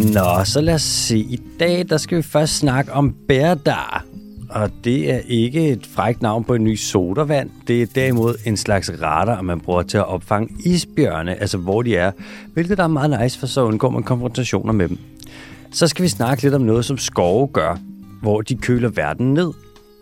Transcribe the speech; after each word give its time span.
Nå, 0.00 0.44
så 0.44 0.60
lad 0.60 0.74
os 0.74 0.82
se. 0.82 1.18
I 1.18 1.40
dag 1.60 1.88
der 1.88 1.96
skal 1.96 2.16
vi 2.16 2.22
først 2.22 2.56
snakke 2.56 2.92
om 2.92 3.14
bæredar. 3.28 4.04
Og 4.50 4.70
det 4.84 5.14
er 5.14 5.20
ikke 5.26 5.68
et 5.68 5.86
frækt 5.94 6.22
navn 6.22 6.44
på 6.44 6.54
en 6.54 6.64
ny 6.64 6.76
sodavand. 6.76 7.50
Det 7.66 7.82
er 7.82 7.86
derimod 7.86 8.34
en 8.46 8.56
slags 8.56 8.90
radar, 9.02 9.42
man 9.42 9.60
bruger 9.60 9.82
til 9.82 9.98
at 9.98 10.06
opfange 10.06 10.48
isbjørne, 10.64 11.40
altså 11.40 11.58
hvor 11.58 11.82
de 11.82 11.96
er, 11.96 12.12
hvilket 12.54 12.78
der 12.78 12.84
er 12.84 12.88
meget 12.88 13.20
nice, 13.22 13.38
for 13.38 13.46
så 13.46 13.64
undgår 13.64 13.90
man 13.90 14.02
konfrontationer 14.02 14.72
med 14.72 14.88
dem. 14.88 14.98
Så 15.72 15.86
skal 15.88 16.02
vi 16.02 16.08
snakke 16.08 16.42
lidt 16.42 16.54
om 16.54 16.62
noget, 16.62 16.84
som 16.84 16.98
skove 16.98 17.46
gør, 17.46 17.78
hvor 18.22 18.40
de 18.40 18.54
køler 18.56 18.88
verden 18.88 19.34
ned 19.34 19.52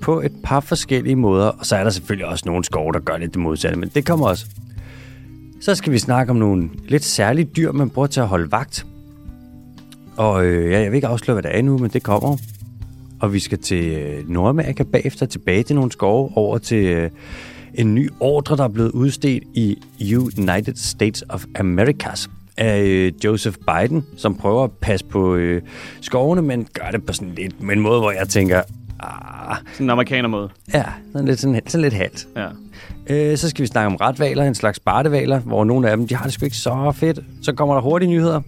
på 0.00 0.20
et 0.20 0.32
par 0.44 0.60
forskellige 0.60 1.16
måder. 1.16 1.46
Og 1.46 1.66
så 1.66 1.76
er 1.76 1.84
der 1.84 1.90
selvfølgelig 1.90 2.26
også 2.26 2.44
nogle 2.46 2.64
skove, 2.64 2.92
der 2.92 3.00
gør 3.00 3.16
lidt 3.16 3.34
det 3.34 3.42
modsatte, 3.42 3.78
men 3.78 3.90
det 3.94 4.06
kommer 4.06 4.26
også. 4.26 4.46
Så 5.60 5.74
skal 5.74 5.92
vi 5.92 5.98
snakke 5.98 6.30
om 6.30 6.36
nogle 6.36 6.70
lidt 6.88 7.04
særlige 7.04 7.48
dyr, 7.56 7.72
man 7.72 7.90
bruger 7.90 8.08
til 8.08 8.20
at 8.20 8.28
holde 8.28 8.52
vagt. 8.52 8.86
Og 10.18 10.44
øh, 10.46 10.70
ja, 10.72 10.80
jeg 10.80 10.90
vil 10.90 10.96
ikke 10.96 11.06
afsløre, 11.06 11.34
hvad 11.34 11.42
det 11.42 11.54
er 11.54 11.58
endnu, 11.58 11.78
men 11.78 11.90
det 11.90 12.02
kommer. 12.02 12.36
Og 13.20 13.32
vi 13.32 13.38
skal 13.38 13.58
til 13.58 13.84
øh, 13.84 14.28
Nordamerika 14.30 14.82
bagefter, 14.82 15.26
tilbage 15.26 15.62
til 15.62 15.76
nogle 15.76 15.92
skove, 15.92 16.30
over 16.36 16.58
til 16.58 16.84
øh, 16.86 17.10
en 17.74 17.94
ny 17.94 18.10
ordre, 18.20 18.56
der 18.56 18.64
er 18.64 18.68
blevet 18.68 18.90
udstedt 18.90 19.44
i 19.54 19.78
United 20.14 20.74
States 20.76 21.24
of 21.28 21.44
Americas 21.54 22.30
af 22.56 22.82
øh, 22.82 23.12
Joseph 23.24 23.56
Biden, 23.56 24.04
som 24.16 24.34
prøver 24.34 24.64
at 24.64 24.70
passe 24.72 25.06
på 25.06 25.34
øh, 25.34 25.62
skovene, 26.00 26.42
men 26.42 26.66
gør 26.72 26.90
det 26.90 27.06
på 27.06 27.12
sådan 27.12 27.34
lidt 27.34 27.62
med 27.62 27.76
en 27.76 27.80
måde, 27.80 28.00
hvor 28.00 28.10
jeg 28.10 28.28
tænker, 28.28 28.62
ah, 29.00 29.56
Sådan 29.72 29.86
en 29.86 29.90
amerikaner-måde. 29.90 30.48
ja, 30.74 30.84
sådan 31.12 31.28
lidt, 31.28 31.40
sådan, 31.40 31.60
sådan 31.66 31.82
lidt 31.82 31.94
halvt. 31.94 32.28
Ja. 32.36 32.48
Øh, 33.06 33.36
så 33.36 33.48
skal 33.48 33.62
vi 33.62 33.66
snakke 33.66 33.86
om 33.86 33.96
retvaler, 33.96 34.44
en 34.44 34.54
slags 34.54 34.78
bartevaler, 34.80 35.38
hvor 35.40 35.64
nogle 35.64 35.90
af 35.90 35.96
dem, 35.96 36.08
de 36.08 36.14
har 36.16 36.24
det 36.24 36.32
sgu 36.32 36.44
ikke 36.44 36.56
så 36.56 36.92
fedt. 36.96 37.18
Så 37.42 37.52
kommer 37.52 37.74
der 37.74 37.82
hurtige 37.82 38.10
nyheder. 38.10 38.40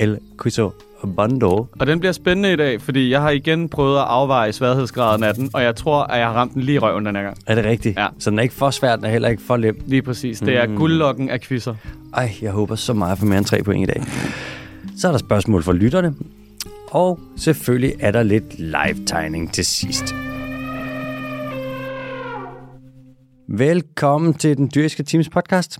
El 0.00 0.18
Quizo 0.42 0.70
Bondo. 1.16 1.66
Og 1.80 1.86
den 1.86 2.00
bliver 2.00 2.12
spændende 2.12 2.52
i 2.52 2.56
dag, 2.56 2.80
fordi 2.80 3.10
jeg 3.10 3.20
har 3.20 3.30
igen 3.30 3.68
prøvet 3.68 3.98
at 3.98 4.04
afveje 4.08 4.52
sværhedsgraden 4.52 5.22
af 5.22 5.34
den, 5.34 5.50
og 5.54 5.62
jeg 5.62 5.76
tror, 5.76 6.02
at 6.02 6.18
jeg 6.18 6.26
har 6.26 6.34
ramt 6.34 6.54
den 6.54 6.62
lige 6.62 6.74
i 6.74 6.78
røven 6.78 7.06
den 7.06 7.16
her 7.16 7.22
gang. 7.22 7.36
Er 7.46 7.54
det 7.54 7.64
rigtigt? 7.64 7.98
Ja. 7.98 8.06
Så 8.18 8.30
den 8.30 8.38
er 8.38 8.42
ikke 8.42 8.54
for 8.54 8.70
svær, 8.70 8.96
den 8.96 9.04
er 9.04 9.10
heller 9.10 9.28
ikke 9.28 9.42
for 9.42 9.56
lem. 9.56 9.82
Lige 9.86 10.02
præcis. 10.02 10.40
Det 10.40 10.56
er 10.56 10.66
mm. 10.66 10.76
guldlokken 10.76 11.30
af 11.30 11.40
quizzer. 11.40 11.74
Ej, 12.14 12.30
jeg 12.42 12.52
håber 12.52 12.74
så 12.74 12.92
meget 12.92 13.18
for 13.18 13.26
mere 13.26 13.38
end 13.38 13.46
tre 13.46 13.62
point 13.62 13.90
i 13.90 13.92
dag. 13.92 14.02
Så 14.96 15.08
er 15.08 15.12
der 15.12 15.18
spørgsmål 15.18 15.62
fra 15.62 15.72
lytterne. 15.72 16.14
Og 16.90 17.20
selvfølgelig 17.36 17.94
er 18.00 18.10
der 18.10 18.22
lidt 18.22 18.58
live-tegning 18.58 19.52
til 19.52 19.64
sidst. 19.64 20.14
Velkommen 23.48 24.34
til 24.34 24.56
den 24.56 24.70
dyriske 24.74 25.02
Teams 25.02 25.28
podcast. 25.28 25.78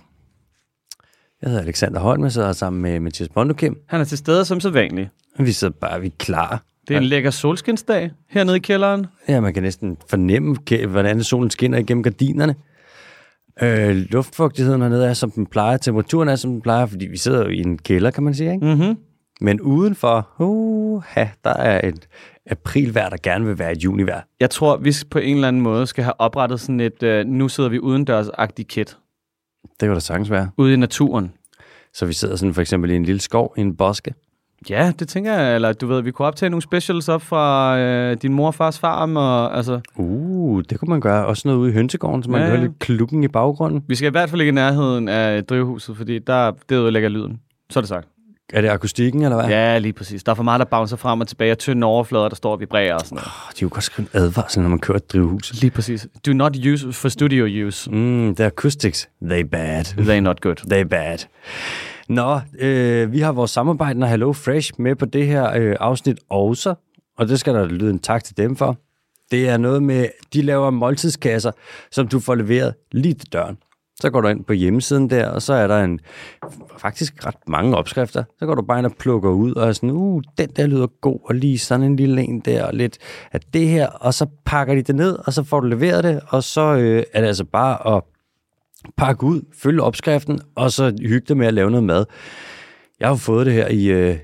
Jeg 1.41 1.49
hedder 1.49 1.63
Alexander 1.63 1.99
Holm, 1.99 2.23
jeg 2.23 2.31
sidder 2.31 2.51
sammen 2.51 2.81
med 2.81 2.99
Mathias 2.99 3.29
Bondukim. 3.29 3.77
Han 3.87 4.01
er 4.01 4.05
til 4.05 4.17
stede 4.17 4.45
som 4.45 4.59
så 4.59 4.69
vanligt. 4.69 5.09
Vi 5.39 5.51
sidder 5.51 5.73
bare, 5.81 6.01
vi 6.01 6.07
er 6.07 6.11
klar. 6.19 6.63
Det 6.87 6.93
er 6.93 6.99
en 6.99 7.05
lækker 7.05 7.31
solskinsdag 7.31 8.11
hernede 8.29 8.57
i 8.57 8.59
kælderen. 8.59 9.05
Ja, 9.27 9.39
man 9.39 9.53
kan 9.53 9.63
næsten 9.63 9.97
fornemme, 10.09 10.55
hvordan 10.87 11.23
solen 11.23 11.49
skinner 11.49 11.77
igennem 11.77 12.03
gardinerne. 12.03 12.55
Øh, 13.61 13.95
luftfugtigheden 13.95 14.81
hernede 14.81 15.07
er, 15.07 15.13
som 15.13 15.31
den 15.31 15.45
plejer. 15.45 15.77
Temperaturen 15.77 16.29
er, 16.29 16.35
som 16.35 16.51
den 16.51 16.61
plejer, 16.61 16.85
fordi 16.85 17.05
vi 17.05 17.17
sidder 17.17 17.43
jo 17.43 17.49
i 17.49 17.57
en 17.57 17.77
kælder, 17.77 18.11
kan 18.11 18.23
man 18.23 18.33
sige. 18.33 18.53
Ikke? 18.53 18.65
Mm-hmm. 18.65 18.97
Men 19.41 19.61
udenfor, 19.61 20.29
uh, 20.39 21.03
der 21.43 21.53
er 21.53 21.87
et 21.87 22.07
aprilvejr, 22.45 23.09
der 23.09 23.17
gerne 23.23 23.45
vil 23.45 23.59
være 23.59 23.71
et 23.71 23.83
junivejr. 23.83 24.21
Jeg 24.39 24.49
tror, 24.49 24.77
vi 24.77 24.93
på 25.11 25.19
en 25.19 25.35
eller 25.35 25.47
anden 25.47 25.61
måde 25.61 25.87
skal 25.87 26.03
have 26.03 26.19
oprettet 26.19 26.59
sådan 26.59 26.79
et, 26.79 27.03
uh, 27.03 27.31
nu 27.31 27.47
sidder 27.47 27.69
vi 27.69 27.79
udendørs-agtigt 27.79 28.67
kit 28.67 28.97
Det 29.63 29.79
kan 29.87 29.93
da 29.93 29.99
sagtens 29.99 30.29
være. 30.31 30.49
ude 30.57 30.73
i 30.73 30.75
naturen. 30.75 31.31
Så 31.93 32.05
vi 32.05 32.13
sidder 32.13 32.35
sådan 32.35 32.53
for 32.53 32.61
eksempel 32.61 32.91
i 32.91 32.95
en 32.95 33.03
lille 33.03 33.21
skov, 33.21 33.53
i 33.57 33.61
en 33.61 33.75
boske. 33.75 34.13
Ja, 34.69 34.91
det 34.99 35.07
tænker 35.07 35.33
jeg. 35.33 35.55
Eller 35.55 35.73
du 35.73 35.87
ved, 35.87 36.01
vi 36.01 36.11
kunne 36.11 36.27
optage 36.27 36.49
nogle 36.49 36.61
specials 36.61 37.09
op 37.09 37.21
fra 37.21 37.77
øh, 37.79 38.17
din 38.21 38.33
mor 38.33 38.47
og 38.47 38.55
fars 38.55 38.79
farm. 38.79 39.17
Og, 39.17 39.57
altså, 39.57 39.79
Uh, 39.97 40.63
det 40.69 40.79
kunne 40.79 40.89
man 40.89 41.01
gøre. 41.01 41.25
Også 41.25 41.47
noget 41.47 41.59
ude 41.59 41.69
i 41.69 41.73
hønsegården, 41.73 42.23
så 42.23 42.29
man 42.31 42.41
Ja, 42.41 42.47
kan 42.47 42.55
høre 42.57 42.67
lidt 42.67 42.79
klukken 42.79 43.23
i 43.23 43.27
baggrunden. 43.27 43.83
vi 43.87 43.95
skal 43.95 44.07
i 44.07 44.11
hvert 44.11 44.29
fald 44.29 44.41
ikke 44.41 44.49
i 44.49 44.53
nærheden 44.53 45.07
af 45.07 45.45
drivhuset, 45.45 45.97
fordi 45.97 46.19
der, 46.19 46.51
det 46.69 46.75
ødelægger 46.75 47.09
lyden. 47.09 47.39
Så 47.69 47.79
er 47.79 47.81
det 47.81 47.89
sagt. 47.89 48.07
Er 48.53 48.61
det 48.61 48.69
akustikken, 48.69 49.23
eller 49.23 49.35
hvad? 49.35 49.49
Ja, 49.49 49.77
lige 49.77 49.93
præcis. 49.93 50.23
Der 50.23 50.31
er 50.31 50.35
for 50.35 50.43
meget, 50.43 50.59
der 50.59 50.65
bouncer 50.65 50.97
frem 50.97 51.21
og 51.21 51.27
tilbage, 51.27 51.51
og 51.51 51.57
tynde 51.57 51.87
overflader, 51.87 52.29
der 52.29 52.35
står 52.35 52.51
og 52.51 52.59
vibrerer 52.59 52.93
og 52.93 53.01
sådan 53.01 53.15
noget. 53.15 53.27
Oh, 53.27 53.51
de 53.55 53.59
kunne 53.59 53.69
godt 53.69 53.83
skrive 53.83 54.07
en 54.13 54.21
advarsel, 54.21 54.61
når 54.61 54.69
man 54.69 54.79
kører 54.79 54.97
et 54.97 55.13
drivhus. 55.13 55.61
Lige 55.61 55.71
præcis. 55.71 56.07
Do 56.25 56.33
not 56.33 56.57
use 56.65 56.93
for 56.93 57.09
studio 57.09 57.67
use. 57.67 57.91
Mm, 57.91 58.35
the 58.35 58.45
acoustics, 58.45 59.09
they 59.21 59.41
bad. 59.41 59.83
They 59.83 60.19
not 60.19 60.41
good. 60.41 60.55
They 60.55 60.83
bad. 60.83 61.17
Nå, 62.09 62.39
øh, 62.59 63.11
vi 63.11 63.19
har 63.19 63.31
vores 63.31 63.51
samarbejdende 63.51 64.07
Hello 64.07 64.33
Fresh 64.33 64.71
med 64.77 64.95
på 64.95 65.05
det 65.05 65.27
her 65.27 65.51
øh, 65.55 65.75
afsnit 65.79 66.19
også, 66.29 66.75
og 67.17 67.27
det 67.27 67.39
skal 67.39 67.53
der 67.53 67.65
lyde 67.65 67.89
en 67.89 67.99
tak 67.99 68.23
til 68.23 68.37
dem 68.37 68.55
for. 68.55 68.77
Det 69.31 69.49
er 69.49 69.57
noget 69.57 69.83
med, 69.83 70.07
de 70.33 70.41
laver 70.41 70.69
måltidskasser, 70.69 71.51
som 71.91 72.07
du 72.07 72.19
får 72.19 72.35
leveret 72.35 72.73
lige 72.91 73.13
til 73.13 73.33
døren. 73.33 73.57
Så 74.01 74.09
går 74.09 74.21
du 74.21 74.27
ind 74.27 74.43
på 74.43 74.53
hjemmesiden 74.53 75.09
der, 75.09 75.29
og 75.29 75.41
så 75.41 75.53
er 75.53 75.67
der 75.67 75.83
en 75.83 75.99
faktisk 76.77 77.25
ret 77.25 77.47
mange 77.47 77.77
opskrifter. 77.77 78.23
Så 78.39 78.45
går 78.45 78.55
du 78.55 78.61
bare 78.61 78.79
ind 78.79 78.85
og 78.85 78.95
plukker 78.99 79.29
ud, 79.29 79.53
og 79.53 79.67
er 79.67 79.71
sådan, 79.71 79.89
uh, 79.89 80.21
den 80.37 80.49
der 80.49 80.67
lyder 80.67 80.87
god, 81.01 81.19
og 81.23 81.35
lige 81.35 81.59
sådan 81.59 81.83
en 81.83 81.95
lille 81.95 82.21
en 82.21 82.39
der, 82.39 82.63
og 82.63 82.73
lidt 82.73 82.97
af 83.31 83.39
det 83.53 83.67
her, 83.67 83.87
og 83.87 84.13
så 84.13 84.25
pakker 84.45 84.75
de 84.75 84.81
det 84.81 84.95
ned, 84.95 85.17
og 85.25 85.33
så 85.33 85.43
får 85.43 85.59
du 85.59 85.67
leveret 85.67 86.03
det, 86.03 86.21
og 86.27 86.43
så 86.43 86.61
øh, 86.61 87.03
er 87.13 87.21
det 87.21 87.27
altså 87.27 87.43
bare 87.45 87.95
at 87.95 88.03
pakke 88.97 89.23
ud, 89.23 89.41
følge 89.53 89.81
opskriften, 89.81 90.41
og 90.55 90.71
så 90.71 90.97
hygge 91.01 91.25
dig 91.27 91.37
med 91.37 91.47
at 91.47 91.53
lave 91.53 91.71
noget 91.71 91.83
mad. 91.83 92.05
Jeg 92.99 93.07
har 93.07 93.13
jo 93.13 93.17
fået 93.17 93.45
det 93.45 93.53
her 93.53 93.67
i, 93.67 93.85
øh, 93.85 94.17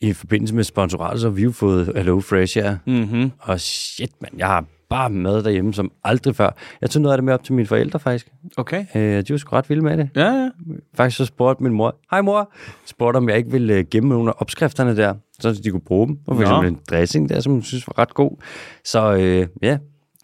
i 0.00 0.12
forbindelse 0.12 0.54
med 0.54 0.64
sponsoratet, 0.64 1.20
så 1.20 1.26
har 1.26 1.34
vi 1.34 1.42
jo 1.42 1.52
fået 1.52 1.92
Hello 1.96 2.20
Fresh 2.20 2.58
her. 2.58 2.76
Mm-hmm. 2.86 3.30
Og 3.38 3.60
shit, 3.60 4.10
mand, 4.20 4.34
jeg 4.38 4.46
har 4.46 4.64
bare 4.90 5.10
mad 5.10 5.42
derhjemme 5.42 5.74
som 5.74 5.90
aldrig 6.04 6.36
før. 6.36 6.50
Jeg 6.80 6.90
tog 6.90 7.02
noget 7.02 7.12
af 7.12 7.16
det 7.16 7.24
med 7.24 7.34
op 7.34 7.44
til 7.44 7.54
mine 7.54 7.66
forældre, 7.66 7.98
faktisk. 7.98 8.28
Okay. 8.56 8.84
Øh, 8.94 9.22
de 9.22 9.26
var 9.30 9.36
sgu 9.36 9.56
ret 9.56 9.70
vilde 9.70 9.82
med 9.82 9.96
det. 9.96 10.10
Ja, 10.16 10.30
ja. 10.32 10.50
Faktisk 10.94 11.16
så 11.16 11.24
spurgte 11.24 11.62
min 11.62 11.72
mor, 11.72 11.96
hej 12.10 12.20
mor, 12.20 12.52
spurgte 12.86 13.16
om 13.16 13.28
jeg 13.28 13.36
ikke 13.36 13.50
ville 13.50 13.74
øh, 13.74 13.84
gemme 13.90 14.08
nogle 14.08 14.30
af 14.30 14.34
opskrifterne 14.38 14.96
der, 14.96 15.14
så 15.40 15.60
de 15.64 15.70
kunne 15.70 15.80
bruge 15.80 16.06
dem. 16.06 16.18
Og 16.26 16.36
for 16.36 16.42
Nå. 16.42 16.48
eksempel 16.48 16.68
en 16.68 16.80
dressing 16.90 17.28
der, 17.28 17.40
som 17.40 17.52
hun 17.52 17.62
synes 17.62 17.86
var 17.86 17.98
ret 17.98 18.14
god. 18.14 18.42
Så 18.84 19.14
øh, 19.14 19.46
ja, 19.62 19.78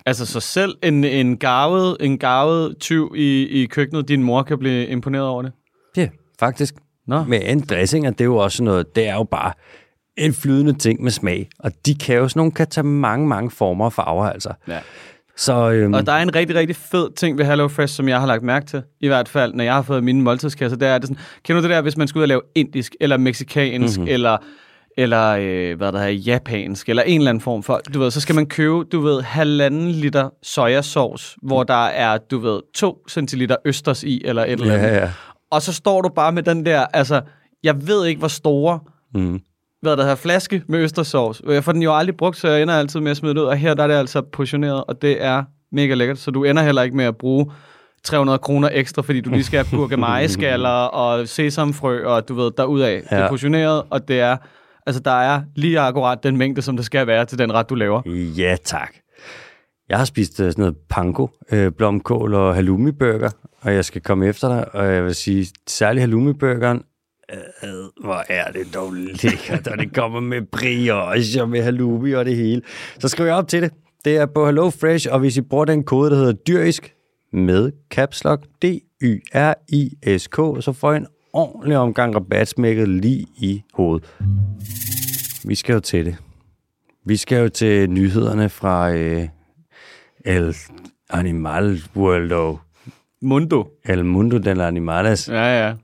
Altså, 0.06 0.26
så 0.26 0.40
selv 0.40 0.74
en, 0.82 1.04
en 1.04 1.36
garvet, 1.36 1.96
en 2.00 2.18
garvet 2.18 2.78
tyv 2.80 3.12
i, 3.16 3.46
i 3.62 3.66
køkkenet, 3.66 4.08
din 4.08 4.22
mor 4.22 4.42
kan 4.42 4.58
blive 4.58 4.86
imponeret 4.86 5.26
over 5.26 5.42
det? 5.42 5.52
ja, 5.96 6.08
faktisk. 6.40 6.74
Nå. 7.06 7.24
Med 7.24 7.40
en 7.44 7.60
dressing, 7.60 8.06
det 8.06 8.20
er 8.20 8.24
jo 8.24 8.36
også 8.36 8.62
noget, 8.62 8.96
det 8.96 9.08
er 9.08 9.14
jo 9.14 9.24
bare 9.24 9.52
en 10.16 10.34
flydende 10.34 10.72
ting 10.72 11.02
med 11.02 11.10
smag. 11.10 11.48
Og 11.58 11.72
de 11.86 11.94
kan 11.94 12.16
jo 12.16 12.28
sådan 12.28 12.40
nogle, 12.40 12.52
kan 12.52 12.66
tage 12.66 12.84
mange, 12.84 13.28
mange 13.28 13.50
former 13.50 13.84
og 13.84 13.92
farver, 13.92 14.26
altså. 14.26 14.52
Ja. 14.68 14.78
Så 15.36 15.70
øhm, 15.70 15.94
Og 15.94 16.06
der 16.06 16.12
er 16.12 16.22
en 16.22 16.34
rigtig, 16.34 16.56
rigtig 16.56 16.76
fed 16.76 17.10
ting 17.16 17.38
ved 17.38 17.44
HelloFresh, 17.44 17.94
som 17.94 18.08
jeg 18.08 18.20
har 18.20 18.26
lagt 18.26 18.42
mærke 18.42 18.66
til. 18.66 18.82
I 19.00 19.06
hvert 19.06 19.28
fald, 19.28 19.54
når 19.54 19.64
jeg 19.64 19.74
har 19.74 19.82
fået 19.82 20.04
mine 20.04 20.22
måltidskasser, 20.22 20.78
der 20.78 20.88
er 20.88 20.98
det 20.98 21.08
sådan, 21.08 21.22
kender 21.44 21.62
du 21.62 21.68
det 21.68 21.74
der, 21.74 21.82
hvis 21.82 21.96
man 21.96 22.08
skal 22.08 22.18
ud 22.18 22.22
og 22.22 22.28
lave 22.28 22.40
indisk, 22.54 22.96
eller 23.00 23.16
meksikansk, 23.16 23.98
mm-hmm. 23.98 24.12
eller 24.12 24.36
eller 24.96 25.36
øh, 25.40 25.76
hvad 25.76 25.92
der 25.92 25.98
er, 25.98 26.08
japansk, 26.08 26.88
eller 26.88 27.02
en 27.02 27.20
eller 27.20 27.30
anden 27.30 27.40
form 27.40 27.62
for, 27.62 27.80
du 27.94 27.98
ved, 28.00 28.10
så 28.10 28.20
skal 28.20 28.34
man 28.34 28.46
købe, 28.46 28.84
du 28.84 29.00
ved, 29.00 29.22
halvanden 29.22 29.90
liter 29.90 30.30
sojasauce, 30.42 31.36
hvor 31.42 31.62
der 31.62 31.84
er, 31.84 32.18
du 32.18 32.38
ved, 32.38 32.60
to 32.74 32.98
centiliter 33.10 33.56
østers 33.64 34.02
i, 34.02 34.22
eller 34.24 34.44
et 34.44 34.50
eller 34.52 34.74
andet. 34.74 34.86
ja, 34.88 34.94
ja. 34.94 35.10
Og 35.50 35.62
så 35.62 35.72
står 35.72 36.02
du 36.02 36.08
bare 36.08 36.32
med 36.32 36.42
den 36.42 36.66
der, 36.66 36.86
altså, 36.92 37.20
jeg 37.62 37.86
ved 37.86 38.06
ikke, 38.06 38.18
hvor 38.18 38.28
store, 38.28 38.78
Mm. 39.14 39.40
Hvad 39.84 39.96
der 39.96 40.04
her 40.04 40.14
flaske 40.14 40.62
med 40.68 40.78
østersauce. 40.78 41.42
Jeg 41.48 41.64
får 41.64 41.72
den 41.72 41.82
jo 41.82 41.96
aldrig 41.96 42.16
brugt, 42.16 42.36
så 42.36 42.48
jeg 42.48 42.62
ender 42.62 42.74
altid 42.74 43.00
med 43.00 43.10
at 43.10 43.16
smide 43.16 43.34
det 43.34 43.40
ud, 43.40 43.46
og 43.46 43.56
her 43.56 43.74
der 43.74 43.82
er 43.82 43.86
det 43.86 43.94
altså 43.94 44.22
portioneret, 44.22 44.84
og 44.84 45.02
det 45.02 45.24
er 45.24 45.44
mega 45.72 45.94
lækkert, 45.94 46.18
så 46.18 46.30
du 46.30 46.44
ender 46.44 46.62
heller 46.62 46.82
ikke 46.82 46.96
med 46.96 47.04
at 47.04 47.16
bruge 47.16 47.46
300 48.04 48.38
kroner 48.38 48.68
ekstra, 48.72 49.02
fordi 49.02 49.20
du 49.20 49.30
lige 49.30 49.44
skal 49.44 49.64
have 49.64 49.78
gurkemejeskaller 49.78 50.68
og 51.02 51.28
sesamfrø, 51.28 52.04
og 52.06 52.28
du 52.28 52.34
ved, 52.34 52.50
derudad. 52.56 52.88
Ja. 52.88 52.96
Det 52.96 53.04
er 53.10 53.28
portioneret, 53.28 53.82
og 53.90 54.08
det 54.08 54.20
er, 54.20 54.36
altså 54.86 55.02
der 55.02 55.20
er 55.20 55.42
lige 55.56 55.80
akkurat 55.80 56.22
den 56.22 56.36
mængde, 56.36 56.62
som 56.62 56.76
der 56.76 56.84
skal 56.84 57.06
være 57.06 57.24
til 57.24 57.38
den 57.38 57.52
ret, 57.52 57.70
du 57.70 57.74
laver. 57.74 58.02
Ja, 58.38 58.56
tak. 58.64 58.94
Jeg 59.88 59.98
har 59.98 60.04
spist 60.04 60.40
øh, 60.40 60.50
sådan 60.50 60.62
noget 60.62 60.76
panko, 60.90 61.28
øh, 61.52 61.72
blomkål 61.72 62.34
og 62.34 62.54
halloumi-burger, 62.54 63.30
og 63.60 63.74
jeg 63.74 63.84
skal 63.84 64.02
komme 64.02 64.26
efter 64.26 64.48
dig, 64.48 64.74
og 64.74 64.86
jeg 64.86 65.04
vil 65.04 65.14
sige, 65.14 65.46
særligt 65.66 66.00
halloumi-burgeren, 66.00 66.82
øh, 67.32 68.04
hvor 68.04 68.24
er 68.28 68.52
det 68.52 68.74
dog 68.74 68.92
lækkert, 68.94 69.66
og 69.66 69.78
det 69.78 69.94
kommer 69.94 70.20
med 70.20 70.42
brioche 70.42 71.42
og 71.42 71.48
med 71.48 71.62
halloumi 71.62 72.12
og 72.12 72.24
det 72.24 72.36
hele. 72.36 72.62
Så 72.98 73.08
skriv 73.08 73.26
jeg 73.26 73.34
op 73.34 73.48
til 73.48 73.62
det. 73.62 73.70
Det 74.04 74.16
er 74.16 74.26
på 74.26 74.46
Hello 74.46 74.70
Fresh, 74.70 75.08
og 75.10 75.18
hvis 75.18 75.36
I 75.36 75.40
bruger 75.40 75.64
den 75.64 75.84
kode, 75.84 76.10
der 76.10 76.16
hedder 76.16 76.32
dyrisk, 76.32 76.94
med 77.32 77.72
caps 77.90 78.24
lock, 78.24 78.44
D-Y-R-I-S-K, 78.62 80.36
så 80.36 80.72
får 80.72 80.92
I 80.92 80.96
en 80.96 81.06
ordentlig 81.32 81.78
omgang 81.78 82.16
rabatsmækket 82.16 82.88
lige 82.88 83.26
i 83.36 83.62
hovedet. 83.74 84.16
Vi 85.44 85.54
skal 85.54 85.72
jo 85.72 85.80
til 85.80 86.06
det. 86.06 86.16
Vi 87.06 87.16
skal 87.16 87.42
jo 87.42 87.48
til 87.48 87.90
nyhederne 87.90 88.48
fra 88.48 88.92
øh, 88.92 89.28
El 90.24 90.56
Animal 91.10 91.82
World 91.96 92.58
Mundo. 93.22 93.68
El 93.84 94.04
Mundo 94.04 94.38
del 94.38 94.60
Animales. 94.60 95.28
Ja, 95.28 95.66
ja. 95.66 95.74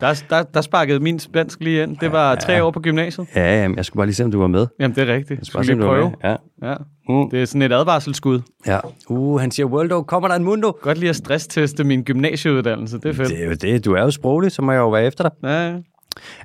Der, 0.00 0.22
der, 0.30 0.42
der 0.42 0.60
sparkede 0.60 1.00
min 1.00 1.18
spansk 1.18 1.60
lige 1.60 1.82
ind. 1.82 1.96
Det 1.96 2.12
var 2.12 2.34
tre 2.34 2.64
år 2.64 2.70
på 2.70 2.80
gymnasiet. 2.80 3.26
Ja, 3.36 3.62
jamen, 3.62 3.76
jeg 3.76 3.84
skulle 3.84 3.98
bare 4.00 4.06
lige 4.06 4.14
se, 4.14 4.24
om 4.24 4.30
du 4.30 4.40
var 4.40 4.46
med. 4.46 4.66
Jamen, 4.80 4.94
det 4.94 5.08
er 5.08 5.14
rigtigt. 5.14 5.38
Jeg 5.38 5.46
skulle 5.46 5.58
bare 5.58 5.64
se, 5.64 5.72
lige 5.72 5.82
prøve? 5.82 6.12
Ja. 6.24 6.36
Ja. 6.62 6.74
Mm. 7.08 7.30
Det 7.30 7.42
er 7.42 7.44
sådan 7.44 7.62
et 7.62 7.72
advarselsskud. 7.72 8.40
ja. 8.66 8.78
Uh, 9.08 9.40
han 9.40 9.50
siger, 9.50 9.66
Worldo, 9.66 10.02
kommer 10.02 10.28
der 10.28 10.34
en 10.36 10.44
mundo? 10.44 10.76
Godt 10.82 10.98
lige 10.98 11.10
at 11.10 11.16
stressteste 11.16 11.84
min 11.84 12.02
gymnasieuddannelse. 12.02 12.98
Det 12.98 13.04
er 13.06 13.12
fedt. 13.12 13.28
Det 13.28 13.42
er 13.42 13.46
jo 13.46 13.54
det. 13.54 13.84
Du 13.84 13.92
er 13.94 14.02
jo 14.02 14.10
sproglig, 14.10 14.52
så 14.52 14.62
må 14.62 14.72
jeg 14.72 14.78
jo 14.78 14.90
være 14.90 15.04
efter 15.04 15.24
dig. 15.28 15.32
Ja, 15.42 15.70
ja. 15.70 15.78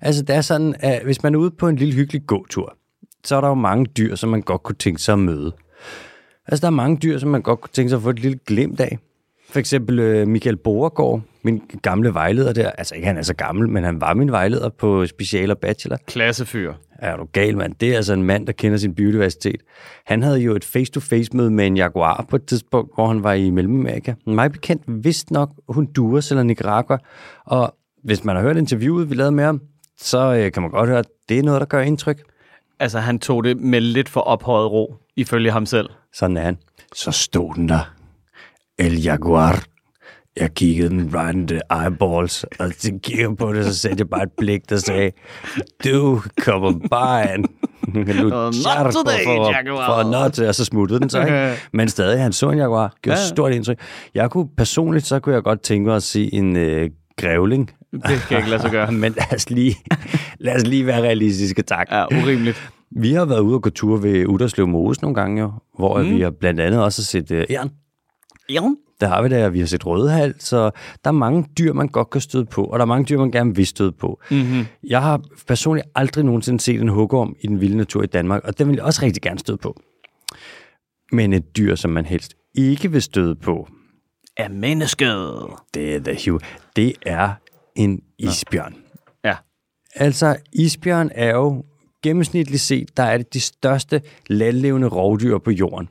Altså, 0.02 0.24
det 0.24 0.36
er 0.36 0.42
sådan, 0.42 0.76
at 0.80 1.02
hvis 1.04 1.24
man 1.24 1.36
er 1.36 1.40
ude 1.40 1.52
på 1.52 1.68
en 1.68 1.76
lille 1.76 1.94
hyggelig 1.94 2.22
gåtur, 2.28 2.78
så 3.24 3.36
er 3.36 3.42
der 3.42 3.48
jo 3.48 3.54
mange 3.54 3.86
dyr, 3.86 4.16
som 4.16 4.30
man 4.30 4.42
godt 4.42 4.64
kunne 4.64 4.76
tænke 4.76 5.02
sig 5.02 5.14
at 5.14 5.20
møde. 5.20 5.52
Altså, 6.48 6.62
der 6.62 6.68
er 6.68 6.72
mange 6.76 6.98
dyr, 6.98 7.18
som 7.18 7.30
man 7.30 7.42
godt 7.42 7.62
kunne 7.62 7.72
tænke 7.74 7.90
sig 7.90 7.98
at 7.98 8.04
få 8.04 8.10
et 8.10 8.20
lille 8.20 8.38
glimt 8.46 8.80
af. 8.80 8.98
For 9.50 9.60
eksempel 9.60 10.00
øh, 10.00 10.28
Michael 10.28 10.58
Borgård, 10.58 11.22
min 11.44 11.62
gamle 11.82 12.14
vejleder 12.14 12.54
der. 12.54 12.72
Altså, 12.72 12.96
ikke 12.96 13.08
han 13.08 13.18
er 13.18 13.22
så 13.22 13.34
gammel, 13.34 13.70
men 13.70 13.84
han 13.84 14.02
var 14.02 14.14
min 14.14 14.32
vejleder 14.32 14.70
på 14.70 15.06
special 15.06 15.52
og 15.52 15.58
bachelor. 15.58 15.98
Klassefyr. 16.08 16.74
Er 17.00 17.18
du 17.18 17.28
gal, 17.32 17.58
mand? 17.58 17.76
Det 17.80 17.92
er 17.92 17.96
altså 17.96 18.14
en 18.14 18.24
mand, 18.24 18.48
der 18.48 18.54
kender 18.54 18.78
sin 18.78 18.96
biodiversitet. 18.96 19.62
Han 20.06 20.24
havde 20.24 20.40
jo 20.40 20.56
et 20.56 20.66
face-to-face-møde 20.66 21.52
med 21.52 21.68
en 21.68 21.78
jaguar 21.78 22.26
på 22.30 22.36
et 22.36 22.46
tidspunkt, 22.46 22.96
hvor 22.96 23.08
han 23.08 23.24
var 23.24 23.34
i 23.34 23.50
Mellemamerika. 23.50 24.14
Mig 24.28 24.52
bekendt 24.52 24.84
vidste 24.88 25.34
nok 25.34 25.50
Honduras 25.70 26.32
eller 26.32 26.44
Nicaragua. 26.44 26.98
Og 27.46 27.76
hvis 28.04 28.24
man 28.24 28.36
har 28.36 28.44
hørt 28.44 28.58
interviewet, 28.58 29.10
vi 29.10 29.16
lavede 29.16 29.32
med 29.32 29.44
ham, 29.44 29.62
så 29.98 30.36
øh, 30.36 30.52
kan 30.52 30.62
man 30.62 30.72
godt 30.72 30.90
høre, 30.90 31.00
at 31.00 31.08
det 31.30 31.40
er 31.40 31.44
noget, 31.44 31.60
der 31.60 31.68
gør 31.68 31.82
indtryk. 31.82 32.24
Altså, 32.80 33.00
han 33.00 33.20
tog 33.20 33.44
det 33.44 33.58
med 33.58 33.82
lidt 33.82 34.10
for 34.10 34.22
ophøjet 34.22 34.72
ro, 34.72 34.96
ifølge 35.16 35.52
ham 35.52 35.66
selv. 35.66 35.90
Sådan 36.14 36.38
er 36.38 36.42
han. 36.42 36.58
Så 36.96 37.12
stod 37.12 37.56
den 37.56 37.70
der. 37.70 37.95
El 38.80 39.02
Jaguar. 39.04 39.64
Jeg 40.40 40.54
kiggede 40.54 40.90
den 40.90 41.16
right 41.16 41.36
in 41.36 41.48
the 41.48 41.62
eyeballs, 41.72 42.44
og 42.60 42.72
så 42.78 42.92
kiggede 43.04 43.36
på 43.36 43.54
det, 43.54 43.66
så 43.66 43.76
satte 43.80 43.98
jeg 44.00 44.10
bare 44.10 44.24
et 44.24 44.32
blik, 44.38 44.70
der 44.70 44.78
sagde, 44.78 45.12
du 45.84 46.22
kommer 46.42 46.74
bare 46.92 47.32
an. 47.32 47.46
Not 47.88 48.94
today, 48.94 49.24
for, 49.26 49.52
Jaguar. 49.52 50.04
For 50.04 50.12
not, 50.12 50.40
og 50.40 50.56
så 50.56 50.66
smuttede 50.66 51.00
den 51.00 51.10
så, 51.10 51.20
ikke? 51.22 51.54
Men 51.78 51.90
stadig, 51.90 52.22
han 52.22 52.34
så 52.34 52.50
en 52.50 52.58
Jaguar. 52.58 52.94
Gjorde 53.02 53.20
Ja. 53.20 53.26
stort 53.28 53.52
indtryk. 53.54 53.80
Jeg 54.16 54.30
kunne 54.32 54.48
personligt, 54.58 55.06
så 55.06 55.20
kunne 55.20 55.36
jeg 55.36 55.44
godt 55.44 55.62
tænke 55.62 55.88
mig 55.88 55.96
at 55.96 56.04
se 56.04 56.34
en 56.34 56.56
øh, 56.56 56.90
grævling. 57.18 57.72
Det 57.92 58.26
kan 58.30 58.38
ikke 58.38 58.50
lade 58.50 58.62
sig 58.62 58.72
gøre. 58.72 58.92
Men 59.04 59.14
lad 59.14 59.36
os 59.36 59.50
lige, 59.50 59.76
lad 60.40 60.56
os 60.56 60.64
lige 60.68 60.86
være 60.86 61.02
realistiske, 61.02 61.62
tak. 61.62 61.88
Ja, 61.92 62.06
urimeligt. 62.06 62.72
Vi 62.92 63.14
har 63.14 63.26
været 63.26 63.40
ude 63.40 63.56
og 63.56 63.62
gå 63.62 63.70
tur 63.70 63.98
ved 63.98 64.26
Uderslev 64.26 64.68
Mose 64.68 65.02
nogle 65.02 65.16
gange, 65.16 65.42
jo, 65.42 65.52
hvor 65.78 66.02
mm. 66.04 66.10
vi 66.10 66.22
har 66.22 66.32
blandt 66.40 66.60
andet 66.60 66.84
også 66.84 67.04
set 67.04 67.32
øh, 67.32 67.46
æren. 67.50 67.70
Ja. 68.50 68.62
Der 69.02 69.08
har 69.08 69.22
vi 69.22 69.30
det, 69.30 69.46
og 69.46 69.54
vi 69.54 69.60
har 69.60 69.66
set 69.66 69.86
rødhal, 69.86 70.36
så 70.40 70.72
der 71.04 71.10
er 71.10 71.12
mange 71.12 71.46
dyr, 71.58 71.74
man 71.74 71.88
godt 71.88 72.10
kan 72.10 72.22
støde 72.22 72.46
på, 72.46 72.64
og 72.64 72.80
der 72.80 72.86
er 72.86 72.88
mange 72.88 73.06
dyr, 73.06 73.18
man 73.18 73.32
gerne 73.32 73.56
vil 73.56 73.68
støde 73.68 73.92
på. 73.92 74.22
Mm-hmm. 74.32 74.66
Jeg 74.84 75.02
har 75.02 75.22
personligt 75.48 75.88
aldrig 75.96 76.24
nogensinde 76.26 76.60
set 76.60 76.82
en 76.82 76.88
hugorm 76.88 77.36
i 77.40 77.48
den 77.48 77.62
vilde 77.62 77.78
natur 77.78 78.04
i 78.04 78.08
Danmark, 78.08 78.44
og 78.44 78.58
den 78.58 78.68
vil 78.68 78.76
jeg 78.76 78.84
også 78.84 79.02
rigtig 79.06 79.22
gerne 79.22 79.40
støde 79.40 79.58
på. 79.58 79.82
Men 81.12 81.34
et 81.34 81.58
dyr, 81.58 81.76
som 81.76 81.92
man 81.92 82.06
helst 82.06 82.34
ikke 82.56 82.92
vil 82.92 83.02
støde 83.02 83.36
på, 83.36 83.68
Er 84.38 84.50
mennesket. 84.50 85.36
det 85.74 85.96
er 85.96 86.00
the 86.00 86.32
hue. 86.32 86.40
Det 86.76 86.94
er 87.06 87.32
en 87.76 88.00
isbjørn. 88.20 88.76
Ja. 89.26 89.36
Altså, 89.96 90.36
isbjørn 90.54 91.10
er 91.16 91.32
jo 91.32 91.64
gennemsnitligt 92.04 92.62
set, 92.62 92.98
der 92.98 93.04
er 93.04 93.18
det 93.18 93.34
de 93.34 93.40
største 93.40 94.02
landlevende 94.28 94.88
rovdyr 94.88 95.38
på 95.38 95.52
jorden. 95.52 95.90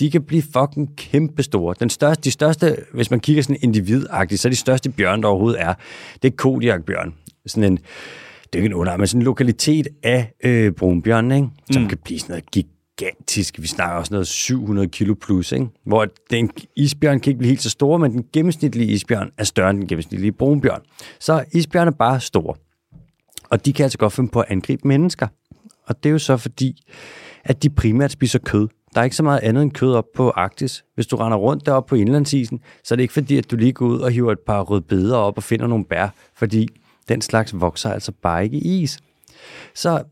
De 0.00 0.10
kan 0.10 0.22
blive 0.22 0.42
fucking 0.42 0.96
kæmpe 0.96 1.42
store. 1.42 1.74
Den 1.80 1.90
største, 1.90 2.22
de 2.22 2.30
største, 2.30 2.76
hvis 2.92 3.10
man 3.10 3.20
kigger 3.20 3.42
sådan 3.42 3.56
individagtigt, 3.62 4.40
så 4.40 4.48
er 4.48 4.50
de 4.50 4.56
største 4.56 4.90
bjørn, 4.90 5.22
der 5.22 5.28
overhovedet 5.28 5.60
er, 5.60 5.74
det 6.22 6.32
er 6.32 6.36
Kodiakbjørn. 6.36 7.14
Sådan 7.46 7.72
en, 7.72 7.76
det 7.76 8.52
er 8.52 8.56
ikke 8.56 8.66
en 8.66 8.74
under, 8.74 8.96
men 8.96 9.06
sådan 9.06 9.20
en 9.20 9.24
lokalitet 9.24 9.88
af 10.02 10.32
øh, 10.44 10.72
brunbjørn, 10.72 11.32
ikke? 11.32 11.48
som 11.72 11.82
mm. 11.82 11.88
kan 11.88 11.98
blive 12.04 12.18
sådan 12.18 12.32
noget 12.32 12.50
gigantisk. 12.50 13.62
Vi 13.62 13.66
snakker 13.66 13.96
også 13.96 14.14
noget 14.14 14.26
700 14.26 14.88
kilo 14.88 15.14
plus, 15.14 15.52
ikke? 15.52 15.66
hvor 15.86 16.06
den 16.30 16.50
isbjørn 16.76 17.20
kan 17.20 17.30
ikke 17.30 17.38
blive 17.38 17.48
helt 17.48 17.62
så 17.62 17.70
stor, 17.70 17.96
men 17.96 18.12
den 18.12 18.24
gennemsnitlige 18.32 18.92
isbjørn 18.92 19.30
er 19.38 19.44
større 19.44 19.70
end 19.70 19.78
den 19.78 19.88
gennemsnitlige 19.88 20.32
brunbjørn. 20.32 20.80
Så 21.20 21.44
isbjørn 21.52 21.88
er 21.88 21.92
bare 21.92 22.20
store. 22.20 22.54
Og 23.50 23.66
de 23.66 23.72
kan 23.72 23.84
altså 23.84 23.98
godt 23.98 24.12
finde 24.12 24.30
på 24.30 24.40
at 24.40 24.46
angribe 24.48 24.88
mennesker. 24.88 25.26
Og 25.86 26.02
det 26.02 26.08
er 26.08 26.12
jo 26.12 26.18
så 26.18 26.36
fordi, 26.36 26.82
at 27.44 27.62
de 27.62 27.70
primært 27.70 28.12
spiser 28.12 28.38
kød. 28.38 28.68
Der 28.94 29.00
er 29.00 29.04
ikke 29.04 29.16
så 29.16 29.22
meget 29.22 29.40
andet 29.40 29.62
end 29.62 29.72
kød 29.72 29.92
op 29.94 30.04
på 30.14 30.30
Arktis. 30.30 30.84
Hvis 30.94 31.06
du 31.06 31.16
render 31.16 31.38
rundt 31.38 31.66
deroppe 31.66 31.88
på 31.88 31.94
indlandsisen, 31.94 32.60
så 32.84 32.94
er 32.94 32.96
det 32.96 33.02
ikke 33.02 33.14
fordi, 33.14 33.36
at 33.36 33.50
du 33.50 33.56
lige 33.56 33.72
går 33.72 33.86
ud 33.86 33.98
og 33.98 34.10
hiver 34.10 34.32
et 34.32 34.40
par 34.40 34.62
rødbeder 34.62 35.16
op 35.16 35.36
og 35.36 35.42
finder 35.42 35.66
nogle 35.66 35.84
bær, 35.84 36.08
fordi 36.34 36.68
den 37.08 37.20
slags 37.20 37.60
vokser 37.60 37.92
altså 37.92 38.12
bare 38.22 38.44
ikke 38.44 38.56
i 38.56 38.82
is. 38.82 38.98
Så 39.74 40.02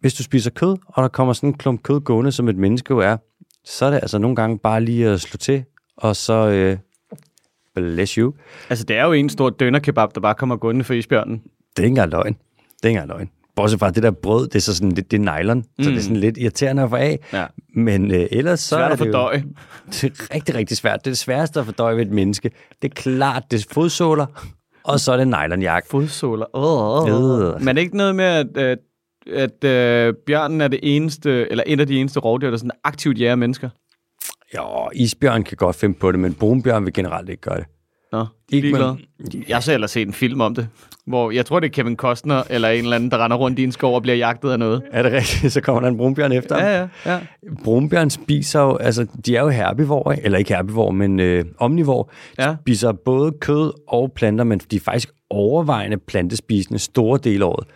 hvis 0.00 0.14
du 0.14 0.22
spiser 0.22 0.50
kød, 0.50 0.76
og 0.86 1.02
der 1.02 1.08
kommer 1.08 1.32
sådan 1.32 1.48
en 1.48 1.58
klump 1.58 1.82
kød 1.82 2.00
gående, 2.00 2.32
som 2.32 2.48
et 2.48 2.56
menneske 2.56 2.90
jo 2.90 2.98
er, 2.98 3.16
så 3.64 3.86
er 3.86 3.90
det 3.90 3.96
altså 3.96 4.18
nogle 4.18 4.36
gange 4.36 4.58
bare 4.58 4.80
lige 4.80 5.08
at 5.08 5.20
slå 5.20 5.38
til, 5.38 5.64
og 5.96 6.16
så 6.16 6.48
øh, 6.48 6.78
bless 7.74 8.12
you. 8.12 8.32
Altså, 8.70 8.84
det 8.84 8.96
er 8.96 9.04
jo 9.04 9.12
en 9.12 9.28
stor 9.28 9.50
dønnerkebab, 9.50 10.14
der 10.14 10.20
bare 10.20 10.34
kommer 10.34 10.56
gående 10.56 10.84
for 10.84 10.94
isbjørnen. 10.94 11.42
Det 11.76 11.78
er 11.78 11.82
ikke 11.82 11.88
engang 11.88 12.10
løgn. 12.10 12.32
Det 12.32 12.84
er 12.84 12.88
ikke 12.88 13.00
engang 13.00 13.08
løgn. 13.08 13.30
Bortset 13.60 13.80
fra 13.80 13.88
at 13.88 13.94
det 13.94 14.02
der 14.02 14.10
brød, 14.10 14.46
det 14.48 14.54
er 14.54 14.60
så 14.60 14.74
sådan 14.74 14.92
lidt, 14.92 15.10
det 15.10 15.28
er 15.28 15.38
nylon, 15.38 15.58
mm. 15.58 15.84
så 15.84 15.90
det 15.90 15.96
er 15.96 16.02
sådan 16.02 16.16
lidt 16.16 16.38
irriterende 16.38 16.82
at 16.82 16.90
få 16.90 16.96
af. 16.96 17.18
Ja. 17.32 17.46
Men 17.74 18.10
øh, 18.10 18.26
ellers 18.30 18.60
så 18.60 18.76
Svært 18.76 18.80
er 18.80 18.92
at 18.92 18.98
det 18.98 19.06
jo, 19.06 19.12
fordøje. 19.12 19.44
det 19.92 20.04
er 20.04 20.34
rigtig, 20.34 20.54
rigtig 20.54 20.76
svært. 20.76 20.98
Det 21.04 21.06
er 21.06 21.10
det 21.10 21.18
sværeste 21.18 21.60
at 21.60 21.66
fordøje 21.66 21.96
ved 21.96 22.02
et 22.02 22.12
menneske. 22.12 22.50
Det 22.82 22.90
er 22.90 22.94
klart, 22.94 23.42
det 23.50 23.60
er 23.60 23.68
fodsåler, 23.72 24.26
og 24.82 25.00
så 25.00 25.12
er 25.12 25.16
det 25.16 25.28
nylonjakke. 25.28 25.88
Fodsåler. 25.88 26.46
Oh, 26.52 27.12
oh. 27.12 27.62
Men 27.62 27.78
ikke 27.78 27.96
noget 27.96 28.16
med, 28.16 28.24
at, 28.24 28.56
at, 28.56 28.78
at 29.26 29.64
øh, 29.64 30.14
bjørnen 30.26 30.60
er 30.60 30.68
det 30.68 30.80
eneste, 30.82 31.50
eller 31.50 31.64
et 31.66 31.80
af 31.80 31.86
de 31.86 32.00
eneste 32.00 32.20
rovdyr, 32.20 32.50
der 32.50 32.56
sådan 32.56 32.70
aktivt 32.84 33.18
jager 33.18 33.36
mennesker? 33.36 33.68
Jo, 34.56 34.90
isbjørn 34.94 35.42
kan 35.42 35.56
godt 35.56 35.76
finde 35.76 35.98
på 35.98 36.12
det, 36.12 36.20
men 36.20 36.34
brunbjørn 36.34 36.84
vil 36.84 36.92
generelt 36.92 37.28
ikke 37.28 37.40
gøre 37.40 37.56
det. 37.56 37.66
Nå, 38.12 38.26
Ikke 38.52 38.66
ikke 38.66 38.78
med- 38.78 38.86
med... 39.18 39.42
Jeg 39.48 39.56
har 39.56 39.60
så 39.60 39.72
ellers 39.72 39.90
set 39.90 40.06
en 40.08 40.12
film 40.14 40.40
om 40.40 40.54
det, 40.54 40.68
hvor 41.06 41.30
jeg 41.30 41.46
tror, 41.46 41.60
det 41.60 41.66
er 41.66 41.70
Kevin 41.72 41.96
Costner 41.96 42.42
eller 42.50 42.68
en 42.68 42.82
eller 42.84 42.96
anden, 42.96 43.10
der 43.10 43.24
render 43.24 43.36
rundt 43.36 43.58
i 43.58 43.64
en 43.64 43.72
skov 43.72 43.94
og 43.94 44.02
bliver 44.02 44.14
jagtet 44.16 44.50
af 44.50 44.58
noget. 44.58 44.82
Er 44.92 45.02
det 45.02 45.12
rigtigt? 45.12 45.52
Så 45.52 45.60
kommer 45.60 45.80
der 45.80 45.88
en 45.88 45.96
brunbjørn 45.96 46.32
efter 46.32 46.54
ham. 46.54 46.64
Ja, 46.64 46.78
ja, 46.80 46.88
ja. 47.14 47.18
Brunbjørn 47.64 48.10
spiser 48.10 48.60
jo, 48.60 48.76
altså 48.76 49.06
de 49.26 49.36
er 49.36 49.40
jo 49.42 49.48
herbivore, 49.48 50.22
eller 50.24 50.38
ikke 50.38 50.54
herbivore, 50.54 50.92
men 50.92 51.20
øh, 51.20 51.44
omnivore. 51.58 52.04
De 52.38 52.42
Ja. 52.44 52.56
spiser 52.60 52.92
både 52.92 53.32
kød 53.40 53.72
og 53.88 54.12
planter, 54.16 54.44
men 54.44 54.58
de 54.58 54.76
er 54.76 54.80
faktisk 54.80 55.08
overvejende 55.30 55.96
plantespisende 55.96 56.78
store 56.78 57.18
dele 57.24 57.44
af 57.44 57.48
året. 57.48 57.66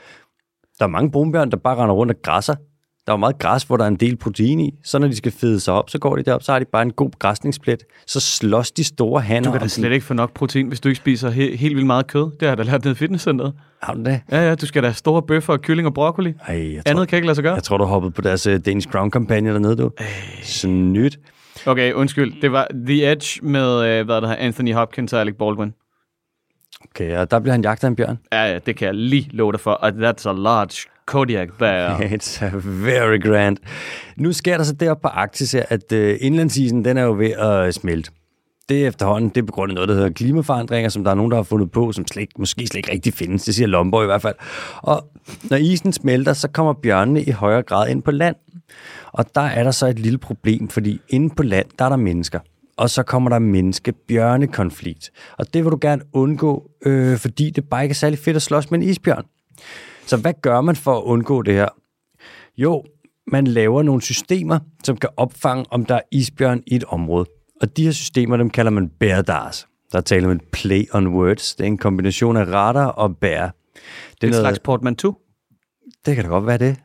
Der 0.78 0.84
er 0.84 0.88
mange 0.88 1.10
brunbjørn, 1.10 1.50
der 1.50 1.56
bare 1.56 1.76
render 1.76 1.94
rundt 1.94 2.12
og 2.12 2.22
græsser. 2.22 2.54
Der 3.06 3.12
er 3.12 3.16
meget 3.16 3.38
græs, 3.38 3.62
hvor 3.62 3.76
der 3.76 3.84
er 3.84 3.88
en 3.88 3.96
del 3.96 4.16
protein 4.16 4.60
i. 4.60 4.70
Så 4.84 4.98
når 4.98 5.08
de 5.08 5.16
skal 5.16 5.32
fede 5.32 5.60
sig 5.60 5.74
op, 5.74 5.90
så 5.90 5.98
går 5.98 6.16
de 6.16 6.22
derop, 6.22 6.42
så 6.42 6.52
har 6.52 6.58
de 6.58 6.64
bare 6.72 6.82
en 6.82 6.92
god 6.92 7.10
græsningsplet. 7.18 7.82
Så 8.06 8.20
slås 8.20 8.72
de 8.72 8.84
store 8.84 9.20
hanner 9.20 9.48
Du 9.48 9.52
kan 9.52 9.60
da 9.60 9.68
slet 9.68 9.92
ikke 9.92 10.06
få 10.06 10.14
nok 10.14 10.32
protein, 10.34 10.68
hvis 10.68 10.80
du 10.80 10.88
ikke 10.88 10.96
spiser 10.96 11.30
he- 11.30 11.56
helt 11.56 11.74
vildt 11.74 11.86
meget 11.86 12.06
kød. 12.06 12.22
Det 12.22 12.42
har 12.42 12.48
jeg 12.48 12.58
da 12.58 12.62
lært 12.62 12.84
nede 12.84 12.92
i 12.92 12.96
fitnesscenteret. 12.96 13.52
Har 13.82 13.94
du 13.94 14.02
det? 14.04 14.20
Ja, 14.30 14.48
ja, 14.48 14.54
du 14.54 14.66
skal 14.66 14.82
da 14.82 14.88
have 14.88 14.94
store 14.94 15.22
bøffer 15.22 15.52
og 15.52 15.60
kylling 15.62 15.86
og 15.88 15.94
broccoli. 15.94 16.32
Ej, 16.48 16.74
jeg 16.74 16.84
tror, 16.84 16.90
Andet 16.90 17.08
kan 17.08 17.16
ikke 17.16 17.26
lade 17.26 17.34
sig 17.34 17.44
gøre. 17.44 17.54
jeg 17.54 17.62
tror, 17.62 17.76
du 17.76 17.84
hoppede 17.84 18.12
på 18.12 18.22
deres 18.22 18.46
uh, 18.46 18.54
Danish 18.66 18.88
Crown-kampagne 18.88 19.52
dernede, 19.52 19.76
du. 19.76 19.90
Snydt. 20.42 21.18
Okay, 21.66 21.92
undskyld. 21.92 22.40
Det 22.42 22.52
var 22.52 22.66
The 22.86 23.12
Edge 23.12 23.40
med, 23.46 23.84
øh, 23.86 24.04
hvad 24.04 24.14
der 24.20 24.20
hedder, 24.28 24.36
Anthony 24.42 24.74
Hopkins 24.74 25.12
og 25.12 25.20
Alec 25.20 25.34
Baldwin. 25.38 25.72
Okay, 26.90 27.16
og 27.18 27.30
der 27.30 27.38
bliver 27.40 27.52
han 27.52 27.62
jagtet 27.62 27.84
af 27.84 27.88
en 27.88 27.96
bjørn. 27.96 28.18
Ja, 28.32 28.52
ja, 28.52 28.58
det 28.58 28.76
kan 28.76 28.86
jeg 28.86 28.94
lige 28.94 29.28
love 29.32 29.52
dig 29.52 29.60
for. 29.60 29.70
Og 29.70 29.88
that's 29.88 30.28
a 30.28 30.32
large 30.32 30.90
Kodiak 31.06 31.48
bear. 31.58 31.98
It's 32.16 32.44
very 32.86 33.20
grand. 33.22 33.56
Nu 34.16 34.32
sker 34.32 34.56
der 34.56 34.64
så 34.64 34.72
deroppe 34.72 35.02
på 35.02 35.08
Arktis 35.08 35.52
her, 35.52 35.64
at 35.68 35.92
øh, 35.92 36.18
indlandsisen, 36.20 36.84
den 36.84 36.96
er 36.96 37.02
jo 37.02 37.12
ved 37.12 37.30
at 37.30 37.66
øh, 37.66 37.72
smelte. 37.72 38.10
Det 38.68 38.82
er 38.84 38.88
efterhånden, 38.88 39.30
det 39.30 39.36
er 39.36 39.46
på 39.46 39.52
grund 39.52 39.70
af 39.70 39.74
noget, 39.74 39.88
der 39.88 39.94
hedder 39.94 40.10
klimaforandringer, 40.10 40.88
som 40.88 41.04
der 41.04 41.10
er 41.10 41.14
nogen, 41.14 41.30
der 41.30 41.36
har 41.36 41.42
fundet 41.42 41.70
på, 41.70 41.92
som 41.92 42.06
slet, 42.06 42.28
måske 42.38 42.66
slet 42.66 42.78
ikke 42.78 42.92
rigtig 42.92 43.14
findes. 43.14 43.44
Det 43.44 43.54
siger 43.54 43.66
Lomborg 43.66 44.02
i 44.02 44.06
hvert 44.06 44.22
fald. 44.22 44.34
Og 44.76 45.08
når 45.50 45.56
isen 45.56 45.92
smelter, 45.92 46.32
så 46.32 46.48
kommer 46.48 46.72
bjørnene 46.72 47.22
i 47.22 47.30
højere 47.30 47.62
grad 47.62 47.88
ind 47.88 48.02
på 48.02 48.10
land. 48.10 48.36
Og 49.12 49.34
der 49.34 49.40
er 49.40 49.64
der 49.64 49.70
så 49.70 49.86
et 49.86 49.98
lille 49.98 50.18
problem, 50.18 50.68
fordi 50.68 51.00
inde 51.08 51.34
på 51.34 51.42
land, 51.42 51.66
der 51.78 51.84
er 51.84 51.88
der 51.88 51.96
mennesker. 51.96 52.38
Og 52.76 52.90
så 52.90 53.02
kommer 53.02 53.30
der 53.30 53.38
menneske-bjørnekonflikt. 53.38 55.10
Og 55.38 55.54
det 55.54 55.64
vil 55.64 55.72
du 55.72 55.78
gerne 55.80 56.02
undgå, 56.12 56.70
øh, 56.86 57.18
fordi 57.18 57.50
det 57.50 57.68
bare 57.68 57.82
ikke 57.82 57.92
er 57.92 57.94
særlig 57.94 58.18
fedt 58.18 58.36
at 58.36 58.42
slås 58.42 58.70
med 58.70 58.78
en 58.78 58.88
isbjørn. 58.88 59.24
Så 60.06 60.16
hvad 60.16 60.34
gør 60.42 60.60
man 60.60 60.76
for 60.76 60.98
at 60.98 61.02
undgå 61.02 61.42
det 61.42 61.54
her? 61.54 61.68
Jo, 62.56 62.84
man 63.26 63.46
laver 63.46 63.82
nogle 63.82 64.02
systemer, 64.02 64.58
som 64.84 64.96
kan 64.96 65.10
opfange, 65.16 65.64
om 65.70 65.84
der 65.84 65.94
er 65.94 66.00
isbjørn 66.12 66.62
i 66.66 66.76
et 66.76 66.84
område. 66.84 67.26
Og 67.60 67.76
de 67.76 67.84
her 67.84 67.92
systemer, 67.92 68.36
dem 68.36 68.50
kalder 68.50 68.70
man 68.70 68.88
beardars. 68.88 69.66
Der 69.92 69.98
er 69.98 70.02
tale 70.02 70.26
om 70.26 70.32
et 70.32 70.42
play 70.52 70.84
on 70.94 71.06
words. 71.06 71.54
Det 71.54 71.64
er 71.64 71.66
en 71.66 71.78
kombination 71.78 72.36
af 72.36 72.46
radar 72.46 72.86
og 72.86 73.16
bear. 73.16 73.54
Det, 73.74 74.22
er 74.22 74.26
En 74.26 74.30
noget, 74.30 74.42
slags 74.42 74.58
portmanteau. 74.58 75.16
det 76.06 76.14
kan 76.14 76.24
da 76.24 76.30
godt 76.30 76.46
være 76.46 76.58
det. 76.58 76.76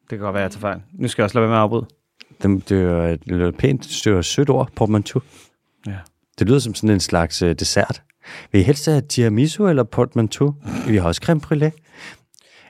Det 0.00 0.08
kan 0.08 0.18
godt 0.18 0.34
være, 0.34 0.42
jeg 0.42 0.50
tager 0.50 0.60
fejl. 0.60 0.80
Nu 0.92 1.08
skal 1.08 1.22
jeg 1.22 1.24
også 1.24 1.38
lade 1.38 1.42
være 1.42 1.50
med 1.50 1.56
at 1.56 1.62
afbryde. 1.62 1.86
Det, 2.42 2.68
det 2.68 2.82
er 3.42 3.46
et, 3.48 3.56
pænt, 3.56 3.82
det 3.82 4.06
er 4.06 4.18
et 4.18 4.24
sødt 4.24 4.50
ord, 4.50 4.70
portmanteau. 4.76 5.22
Ja. 5.86 5.98
Det 6.38 6.46
lyder 6.48 6.58
som 6.58 6.74
sådan 6.74 6.90
en 6.90 7.00
slags 7.00 7.42
øh, 7.42 7.54
dessert. 7.58 8.02
Vil 8.52 8.60
I 8.60 8.64
helst 8.64 8.86
have 8.86 9.00
tiramisu 9.00 9.68
eller 9.68 9.82
portmanteau? 9.82 10.54
Vi 10.88 10.96
har 10.96 11.08
også 11.08 11.20
creme 11.24 11.40
brûlée. 11.46 11.70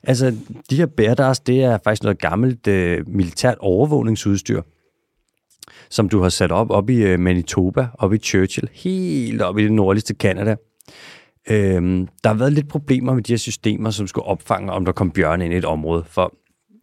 Altså, 0.02 0.34
de 0.70 0.76
her 0.76 0.86
bærdars, 0.86 1.40
det 1.40 1.64
er 1.64 1.78
faktisk 1.84 2.02
noget 2.02 2.18
gammelt 2.18 2.66
øh, 2.66 3.08
militært 3.08 3.58
overvågningsudstyr, 3.58 4.62
som 5.90 6.08
du 6.08 6.22
har 6.22 6.28
sat 6.28 6.52
op 6.52 6.70
op 6.70 6.90
i 6.90 7.02
øh, 7.02 7.20
Manitoba, 7.20 7.88
op 7.94 8.12
i 8.12 8.18
Churchill, 8.18 8.68
helt 8.72 9.42
op 9.42 9.58
i 9.58 9.62
det 9.62 9.72
nordligste 9.72 10.14
Canada. 10.14 10.56
Øhm, 11.48 12.08
der 12.24 12.30
har 12.30 12.34
været 12.34 12.52
lidt 12.52 12.68
problemer 12.68 13.14
med 13.14 13.22
de 13.22 13.32
her 13.32 13.38
systemer, 13.38 13.90
som 13.90 14.06
skulle 14.06 14.26
opfange, 14.26 14.72
om 14.72 14.84
der 14.84 14.92
kom 14.92 15.10
bjørne 15.10 15.44
ind 15.44 15.54
i 15.54 15.56
et 15.56 15.64
område. 15.64 16.04
For 16.06 16.34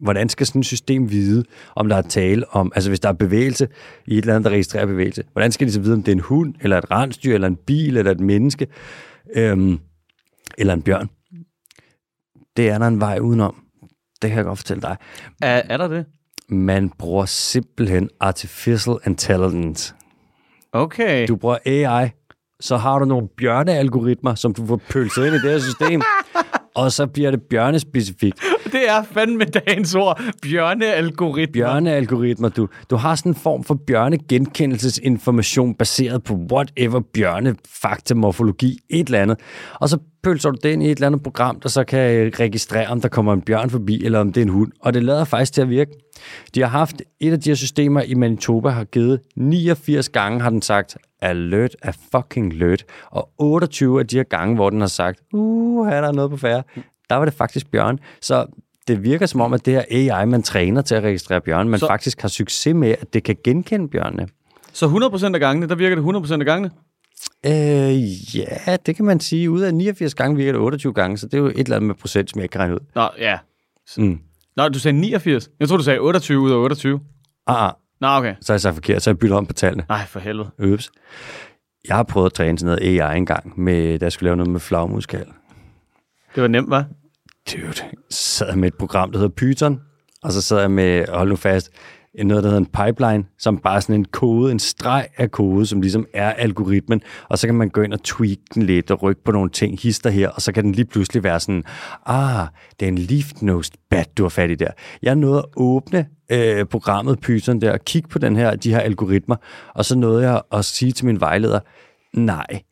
hvordan 0.04 0.28
skal 0.28 0.46
sådan 0.46 0.60
et 0.60 0.66
system 0.66 1.10
vide, 1.10 1.44
om 1.76 1.88
der 1.88 1.96
er 1.96 2.02
tale 2.02 2.54
om, 2.54 2.72
altså 2.74 2.90
hvis 2.90 3.00
der 3.00 3.08
er 3.08 3.12
bevægelse 3.12 3.68
i 4.06 4.18
et 4.18 4.22
eller 4.22 4.34
andet, 4.34 4.44
der 4.44 4.50
registrerer 4.50 4.86
bevægelse, 4.86 5.22
hvordan 5.32 5.52
skal 5.52 5.66
de 5.66 5.72
så 5.72 5.80
vide, 5.80 5.94
om 5.94 6.02
det 6.02 6.12
er 6.12 6.16
en 6.16 6.20
hund, 6.20 6.54
eller 6.60 6.78
et 6.78 6.90
rensdyr, 6.90 7.34
eller 7.34 7.48
en 7.48 7.56
bil, 7.56 7.96
eller 7.96 8.10
et 8.10 8.20
menneske, 8.20 8.66
øhm, 9.36 9.78
eller 10.58 10.74
en 10.74 10.82
bjørn? 10.82 11.10
Det 12.56 12.70
er 12.70 12.78
der 12.78 12.86
en 12.86 13.00
vej 13.00 13.18
udenom. 13.18 13.54
Det 14.22 14.30
kan 14.30 14.36
jeg 14.36 14.44
godt 14.44 14.58
fortælle 14.58 14.82
dig. 14.82 14.96
Er, 15.42 15.62
er 15.68 15.76
der 15.76 15.88
det? 15.88 16.06
Man 16.48 16.90
bruger 16.98 17.24
simpelthen 17.24 18.10
artificial 18.20 18.96
intelligence. 19.06 19.94
Okay. 20.72 21.28
Du 21.28 21.36
bruger 21.36 21.58
AI, 21.66 22.10
så 22.60 22.76
har 22.76 22.98
du 22.98 23.04
nogle 23.04 23.28
bjørnealgoritmer, 23.28 24.34
som 24.34 24.54
du 24.54 24.66
får 24.66 24.80
pølset 24.90 25.26
ind 25.26 25.34
i 25.34 25.38
det 25.38 25.50
her 25.50 25.58
system, 25.58 26.02
og 26.74 26.92
så 26.92 27.06
bliver 27.06 27.30
det 27.30 27.42
bjørnespecifikt. 27.42 28.40
Det 28.64 28.88
er 28.88 29.02
fandme 29.02 29.44
dagens 29.44 29.94
ord. 29.94 30.22
Bjørnealgoritmer. 30.42 31.52
Bjørnealgoritmer, 31.52 32.48
du. 32.48 32.68
Du 32.90 32.96
har 32.96 33.14
sådan 33.14 33.32
en 33.32 33.36
form 33.36 33.64
for 33.64 33.74
bjørnegenkendelsesinformation 33.86 35.74
baseret 35.74 36.22
på 36.24 36.34
whatever 36.52 37.00
bjørnefakta, 37.14 38.14
morfologi, 38.14 38.78
et 38.90 39.06
eller 39.06 39.22
andet. 39.22 39.38
Og 39.80 39.88
så 39.88 39.98
pølser 40.24 40.50
du 40.50 40.56
det 40.62 40.68
ind 40.72 40.82
i 40.82 40.86
et 40.86 40.90
eller 40.98 41.06
andet 41.06 41.22
program, 41.22 41.60
der 41.60 41.68
så 41.68 41.84
kan 41.84 42.32
registrere, 42.40 42.86
om 42.86 43.00
der 43.00 43.08
kommer 43.08 43.32
en 43.32 43.42
bjørn 43.42 43.70
forbi, 43.70 44.04
eller 44.04 44.18
om 44.18 44.32
det 44.32 44.40
er 44.40 44.44
en 44.44 44.48
hund. 44.52 44.72
Og 44.80 44.94
det 44.94 45.02
lader 45.02 45.24
faktisk 45.24 45.52
til 45.52 45.62
at 45.62 45.68
virke. 45.68 45.90
De 46.54 46.60
har 46.60 46.68
haft 46.68 47.02
et 47.20 47.32
af 47.32 47.40
de 47.40 47.50
her 47.50 47.54
systemer 47.54 48.02
i 48.02 48.14
Manitoba, 48.14 48.68
har 48.68 48.84
givet 48.84 49.20
89 49.36 50.08
gange, 50.08 50.40
har 50.40 50.50
den 50.50 50.62
sagt, 50.62 50.96
alert 51.22 51.76
er 51.82 51.92
fucking 52.16 52.52
alert. 52.52 52.84
Og 53.10 53.28
28 53.38 54.00
af 54.00 54.06
de 54.06 54.16
her 54.16 54.22
gange, 54.24 54.54
hvor 54.54 54.70
den 54.70 54.80
har 54.80 54.88
sagt, 54.88 55.20
uh, 55.32 55.86
her 55.86 55.94
er 55.94 56.00
der 56.00 56.12
noget 56.12 56.30
på 56.30 56.36
færre, 56.36 56.62
der 57.10 57.16
var 57.16 57.24
det 57.24 57.34
faktisk 57.34 57.70
bjørn. 57.70 57.98
Så 58.20 58.46
det 58.88 59.02
virker 59.04 59.26
som 59.26 59.40
om, 59.40 59.52
at 59.52 59.66
det 59.66 59.74
her 59.74 60.10
AI, 60.18 60.26
man 60.26 60.42
træner 60.42 60.82
til 60.82 60.94
at 60.94 61.02
registrere 61.02 61.40
bjørn, 61.40 61.68
man 61.68 61.80
Så- 61.80 61.86
så... 61.86 61.90
faktisk 61.90 62.20
har 62.22 62.28
succes 62.28 62.74
med, 62.74 62.90
at 63.00 63.14
det 63.14 63.22
kan 63.22 63.36
genkende 63.44 63.88
bjørnene. 63.88 64.28
Så 64.72 64.86
100% 64.86 65.34
af 65.34 65.40
gangene, 65.40 65.68
der 65.68 65.74
virker 65.74 65.96
det 65.96 66.02
100% 66.28 66.32
af 66.40 66.46
gangene? 66.46 66.70
Øh, 67.46 68.36
ja, 68.36 68.76
det 68.86 68.96
kan 68.96 69.04
man 69.04 69.20
sige. 69.20 69.50
Ud 69.50 69.60
af 69.60 69.74
89 69.74 70.14
gange 70.14 70.36
virker 70.36 70.52
det 70.52 70.60
28 70.60 70.92
gange, 70.92 71.18
så 71.18 71.26
det 71.26 71.34
er 71.34 71.38
jo 71.38 71.46
et 71.46 71.58
eller 71.58 71.76
andet 71.76 71.86
med 71.86 71.94
procent, 71.94 72.30
som 72.30 72.40
jeg 72.40 72.50
kan 72.50 72.60
regne 72.60 72.74
ud. 72.74 72.80
Nå, 72.94 73.08
ja. 73.18 73.38
Mm. 73.96 74.18
Nå, 74.56 74.68
du 74.68 74.78
sagde 74.78 75.00
89. 75.00 75.50
Jeg 75.60 75.68
tror 75.68 75.76
du 75.76 75.82
sagde 75.82 75.98
28 75.98 76.40
ud 76.40 76.50
af 76.50 76.56
28. 76.56 77.00
Ah, 77.46 77.64
ah, 77.64 77.72
Nå, 78.00 78.08
okay. 78.08 78.34
så 78.40 78.52
har 78.52 78.54
jeg 78.54 78.60
sagt 78.60 78.74
forkert, 78.74 79.02
så 79.02 79.10
jeg 79.10 79.18
byttet 79.18 79.38
om 79.38 79.46
på 79.46 79.52
tallene. 79.52 79.84
Nej, 79.88 80.06
for 80.06 80.20
helvede. 80.20 80.50
Øps. 80.58 80.90
Jeg 81.88 81.96
har 81.96 82.02
prøvet 82.02 82.26
at 82.26 82.32
træne 82.32 82.58
sådan 82.58 82.76
noget 82.76 83.00
AI 83.00 83.16
engang, 83.16 83.60
med, 83.60 83.98
da 83.98 84.04
jeg 84.04 84.12
skulle 84.12 84.26
lave 84.26 84.36
noget 84.36 84.50
med 84.50 84.60
flagmuskal. 84.60 85.26
Det 86.34 86.42
var 86.42 86.48
nemt, 86.48 86.74
hva'? 86.74 86.82
Dude, 87.52 87.72
så 87.74 87.84
sad 88.10 88.48
jeg 88.48 88.58
med 88.58 88.68
et 88.68 88.74
program, 88.74 89.12
der 89.12 89.18
hedder 89.18 89.34
Python, 89.34 89.80
og 90.22 90.32
så 90.32 90.42
sad 90.42 90.60
jeg 90.60 90.70
med, 90.70 91.04
hold 91.08 91.28
nu 91.28 91.36
fast, 91.36 91.70
noget, 92.22 92.44
der 92.44 92.50
hedder 92.50 92.60
en 92.60 92.66
pipeline, 92.86 93.24
som 93.38 93.58
bare 93.58 93.76
er 93.76 93.80
sådan 93.80 93.94
en 93.94 94.04
kode, 94.04 94.52
en 94.52 94.58
streg 94.58 95.08
af 95.16 95.30
kode, 95.30 95.66
som 95.66 95.80
ligesom 95.80 96.06
er 96.14 96.30
algoritmen, 96.30 97.02
og 97.28 97.38
så 97.38 97.46
kan 97.46 97.54
man 97.54 97.68
gå 97.68 97.82
ind 97.82 97.92
og 97.92 98.02
tweak 98.02 98.38
den 98.54 98.62
lidt 98.62 98.90
og 98.90 99.02
rykke 99.02 99.24
på 99.24 99.32
nogle 99.32 99.50
ting, 99.50 99.80
hister 99.80 100.10
her, 100.10 100.28
og 100.28 100.42
så 100.42 100.52
kan 100.52 100.64
den 100.64 100.72
lige 100.72 100.84
pludselig 100.84 101.24
være 101.24 101.40
sådan, 101.40 101.64
ah, 102.06 102.46
det 102.80 102.88
er 102.88 102.92
en 102.92 102.98
leaf-nosed 102.98 103.72
bat, 103.90 104.18
du 104.18 104.22
har 104.22 104.28
fat 104.28 104.50
i 104.50 104.54
der. 104.54 104.70
Jeg 105.02 105.16
nåede 105.16 105.38
at 105.38 105.44
åbne 105.56 106.06
øh, 106.30 106.64
programmet 106.64 107.20
Python 107.20 107.60
der, 107.60 107.72
og 107.72 107.80
kigge 107.84 108.08
på 108.08 108.18
den 108.18 108.36
her, 108.36 108.56
de 108.56 108.70
her 108.70 108.80
algoritmer, 108.80 109.36
og 109.74 109.84
så 109.84 109.98
nåede 109.98 110.30
jeg 110.30 110.42
at 110.52 110.64
sige 110.64 110.92
til 110.92 111.06
min 111.06 111.20
vejleder, 111.20 111.60
nej, 112.12 112.62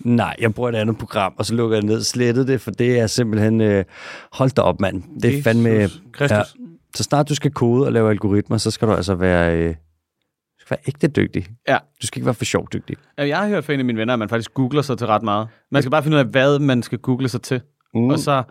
nej, 0.00 0.36
jeg 0.40 0.54
bruger 0.54 0.68
et 0.68 0.74
andet 0.74 0.98
program, 0.98 1.32
og 1.38 1.46
så 1.46 1.54
lukker 1.54 1.76
jeg 1.76 1.84
ned, 1.84 2.02
slettede 2.02 2.46
det, 2.46 2.60
for 2.60 2.70
det 2.70 2.98
er 2.98 3.06
simpelthen, 3.06 3.60
øh, 3.60 3.84
hold 4.32 4.50
da 4.50 4.62
op, 4.62 4.80
mand. 4.80 5.02
Det 5.22 5.24
er 5.24 5.28
Jesus 5.28 5.44
fandme... 5.44 5.88
Kristus. 6.12 6.56
Så 6.94 7.02
snart 7.02 7.28
du 7.28 7.34
skal 7.34 7.50
kode 7.50 7.86
og 7.86 7.92
lave 7.92 8.10
algoritmer, 8.10 8.56
så 8.58 8.70
skal 8.70 8.88
du 8.88 8.92
altså 8.92 9.14
være, 9.14 9.58
øh, 9.58 9.68
du 9.68 10.60
skal 10.60 10.70
være 10.76 10.80
ægte 10.88 11.08
dygtig. 11.08 11.46
Ja. 11.68 11.78
Du 12.02 12.06
skal 12.06 12.18
ikke 12.18 12.26
være 12.26 12.34
for 12.34 12.44
sjov 12.44 12.68
dygtig. 12.72 12.96
Jeg 13.18 13.38
har 13.38 13.48
hørt 13.48 13.64
fra 13.64 13.72
en 13.72 13.78
af 13.78 13.84
mine 13.84 13.98
venner, 13.98 14.12
at 14.12 14.18
man 14.18 14.28
faktisk 14.28 14.54
googler 14.54 14.82
sig 14.82 14.98
til 14.98 15.06
ret 15.06 15.22
meget. 15.22 15.48
Man 15.70 15.82
skal 15.82 15.90
bare 15.90 16.02
finde 16.02 16.14
ud 16.14 16.18
af, 16.20 16.26
hvad 16.26 16.58
man 16.58 16.82
skal 16.82 16.98
google 16.98 17.28
sig 17.28 17.42
til. 17.42 17.60
Mm. 17.94 18.10
Og 18.10 18.18
så 18.18 18.42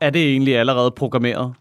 er 0.00 0.10
det 0.10 0.30
egentlig 0.30 0.56
allerede 0.58 0.90
programmeret. 0.90 1.54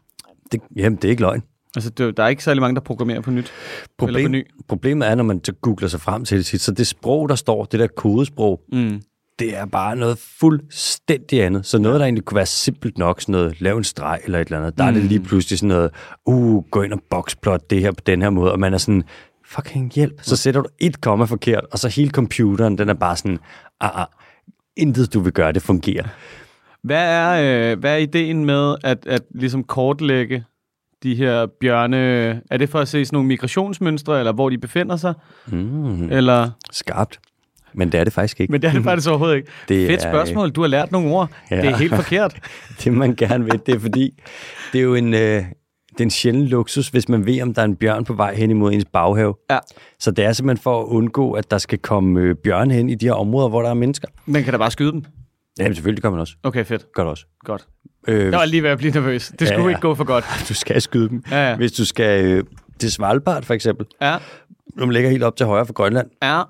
Det, 0.51 0.61
jamen, 0.75 0.95
det 0.95 1.05
er 1.05 1.09
ikke 1.09 1.21
løgn. 1.21 1.43
Altså, 1.75 1.89
det, 1.89 2.17
der 2.17 2.23
er 2.23 2.27
ikke 2.27 2.43
særlig 2.43 2.61
mange, 2.61 2.75
der 2.75 2.81
programmerer 2.81 3.21
på 3.21 3.31
nyt. 3.31 3.37
Eller 3.37 3.87
på 3.97 4.05
Problem, 4.05 4.31
ny. 4.31 4.47
problemet 4.67 5.07
er, 5.07 5.15
når 5.15 5.23
man 5.23 5.43
så 5.43 5.53
googler 5.53 5.87
sig 5.87 6.01
frem 6.01 6.25
til 6.25 6.37
det 6.51 6.61
så 6.61 6.71
det 6.71 6.87
sprog, 6.87 7.29
der 7.29 7.35
står, 7.35 7.65
det 7.65 7.79
der 7.79 7.87
kodesprog, 7.87 8.61
Mm. 8.71 9.01
Det 9.39 9.57
er 9.57 9.65
bare 9.65 9.95
noget 9.95 10.17
fuldstændig 10.39 11.43
andet. 11.43 11.65
Så 11.65 11.77
noget, 11.77 12.00
der 12.00 12.05
egentlig 12.05 12.25
kunne 12.25 12.35
være 12.35 12.45
simpelt 12.45 12.97
nok, 12.97 13.21
sådan 13.21 13.33
noget, 13.33 13.61
lav 13.61 13.77
en 13.77 13.83
streg 13.83 14.19
eller 14.23 14.39
et 14.39 14.45
eller 14.45 14.57
andet, 14.57 14.77
der 14.77 14.83
mm. 14.83 14.89
er 14.89 14.93
det 14.93 15.03
lige 15.03 15.19
pludselig 15.19 15.59
sådan 15.59 15.67
noget, 15.67 15.91
uh, 16.25 16.63
gå 16.71 16.81
ind 16.81 16.93
og 16.93 17.01
boxplot 17.09 17.69
det 17.69 17.81
her 17.81 17.91
på 17.91 18.01
den 18.05 18.21
her 18.21 18.29
måde, 18.29 18.51
og 18.51 18.59
man 18.59 18.73
er 18.73 18.77
sådan, 18.77 19.03
fucking 19.45 19.91
hjælp. 19.91 20.13
Så 20.21 20.35
sætter 20.35 20.61
du 20.61 20.69
et 20.79 21.01
komma 21.01 21.25
forkert, 21.25 21.65
og 21.71 21.79
så 21.79 21.88
hele 21.88 22.09
computeren, 22.09 22.77
den 22.77 22.89
er 22.89 22.93
bare 22.93 23.15
sådan, 23.15 23.39
ah, 23.81 24.01
ah, 24.01 24.07
intet 24.77 25.13
du 25.13 25.19
vil 25.19 25.33
gøre, 25.33 25.51
det 25.51 25.61
fungerer. 25.61 26.07
Hvad 26.83 27.05
er, 27.05 27.71
øh, 27.71 27.79
hvad 27.79 27.93
er 27.93 27.97
ideen 27.97 28.45
med 28.45 28.75
at, 28.83 29.07
at 29.07 29.21
ligesom 29.35 29.63
kortlægge 29.63 30.45
de 31.03 31.15
her 31.15 31.45
bjørne? 31.45 31.97
Er 32.51 32.57
det 32.57 32.69
for 32.69 32.79
at 32.79 32.88
se 32.88 33.05
sådan 33.05 33.15
nogle 33.15 33.27
migrationsmønstre, 33.27 34.19
eller 34.19 34.33
hvor 34.33 34.50
de 34.50 34.57
befinder 34.57 34.95
sig? 34.95 35.13
Mm, 35.47 36.11
Eller, 36.11 36.50
skarpt. 36.71 37.19
Men 37.73 37.91
det 37.91 37.99
er 37.99 38.03
det 38.03 38.13
faktisk 38.13 38.39
ikke. 38.41 38.51
men 38.51 38.61
det 38.61 38.67
er 38.67 38.73
det 38.73 38.83
faktisk 38.83 39.09
overhovedet 39.09 39.35
ikke. 39.35 39.49
Det 39.69 39.87
Fedt 39.87 40.05
er- 40.05 40.09
spørgsmål. 40.11 40.49
Du 40.51 40.61
har 40.61 40.67
lært 40.67 40.91
nogle 40.91 41.09
ord. 41.09 41.29
Ja. 41.51 41.55
Det 41.61 41.65
er 41.69 41.75
helt 41.77 41.95
forkert. 41.95 42.35
det 42.83 42.93
man 42.93 43.15
gerne 43.15 43.43
vil, 43.45 43.61
det 43.65 43.75
er 43.75 43.79
fordi, 43.79 44.19
det 44.73 44.79
er 44.79 44.83
jo 44.83 44.95
en, 44.95 45.13
øh, 45.13 45.19
det 45.19 45.99
er 45.99 46.03
en 46.03 46.09
sjælden 46.09 46.45
luksus, 46.47 46.87
hvis 46.89 47.09
man 47.09 47.25
ved, 47.25 47.41
om 47.41 47.53
der 47.53 47.61
er 47.61 47.65
en 47.65 47.75
bjørn 47.75 48.05
på 48.05 48.13
vej 48.13 48.35
hen 48.35 48.49
imod 48.51 48.73
ens 48.73 48.85
baghave. 48.93 49.33
Ja. 49.51 49.59
Så 49.99 50.11
det 50.11 50.25
er 50.25 50.33
simpelthen 50.33 50.63
for 50.63 50.81
at 50.81 50.85
undgå, 50.85 51.31
at 51.31 51.51
der 51.51 51.57
skal 51.57 51.79
komme 51.79 52.19
øh, 52.21 52.35
bjørn 52.35 52.71
hen 52.71 52.89
i 52.89 52.95
de 52.95 53.05
her 53.05 53.13
områder, 53.13 53.49
hvor 53.49 53.61
der 53.61 53.69
er 53.69 53.73
mennesker. 53.73 54.07
Men 54.25 54.43
kan 54.43 54.53
da 54.53 54.57
bare 54.57 54.71
skyde 54.71 54.91
dem? 54.91 55.03
Ja, 55.59 55.63
men 55.63 55.75
selvfølgelig 55.75 56.01
kan 56.01 56.11
man 56.11 56.19
også. 56.19 56.33
Okay, 56.43 56.65
fedt. 56.65 56.85
Gør 56.93 57.03
det 57.03 57.09
også. 57.11 57.25
Godt. 57.45 57.65
Øh, 58.07 58.23
Jeg 58.23 58.31
var 58.31 58.45
lige 58.45 58.63
ved 58.63 58.69
at 58.69 58.77
blive 58.77 58.93
nervøs. 58.93 59.27
Det 59.39 59.47
skulle 59.47 59.61
Ja, 59.61 59.63
ja. 59.63 59.69
ikke 59.69 59.81
gå 59.81 59.95
for 59.95 60.03
godt. 60.03 60.25
du 60.49 60.53
skal 60.53 60.81
skyde 60.81 61.09
dem. 61.09 61.23
Ja, 61.31 61.49
ja. 61.49 61.55
Hvis 61.55 61.71
du 61.71 61.85
skal 61.85 62.25
øh, 62.25 62.43
til 62.79 62.91
Svalbard 62.91 63.43
for 63.43 63.53
eksempel, 63.53 63.85
Ja, 64.01 64.17
når 64.75 64.85
man 64.85 64.93
ligger 64.93 65.09
helt 65.09 65.23
op 65.23 65.35
til 65.35 65.45
højre 65.45 65.65
for 65.65 65.73
Grønland, 65.73 66.07
ja. 66.23 66.41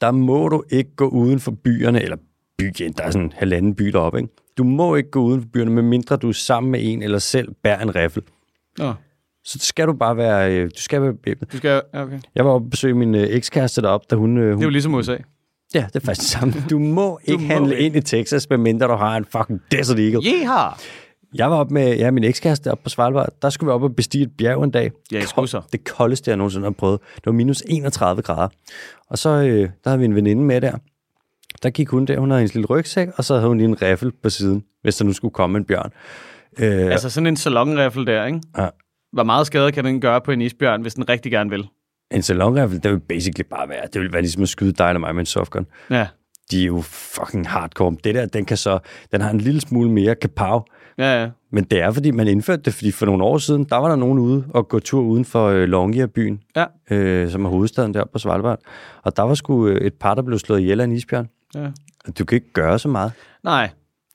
Der 0.00 0.10
må 0.10 0.48
du 0.48 0.62
ikke 0.70 0.96
gå 0.96 1.08
uden 1.08 1.40
for 1.40 1.50
byerne, 1.50 2.02
eller 2.02 2.16
byen, 2.58 2.92
der 2.92 3.04
er 3.04 3.10
sådan 3.10 3.24
en 3.26 3.32
halvanden 3.36 3.74
by 3.74 3.84
deroppe, 3.86 4.18
ikke? 4.18 4.30
Du 4.58 4.64
må 4.64 4.94
ikke 4.94 5.10
gå 5.10 5.22
uden 5.22 5.40
for 5.40 5.48
byerne, 5.52 5.70
medmindre 5.70 6.16
du 6.16 6.28
er 6.28 6.32
sammen 6.32 6.70
med 6.72 6.80
en, 6.82 7.02
eller 7.02 7.18
selv 7.18 7.48
bærer 7.62 7.82
en 7.82 7.94
riffel. 7.96 8.22
Nå, 8.78 8.92
Så 9.44 9.58
skal 9.58 9.86
du 9.86 9.92
bare 9.92 10.16
være, 10.16 10.52
øh, 10.56 10.64
du 10.76 10.82
skal 10.82 11.02
være 11.02 11.14
bevæbnet. 11.14 11.52
du 11.52 11.56
skal... 11.56 11.82
Ja, 11.94 12.02
okay. 12.02 12.18
Jeg 12.34 12.44
var 12.44 12.50
oppe 12.50 12.66
og 12.66 12.70
besøge 12.70 12.94
min 12.94 13.14
øh, 13.14 13.22
ekskæreste 13.22 13.82
deroppe, 13.82 14.06
da 14.10 14.16
hun... 14.16 14.36
Øh, 14.38 14.44
Det 14.46 14.54
hun 14.54 14.62
er 14.62 14.66
jo 14.66 14.70
ligesom 14.70 14.94
USA. 14.94 15.16
Ja, 15.74 15.86
det 15.92 15.96
er 15.96 16.00
faktisk 16.06 16.20
det 16.20 16.40
samme. 16.40 16.54
Du 16.70 16.78
må 16.78 17.18
ikke 17.24 17.42
må 17.42 17.48
handle 17.48 17.74
ikke. 17.78 17.86
ind 17.86 17.96
i 17.96 18.00
Texas, 18.00 18.50
medmindre 18.50 18.86
du 18.86 18.92
har 18.94 19.16
en 19.16 19.24
fucking 19.24 19.60
Desert 19.70 19.98
Eagle. 19.98 20.20
Yeehaw! 20.26 20.70
Jeg 21.34 21.50
var 21.50 21.56
oppe 21.56 21.74
med 21.74 21.96
ja, 21.96 22.10
min 22.10 22.24
ekskæreste 22.24 22.70
oppe 22.72 22.82
på 22.84 22.88
Svalbard. 22.90 23.28
Der 23.42 23.50
skulle 23.50 23.68
vi 23.68 23.72
op 23.72 23.82
og 23.82 23.96
bestige 23.96 24.24
et 24.24 24.30
bjerg 24.38 24.62
en 24.64 24.70
dag. 24.70 24.92
Ja, 25.12 25.18
i 25.18 25.22
skudser. 25.26 25.60
Det 25.72 25.84
koldeste, 25.84 26.30
jeg 26.30 26.36
nogensinde 26.36 26.64
har 26.64 26.70
prøvet. 26.72 27.00
Det 27.14 27.26
var 27.26 27.32
minus 27.32 27.62
31 27.66 28.22
grader. 28.22 28.48
Og 29.08 29.18
så 29.18 29.28
øh, 29.28 29.60
der 29.84 29.90
havde 29.90 29.98
vi 29.98 30.04
en 30.04 30.14
veninde 30.14 30.42
med 30.42 30.60
der. 30.60 30.72
Der 31.62 31.70
gik 31.70 31.88
hun 31.88 32.04
der, 32.06 32.18
hun 32.18 32.30
havde 32.30 32.42
en 32.42 32.50
lille 32.54 32.66
rygsæk, 32.66 33.08
og 33.16 33.24
så 33.24 33.34
havde 33.34 33.48
hun 33.48 33.58
lige 33.58 33.68
en 33.68 33.82
riffel 33.82 34.12
på 34.22 34.30
siden, 34.30 34.64
hvis 34.82 34.96
der 34.96 35.04
nu 35.04 35.12
skulle 35.12 35.34
komme 35.34 35.58
en 35.58 35.64
bjørn. 35.64 35.90
Øh, 36.58 36.92
Altså 36.92 37.10
sådan 37.10 37.26
en 37.26 37.36
salonriffel 37.36 38.06
der, 38.06 38.24
ikke? 38.26 38.40
Ja. 38.58 38.68
Hvor 39.12 39.22
meget 39.24 39.46
skade 39.46 39.72
kan 39.72 39.84
den 39.84 40.00
gøre 40.00 40.20
på 40.20 40.30
en 40.30 40.40
isbjørn, 40.40 40.82
hvis 40.82 40.94
den 40.94 41.08
rigtig 41.08 41.32
gerne 41.32 41.50
vil? 41.50 41.68
en 42.10 42.22
salonriffel, 42.22 42.82
det 42.82 42.90
vil 42.90 43.00
basically 43.00 43.48
bare 43.50 43.68
være, 43.68 43.82
det 43.92 44.00
vil 44.00 44.12
være 44.12 44.22
ligesom 44.22 44.42
at 44.42 44.48
skyde 44.48 44.72
dig 44.72 44.88
eller 44.88 45.00
mig 45.00 45.14
med 45.14 45.22
en 45.22 45.26
softgun. 45.26 45.66
Ja, 45.90 46.06
De 46.50 46.62
er 46.62 46.66
jo 46.66 46.80
fucking 46.80 47.48
hardcore. 47.48 47.96
Det 48.04 48.14
der, 48.14 48.26
den 48.26 48.44
kan 48.44 48.56
så, 48.56 48.78
den 49.12 49.20
har 49.20 49.30
en 49.30 49.38
lille 49.40 49.60
smule 49.60 49.90
mere 49.90 50.14
kapav, 50.14 50.66
ja, 50.98 51.22
ja. 51.22 51.28
Men 51.50 51.64
det 51.64 51.80
er, 51.80 51.90
fordi 51.90 52.10
man 52.10 52.28
indførte 52.28 52.62
det, 52.62 52.74
fordi 52.74 52.90
for 52.90 53.06
nogle 53.06 53.24
år 53.24 53.38
siden, 53.38 53.64
der 53.64 53.76
var 53.76 53.88
der 53.88 53.96
nogen 53.96 54.18
ude 54.18 54.44
og 54.50 54.68
gå 54.68 54.78
tur 54.78 55.00
uden 55.02 55.24
for 55.24 55.48
øh, 55.48 55.64
Longyearbyen, 55.64 56.40
Ja, 56.56 56.64
øh, 56.90 57.30
som 57.30 57.44
er 57.44 57.48
hovedstaden 57.50 57.94
der 57.94 58.04
på 58.12 58.18
Svalbard. 58.18 58.58
Og 59.02 59.16
der 59.16 59.22
var 59.22 59.34
sgu 59.34 59.66
øh, 59.68 59.80
et 59.86 59.94
par, 59.94 60.14
der 60.14 60.22
blev 60.22 60.38
slået 60.38 60.60
ihjel 60.60 60.80
af 60.80 60.84
en 60.84 60.92
isbjørn. 60.92 61.28
ja. 61.54 61.66
Du 62.18 62.24
kan 62.24 62.36
ikke 62.36 62.52
gøre 62.52 62.78
så 62.78 62.88
meget. 62.88 63.12
Nej, 63.44 63.68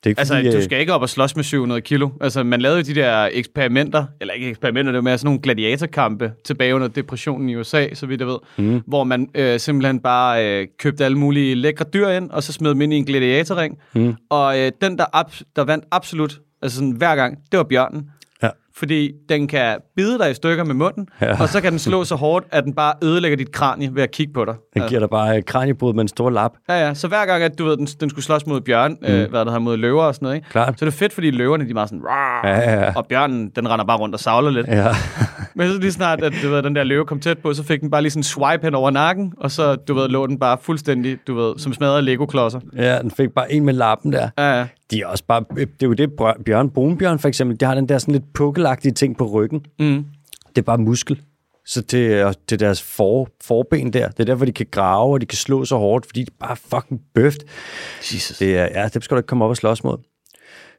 Det 0.03 0.05
er 0.05 0.09
ikke 0.09 0.19
Altså, 0.19 0.33
fordi, 0.35 0.51
du 0.51 0.57
øh, 0.57 0.63
skal 0.63 0.79
ikke 0.79 0.93
op 0.93 1.01
og 1.01 1.09
slås 1.09 1.35
med 1.35 1.43
700 1.43 1.81
kilo. 1.81 2.09
Altså, 2.21 2.43
man 2.43 2.61
lavede 2.61 2.77
jo 2.79 2.83
de 2.83 2.95
der 2.95 3.29
eksperimenter, 3.31 4.05
eller 4.21 4.33
ikke 4.33 4.49
eksperimenter, 4.49 4.91
det 4.91 4.97
var 4.97 5.01
mere 5.03 5.17
sådan 5.17 5.27
nogle 5.27 5.41
gladiatorkampe 5.41 6.31
tilbage 6.45 6.75
under 6.75 6.87
depressionen 6.87 7.49
i 7.49 7.55
USA, 7.55 7.93
så 7.93 8.05
vidt 8.05 8.21
jeg 8.21 8.27
ved, 8.27 8.37
mm. 8.57 8.81
hvor 8.87 9.03
man 9.03 9.29
øh, 9.35 9.59
simpelthen 9.59 9.99
bare 9.99 10.59
øh, 10.61 10.67
købte 10.79 11.05
alle 11.05 11.17
mulige 11.17 11.55
lækre 11.55 11.85
dyr 11.93 12.07
ind, 12.07 12.29
og 12.31 12.43
så 12.43 12.53
smed 12.53 12.69
dem 12.69 12.81
ind 12.81 12.93
i 12.93 12.97
en 12.97 13.05
gladiatorring. 13.05 13.77
Mm. 13.95 14.13
Og 14.29 14.59
øh, 14.59 14.71
den, 14.81 14.97
der, 14.97 15.05
ab- 15.15 15.41
der 15.55 15.63
vandt 15.63 15.85
absolut, 15.91 16.39
altså 16.61 16.75
sådan 16.77 16.91
hver 16.91 17.15
gang, 17.15 17.37
det 17.51 17.57
var 17.57 17.63
bjørnen. 17.63 18.05
Ja. 18.43 18.49
Fordi 18.75 19.11
den 19.29 19.47
kan 19.47 19.77
bide 19.95 20.19
dig 20.19 20.31
i 20.31 20.33
stykker 20.33 20.63
med 20.63 20.75
munden, 20.75 21.07
Ja. 21.21 21.41
og 21.41 21.49
så 21.49 21.61
kan 21.61 21.71
den 21.71 21.79
slå 21.79 22.03
så 22.03 22.15
hårdt, 22.15 22.45
at 22.51 22.63
den 22.63 22.73
bare 22.73 22.93
ødelægger 23.03 23.37
dit 23.37 23.51
kranie 23.51 23.95
ved 23.95 24.03
at 24.03 24.11
kigge 24.11 24.33
på 24.33 24.45
dig. 24.45 24.55
Den 24.73 24.81
giver 24.89 24.99
dig 24.99 25.09
bare 25.09 25.37
øh, 25.37 25.43
kraniebrud 25.43 25.93
med 25.93 26.01
en 26.01 26.07
stor 26.07 26.29
lap. 26.29 26.51
Ja, 26.69 26.87
ja. 26.87 26.93
Så 26.93 27.07
hver 27.07 27.25
gang, 27.25 27.43
at 27.43 27.59
du 27.59 27.65
ved, 27.65 27.77
den, 27.77 27.85
den 27.85 28.09
skulle 28.09 28.25
slås 28.25 28.45
mod 28.45 28.61
bjørn, 28.61 28.91
mm. 29.01 29.07
øh, 29.07 29.29
hvad 29.29 29.39
der 29.39 29.45
hedder, 29.45 29.59
mod 29.59 29.77
løver 29.77 30.03
og 30.03 30.15
sådan 30.15 30.25
noget, 30.25 30.35
ikke? 30.35 30.49
Klart. 30.49 30.79
Så 30.79 30.85
det 30.85 30.91
er 30.91 30.95
fedt, 30.97 31.13
fordi 31.13 31.31
løverne, 31.31 31.65
de 31.65 31.69
er 31.69 31.73
meget 31.73 31.89
sådan, 31.89 32.03
Ja, 32.43 32.47
ja, 32.59 32.79
ja. 32.85 32.93
og 32.95 33.05
bjørnen, 33.07 33.49
den 33.55 33.69
render 33.69 33.85
bare 33.85 33.97
rundt 33.97 34.15
og 34.15 34.19
savler 34.19 34.49
lidt. 34.51 34.67
Ja. 34.67 34.87
Men 35.57 35.71
så 35.71 35.79
lige 35.79 35.91
snart, 35.91 36.23
at 36.23 36.33
du 36.43 36.49
ved, 36.49 36.63
den 36.63 36.75
der 36.75 36.83
løve 36.83 37.05
kom 37.05 37.19
tæt 37.19 37.37
på, 37.37 37.53
så 37.53 37.63
fik 37.63 37.81
den 37.81 37.89
bare 37.89 38.01
lige 38.01 38.11
sådan 38.11 38.19
en 38.19 38.23
swipe 38.23 38.63
hen 38.63 38.75
over 38.75 38.91
nakken, 38.91 39.33
og 39.37 39.51
så, 39.51 39.75
du 39.75 39.93
ved, 39.93 40.07
lå 40.09 40.27
den 40.27 40.39
bare 40.39 40.57
fuldstændig, 40.61 41.17
du 41.27 41.35
ved, 41.35 41.53
som 41.57 41.73
smadrede 41.73 42.01
Lego-klodser. 42.01 42.59
ja, 42.75 43.01
den 43.01 43.11
fik 43.11 43.29
bare 43.29 43.51
en 43.51 43.65
med 43.65 43.73
lappen 43.73 44.13
der. 44.13 44.29
Ja, 44.37 44.57
ja. 44.59 44.67
De 44.91 45.01
er 45.01 45.07
også 45.07 45.23
bare, 45.27 45.43
det 45.55 45.83
er 45.83 45.87
jo 45.87 45.93
det, 45.93 46.09
Bjørn 46.45 46.69
Brunbjørn 46.69 47.19
for 47.19 47.27
eksempel, 47.27 47.59
de 47.59 47.65
har 47.65 47.75
den 47.75 47.89
der 47.89 47.97
sådan 47.97 48.11
lidt 48.11 48.33
pukkelagtige 48.33 48.91
ting 48.91 49.17
på 49.17 49.25
ryggen. 49.25 49.65
Mm. 49.79 50.05
Det 50.49 50.57
er 50.57 50.61
bare 50.61 50.77
muskel. 50.77 51.21
Så 51.65 51.81
det 51.81 52.35
det 52.49 52.51
er 52.51 52.65
deres 52.65 52.81
for, 52.81 53.29
forben 53.43 53.93
der. 53.93 54.07
Det 54.07 54.19
er 54.19 54.23
derfor, 54.25 54.45
de 54.45 54.51
kan 54.51 54.65
grave, 54.71 55.13
og 55.13 55.21
de 55.21 55.25
kan 55.25 55.37
slå 55.37 55.65
så 55.65 55.77
hårdt, 55.77 56.05
fordi 56.05 56.23
de 56.23 56.31
bare 56.39 56.55
fucking 56.55 57.01
bøft. 57.13 57.43
Jesus. 58.13 58.37
Det 58.37 58.57
er, 58.57 58.67
ja, 58.81 58.87
dem 58.87 59.01
skal 59.01 59.15
du 59.15 59.19
ikke 59.19 59.27
komme 59.27 59.45
op 59.45 59.49
og 59.49 59.57
slås 59.57 59.83
mod. 59.83 59.97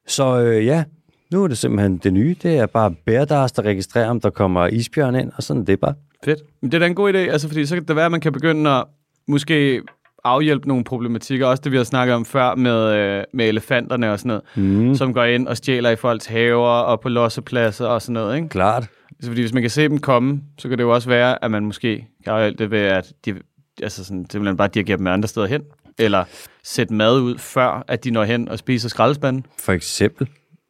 Så 0.06 0.40
øh, 0.40 0.66
ja, 0.66 0.84
nu 1.32 1.44
er 1.44 1.48
det 1.48 1.58
simpelthen 1.58 1.98
det 1.98 2.12
nye. 2.12 2.36
Det 2.42 2.58
er 2.58 2.66
bare 2.66 2.94
Bærdars, 3.06 3.52
der 3.52 3.62
registrerer, 3.62 4.10
om 4.10 4.20
der 4.20 4.30
kommer 4.30 4.66
isbjørn 4.66 5.14
ind, 5.14 5.32
og 5.36 5.42
sådan 5.42 5.62
er 5.62 5.66
det 5.66 5.80
bare. 5.80 5.94
Fedt. 6.24 6.40
Men 6.62 6.72
det 6.72 6.76
er 6.76 6.78
da 6.78 6.86
en 6.86 6.94
god 6.94 7.14
idé, 7.14 7.16
altså, 7.16 7.48
fordi 7.48 7.66
så 7.66 7.74
kan 7.74 7.84
det 7.84 7.96
være, 7.96 8.04
at 8.04 8.10
man 8.10 8.20
kan 8.20 8.32
begynde 8.32 8.70
at 8.70 8.84
måske 9.28 9.82
afhjælpe 10.24 10.68
nogle 10.68 10.84
problematikker. 10.84 11.46
Også 11.46 11.60
det, 11.64 11.72
vi 11.72 11.76
har 11.76 11.84
snakket 11.84 12.14
om 12.14 12.24
før 12.24 12.54
med, 12.54 12.94
øh, 12.94 13.24
med 13.32 13.48
elefanterne 13.48 14.12
og 14.12 14.18
sådan 14.18 14.40
noget, 14.56 14.88
mm. 14.88 14.94
som 14.94 15.14
går 15.14 15.24
ind 15.24 15.48
og 15.48 15.56
stjæler 15.56 15.90
i 15.90 15.96
folks 15.96 16.26
haver 16.26 16.68
og 16.68 17.00
på 17.00 17.08
lossepladser 17.08 17.86
og 17.86 18.02
sådan 18.02 18.12
noget. 18.12 18.36
Ikke? 18.36 18.48
Klart. 18.48 18.88
Så 19.20 19.28
fordi 19.28 19.40
hvis 19.40 19.52
man 19.52 19.62
kan 19.62 19.70
se 19.70 19.88
dem 19.88 19.98
komme, 19.98 20.40
så 20.58 20.68
kan 20.68 20.78
det 20.78 20.84
jo 20.84 20.94
også 20.94 21.08
være, 21.08 21.44
at 21.44 21.50
man 21.50 21.64
måske 21.64 22.06
kan 22.24 22.32
afhjælpe 22.32 22.62
det 22.62 22.70
ved, 22.70 22.80
at 22.80 23.12
de 23.24 23.34
altså 23.82 24.04
sådan, 24.04 24.26
simpelthen 24.30 24.56
bare 24.56 24.68
dirigerer 24.68 24.96
dem 24.96 25.06
andre 25.06 25.28
steder 25.28 25.46
hen. 25.46 25.62
Eller 25.98 26.24
sætte 26.64 26.94
mad 26.94 27.20
ud, 27.20 27.38
før 27.38 27.84
at 27.88 28.04
de 28.04 28.10
når 28.10 28.24
hen 28.24 28.48
og 28.48 28.58
spiser 28.58 28.88
skraldespanden. 28.88 29.46
For 29.58 29.72
eksempel. 29.72 30.28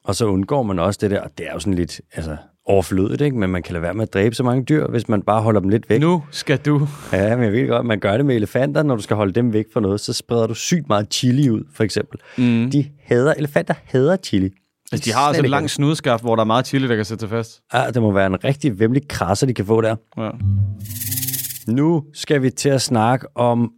Og 0.08 0.14
så 0.14 0.26
undgår 0.26 0.62
man 0.62 0.78
også 0.78 0.98
det 1.02 1.10
der, 1.10 1.20
og 1.20 1.30
det 1.38 1.46
er 1.46 1.52
jo 1.52 1.58
sådan 1.58 1.74
lidt 1.74 2.00
altså, 2.12 2.36
overflødigt, 2.66 3.20
ikke? 3.20 3.36
men 3.36 3.50
man 3.50 3.62
kan 3.62 3.72
lade 3.72 3.82
være 3.82 3.94
med 3.94 4.02
at 4.02 4.14
dræbe 4.14 4.34
så 4.34 4.42
mange 4.42 4.64
dyr, 4.64 4.86
hvis 4.86 5.08
man 5.08 5.22
bare 5.22 5.42
holder 5.42 5.60
dem 5.60 5.68
lidt 5.68 5.90
væk. 5.90 6.00
Nu 6.00 6.22
skal 6.30 6.58
du... 6.58 6.88
Ja, 7.12 7.36
men 7.36 7.44
jeg 7.44 7.52
ved 7.52 7.68
godt, 7.68 7.86
man 7.86 8.00
gør 8.00 8.16
det 8.16 8.26
med 8.26 8.36
elefanter, 8.36 8.82
når 8.82 8.96
du 8.96 9.02
skal 9.02 9.16
holde 9.16 9.32
dem 9.32 9.52
væk 9.52 9.66
fra 9.72 9.80
noget, 9.80 10.00
så 10.00 10.12
spreder 10.12 10.46
du 10.46 10.54
sygt 10.54 10.88
meget 10.88 11.06
chili 11.14 11.50
ud, 11.50 11.62
for 11.74 11.84
eksempel. 11.84 12.20
Mm. 12.38 12.70
De 12.70 12.86
hader, 13.04 13.34
elefanter 13.34 13.74
hader 13.84 14.16
chili. 14.16 14.50
Altså, 14.92 15.04
de 15.04 15.14
har 15.14 15.28
også 15.28 15.38
Slet 15.38 15.44
et 15.44 15.50
langt 15.50 15.70
snudskaft, 15.70 16.22
hvor 16.22 16.36
der 16.36 16.40
er 16.40 16.46
meget 16.46 16.66
chili, 16.66 16.88
der 16.88 16.96
kan 16.96 17.04
sætte 17.04 17.20
sig 17.20 17.30
fast. 17.30 17.60
Ja, 17.74 17.90
det 17.90 18.02
må 18.02 18.12
være 18.12 18.26
en 18.26 18.44
rigtig 18.44 18.78
vemmelig 18.78 19.08
krasser, 19.08 19.46
de 19.46 19.54
kan 19.54 19.66
få 19.66 19.80
der. 19.80 19.96
Ja. 20.18 20.30
Nu 21.72 22.04
skal 22.14 22.42
vi 22.42 22.50
til 22.50 22.68
at 22.68 22.82
snakke 22.82 23.26
om 23.36 23.72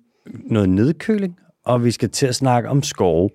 noget 0.50 0.68
nedkøling, 0.68 1.37
og 1.66 1.84
vi 1.84 1.90
skal 1.90 2.10
til 2.10 2.26
at 2.26 2.34
snakke 2.34 2.68
om 2.68 2.82
skove. 2.82 3.30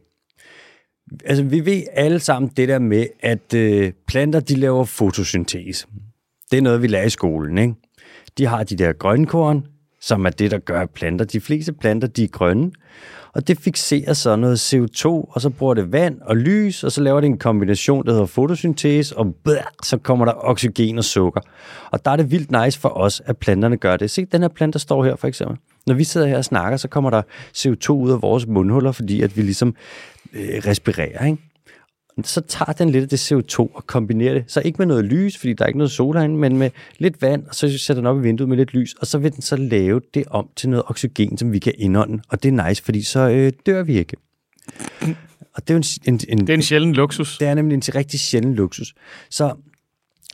Altså, 1.25 1.43
vi 1.43 1.65
ved 1.65 1.83
alle 1.93 2.19
sammen 2.19 2.51
det 2.57 2.67
der 2.67 2.79
med, 2.79 3.07
at 3.19 3.53
øh, 3.53 3.91
planter, 4.07 4.39
de 4.39 4.55
laver 4.55 4.85
fotosyntese. 4.85 5.88
Det 6.51 6.57
er 6.57 6.62
noget, 6.62 6.81
vi 6.81 6.88
lærer 6.88 7.05
i 7.05 7.09
skolen, 7.09 7.57
ikke? 7.57 7.74
De 8.38 8.45
har 8.45 8.63
de 8.63 8.75
der 8.75 8.93
grønkorn, 8.93 9.67
som 10.01 10.25
er 10.25 10.29
det, 10.29 10.51
der 10.51 10.57
gør 10.57 10.85
planter. 10.85 11.25
De 11.25 11.41
fleste 11.41 11.74
planter, 11.74 12.07
de 12.07 12.24
er 12.24 12.27
grønne, 12.27 12.71
og 13.33 13.47
det 13.47 13.59
fixerer 13.59 14.13
så 14.13 14.35
noget 14.35 14.74
CO2, 14.74 15.07
og 15.07 15.41
så 15.41 15.50
bruger 15.50 15.74
det 15.74 15.91
vand 15.91 16.22
og 16.22 16.37
lys, 16.37 16.83
og 16.83 16.91
så 16.91 17.01
laver 17.01 17.22
det 17.22 17.27
en 17.27 17.37
kombination, 17.37 18.05
der 18.05 18.11
hedder 18.11 18.25
fotosyntese, 18.25 19.18
og 19.18 19.35
blæh, 19.44 19.57
så 19.83 19.98
kommer 19.98 20.25
der 20.25 20.33
oxygen 20.35 20.98
og 20.98 21.03
sukker. 21.03 21.41
Og 21.91 22.05
der 22.05 22.11
er 22.11 22.15
det 22.15 22.31
vildt 22.31 22.51
nice 22.63 22.79
for 22.79 22.89
os, 22.89 23.22
at 23.25 23.37
planterne 23.37 23.77
gør 23.77 23.98
det. 23.98 24.11
Se, 24.11 24.25
den 24.25 24.41
her 24.41 24.48
plante, 24.48 24.74
der 24.74 24.79
står 24.79 25.03
her 25.03 25.15
for 25.15 25.27
eksempel. 25.27 25.57
Når 25.87 25.96
vi 25.96 26.03
sidder 26.03 26.27
her 26.27 26.37
og 26.37 26.46
snakker, 26.46 26.77
så 26.77 26.87
kommer 26.87 27.09
der 27.09 27.22
CO2 27.57 27.89
ud 27.89 28.11
af 28.11 28.22
vores 28.22 28.48
mundhuller, 28.48 28.91
fordi 28.91 29.22
at 29.22 29.37
vi 29.37 29.41
ligesom 29.41 29.75
øh, 30.35 30.61
respirerer, 30.65 31.25
ikke? 31.25 31.37
så 32.24 32.41
tager 32.41 32.74
den 32.74 32.89
lidt 32.89 33.03
af 33.03 33.09
det 33.09 33.31
CO2 33.31 33.59
og 33.59 33.87
kombinerer 33.87 34.33
det. 34.33 34.43
Så 34.48 34.61
ikke 34.61 34.77
med 34.77 34.85
noget 34.85 35.05
lys, 35.05 35.37
fordi 35.37 35.53
der 35.53 35.63
er 35.63 35.67
ikke 35.67 35.77
noget 35.77 35.91
sol 35.91 36.15
herinde, 36.15 36.37
men 36.37 36.57
med 36.57 36.71
lidt 36.98 37.21
vand, 37.21 37.48
og 37.48 37.55
så 37.55 37.77
sætter 37.77 38.01
den 38.01 38.07
op 38.07 38.17
i 38.17 38.21
vinduet 38.21 38.50
med 38.50 38.57
lidt 38.57 38.74
lys, 38.74 38.93
og 38.93 39.07
så 39.07 39.17
vil 39.17 39.33
den 39.33 39.41
så 39.41 39.55
lave 39.55 40.01
det 40.13 40.24
om 40.27 40.50
til 40.55 40.69
noget 40.69 40.83
oxygen, 40.87 41.37
som 41.37 41.53
vi 41.53 41.59
kan 41.59 41.74
indånde. 41.77 42.24
Og 42.29 42.43
det 42.43 42.53
er 42.53 42.67
nice, 42.67 42.83
fordi 42.83 43.03
så 43.03 43.29
øh, 43.29 43.51
dør 43.65 43.83
vi 43.83 43.98
ikke. 43.98 44.17
Og 45.53 45.67
det 45.67 45.74
er 45.74 45.77
en, 45.77 45.83
en, 46.13 46.19
en, 46.29 46.39
Det 46.39 46.50
er 46.50 46.53
en 46.53 46.61
sjælden 46.61 46.93
luksus. 46.93 47.37
det 47.37 47.48
er 47.48 47.53
nemlig 47.53 47.75
en 47.75 47.95
rigtig 47.95 48.19
sjælden 48.19 48.55
luksus. 48.55 48.95
Så 49.29 49.53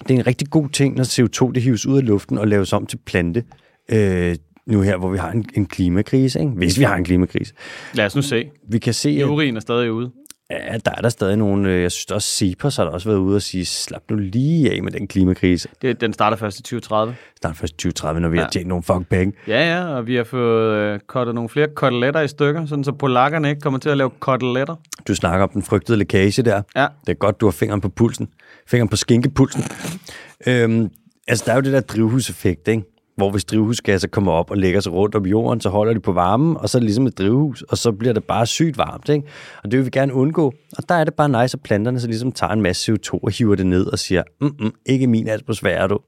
det 0.08 0.14
er 0.14 0.20
en 0.20 0.28
rigtig 0.28 0.50
god 0.50 0.70
ting, 0.70 0.96
når 0.96 1.04
CO2 1.04 1.52
det 1.52 1.64
hives 1.64 1.86
ud 1.86 1.98
af 1.98 2.06
luften 2.06 2.38
og 2.38 2.48
laves 2.48 2.74
om 2.74 2.86
til 2.86 2.98
plante. 2.98 3.44
Øh, 3.90 4.36
nu 4.68 4.82
her, 4.82 4.98
hvor 4.98 5.10
vi 5.10 5.18
har 5.18 5.32
en, 5.32 5.46
en 5.56 5.66
klimakrise, 5.66 6.40
ikke? 6.40 6.52
hvis 6.52 6.80
vi 6.80 6.84
har 6.84 6.96
en 6.96 7.04
klimakrise. 7.04 7.54
Lad 7.94 8.06
os 8.06 8.16
nu 8.16 8.22
se. 8.22 8.50
Vi 8.70 8.80
kan 8.80 8.94
se, 8.94 9.26
Urin 9.26 9.56
er 9.56 9.60
stadig 9.60 9.92
ude. 9.92 10.12
Ja, 10.52 10.78
der 10.86 10.92
er 10.98 11.02
der 11.02 11.10
stadig 11.10 11.38
nogle, 11.38 11.70
øh, 11.70 11.82
jeg 11.82 11.92
synes 11.92 12.12
også, 12.12 12.36
Cepos 12.36 12.76
har 12.76 12.84
der 12.84 12.92
også 12.92 13.10
været 13.10 13.20
ude 13.20 13.36
og 13.36 13.42
sige, 13.42 13.66
slap 13.66 14.02
nu 14.10 14.18
lige 14.18 14.72
af 14.72 14.84
med 14.84 14.92
den 14.92 15.08
klimakrise. 15.08 15.70
Det, 15.82 16.02
den 16.02 16.14
starter 16.14 16.38
først 16.38 16.60
i 16.60 16.62
2030. 16.62 17.16
Snart 17.42 17.58
først 17.58 17.74
2030, 17.74 18.22
når 18.22 18.30
vi 18.30 18.38
ja. 18.38 18.44
Har 18.44 18.50
tjent 18.50 18.68
nogle 18.68 18.84
fuck 18.84 19.10
penge. 19.10 19.34
Ja, 19.48 19.76
ja, 19.76 19.86
og 19.86 20.08
vi 20.08 20.16
har 20.16 20.24
fået 20.24 20.76
øh, 20.76 21.00
kottet 21.08 21.36
nogle 21.36 21.50
flere 21.50 21.68
koteletter 21.76 22.22
i 22.22 22.28
stykker, 22.28 22.66
sådan 22.66 22.84
så 22.84 22.92
polakkerne 22.92 23.50
ikke 23.50 23.62
kommer 23.62 23.80
til 23.80 23.90
at 23.90 23.98
lave 23.98 24.10
koteletter. 24.20 24.76
Du 25.08 25.16
snakker 25.16 25.44
om 25.44 25.50
den 25.50 25.64
frygtede 25.64 25.98
lækage 25.98 26.42
der. 26.42 26.62
Ja. 26.76 26.88
Det 27.06 27.10
er 27.10 27.18
godt, 27.18 27.42
du 27.42 27.46
har 27.46 27.52
fingeren 27.52 27.82
på 27.82 27.90
pulsen. 27.90 28.28
Fingeren 28.68 28.90
på 28.90 28.96
skinkepulsen. 28.96 29.64
øhm, 30.48 30.90
altså, 31.28 31.44
der 31.46 31.52
er 31.52 31.56
jo 31.56 31.62
det 31.62 31.74
der 31.74 31.82
drivhuseffekt, 31.82 32.68
ikke? 32.68 32.84
Hvor 33.22 33.32
hvis 33.32 33.46
drivhusgasser 33.46 34.08
kommer 34.08 34.32
op 34.32 34.52
og 34.52 34.58
lægger 34.58 34.80
sig 34.80 34.94
rundt 34.94 35.16
om 35.16 35.26
jorden, 35.26 35.62
så 35.62 35.70
holder 35.70 35.94
de 35.94 36.00
på 36.00 36.12
varmen, 36.12 36.58
og 36.58 36.70
så 36.70 36.78
er 36.78 36.80
det 36.80 36.86
ligesom 36.86 37.08
et 37.08 37.18
drivhus, 37.18 37.62
og 37.62 37.78
så 37.78 37.92
bliver 37.92 38.14
det 38.14 38.24
bare 38.24 38.46
sygt 38.46 38.78
varmt. 38.78 39.10
Ikke? 39.10 39.28
Og 39.64 39.72
det 39.72 39.78
vil 39.78 39.86
vi 39.86 39.90
gerne 39.90 40.14
undgå. 40.14 40.54
Og 40.78 40.90
der 40.90 40.96
er 40.96 41.04
det 41.04 41.14
bare 41.14 41.44
nice, 41.44 41.58
at 41.58 41.64
planterne 41.64 42.00
så 42.00 42.08
ligesom 42.08 42.32
tager 42.32 42.54
en 42.54 42.62
masse 42.62 42.92
CO2 42.92 43.20
og 43.24 43.32
hiver 43.32 43.56
det 43.56 43.66
ned 43.66 43.86
og 43.86 44.00
siger, 44.00 44.24
mm, 44.42 44.56
mm, 44.60 44.72
ikke 44.86 45.08
min 45.08 45.28
atmosfære, 45.28 45.88
du. 45.88 46.00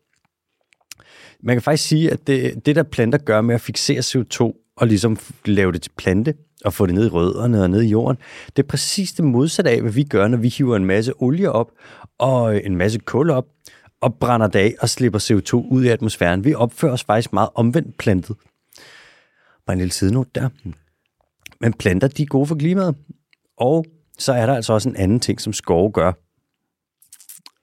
Man 1.44 1.56
kan 1.56 1.62
faktisk 1.62 1.88
sige, 1.90 2.12
at 2.12 2.28
det, 2.28 2.66
det 2.66 2.76
der 2.76 2.84
planter 2.84 3.18
gør 3.18 3.42
med 3.42 3.56
at 3.56 3.62
fixere 3.62 4.00
CO2 4.00 4.74
og 4.78 4.88
ligesom 4.88 5.18
lave 5.46 5.72
det 5.72 5.82
til 5.82 5.92
plante 5.98 6.34
og 6.66 6.74
få 6.74 6.86
det 6.86 6.96
ned 6.96 7.06
i 7.06 7.10
rødderne 7.10 7.64
og 7.64 7.70
ned 7.70 7.82
i 7.82 7.88
jorden, 7.88 8.18
det 8.56 8.64
er 8.64 8.68
præcis 8.68 9.14
det 9.14 9.26
modsatte 9.26 9.72
af, 9.72 9.82
hvad 9.82 9.92
vi 9.92 10.04
gør, 10.04 10.28
når 10.28 10.38
vi 10.38 10.48
hiver 10.48 10.76
en 10.76 10.86
masse 10.86 11.14
olie 11.20 11.52
op 11.52 11.72
og 12.20 12.66
en 12.66 12.76
masse 12.76 13.00
kul 13.00 13.30
op 13.30 13.46
og 14.04 14.16
brænder 14.16 14.48
det 14.48 14.60
af 14.60 14.76
og 14.82 14.90
slipper 14.90 15.20
CO2 15.20 15.54
ud 15.56 15.84
i 15.84 15.88
atmosfæren. 15.88 16.44
Vi 16.44 16.54
opfører 16.54 16.94
os 16.94 17.04
faktisk 17.04 17.34
meget 17.34 17.50
omvendt 17.56 17.98
plantet. 17.98 18.36
Bare 19.66 19.74
en 19.74 19.80
lille 19.80 19.92
sidenote 19.92 20.30
der. 20.36 20.50
Men 21.62 21.74
planter, 21.74 22.08
de 22.08 22.22
er 22.24 22.26
gode 22.28 22.46
for 22.48 22.56
klimaet. 22.56 22.96
Og 23.58 23.86
så 24.18 24.34
er 24.34 24.46
der 24.46 24.56
altså 24.56 24.74
også 24.74 24.90
en 24.90 24.96
anden 24.96 25.20
ting, 25.20 25.42
som 25.42 25.54
skove 25.54 25.92
gør. 25.92 26.12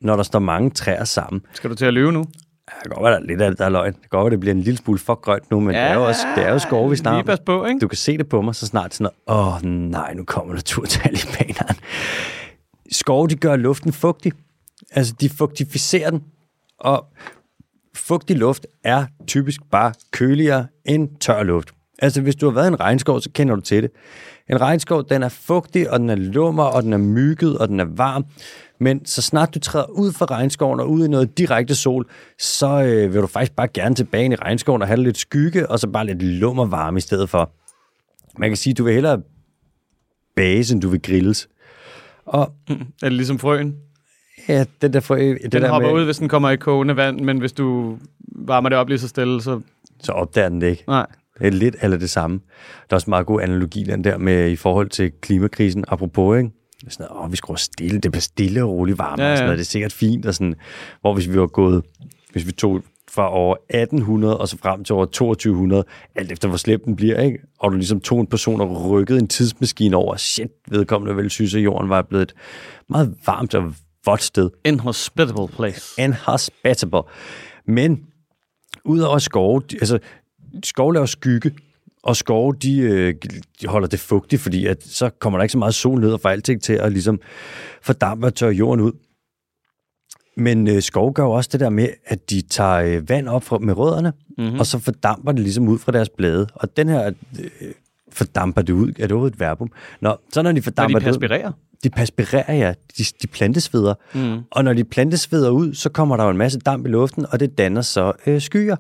Når 0.04 0.16
der 0.16 0.22
står 0.22 0.38
mange 0.38 0.70
træer 0.70 1.04
sammen, 1.04 1.42
Skal 1.52 1.70
du 1.70 1.74
til 1.74 1.84
at 1.84 1.94
løbe 1.94 2.12
nu? 2.12 2.18
Ja, 2.18 2.74
det 2.74 2.82
kan 2.82 2.90
godt 2.90 3.02
være, 3.04 3.12
der 3.12 3.18
er 3.18 3.22
lidt 3.26 3.40
af 3.40 3.50
det, 3.50 3.58
der 3.58 3.64
er 3.64 3.68
løgn. 3.68 3.92
Det 3.92 4.00
kan 4.00 4.08
godt 4.10 4.24
være, 4.24 4.30
det 4.30 4.40
bliver 4.40 4.54
en 4.54 4.60
lille 4.60 4.78
smule 4.78 4.98
for 4.98 5.14
grønt 5.14 5.50
nu, 5.50 5.60
men 5.60 5.74
ja, 5.74 5.82
det 5.84 5.90
er 5.90 5.94
jo 5.94 6.06
også 6.06 6.26
det 6.36 6.44
er 6.44 6.52
jo 6.52 6.58
skove, 6.58 6.90
vi 6.90 6.96
Lige 6.96 7.24
pas 7.24 7.38
om. 7.38 7.44
på, 7.46 7.66
ikke? 7.66 7.78
Du 7.80 7.88
kan 7.88 7.96
se 7.96 8.18
det 8.18 8.28
på 8.28 8.42
mig, 8.42 8.54
så 8.54 8.66
snart 8.66 8.94
sådan 8.94 9.10
noget, 9.28 9.54
åh 9.64 9.70
nej, 9.70 10.14
nu 10.14 10.24
kommer 10.24 10.54
naturtalibaneren. 10.54 11.76
Skove, 12.92 13.28
de 13.28 13.36
gør 13.36 13.56
luften 13.56 13.92
fugtig. 13.92 14.32
Altså, 14.90 15.14
de 15.20 15.28
fugtificerer 15.28 16.10
den. 16.10 16.22
Og 16.78 17.06
fugtig 17.94 18.36
luft 18.36 18.66
er 18.84 19.06
typisk 19.26 19.60
bare 19.70 19.92
køligere 20.10 20.66
end 20.84 21.08
tør 21.20 21.42
luft. 21.42 21.70
Altså, 21.98 22.20
hvis 22.20 22.36
du 22.36 22.46
har 22.46 22.54
været 22.54 22.66
i 22.66 22.68
en 22.68 22.80
regnskov, 22.80 23.20
så 23.20 23.30
kender 23.30 23.54
du 23.54 23.60
til 23.60 23.82
det. 23.82 23.90
En 24.50 24.60
regnskov, 24.60 25.08
den 25.08 25.22
er 25.22 25.28
fugtig, 25.28 25.90
og 25.90 26.00
den 26.00 26.10
er 26.10 26.14
lummer, 26.14 26.64
og 26.64 26.82
den 26.82 26.92
er 26.92 26.98
mygget, 26.98 27.58
og 27.58 27.68
den 27.68 27.80
er 27.80 27.84
varm. 27.84 28.24
Men 28.78 29.06
så 29.06 29.22
snart 29.22 29.54
du 29.54 29.58
træder 29.58 29.90
ud 29.90 30.12
fra 30.12 30.26
regnskoven 30.26 30.80
og 30.80 30.90
ud 30.90 31.04
i 31.04 31.08
noget 31.08 31.38
direkte 31.38 31.74
sol, 31.74 32.10
så 32.38 32.82
øh, 32.82 33.14
vil 33.14 33.22
du 33.22 33.26
faktisk 33.26 33.56
bare 33.56 33.68
gerne 33.68 33.94
tilbage 33.94 34.24
ind 34.24 34.32
i 34.32 34.36
regnskoven 34.36 34.82
og 34.82 34.88
have 34.88 35.02
lidt 35.02 35.18
skygge, 35.18 35.70
og 35.70 35.78
så 35.78 35.88
bare 35.88 36.06
lidt 36.06 36.22
lummer 36.22 36.64
varme 36.64 36.98
i 36.98 37.00
stedet 37.00 37.30
for. 37.30 37.52
Man 38.38 38.50
kan 38.50 38.56
sige, 38.56 38.70
at 38.70 38.78
du 38.78 38.84
vil 38.84 38.94
hellere 38.94 39.22
base, 40.36 40.74
end 40.74 40.82
du 40.82 40.88
vil 40.88 41.02
grilles. 41.02 41.48
Og 42.24 42.52
Er 42.68 42.74
det 43.02 43.12
ligesom 43.12 43.38
frøen? 43.38 43.76
Ja, 44.48 44.64
det 44.82 44.92
der, 44.92 45.00
for, 45.00 45.16
det 45.16 45.52
Den 45.52 45.62
der 45.62 45.68
hopper 45.68 45.88
med, 45.88 46.00
ud, 46.00 46.04
hvis 46.04 46.18
den 46.18 46.28
kommer 46.28 46.50
i 46.50 46.56
kogende 46.56 46.96
vand, 46.96 47.20
men 47.20 47.38
hvis 47.38 47.52
du 47.52 47.98
varmer 48.36 48.68
det 48.68 48.78
op 48.78 48.88
lige 48.88 48.98
så 48.98 49.08
stille, 49.08 49.42
så... 49.42 49.60
så 50.02 50.12
opdager 50.12 50.48
den 50.48 50.60
det 50.60 50.66
ikke. 50.66 50.84
Nej. 50.86 51.06
Det 51.38 51.46
er 51.46 51.50
lidt 51.50 51.76
eller 51.82 51.96
det 51.96 52.10
samme. 52.10 52.40
Der 52.90 52.94
er 52.94 52.96
også 52.96 53.06
en 53.06 53.10
meget 53.10 53.26
god 53.26 53.42
analogi 53.42 53.84
den 53.84 54.04
der 54.04 54.18
med 54.18 54.50
i 54.50 54.56
forhold 54.56 54.88
til 54.88 55.12
klimakrisen. 55.20 55.84
Apropos, 55.88 56.38
ikke? 56.38 56.50
sådan 56.88 57.06
noget, 57.10 57.24
åh, 57.24 57.32
vi 57.32 57.36
skruer 57.36 57.56
stille, 57.56 58.00
det 58.00 58.12
bliver 58.12 58.20
stille 58.20 58.64
og 58.64 58.70
roligt 58.70 58.98
varme, 58.98 59.22
Ja, 59.22 59.26
ja, 59.26 59.32
og 59.32 59.38
sådan 59.38 59.46
noget, 59.46 59.58
det 59.58 59.64
er 59.64 59.70
sikkert 59.70 59.92
fint, 59.92 60.26
og 60.26 60.34
sådan, 60.34 60.54
hvor 61.00 61.14
hvis 61.14 61.28
vi 61.28 61.40
var 61.40 61.46
gået, 61.46 61.82
hvis 62.32 62.46
vi 62.46 62.52
tog 62.52 62.82
fra 63.10 63.30
år 63.30 63.66
1800 63.68 64.38
og 64.38 64.48
så 64.48 64.58
frem 64.58 64.84
til 64.84 64.94
år 64.94 65.04
2200, 65.04 65.84
alt 66.14 66.32
efter 66.32 66.48
hvor 66.48 66.56
slemt 66.56 66.84
den 66.84 66.96
bliver, 66.96 67.20
ikke? 67.20 67.38
og 67.58 67.72
du 67.72 67.76
ligesom 67.76 68.00
tog 68.00 68.20
en 68.20 68.26
person 68.26 68.60
og 68.60 68.90
rykkede 68.90 69.18
en 69.18 69.28
tidsmaskine 69.28 69.96
over, 69.96 70.16
shit, 70.16 70.50
vedkommende 70.68 71.16
vel 71.16 71.30
synes, 71.30 71.54
at 71.54 71.64
jorden 71.64 71.88
var 71.88 72.02
blevet 72.02 72.22
et 72.22 72.34
meget 72.88 73.14
varmt 73.26 73.54
og 73.54 73.74
vådt 74.06 74.22
sted. 74.22 74.50
Inhospitable 74.64 75.48
place. 75.48 76.02
Inhospitable. 76.02 77.02
Men 77.66 78.00
udover 78.84 79.18
skove, 79.18 79.62
de- 79.70 79.76
altså 79.76 79.98
skove 80.64 80.94
laver 80.94 81.06
skygge, 81.06 81.52
og 82.02 82.16
skove, 82.16 82.54
de, 82.62 82.78
øh, 82.78 83.14
de 83.60 83.66
holder 83.66 83.88
det 83.88 84.00
fugtigt, 84.00 84.42
fordi 84.42 84.66
at 84.66 84.82
så 84.84 85.10
kommer 85.10 85.38
der 85.38 85.42
ikke 85.42 85.52
så 85.52 85.58
meget 85.58 85.74
sol 85.74 86.00
ned 86.00 86.12
og 86.12 86.20
får 86.20 86.28
alting 86.28 86.62
til 86.62 86.72
at 86.72 86.92
ligesom 86.92 87.20
fordampe 87.82 88.26
og 88.26 88.34
tørre 88.34 88.52
jorden 88.52 88.84
ud. 88.84 88.92
Men 90.36 90.68
øh, 90.68 90.82
skove 90.82 91.12
gør 91.12 91.22
jo 91.24 91.30
også 91.30 91.50
det 91.52 91.60
der 91.60 91.70
med, 91.70 91.88
at 92.06 92.30
de 92.30 92.40
tager 92.42 92.74
øh, 92.76 93.08
vand 93.08 93.28
op 93.28 93.44
fra, 93.44 93.58
med 93.58 93.76
rødderne, 93.76 94.12
mm-hmm. 94.38 94.58
og 94.58 94.66
så 94.66 94.78
fordamper 94.78 95.32
det 95.32 95.40
ligesom 95.40 95.68
ud 95.68 95.78
fra 95.78 95.92
deres 95.92 96.08
blade. 96.08 96.46
Og 96.54 96.76
den 96.76 96.88
her 96.88 97.12
øh, 97.40 97.50
fordamper 98.12 98.62
det 98.62 98.72
ud, 98.72 98.88
er 98.88 98.92
det 98.92 99.12
overhovedet 99.12 99.34
et 99.34 99.40
verbum? 99.40 99.72
Nå, 100.00 100.16
så 100.32 100.42
når 100.42 100.52
de 100.52 100.54
Når 100.58 100.62
fordamper 100.62 100.98
de 100.98 101.04
det 101.04 101.10
ud, 101.10 101.18
perspirerer. 101.18 101.52
De 101.84 101.90
perspirerer, 101.90 102.54
ja. 102.54 102.74
De, 102.98 103.04
de 103.22 103.26
plantesveder. 103.26 103.94
Mm. 104.14 104.38
Og 104.50 104.64
når 104.64 104.72
de 104.72 104.84
plantesveder 104.84 105.50
ud, 105.50 105.74
så 105.74 105.88
kommer 105.88 106.16
der 106.16 106.24
jo 106.24 106.30
en 106.30 106.36
masse 106.36 106.58
damp 106.58 106.86
i 106.86 106.88
luften, 106.88 107.26
og 107.32 107.40
det 107.40 107.58
danner 107.58 107.82
så 107.82 108.12
øh, 108.26 108.40
skyer. 108.40 108.76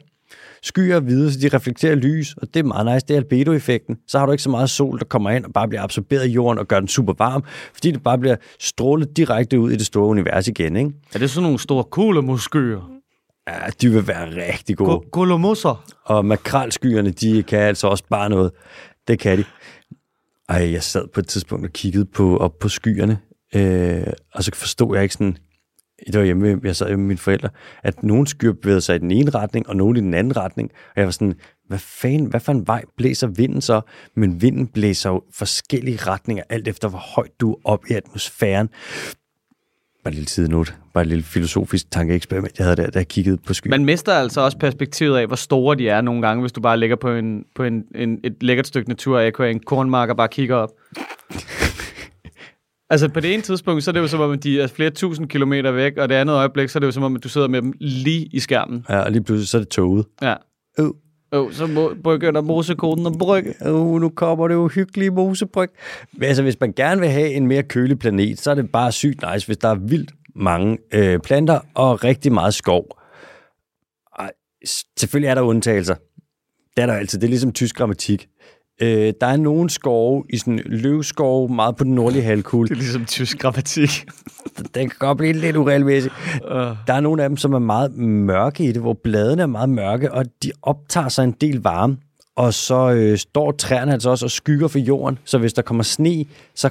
Skyer 0.62 0.96
er 0.96 1.00
hvide, 1.00 1.32
så 1.32 1.38
de 1.40 1.48
reflekterer 1.48 1.94
lys, 1.94 2.34
og 2.36 2.54
det 2.54 2.60
er 2.60 2.64
meget 2.64 2.86
nice. 2.86 3.06
Det 3.06 3.14
er 3.14 3.18
albedo-effekten. 3.18 3.96
Så 4.08 4.18
har 4.18 4.26
du 4.26 4.32
ikke 4.32 4.42
så 4.42 4.50
meget 4.50 4.70
sol, 4.70 4.98
der 4.98 5.04
kommer 5.04 5.30
ind 5.30 5.44
og 5.44 5.52
bare 5.52 5.68
bliver 5.68 5.82
absorberet 5.82 6.26
i 6.26 6.30
jorden 6.30 6.58
og 6.58 6.68
gør 6.68 6.78
den 6.78 6.88
super 6.88 7.12
varm, 7.18 7.44
fordi 7.74 7.90
det 7.90 8.02
bare 8.02 8.18
bliver 8.18 8.36
strålet 8.60 9.16
direkte 9.16 9.60
ud 9.60 9.70
i 9.70 9.76
det 9.76 9.86
store 9.86 10.06
univers 10.06 10.48
igen. 10.48 10.76
Ikke? 10.76 10.90
Er 11.14 11.18
det 11.18 11.30
sådan 11.30 11.42
nogle 11.42 11.58
store 11.58 11.84
kolomuskyer? 11.84 12.90
Ja, 13.48 13.54
de 13.80 13.88
vil 13.88 14.06
være 14.06 14.52
rigtig 14.52 14.76
gode. 14.76 15.00
Kolomosser. 15.12 15.84
Og 16.04 16.24
makralskyerne, 16.24 17.10
de 17.10 17.42
kan 17.42 17.58
altså 17.58 17.86
også 17.86 18.04
bare 18.10 18.28
noget. 18.28 18.50
Det 19.08 19.18
kan 19.18 19.38
de. 19.38 19.44
Ej, 20.50 20.72
jeg 20.72 20.82
sad 20.82 21.08
på 21.14 21.20
et 21.20 21.28
tidspunkt 21.28 21.64
og 21.64 21.72
kiggede 21.72 22.04
på, 22.04 22.36
op 22.36 22.58
på 22.58 22.68
skyerne, 22.68 23.18
øh, 23.54 24.12
og 24.34 24.44
så 24.44 24.50
forstod 24.54 24.96
jeg 24.96 25.02
ikke 25.02 25.14
sådan, 25.14 25.36
det 26.06 26.18
var 26.18 26.24
hjemme, 26.24 26.60
jeg 26.64 26.76
sad 26.76 26.86
hjemme 26.86 27.02
med 27.02 27.08
mine 27.08 27.18
forældre, 27.18 27.48
at 27.82 28.02
nogle 28.02 28.26
skyer 28.26 28.52
bevægede 28.52 28.80
sig 28.80 28.96
i 28.96 28.98
den 28.98 29.10
ene 29.10 29.30
retning, 29.30 29.68
og 29.68 29.76
nogle 29.76 29.98
i 29.98 30.02
den 30.02 30.14
anden 30.14 30.36
retning. 30.36 30.70
Og 30.72 30.92
jeg 30.96 31.04
var 31.04 31.10
sådan, 31.10 31.34
hvad 31.68 31.78
fanden, 31.78 32.26
hvad 32.26 32.40
for 32.40 32.52
en 32.52 32.66
vej 32.66 32.84
blæser 32.96 33.26
vinden 33.26 33.60
så? 33.60 33.80
Men 34.16 34.42
vinden 34.42 34.66
blæser 34.66 35.10
jo 35.10 35.22
forskellige 35.34 35.96
retninger, 35.96 36.44
alt 36.48 36.68
efter 36.68 36.88
hvor 36.88 37.14
højt 37.14 37.40
du 37.40 37.52
er 37.52 37.56
op 37.64 37.84
i 37.90 37.94
atmosfæren. 37.94 38.68
Bare 40.04 40.10
et 40.10 40.14
lille 40.14 40.28
sidenote, 40.28 40.72
bare 40.94 41.02
et 41.02 41.08
lille 41.08 41.22
filosofisk 41.22 41.90
tankeeksperiment, 41.90 42.58
jeg 42.58 42.66
havde 42.66 42.76
der, 42.76 42.90
jeg 42.94 43.08
kiggede 43.08 43.36
på 43.36 43.54
skyer. 43.54 43.70
Man 43.70 43.84
mister 43.84 44.12
altså 44.12 44.40
også 44.40 44.58
perspektivet 44.58 45.16
af, 45.16 45.26
hvor 45.26 45.36
store 45.36 45.76
de 45.76 45.88
er 45.88 46.00
nogle 46.00 46.22
gange, 46.26 46.40
hvis 46.40 46.52
du 46.52 46.60
bare 46.60 46.78
ligger 46.78 46.96
på, 46.96 47.10
en, 47.10 47.44
på 47.54 47.64
en, 47.64 47.84
en, 47.94 48.20
et 48.24 48.42
lækkert 48.42 48.66
stykke 48.66 48.88
natur, 48.88 49.20
AK, 49.20 49.40
en 49.40 49.60
kornmark 49.60 50.08
og 50.08 50.16
bare 50.16 50.28
kigger 50.28 50.56
op. 50.56 50.70
altså 52.90 53.08
på 53.08 53.20
det 53.20 53.34
ene 53.34 53.42
tidspunkt, 53.42 53.84
så 53.84 53.90
er 53.90 53.92
det 53.92 54.00
jo 54.00 54.06
som 54.06 54.20
om, 54.20 54.30
at 54.30 54.42
de 54.42 54.60
er 54.60 54.66
flere 54.66 54.90
tusind 54.90 55.28
kilometer 55.28 55.70
væk, 55.70 55.96
og 55.96 56.08
det 56.08 56.14
andet 56.14 56.34
øjeblik, 56.34 56.68
så 56.68 56.78
er 56.78 56.80
det 56.80 56.86
jo 56.86 56.92
som 56.92 57.02
om, 57.02 57.16
at 57.16 57.24
du 57.24 57.28
sidder 57.28 57.48
med 57.48 57.62
dem 57.62 57.72
lige 57.80 58.26
i 58.32 58.38
skærmen. 58.38 58.86
Ja, 58.88 59.00
og 59.00 59.10
lige 59.12 59.22
pludselig 59.22 59.48
så 59.48 59.56
er 59.56 59.60
det 59.60 59.68
toget. 59.68 60.06
Ja. 60.22 60.34
Øh. 60.78 60.86
Oh, 61.32 61.52
så 61.52 61.66
må, 61.66 61.94
begynder 62.04 62.40
mosekoden 62.40 63.06
at 63.06 63.12
brygge. 63.18 63.54
Uh, 63.66 64.00
nu 64.00 64.08
kommer 64.08 64.48
det 64.48 64.54
jo 64.54 64.68
hyggelige 64.68 65.10
mosebryg. 65.10 65.70
Men 66.12 66.22
altså, 66.22 66.42
hvis 66.42 66.60
man 66.60 66.72
gerne 66.72 67.00
vil 67.00 67.10
have 67.10 67.32
en 67.32 67.46
mere 67.46 67.62
kølig 67.62 67.98
planet, 67.98 68.40
så 68.40 68.50
er 68.50 68.54
det 68.54 68.72
bare 68.72 68.92
sygt 68.92 69.24
nice, 69.32 69.46
hvis 69.46 69.56
der 69.56 69.68
er 69.68 69.74
vildt 69.74 70.10
mange 70.34 70.78
øh, 70.94 71.20
planter 71.20 71.60
og 71.74 72.04
rigtig 72.04 72.32
meget 72.32 72.54
skov. 72.54 72.86
Og 74.12 74.30
selvfølgelig 74.98 75.28
er 75.28 75.34
der 75.34 75.42
undtagelser. 75.42 75.94
Det 76.76 76.82
er 76.82 76.86
der 76.86 76.94
altid. 76.94 77.18
Det 77.18 77.26
er 77.26 77.30
ligesom 77.30 77.52
tysk 77.52 77.76
grammatik. 77.76 78.28
Øh, 78.82 79.12
der 79.20 79.26
er 79.26 79.36
nogle 79.36 79.70
skove 79.70 80.24
i 80.30 80.36
sådan 80.36 80.60
løvskov, 80.66 81.50
meget 81.50 81.76
på 81.76 81.84
den 81.84 81.94
nordlige 81.94 82.22
halvkugle. 82.22 82.68
Det 82.68 82.74
er 82.74 82.78
ligesom 82.78 83.04
tysk 83.04 83.38
grammatik. 83.38 83.90
Den 84.74 84.88
kan 84.88 84.96
godt 84.98 85.18
blive 85.18 85.32
lidt 85.32 85.56
uregelmæssig. 85.56 86.12
Uh, 86.44 86.50
Der 86.86 86.94
er 86.94 87.00
nogle 87.00 87.22
af 87.22 87.28
dem, 87.28 87.36
som 87.36 87.52
er 87.52 87.58
meget 87.58 87.92
mørke 87.96 88.64
i 88.64 88.72
det, 88.72 88.82
hvor 88.82 88.96
bladene 89.04 89.42
er 89.42 89.46
meget 89.46 89.68
mørke, 89.68 90.12
og 90.12 90.24
de 90.42 90.52
optager 90.62 91.08
sig 91.08 91.24
en 91.24 91.34
del 91.40 91.62
varme. 91.62 91.96
Og 92.36 92.54
så 92.54 92.90
øh, 92.90 93.18
står 93.18 93.52
træerne 93.52 93.92
altså 93.92 94.10
også 94.10 94.26
og 94.26 94.30
skygger 94.30 94.68
for 94.68 94.78
jorden, 94.78 95.18
så 95.24 95.38
hvis 95.38 95.52
der 95.52 95.62
kommer 95.62 95.82
sne, 95.82 96.24
så 96.54 96.70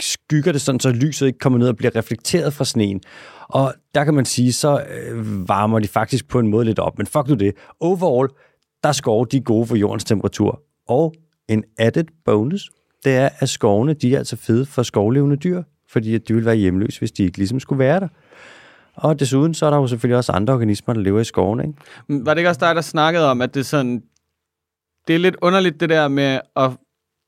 skygger 0.00 0.52
det 0.52 0.60
sådan, 0.60 0.80
så 0.80 0.90
lyset 0.90 1.26
ikke 1.26 1.38
kommer 1.38 1.58
ned 1.58 1.68
og 1.68 1.76
bliver 1.76 1.96
reflekteret 1.96 2.52
fra 2.52 2.64
sneen. 2.64 3.00
Og 3.48 3.74
der 3.94 4.04
kan 4.04 4.14
man 4.14 4.24
sige, 4.24 4.52
så 4.52 4.80
øh, 4.80 5.48
varmer 5.48 5.78
de 5.78 5.88
faktisk 5.88 6.28
på 6.28 6.38
en 6.38 6.48
måde 6.48 6.64
lidt 6.64 6.78
op. 6.78 6.98
Men 6.98 7.06
fuck 7.06 7.28
nu 7.28 7.34
det. 7.34 7.54
Overall, 7.80 8.28
der 8.82 8.88
er 8.88 8.92
skove, 8.92 9.26
de 9.32 9.36
er 9.36 9.40
gode 9.40 9.66
for 9.66 9.76
jordens 9.76 10.04
temperatur. 10.04 10.60
Og 10.88 11.14
en 11.48 11.64
added 11.78 12.04
bonus, 12.24 12.70
det 13.04 13.14
er, 13.14 13.28
at 13.38 13.48
skovene, 13.48 13.94
de 13.94 14.14
er 14.14 14.18
altså 14.18 14.36
fede 14.36 14.66
for 14.66 14.82
skovlevende 14.82 15.36
dyr, 15.36 15.62
fordi 15.88 16.14
at 16.14 16.28
de 16.28 16.34
vil 16.34 16.44
være 16.44 16.56
hjemløse, 16.56 16.98
hvis 16.98 17.12
de 17.12 17.22
ikke 17.22 17.38
ligesom 17.38 17.60
skulle 17.60 17.78
være 17.78 18.00
der. 18.00 18.08
Og 18.94 19.20
desuden 19.20 19.54
så 19.54 19.66
er 19.66 19.70
der 19.70 19.76
jo 19.76 19.86
selvfølgelig 19.86 20.16
også 20.16 20.32
andre 20.32 20.54
organismer, 20.54 20.94
der 20.94 21.00
lever 21.00 21.20
i 21.20 21.24
skovene. 21.24 21.62
Ikke? 21.62 22.24
var 22.24 22.34
det 22.34 22.38
ikke 22.38 22.48
også 22.48 22.60
dig, 22.60 22.74
der 22.74 22.80
snakkede 22.80 23.30
om, 23.30 23.42
at 23.42 23.54
det 23.54 23.60
er 23.60 23.64
sådan... 23.64 24.02
Det 25.08 25.14
er 25.14 25.18
lidt 25.18 25.36
underligt, 25.42 25.80
det 25.80 25.88
der 25.88 26.08
med 26.08 26.40
at, 26.56 26.70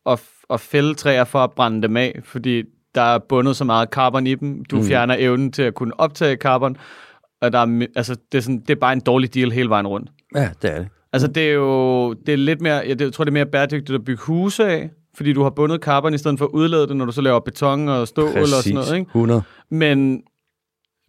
at, 0.07 0.21
at 0.51 0.61
fælde 0.61 0.95
træer 0.95 1.25
for 1.25 1.39
at 1.39 1.53
brænde 1.53 1.83
dem 1.83 1.97
af, 1.97 2.21
fordi 2.25 2.63
der 2.95 3.03
er 3.03 3.19
bundet 3.19 3.57
så 3.57 3.65
meget 3.65 3.89
carbon 3.89 4.27
i 4.27 4.35
dem. 4.35 4.65
Du 4.65 4.77
mm. 4.77 4.85
fjerner 4.85 5.17
evnen 5.19 5.53
til 5.53 5.63
at 5.63 5.75
kunne 5.75 6.01
optage 6.01 6.37
carbon, 6.37 6.77
og 7.41 7.53
der 7.53 7.59
er, 7.59 7.87
altså, 7.97 8.17
det, 8.33 8.39
er 8.39 8.43
sådan, 8.43 8.61
det 8.61 8.71
er 8.71 8.81
bare 8.81 8.93
en 8.93 9.01
dårlig 9.01 9.35
deal 9.35 9.51
hele 9.51 9.69
vejen 9.69 9.87
rundt. 9.87 10.11
Ja, 10.35 10.51
det 10.63 10.73
er 10.73 10.79
det. 10.79 10.89
Altså, 11.13 11.29
det 11.29 11.49
er 11.49 11.53
jo 11.53 12.13
det 12.13 12.33
er 12.33 12.37
lidt 12.37 12.61
mere, 12.61 12.75
jeg, 12.75 13.13
tror, 13.13 13.25
det 13.25 13.31
er 13.31 13.33
mere 13.33 13.47
bæredygtigt 13.47 13.95
at 13.95 14.05
bygge 14.05 14.23
huse 14.23 14.65
af, 14.65 14.91
fordi 15.17 15.33
du 15.33 15.43
har 15.43 15.51
bundet 15.51 15.81
carbon 15.83 16.15
i 16.15 16.19
stedet 16.19 16.39
for 16.39 16.45
at 16.45 16.51
udlede 16.53 16.87
det, 16.89 16.97
når 16.97 17.05
du 17.05 17.13
så 17.13 17.21
laver 17.21 17.41
beton 17.41 17.89
og 17.89 18.09
stål 18.09 18.25
og 18.39 18.49
sådan 18.49 18.75
noget, 18.75 18.95
ikke? 18.97 19.09
100. 19.09 19.43
Men, 19.71 20.23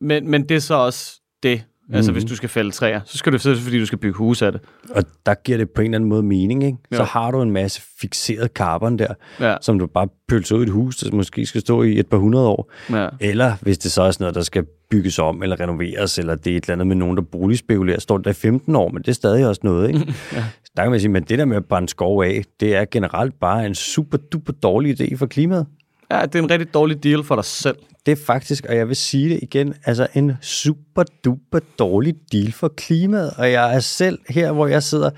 men, 0.02 0.32
men 0.32 0.50
det 0.50 0.56
er 0.56 0.60
så 0.60 0.74
også 0.76 1.22
det. 1.44 1.64
Altså, 1.94 2.12
Mhm. 2.12 2.16
hvis 2.20 2.30
du 2.30 2.36
skal 2.36 2.50
fælde 2.50 2.72
træer, 2.72 3.02
så 3.06 3.18
skal 3.18 3.34
du 3.34 3.38
så 3.38 3.56
fordi 3.56 3.80
du 3.80 3.86
skal 3.86 3.98
bygge 3.98 4.18
huse 4.18 4.46
af 4.46 4.52
det. 4.52 4.62
Og 4.90 5.04
der 5.26 5.34
giver 5.34 5.58
det 5.58 5.70
på 5.70 5.82
en 5.82 5.86
eller 5.86 5.98
anden 5.98 6.10
måde 6.10 6.24
mening. 6.24 6.64
Ikke? 6.64 6.78
Så 6.92 6.98
Jo. 6.98 7.04
har 7.04 7.32
du 7.32 7.42
en 7.42 7.52
masse 7.52 7.82
fixeret 8.02 8.52
carbon 8.52 9.00
der, 9.00 9.14
Ja, 9.40 9.56
som 9.62 9.80
du 9.80 9.88
bare 9.88 10.08
pølser 10.28 10.56
ud 10.56 10.60
i 10.62 10.64
et 10.64 10.70
hus, 10.70 10.98
der 10.98 11.16
måske 11.16 11.46
skal 11.46 11.62
stå 11.62 11.84
i 11.84 12.00
et 12.00 12.08
par 12.08 12.18
hundrede 12.18 12.48
år. 12.48 12.72
ja. 12.90 13.08
Eller 13.20 13.54
hvis 13.62 13.78
det 13.78 13.92
så 13.92 14.02
er 14.02 14.12
sådan 14.12 14.24
noget, 14.24 14.36
der 14.36 14.42
skal 14.42 14.66
bygges 14.90 15.20
om 15.20 15.44
eller 15.44 15.60
renoveres, 15.60 16.20
eller 16.20 16.36
det 16.36 16.54
er 16.54 16.58
et 16.58 16.64
eller 16.64 16.74
andet 16.74 16.88
med 16.88 16.96
nogen, 16.96 17.18
der 17.18 17.24
boligspekulerer, 17.24 18.00
står 18.00 18.18
der 18.18 18.30
i 18.30 18.34
15 18.34 18.76
år, 18.76 18.90
men 18.90 19.02
det 19.02 19.08
er 19.08 19.14
stadig 19.14 19.48
også 19.48 19.62
noget. 19.64 19.88
Ikke? 19.88 20.00
ja. 20.34 20.44
Der 20.78 20.84
kan 20.84 20.92
man 20.92 21.00
sige, 21.00 21.12
men 21.12 21.24
det 21.24 21.40
der 21.40 21.46
med 21.46 21.58
at 21.58 21.66
brænde 21.66 21.90
skov 21.90 22.24
af, 22.24 22.44
det 22.60 22.76
er 22.76 22.86
generelt 22.92 23.40
bare 23.40 23.66
en 23.66 23.76
super 23.76 24.18
duper 24.18 24.54
dårlig 24.54 25.02
idé 25.02 25.16
for 25.16 25.26
klimaet. 25.26 25.66
ja, 26.12 26.22
det 26.22 26.36
er 26.36 26.44
en 26.44 26.50
rigtig 26.50 26.74
dårlig 26.74 27.04
deal 27.04 27.24
for 27.24 27.36
dig 27.36 27.46
selv. 27.46 27.76
Det 28.06 28.12
er 28.12 28.26
faktisk, 28.26 28.66
og 28.66 28.76
jeg 28.76 28.88
vil 28.88 28.96
sige 28.96 29.30
det 29.30 29.40
igen, 29.42 29.74
altså 29.86 30.08
en 30.14 30.34
super 30.42 31.04
duper 31.26 31.60
dårlig 31.80 32.16
deal 32.32 32.52
for 32.52 32.68
klimaet. 32.68 33.34
Og 33.38 33.52
jeg 33.52 33.76
er 33.76 33.80
selv 33.80 34.20
her, 34.30 34.52
hvor 34.52 34.68
jeg 34.68 34.84
sidder 34.84 35.10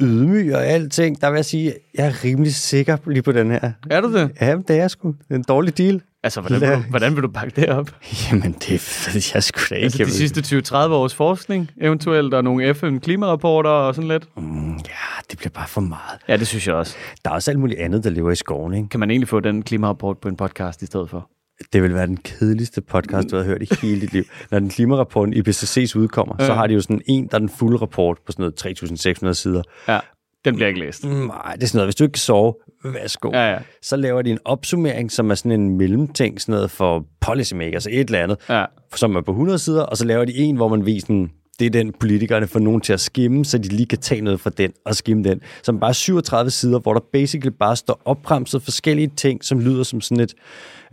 ydmyg 0.00 0.54
og 0.54 0.66
alting, 0.66 1.20
der 1.20 1.30
vil 1.30 1.36
jeg 1.36 1.44
sige, 1.44 1.74
jeg 1.94 2.06
er 2.06 2.24
rimelig 2.24 2.54
sikker 2.54 2.96
lige 3.06 3.22
på 3.22 3.32
den 3.32 3.50
her. 3.50 3.72
Er 3.90 4.00
du 4.00 4.12
det? 4.12 4.30
Ja, 4.40 4.56
det 4.68 4.78
er 4.80 4.88
sgu 4.88 5.14
en 5.30 5.42
dårlig 5.42 5.78
deal. 5.78 6.00
Altså, 6.24 6.40
hvordan 6.40 6.60
vil, 6.60 6.68
du, 6.70 6.82
hvordan 6.90 7.14
vil 7.14 7.22
du 7.22 7.28
bakke 7.28 7.60
det 7.60 7.68
op? 7.68 7.90
Jamen, 8.30 8.52
det 8.52 8.70
ved 9.14 9.22
jeg 9.34 9.42
sgu 9.42 9.60
da 9.70 9.74
ikke. 9.74 9.84
Altså, 9.84 10.04
de 10.04 10.10
sidste 10.10 10.74
20-30 10.76 10.76
års 10.76 11.14
forskning, 11.14 11.70
eventuelt, 11.80 12.34
og 12.34 12.44
nogle 12.44 12.74
FN-klimarapporter 12.74 13.70
og 13.70 13.94
sådan 13.94 14.08
lidt. 14.08 14.28
Mm, 14.36 14.72
ja, 14.72 15.20
det 15.30 15.38
bliver 15.38 15.50
bare 15.50 15.68
for 15.68 15.80
meget. 15.80 16.18
Ja, 16.28 16.36
det 16.36 16.46
synes 16.46 16.66
jeg 16.66 16.74
også. 16.74 16.96
Der 17.24 17.30
er 17.30 17.34
også 17.34 17.50
alt 17.50 17.60
muligt 17.60 17.80
andet, 17.80 18.04
der 18.04 18.10
lever 18.10 18.30
i 18.30 18.34
skoven, 18.36 18.74
ikke? 18.74 18.88
Kan 18.88 19.00
man 19.00 19.10
egentlig 19.10 19.28
få 19.28 19.40
den 19.40 19.62
klimarapport 19.62 20.18
på 20.18 20.28
en 20.28 20.36
podcast 20.36 20.82
i 20.82 20.86
stedet 20.86 21.10
for? 21.10 21.28
Det 21.72 21.82
vil 21.82 21.94
være 21.94 22.06
den 22.06 22.16
kedeligste 22.16 22.80
podcast, 22.80 23.30
du 23.30 23.36
har 23.36 23.44
hørt 23.44 23.62
i 23.62 23.68
hele 23.82 24.00
dit 24.00 24.12
liv. 24.12 24.24
Når 24.50 24.58
den 24.58 24.68
klimarapporten 24.68 25.34
IPCC's 25.34 25.96
udkommer, 25.96 26.34
så 26.38 26.44
Ja. 26.44 26.54
har 26.54 26.66
de 26.66 26.74
jo 26.74 26.80
sådan 26.80 27.00
en, 27.06 27.26
der 27.26 27.34
er 27.34 27.38
den 27.38 27.48
fulde 27.48 27.76
rapport 27.76 28.18
på 28.26 28.32
sådan 28.32 28.42
noget 28.42 28.82
3.600 29.28 29.32
sider. 29.32 29.62
Ja, 29.88 29.98
den 30.44 30.54
bliver 30.54 30.68
ikke 30.68 30.80
læst. 30.80 31.04
Mm, 31.04 31.10
Nej, 31.10 31.52
det 31.54 31.62
er 31.62 31.66
sådan 31.66 31.78
noget, 31.78 31.86
hvis 31.86 31.94
du 31.94 32.04
ikke 32.04 32.12
kan 32.12 32.18
sove, 32.20 32.54
værsgo. 32.84 33.30
Ja, 33.32 33.52
ja. 33.52 33.58
Så 33.82 33.96
laver 33.96 34.22
de 34.22 34.30
en 34.30 34.38
opsummering, 34.44 35.12
som 35.12 35.30
er 35.30 35.34
sådan 35.34 35.60
en 35.60 35.76
mellemting, 35.76 36.40
sådan 36.40 36.52
noget 36.52 36.70
for 36.70 37.04
policymakers, 37.20 37.86
et 37.86 38.00
eller 38.00 38.22
andet, 38.22 38.38
Ja, 38.48 38.64
som 38.94 39.16
er 39.16 39.20
på 39.20 39.30
100 39.30 39.58
sider, 39.58 39.82
og 39.82 39.96
så 39.96 40.04
laver 40.04 40.24
de 40.24 40.34
en, 40.36 40.56
hvor 40.56 40.68
man 40.68 40.86
viser 40.86 41.06
sådan, 41.06 41.30
det 41.58 41.66
er 41.66 41.70
den, 41.70 41.92
politikerne 42.00 42.46
får 42.46 42.60
nogen 42.60 42.80
til 42.80 42.92
at 42.92 43.00
skimme, 43.00 43.44
så 43.44 43.58
de 43.58 43.68
lige 43.68 43.86
kan 43.86 43.98
tage 43.98 44.20
noget 44.20 44.40
fra 44.40 44.50
den 44.50 44.72
og 44.86 44.94
skimme 44.96 45.24
den. 45.24 45.40
Som 45.62 45.80
bare 45.80 45.88
er 45.88 45.92
37 45.92 46.50
sider, 46.50 46.78
hvor 46.78 46.92
der 46.92 47.00
basically 47.12 47.54
bare 47.60 47.76
står 47.76 48.02
opremset 48.04 48.62
forskellige 48.62 49.10
ting, 49.16 49.44
som 49.44 49.60
lyder 49.60 49.82
som 49.82 50.00
sådan 50.00 50.20
et... 50.20 50.34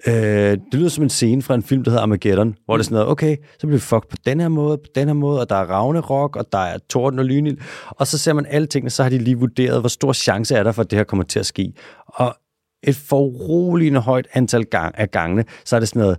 Øh, 0.07 0.13
det 0.13 0.73
lyder 0.73 0.89
som 0.89 1.03
en 1.03 1.09
scene 1.09 1.41
fra 1.41 1.55
en 1.55 1.63
film, 1.63 1.83
der 1.83 1.91
hedder 1.91 2.01
Armageddon, 2.01 2.55
hvor 2.65 2.77
det 2.77 2.81
er 2.81 2.85
sådan 2.85 2.95
noget, 2.95 3.09
okay, 3.09 3.37
så 3.59 3.67
bliver 3.67 3.71
vi 3.71 3.79
fucked 3.79 4.09
på 4.09 4.17
den 4.25 4.39
her 4.39 4.47
måde, 4.47 4.77
på 4.77 4.87
den 4.95 5.07
her 5.07 5.13
måde, 5.13 5.41
og 5.41 5.49
der 5.49 5.55
er 5.55 5.65
Ragnarok, 5.65 6.35
og 6.35 6.45
der 6.51 6.57
er 6.57 6.77
torden 6.89 7.19
og 7.19 7.25
lynild, 7.25 7.57
og 7.89 8.07
så 8.07 8.17
ser 8.17 8.33
man 8.33 8.45
alle 8.49 8.67
tingene, 8.67 8.89
så 8.89 9.03
har 9.03 9.09
de 9.09 9.17
lige 9.17 9.37
vurderet, 9.39 9.79
hvor 9.79 9.89
stor 9.89 10.13
chance 10.13 10.55
er 10.55 10.63
der 10.63 10.71
for, 10.71 10.81
at 10.81 10.91
det 10.91 10.97
her 10.97 11.03
kommer 11.03 11.23
til 11.23 11.39
at 11.39 11.45
ske. 11.45 11.73
Og 12.07 12.35
et 12.83 12.95
foruroligende 12.95 13.99
højt 13.99 14.27
antal 14.33 14.65
gang, 14.65 14.97
af 14.97 15.11
gangene, 15.11 15.45
så 15.65 15.75
er 15.75 15.79
det 15.79 15.89
sådan 15.89 15.99
noget 15.99 16.17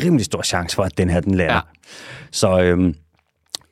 rimelig 0.00 0.24
stor 0.24 0.42
chance 0.42 0.76
for, 0.76 0.82
at 0.82 0.98
den 0.98 1.10
her, 1.10 1.20
den 1.20 1.34
lander. 1.34 1.54
Ja. 1.54 1.60
Så 2.32 2.60
øhm, 2.60 2.94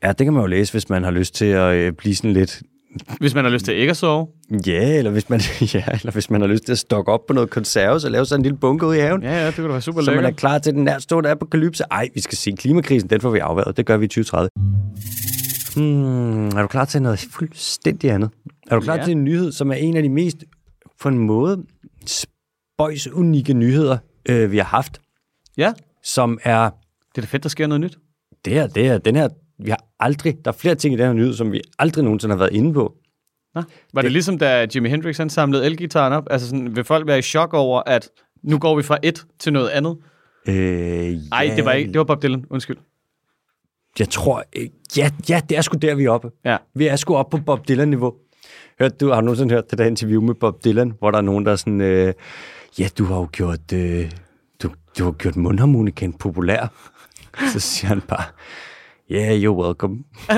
ja, 0.02 0.08
det 0.08 0.26
kan 0.26 0.32
man 0.32 0.42
jo 0.42 0.46
læse, 0.46 0.72
hvis 0.72 0.88
man 0.88 1.04
har 1.04 1.10
lyst 1.10 1.34
til 1.34 1.44
at 1.44 1.74
øh, 1.74 1.92
blive 1.92 2.14
sådan 2.14 2.32
lidt 2.32 2.62
Hvis 3.20 3.34
man 3.34 3.44
har 3.44 3.52
lyst 3.52 3.64
til 3.64 3.74
ikke 3.76 3.90
at 3.90 3.96
sove. 3.96 4.26
Ja, 4.66 4.98
eller 4.98 5.10
hvis 5.10 5.30
man, 5.30 5.40
ja, 5.74 5.84
eller 5.92 6.10
hvis 6.12 6.30
man 6.30 6.40
har 6.40 6.48
lyst 6.48 6.64
til 6.64 6.72
at 6.72 6.78
stokke 6.78 7.12
op 7.12 7.26
på 7.26 7.32
noget 7.32 7.50
konserves 7.50 8.04
og 8.04 8.10
lave 8.10 8.26
sådan 8.26 8.40
en 8.40 8.42
lille 8.42 8.58
bunke 8.58 8.86
ud 8.86 8.94
i 8.94 8.98
haven. 8.98 9.22
Ja, 9.22 9.38
Ja, 9.40 9.46
det 9.46 9.54
kunne 9.54 9.66
da 9.66 9.72
være 9.72 9.80
super 9.82 10.02
så 10.02 10.10
man 10.10 10.18
er 10.18 10.22
lækkert. 10.22 10.36
klar 10.40 10.58
til 10.58 10.74
den 10.74 10.84
nærstående 10.84 11.30
apokalypse. 11.30 11.84
Ej, 11.90 12.08
vi 12.14 12.20
skal 12.20 12.38
se 12.38 12.52
klimakrisen, 12.52 13.10
den 13.10 13.20
får 13.20 13.30
vi 13.30 13.38
afværet. 13.38 13.76
Det 13.76 13.86
gør 13.86 13.96
vi 13.96 14.04
i 14.04 14.08
2030. 14.08 14.48
Hmm, 15.76 16.46
er 16.46 16.60
du 16.62 16.66
klar 16.66 16.84
til 16.84 17.02
noget 17.02 17.26
fuldstændig 17.32 18.10
andet? 18.10 18.30
Er 18.70 18.74
du 18.74 18.80
klar 18.80 18.96
Ja. 18.96 19.04
til 19.04 19.12
en 19.12 19.24
nyhed, 19.24 19.52
som 19.52 19.70
er 19.70 19.74
en 19.74 19.96
af 19.96 20.02
de 20.02 20.08
mest, 20.08 20.36
på 21.00 21.08
en 21.08 21.18
måde, 21.18 21.62
spøjs 22.06 23.08
unikke 23.12 23.54
nyheder, 23.54 23.98
øh, 24.28 24.50
vi 24.52 24.56
har 24.56 24.64
haft, 24.64 25.00
Ja, 25.58 25.72
som 26.04 26.38
er, 26.44 26.70
det 27.14 27.18
er 27.18 27.22
da 27.22 27.26
fedt, 27.26 27.42
der 27.42 27.48
sker 27.48 27.66
noget 27.66 27.80
nyt. 27.80 27.98
det 28.44 28.52
her, 28.52 28.66
det 28.66 28.84
her, 28.84 28.98
den 28.98 29.16
her, 29.16 29.28
vi 29.58 29.70
har 29.70 29.84
aldrig, 30.00 30.36
der 30.44 30.50
er 30.50 30.56
flere 30.56 30.74
ting 30.74 30.94
i 30.94 30.96
den 30.96 31.06
her 31.06 31.12
nyhed, 31.12 31.34
som 31.34 31.52
vi 31.52 31.60
aldrig 31.78 32.04
nogensinde 32.04 32.32
har 32.32 32.38
været 32.38 32.52
inde 32.52 32.74
på. 32.74 32.94
Nå. 33.54 33.62
Var 33.94 34.02
det, 34.02 34.04
det 34.04 34.12
ligesom, 34.12 34.38
da 34.38 34.66
Jimi 34.74 34.88
Hendrix 34.88 35.16
han 35.16 35.30
samlede 35.30 35.66
elgitaren 35.66 36.12
op? 36.12 36.26
Altså 36.30 36.48
sådan, 36.48 36.76
vil 36.76 36.84
folk 36.84 37.06
være 37.06 37.18
i 37.18 37.22
chok 37.22 37.54
over, 37.54 37.82
at 37.86 38.08
nu 38.42 38.58
går 38.58 38.76
vi 38.76 38.82
fra 38.82 38.98
et 39.02 39.26
til 39.38 39.52
noget 39.52 39.68
andet? 39.68 39.96
Øh, 40.48 40.54
Nej, 40.54 41.46
ja, 41.48 41.56
det 41.56 41.64
var 41.64 41.72
ikke. 41.72 41.92
Det 41.92 41.98
var 41.98 42.04
Bob 42.04 42.22
Dylan. 42.22 42.44
Undskyld. 42.50 42.76
Jeg 43.98 44.08
tror, 44.08 44.44
øh, 44.56 44.66
ja, 44.96 45.10
ja, 45.28 45.40
det 45.48 45.58
er 45.58 45.62
sgu 45.62 45.78
der, 45.82 45.94
vi 45.94 46.04
er 46.04 46.10
oppe. 46.10 46.30
Ja. 46.44 46.56
Vi 46.74 46.86
er 46.86 46.96
sgu 46.96 47.16
oppe 47.16 47.38
på 47.38 47.44
Bob 47.44 47.68
Dylan-niveau. 47.68 48.14
Hørte 48.78 48.96
du, 48.96 49.08
har 49.08 49.20
du 49.20 49.24
nogensinde 49.24 49.54
hørt 49.54 49.70
det 49.70 49.78
der 49.78 49.84
interview 49.84 50.22
med 50.22 50.34
Bob 50.34 50.64
Dylan, 50.64 50.92
hvor 50.98 51.10
der 51.10 51.18
er 51.18 51.22
nogen, 51.22 51.46
der 51.46 51.52
er 51.52 51.56
sådan, 51.56 51.80
øh, 51.80 52.14
ja, 52.78 52.88
du 52.98 53.04
har 53.04 53.16
jo 53.16 53.28
gjort, 53.32 53.72
øh, 53.72 54.10
du, 54.62 54.70
du 54.98 55.04
har 55.04 55.12
gjort 55.12 55.36
mundharmonikan 55.36 56.12
populær. 56.12 56.72
Så 57.52 57.60
siger 57.60 57.88
han 57.88 58.00
bare, 58.00 58.24
yeah, 59.12 59.32
you're 59.42 59.64
welcome. 59.64 60.04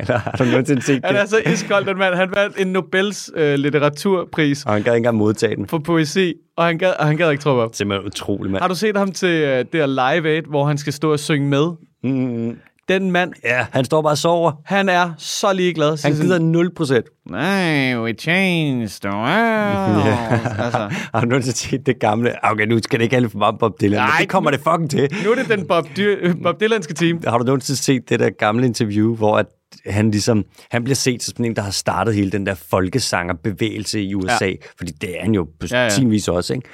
Eller 0.00 0.18
har 0.18 0.34
du 0.38 0.44
nogensinde 0.44 0.82
set 0.82 1.00
Han 1.04 1.14
det? 1.14 1.20
er 1.22 1.26
så 1.26 1.38
iskold, 1.52 1.84
den 1.86 1.98
mand. 1.98 2.14
Han 2.14 2.28
vandt 2.36 2.56
en 2.60 2.66
Nobels 2.66 3.30
øh, 3.36 3.54
litteraturpris 3.54 4.64
Og 4.64 4.72
han 4.72 4.82
gad 4.82 4.92
ikke 4.92 4.96
engang 4.96 5.16
modtage 5.16 5.56
den. 5.56 5.66
for 5.68 5.78
poesi, 5.78 6.34
og 6.56 6.64
han 6.64 6.78
gad, 6.78 6.92
og 6.98 7.06
han 7.06 7.16
gad 7.16 7.30
ikke 7.30 7.42
tro 7.42 7.50
op. 7.50 7.74
Simpelthen 7.74 8.06
utrolig, 8.06 8.50
mand. 8.52 8.62
Har 8.62 8.68
du 8.68 8.74
set 8.74 8.96
ham 8.96 9.12
til 9.12 9.28
øh, 9.28 9.58
det 9.58 9.68
her 9.72 9.86
Live 9.86 10.28
Aid, 10.28 10.42
hvor 10.42 10.64
han 10.66 10.78
skal 10.78 10.92
stå 10.92 11.12
og 11.12 11.18
synge 11.18 11.48
med? 11.48 11.66
Mm, 12.04 12.56
Den 12.88 13.10
mand, 13.10 13.32
ja, 13.44 13.66
han 13.72 13.84
står 13.84 14.02
bare 14.02 14.12
og 14.12 14.18
sover. 14.18 14.52
han 14.64 14.88
er 14.88 15.10
så 15.18 15.52
ligeglad. 15.52 16.02
Han 16.04 16.12
gider 16.12 16.38
0 16.38 16.74
procent. 16.74 17.06
Nej, 17.30 17.98
we 18.00 18.12
changed 18.12 18.88
the 19.00 19.10
world. 19.10 20.06
Ja. 20.06 20.40
altså, 20.64 20.88
Har 21.14 21.20
du 21.20 21.26
nogensinde 21.26 21.58
set 21.58 21.86
det 21.86 22.00
gamle? 22.00 22.34
Okay, 22.42 22.66
nu 22.66 22.78
skal 22.82 22.98
det 22.98 23.04
ikke 23.04 23.16
alle 23.16 23.30
for 23.30 23.38
meget 23.38 23.54
Bob 23.60 23.80
Dylan, 23.80 23.98
Nej, 23.98 24.10
det 24.20 24.28
kommer 24.28 24.50
det 24.50 24.60
fucking 24.60 24.90
til. 24.90 25.08
nu 25.24 25.30
er 25.30 25.34
det 25.34 25.48
den 25.48 25.66
Bob, 25.66 25.86
Dy- 25.98 26.42
Bob 26.42 26.60
Dylanske 26.60 26.94
team. 26.94 27.20
Har 27.26 27.38
du 27.38 27.44
nogensinde 27.44 27.80
set 27.80 28.08
det 28.08 28.20
der 28.20 28.30
gamle 28.30 28.66
interview, 28.66 29.16
hvor 29.16 29.38
at 29.38 29.46
han 29.86 30.10
ligesom, 30.10 30.44
han 30.70 30.84
bliver 30.84 30.94
set 30.96 31.22
som 31.22 31.32
sådan 31.32 31.44
en, 31.46 31.56
der 31.56 31.62
har 31.62 31.70
startet 31.70 32.14
hele 32.14 32.30
den 32.30 32.46
der 32.46 32.54
folkesangerbevægelse 32.54 34.02
i 34.02 34.14
USA, 34.14 34.46
ja. 34.46 34.52
fordi 34.78 34.92
det 34.92 35.16
er 35.18 35.22
han 35.22 35.34
jo 35.34 35.44
på 35.60 35.66
Ja, 35.70 35.76
ja, 35.76 35.78
ja. 35.78 35.84
ja. 35.84 35.90
sin 35.90 36.10
vis 36.10 36.28
også, 36.28 36.54
ikke? 36.54 36.68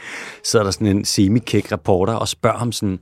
Så 0.45 0.59
er 0.59 0.63
der 0.63 0.71
sådan 0.71 0.87
en 0.87 1.05
semi-kæk 1.05 1.73
reporter 1.73 2.13
og 2.15 2.29
spørger 2.29 2.59
ham 2.59 2.73
sådan, 2.73 2.99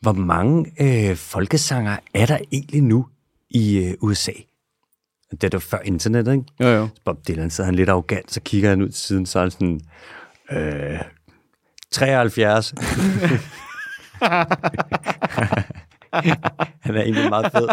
hvor 0.00 0.12
mange 0.12 0.72
øh, 0.80 1.16
folkesanger 1.16 1.96
er 2.14 2.26
der 2.26 2.38
egentlig 2.52 2.82
nu 2.82 3.06
i 3.50 3.78
øh, 3.78 3.94
USA? 4.00 4.32
Det 5.30 5.44
er 5.44 5.48
jo 5.52 5.58
før 5.58 5.78
internettet, 5.84 6.32
ikke? 6.32 6.44
Jo, 6.60 6.66
jo. 6.68 6.88
Bob 7.04 7.28
Dylan, 7.28 7.50
så 7.50 7.64
han 7.64 7.74
lidt 7.74 7.88
arrogant, 7.88 8.32
så 8.32 8.40
kigger 8.40 8.68
han 8.68 8.82
ud 8.82 8.88
til 8.88 9.00
siden, 9.00 9.26
så 9.26 9.38
er 9.38 9.42
han 9.42 9.50
sådan, 9.50 9.80
øh, 10.50 11.00
73. 11.90 12.74
han 16.80 16.96
er 16.96 17.02
egentlig 17.02 17.28
meget 17.28 17.52
fed. 17.52 17.68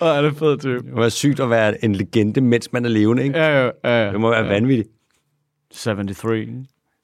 Og 0.00 0.08
er 0.08 0.22
det 0.22 0.36
fed 0.36 0.58
type. 0.58 0.78
Det 0.78 0.92
må 0.92 1.00
være 1.00 1.10
sygt 1.10 1.40
at 1.40 1.50
være 1.50 1.84
en 1.84 1.94
legende, 1.94 2.40
mens 2.40 2.72
man 2.72 2.84
er 2.84 2.88
levende, 2.88 3.24
ikke? 3.24 3.38
Ja, 3.38 3.60
ja, 3.60 3.70
ja. 3.84 4.04
ja. 4.04 4.12
Det 4.12 4.20
må 4.20 4.30
være 4.30 4.48
vanvittigt. 4.48 4.88
73. 5.74 6.48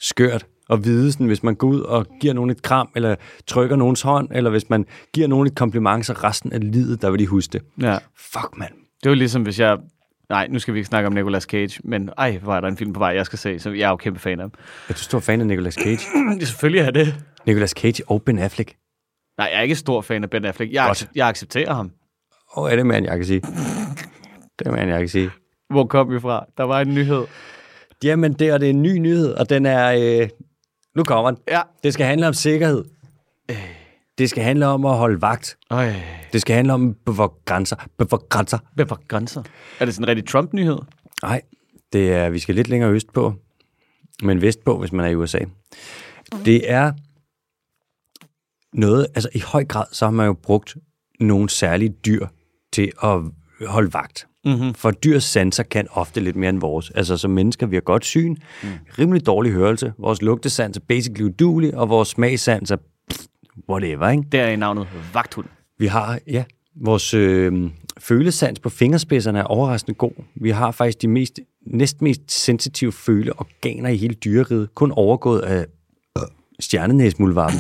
Skørt 0.01 0.47
at 0.71 0.85
vide, 0.85 1.13
sådan, 1.13 1.27
hvis 1.27 1.43
man 1.43 1.55
går 1.55 1.69
ud 1.69 1.81
og 1.81 2.07
giver 2.21 2.35
nogen 2.35 2.51
et 2.51 2.63
kram, 2.63 2.89
eller 2.97 3.17
trykker 3.47 3.77
nogens 3.77 4.03
hånd, 4.03 4.29
eller 4.33 4.51
hvis 4.51 4.71
man 4.71 4.87
giver 5.13 5.27
nogen 5.29 5.47
et 5.47 5.55
kompliment, 5.57 6.07
så 6.07 6.13
resten 6.13 6.53
af 6.53 6.73
livet, 6.73 7.03
der 7.03 7.11
vil 7.11 7.19
de 7.21 7.27
huske 7.27 7.53
det. 7.53 7.63
Ja. 7.83 7.99
Fuck, 8.19 8.59
mand. 8.59 8.73
Det 9.03 9.09
var 9.09 9.15
ligesom, 9.15 9.43
hvis 9.43 9.61
jeg... 9.61 9.79
Nej, 10.29 10.47
nu 10.51 10.59
skal 10.59 10.75
vi 10.75 10.79
ikke 10.79 10.89
snakke 10.89 11.07
om 11.07 11.13
Nicolas 11.13 11.43
Cage, 11.43 11.81
men 11.85 12.11
ej, 12.19 12.39
hvor 12.43 12.55
er 12.55 12.61
der 12.61 12.69
en 12.69 12.77
film 12.77 12.93
på 12.93 12.99
vej, 12.99 13.09
jeg 13.09 13.27
skal 13.27 13.39
se, 13.39 13.59
så 13.59 13.71
jeg 13.71 13.87
er 13.87 13.89
jo 13.91 13.97
kæmpe 13.97 14.21
fan 14.21 14.41
af 14.41 14.43
ham. 14.43 14.53
Er 14.89 14.93
du 14.93 14.99
stor 14.99 15.21
fan 15.21 15.41
af 15.41 15.47
Nicolas 15.47 15.75
Cage? 15.75 15.99
Det 16.41 16.49
selvfølgelig 16.49 16.81
er 16.81 16.91
det. 16.91 17.15
Nicolas 17.47 17.71
Cage 17.71 18.03
og 18.07 18.23
Ben 18.23 18.39
Affleck. 18.39 18.75
Nej, 19.39 19.49
jeg 19.53 19.59
er 19.59 19.63
ikke 19.63 19.75
stor 19.77 20.01
fan 20.01 20.23
af 20.23 20.31
Ben 20.31 20.45
Affleck. 20.45 20.73
Jeg, 20.73 20.91
accept- 20.91 21.11
jeg 21.15 21.29
accepterer 21.29 21.75
ham. 21.75 21.91
Åh, 22.57 22.71
er 22.73 22.77
det 22.77 22.87
mand, 22.87 23.07
jeg 23.07 23.17
kan 23.17 23.25
sige. 23.27 23.41
Det 24.59 24.67
er 24.67 24.71
mand, 24.71 24.91
jeg 24.91 24.99
kan 24.99 25.09
sige. 25.09 25.31
Hvor 25.71 25.85
kom 25.87 26.11
vi 26.11 26.21
fra? 26.21 26.45
Der 26.57 26.65
var 26.65 26.81
en 26.81 26.95
nyhed. 26.95 27.25
Jamen, 28.05 28.33
det 28.33 28.49
er, 28.49 28.59
det 28.59 28.67
er 28.67 28.71
en 28.71 28.83
ny 28.83 28.99
nyhed, 28.99 29.33
og 29.33 29.51
den 29.51 29.67
er... 29.67 29.93
Øh, 30.23 30.29
nu 30.97 31.05
kommer 31.05 31.31
den. 31.31 31.41
Ja. 31.49 31.63
Det 31.83 31.93
skal 31.93 32.07
handle 32.07 32.29
om 32.29 32.35
sikkerhed. 32.35 32.85
Det 34.19 34.31
skal 34.31 34.43
handle 34.43 34.67
om 34.67 34.85
at 34.85 34.97
holde 34.97 35.23
vagt. 35.23 35.59
Øj. 35.71 35.93
Det 36.33 36.41
skal 36.41 36.57
handle 36.57 36.73
om 36.73 36.95
bevogte 37.07 37.41
grænser. 37.45 37.77
Bevogte 37.99 38.27
grænser. 38.29 38.59
Var 38.77 39.01
grænser? 39.09 39.43
Er 39.81 39.85
det 39.85 39.95
sådan 39.95 40.05
en 40.05 40.09
rigtig 40.09 40.29
Trump-nyhed? 40.29 40.79
Nej, 41.23 41.43
det 41.93 42.13
er, 42.13 42.31
vi 42.31 42.39
skal 42.39 42.55
lidt 42.55 42.69
længere 42.69 42.91
øst 42.91 43.13
på, 43.13 43.35
men 44.23 44.43
vest 44.43 44.65
på, 44.65 44.79
hvis 44.79 44.93
man 44.93 45.07
er 45.07 45.11
i 45.11 45.15
USA. 45.15 45.39
Det 46.45 46.71
er 46.71 46.93
noget, 48.73 49.07
altså 49.15 49.29
i 49.35 49.41
høj 49.41 49.65
grad, 49.65 49.85
så 49.93 50.05
har 50.05 50.13
man 50.13 50.27
jo 50.27 50.33
brugt 50.33 50.77
nogle 51.21 51.51
særlige 51.51 51.95
dyr 52.07 52.27
til 52.73 52.93
at 53.03 53.21
holde 53.67 53.93
vagt. 53.93 54.27
Mm-hmm. 54.47 54.75
For 54.75 54.91
dyrs 54.91 55.25
sanser 55.25 55.63
kan 55.63 55.87
ofte 55.91 56.21
lidt 56.21 56.37
mere 56.37 56.51
end 56.51 56.61
vores. 56.61 56.91
Altså 56.91 57.17
som 57.17 57.31
mennesker, 57.31 57.67
vi 57.67 57.77
har 57.77 57.81
godt 57.81 58.05
syn, 58.05 58.37
mm. 58.63 58.69
rimelig 58.99 59.27
dårlig 59.27 59.53
hørelse, 59.53 59.93
vores 59.99 60.23
lugtesans 60.23 60.77
er 60.77 60.81
basically 60.89 61.25
udulig, 61.25 61.75
og 61.75 61.89
vores 61.89 62.09
smagsans 62.09 62.71
er 62.71 62.77
pff, 63.11 63.23
whatever, 63.69 64.09
ikke? 64.09 64.23
Det 64.33 64.41
er 64.41 64.57
navnet 64.57 64.89
vagthund. 65.13 65.47
Vi 65.79 65.87
har, 65.87 66.19
ja, 66.27 66.45
vores 66.75 67.15
øh, 67.15 67.71
følesans 67.99 68.61
på 68.61 68.69
fingerspidserne 68.69 69.39
er 69.39 69.45
overraskende 69.45 69.95
god. 69.95 70.25
Vi 70.35 70.51
har 70.51 70.71
faktisk 70.71 71.03
de 71.03 71.09
mest, 71.09 71.41
næst 71.67 72.03
mest 72.03 72.21
sensitive 72.29 72.93
føleorganer 72.93 73.89
i 73.89 73.97
hele 73.97 74.15
dyreriget, 74.15 74.75
kun 74.75 74.93
overgået 74.93 75.41
af 75.41 75.67
stjernenæsmuldvarpen. 76.61 77.59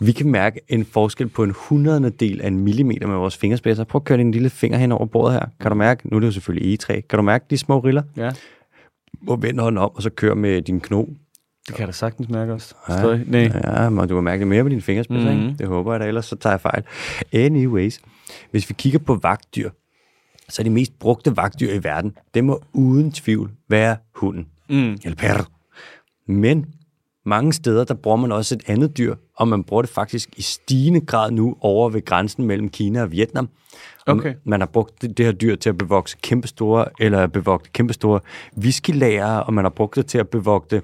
Vi 0.00 0.12
kan 0.12 0.30
mærke 0.30 0.60
en 0.68 0.84
forskel 0.84 1.28
på 1.28 1.44
en 1.44 1.54
hundredende 1.56 2.10
del 2.10 2.40
af 2.40 2.46
en 2.48 2.58
millimeter 2.60 3.06
med 3.06 3.16
vores 3.16 3.36
fingerspidser. 3.36 3.84
Prøv 3.84 3.98
at 3.98 4.04
køre 4.04 4.18
din 4.18 4.30
lille 4.30 4.50
finger 4.50 4.78
hen 4.78 4.92
over 4.92 5.06
bordet 5.06 5.34
her. 5.34 5.46
Kan 5.60 5.70
du 5.70 5.74
mærke, 5.76 6.08
nu 6.08 6.16
er 6.16 6.20
det 6.20 6.26
jo 6.26 6.32
selvfølgelig 6.32 6.68
egetræ, 6.70 7.00
kan 7.00 7.16
du 7.16 7.22
mærke 7.22 7.44
de 7.50 7.58
små 7.58 7.78
riller? 7.78 8.02
Ja, 8.16 8.30
Hvor 9.22 9.36
vend 9.36 9.60
hånden 9.60 9.78
om, 9.78 9.90
og 9.94 10.02
så 10.02 10.10
kør 10.10 10.34
med 10.34 10.62
din 10.62 10.80
kno. 10.80 11.02
det 11.66 11.74
kan 11.74 11.78
jeg 11.78 11.86
da 11.86 11.92
sagtens 11.92 12.28
mærke 12.28 12.52
også. 12.52 12.74
Stadig. 12.90 13.24
Nej. 13.26 13.40
Ja, 13.64 13.88
men 13.90 14.08
du 14.08 14.14
kan 14.14 14.24
mærke 14.24 14.40
det 14.40 14.48
mere 14.48 14.62
på 14.62 14.68
dine 14.68 14.80
fingerspidser, 14.80 15.24
Mhm. 15.24 15.32
mm-hmm. 15.34 15.48
ikke? 15.48 15.58
Det 15.58 15.66
håber 15.68 15.92
jeg 15.92 16.00
da, 16.00 16.06
ellers 16.06 16.26
så 16.26 16.36
tager 16.36 16.52
jeg 16.52 16.60
fejl. 16.60 16.82
Anyways, 17.32 18.00
hvis 18.50 18.68
vi 18.68 18.74
kigger 18.78 18.98
på 18.98 19.14
vagtdyr, 19.22 19.70
så 20.48 20.62
er 20.62 20.64
de 20.64 20.70
mest 20.70 20.98
brugte 20.98 21.36
vagtdyr 21.36 21.72
i 21.72 21.84
verden, 21.84 22.12
det 22.34 22.44
må 22.44 22.62
uden 22.72 23.12
tvivl 23.12 23.50
være 23.68 23.96
hunden. 24.14 24.46
Mm. 24.70 24.92
Eller 25.04 25.14
perro. 25.16 25.44
Men 26.28 26.66
mange 27.26 27.52
steder, 27.52 27.84
der 27.84 27.94
bruger 27.94 28.16
man 28.16 28.32
også 28.32 28.54
et 28.54 28.62
andet 28.66 28.98
dyr, 28.98 29.14
og 29.36 29.48
man 29.48 29.64
bruger 29.64 29.82
det 29.82 29.90
faktisk 29.90 30.28
i 30.36 30.42
stigende 30.42 31.00
grad 31.00 31.30
nu 31.30 31.56
over 31.60 31.90
ved 31.90 32.04
grænsen 32.04 32.46
mellem 32.46 32.68
Kina 32.68 33.02
og 33.02 33.12
Vietnam. 33.12 33.48
Og 34.06 34.14
Okay. 34.14 34.34
Man 34.44 34.60
har 34.60 34.66
brugt 34.66 35.02
det, 35.02 35.18
det 35.18 35.26
her 35.26 35.32
dyr 35.32 35.56
til 35.56 35.68
at 35.68 35.78
bevogte 35.78 36.16
kæmpestore, 36.22 36.84
eller 37.00 37.26
bevogte 37.26 37.70
kæmpestore 37.70 38.20
whiskylager, 38.58 39.36
og 39.36 39.54
man 39.54 39.64
har 39.64 39.70
brugt 39.70 39.96
det 39.96 40.06
til 40.06 40.18
at 40.18 40.28
bevogte 40.28 40.82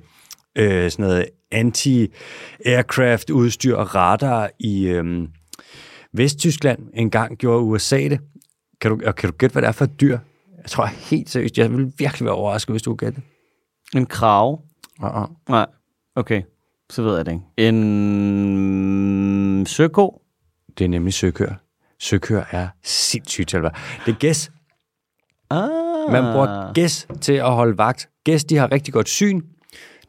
øh, 0.59 0.91
sådan 0.91 1.05
noget 1.05 1.27
anti-aircraft 1.55 3.31
udstyr 3.33 3.77
og 3.77 3.95
radar 3.95 4.51
i 4.59 4.87
øh, 4.87 5.29
Vesttyskland. 6.13 6.79
En 6.95 7.11
gang 7.11 7.39
gjorde 7.39 7.63
USA 7.63 7.97
det. 7.97 8.21
Kan 8.81 8.91
du, 8.91 9.01
og 9.07 9.15
kan 9.15 9.31
du 9.31 9.37
gætte, 9.37 9.53
hvad 9.53 9.63
det 9.63 9.69
er 9.69 9.73
for 9.73 9.85
et 9.85 10.01
dyr? 10.01 10.19
Jeg 10.63 10.67
tror 10.67 10.87
helt 10.87 11.31
seriøst, 11.31 11.59
jeg 11.59 11.71
ville 11.71 11.93
virkelig 11.99 12.27
være 12.27 12.35
overrasket, 12.35 12.73
hvis 12.73 12.83
du 12.83 12.91
kunne 12.91 12.97
gætte 12.97 13.21
det. 13.21 13.25
En 13.99 14.07
krav. 14.07 14.63
Uh-uh. 15.03 15.45
Nej. 15.49 15.67
Okay. 16.19 16.43
Så 16.91 17.03
ved 17.03 17.17
jeg 17.17 17.27
det 17.27 17.33
ikke. 17.33 17.69
En 17.69 19.67
søko. 19.67 20.21
Det 20.79 20.85
er 20.85 20.89
nemlig 20.89 21.15
søkør. 21.15 21.53
Søkør 22.01 22.45
er 22.51 22.69
sindssygt 22.85 23.55
være. 23.55 23.71
Det 24.07 24.13
er 24.13 24.19
gæs. 24.19 24.51
Ah. 25.51 25.69
Man 26.13 26.33
bruger 26.33 26.73
gæs 26.73 27.07
til 27.21 27.33
at 27.33 27.53
holde 27.53 27.79
vagt. 27.79 28.09
Gæs, 28.25 28.45
de 28.45 28.57
har 28.57 28.73
rigtig 28.73 28.95
godt 28.95 29.09
syn. 29.09 29.43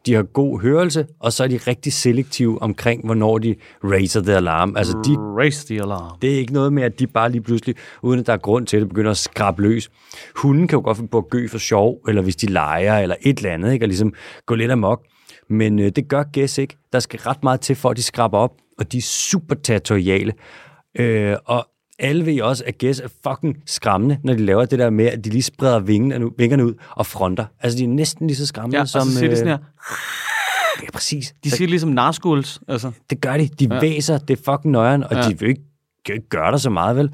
de 0.06 0.14
har 0.14 0.22
god 0.22 0.60
hørelse, 0.60 1.06
og 1.20 1.32
så 1.32 1.44
er 1.44 1.48
de 1.48 1.56
rigtig 1.56 1.92
selektive 1.92 2.62
omkring, 2.62 3.04
hvornår 3.04 3.38
de 3.38 3.54
raiser 3.84 4.22
the 4.22 4.34
alarm. 4.34 4.76
Altså, 4.76 4.92
de, 4.92 5.16
Raise 5.16 5.66
the 5.66 5.82
alarm. 5.82 6.18
det 6.22 6.34
er 6.34 6.38
ikke 6.38 6.52
noget 6.52 6.72
med, 6.72 6.82
at 6.82 6.98
de 6.98 7.06
bare 7.06 7.30
lige 7.30 7.42
pludselig, 7.42 7.74
uden 8.02 8.20
at 8.20 8.26
der 8.26 8.32
er 8.32 8.36
grund 8.36 8.66
til 8.66 8.80
det, 8.80 8.88
begynder 8.88 9.10
at 9.10 9.16
skrabe 9.16 9.62
løs. 9.62 9.90
Hunden 10.36 10.68
kan 10.68 10.76
jo 10.76 10.82
godt 10.84 10.96
finde 10.96 11.10
på 11.10 11.18
at 11.18 11.30
gø 11.30 11.48
for 11.48 11.58
sjov, 11.58 11.98
eller 12.08 12.22
hvis 12.22 12.36
de 12.36 12.46
leger, 12.46 12.98
eller 12.98 13.16
et 13.22 13.38
eller 13.38 13.50
andet, 13.50 13.72
ikke? 13.72 13.84
og 13.84 13.88
ligesom 13.88 14.14
gå 14.46 14.54
lidt 14.54 14.70
amok. 14.70 15.04
Men 15.50 15.78
øh, 15.78 15.92
det 15.96 16.08
gør 16.08 16.22
gæs 16.22 16.58
ikke. 16.58 16.76
Der 16.92 17.00
skal 17.00 17.20
ret 17.20 17.42
meget 17.44 17.60
til, 17.60 17.76
for 17.76 17.90
at 17.90 17.96
de 17.96 18.02
skraber 18.02 18.38
op, 18.38 18.52
og 18.78 18.92
de 18.92 18.98
er 18.98 19.02
super 19.02 19.54
territoriale. 19.54 20.32
Øh, 20.98 21.36
og 21.44 21.66
alle 21.98 22.26
ved 22.26 22.40
også, 22.42 22.64
at 22.66 22.78
gæs 22.78 23.00
er 23.00 23.08
fucking 23.28 23.56
skræmmende, 23.66 24.18
når 24.24 24.32
de 24.34 24.44
laver 24.44 24.64
det 24.64 24.78
der 24.78 24.90
med, 24.90 25.06
at 25.06 25.24
de 25.24 25.30
lige 25.30 25.42
spreder 25.42 25.78
vingerne, 25.78 26.26
vingerne 26.38 26.66
ud 26.66 26.74
og 26.90 27.06
fronter. 27.06 27.44
Altså, 27.60 27.78
de 27.78 27.84
er 27.84 27.88
næsten 27.88 28.26
lige 28.26 28.36
så 28.36 28.46
skræmmende 28.46 28.78
Ja, 28.78 28.84
som... 28.84 29.08
så 29.08 29.18
siger 29.18 29.30
de 29.30 29.36
sådan 29.36 29.48
her. 29.48 29.58
øh, 30.78 30.84
ja, 30.84 30.90
præcis. 30.92 31.34
De 31.44 31.50
siger 31.50 31.68
ligesom 31.68 31.90
narschools. 31.90 32.60
Altså. 32.68 32.90
Det 33.10 33.20
gør 33.20 33.36
de. 33.36 33.48
De 33.48 33.68
ja. 33.74 33.80
væser, 33.80 34.18
det 34.18 34.38
er 34.38 34.52
fucking 34.52 34.72
nøjeren, 34.72 35.04
og 35.04 35.10
Ja. 35.12 35.18
ja. 35.18 35.28
de 35.28 35.38
vil 35.38 35.48
ikke, 35.48 35.62
kan 36.04 36.14
jo 36.14 36.18
ikke 36.18 36.28
gøre 36.28 36.58
så 36.58 36.70
meget, 36.70 36.96
vel? 36.96 37.08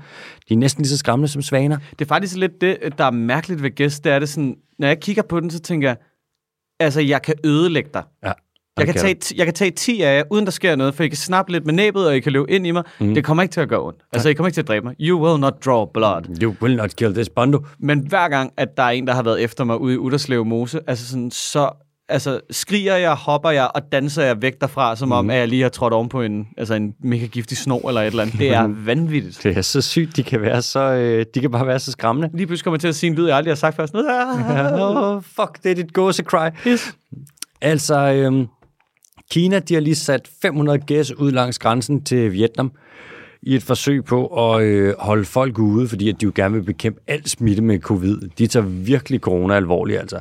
De 0.48 0.54
er 0.54 0.58
næsten 0.58 0.82
lige 0.82 0.90
så 0.90 0.96
skræmmende 0.96 1.28
som 1.28 1.42
svaner. 1.42 1.78
Det 1.90 2.00
er 2.04 2.08
faktisk 2.08 2.36
lidt 2.36 2.60
det, 2.60 2.78
der 2.98 3.04
er 3.04 3.10
mærkeligt 3.10 3.62
ved 3.62 3.70
gæst. 3.70 4.04
Det 4.04 4.12
er 4.12 4.18
det 4.18 4.28
sådan, 4.28 4.56
når 4.78 4.86
jeg 4.88 5.00
kigger 5.00 5.22
på 5.22 5.40
den, 5.40 5.50
så 5.50 5.58
tænker 5.60 5.88
jeg, 5.88 5.96
altså, 6.80 7.00
jeg 7.00 7.22
kan 7.22 7.34
ødelægge 7.44 7.90
dig. 7.94 8.02
Ja. 8.24 8.32
Jeg 8.78 8.86
kan, 8.86 8.94
tage, 9.02 9.14
ti- 9.14 9.38
jeg 9.38 9.46
kan 9.46 9.54
tage 9.54 9.70
10 9.70 10.02
af 10.02 10.16
jer, 10.18 10.22
uden 10.30 10.44
der 10.44 10.50
sker 10.50 10.76
noget, 10.76 10.94
for 10.94 11.02
I 11.02 11.08
kan 11.08 11.16
snappe 11.16 11.52
lidt 11.52 11.66
med 11.66 11.74
næbet, 11.74 12.06
og 12.06 12.16
I 12.16 12.20
kan 12.20 12.32
løbe 12.32 12.50
ind 12.50 12.66
i 12.66 12.70
mig. 12.70 12.82
Mm. 13.00 13.14
Det 13.14 13.24
kommer 13.24 13.42
ikke 13.42 13.52
til 13.52 13.60
at 13.60 13.68
gøre 13.68 13.82
ondt. 13.82 13.98
Altså, 14.12 14.28
I 14.28 14.32
kommer 14.32 14.48
ikke 14.48 14.54
til 14.56 14.60
at 14.62 14.68
dræbe 14.68 14.86
mig. 14.86 14.94
You 15.00 15.26
will 15.26 15.40
not 15.40 15.54
draw 15.64 15.84
blood. 15.84 16.38
You 16.42 16.54
will 16.62 16.76
not 16.76 16.96
kill 16.96 17.14
this 17.14 17.28
bondo. 17.28 17.64
Men 17.78 17.98
hver 18.08 18.28
gang, 18.28 18.52
at 18.56 18.76
der 18.76 18.82
er 18.82 18.88
en, 18.90 19.06
der 19.06 19.14
har 19.14 19.22
været 19.22 19.42
efter 19.42 19.64
mig 19.64 19.80
ude 19.80 19.94
i 19.94 19.96
Utterslev 19.96 20.44
Mose, 20.44 20.80
altså 20.86 21.08
sådan, 21.08 21.30
så 21.30 21.70
altså, 22.08 22.40
skriger 22.50 22.96
jeg, 22.96 23.14
hopper 23.14 23.50
jeg 23.50 23.70
og 23.74 23.92
danser 23.92 24.22
jeg 24.22 24.42
væk 24.42 24.60
derfra, 24.60 24.96
som 24.96 25.12
om, 25.12 25.30
at 25.30 25.36
jeg 25.36 25.48
lige 25.48 25.62
har 25.62 25.68
trådt 25.68 25.92
oven 25.92 26.08
på 26.08 26.22
en, 26.22 26.48
altså 26.56 26.74
en 26.74 26.94
mega 27.04 27.26
giftig 27.26 27.58
snor 27.58 27.88
eller 27.88 28.00
et 28.00 28.06
eller 28.06 28.22
andet. 28.22 28.38
Det 28.38 28.48
er 28.48 28.66
vanvittigt. 28.86 29.40
Det 29.42 29.56
er 29.56 29.62
så 29.62 29.80
sygt, 29.80 30.16
de 30.16 30.22
kan 30.22 30.40
være 30.40 30.62
så, 30.62 30.80
øh, 30.80 31.26
de 31.34 31.40
kan 31.40 31.50
bare 31.50 31.66
være 31.66 31.78
så 31.78 31.92
skræmmende. 31.92 32.36
Lige 32.36 32.46
pludselig 32.46 32.64
kommer 32.64 32.78
til 32.78 32.88
at 32.88 32.94
sige 32.94 33.10
en 33.10 33.16
lyd, 33.16 33.26
jeg 33.26 33.36
aldrig 33.36 33.50
har 33.50 33.56
sagt 33.56 33.76
før. 33.76 33.86
Sådan, 33.86 34.80
Åh, 34.80 34.96
oh, 34.96 35.22
fuck, 35.22 35.62
det 35.62 35.70
er 35.70 35.74
dit 35.74 35.92
gåsecry. 35.92 36.50
Yes. 36.66 36.94
Altså, 37.60 38.12
øhm, 38.12 38.46
Kina, 39.30 39.58
de 39.58 39.74
har 39.74 39.80
lige 39.80 39.94
sat 39.94 40.28
500 40.42 40.78
gæs 40.78 41.12
ud 41.12 41.32
langs 41.32 41.58
grænsen 41.58 42.04
til 42.04 42.32
Vietnam 42.32 42.72
i 43.46 43.54
et 43.54 43.62
forsøg 43.62 44.04
på 44.04 44.26
at 44.26 44.62
øh, 44.62 44.94
holde 44.98 45.24
folk 45.24 45.58
ude, 45.58 45.88
fordi 45.88 46.08
at 46.08 46.20
de 46.20 46.24
jo 46.24 46.32
gerne 46.34 46.54
vil 46.54 46.62
bekæmpe 46.62 47.00
al 47.06 47.28
smitte 47.28 47.62
med 47.62 47.80
covid. 47.80 48.18
De 48.38 48.46
tager 48.46 48.66
virkelig 48.66 49.20
corona 49.20 49.54
alvorligt, 49.54 50.00
altså. 50.00 50.20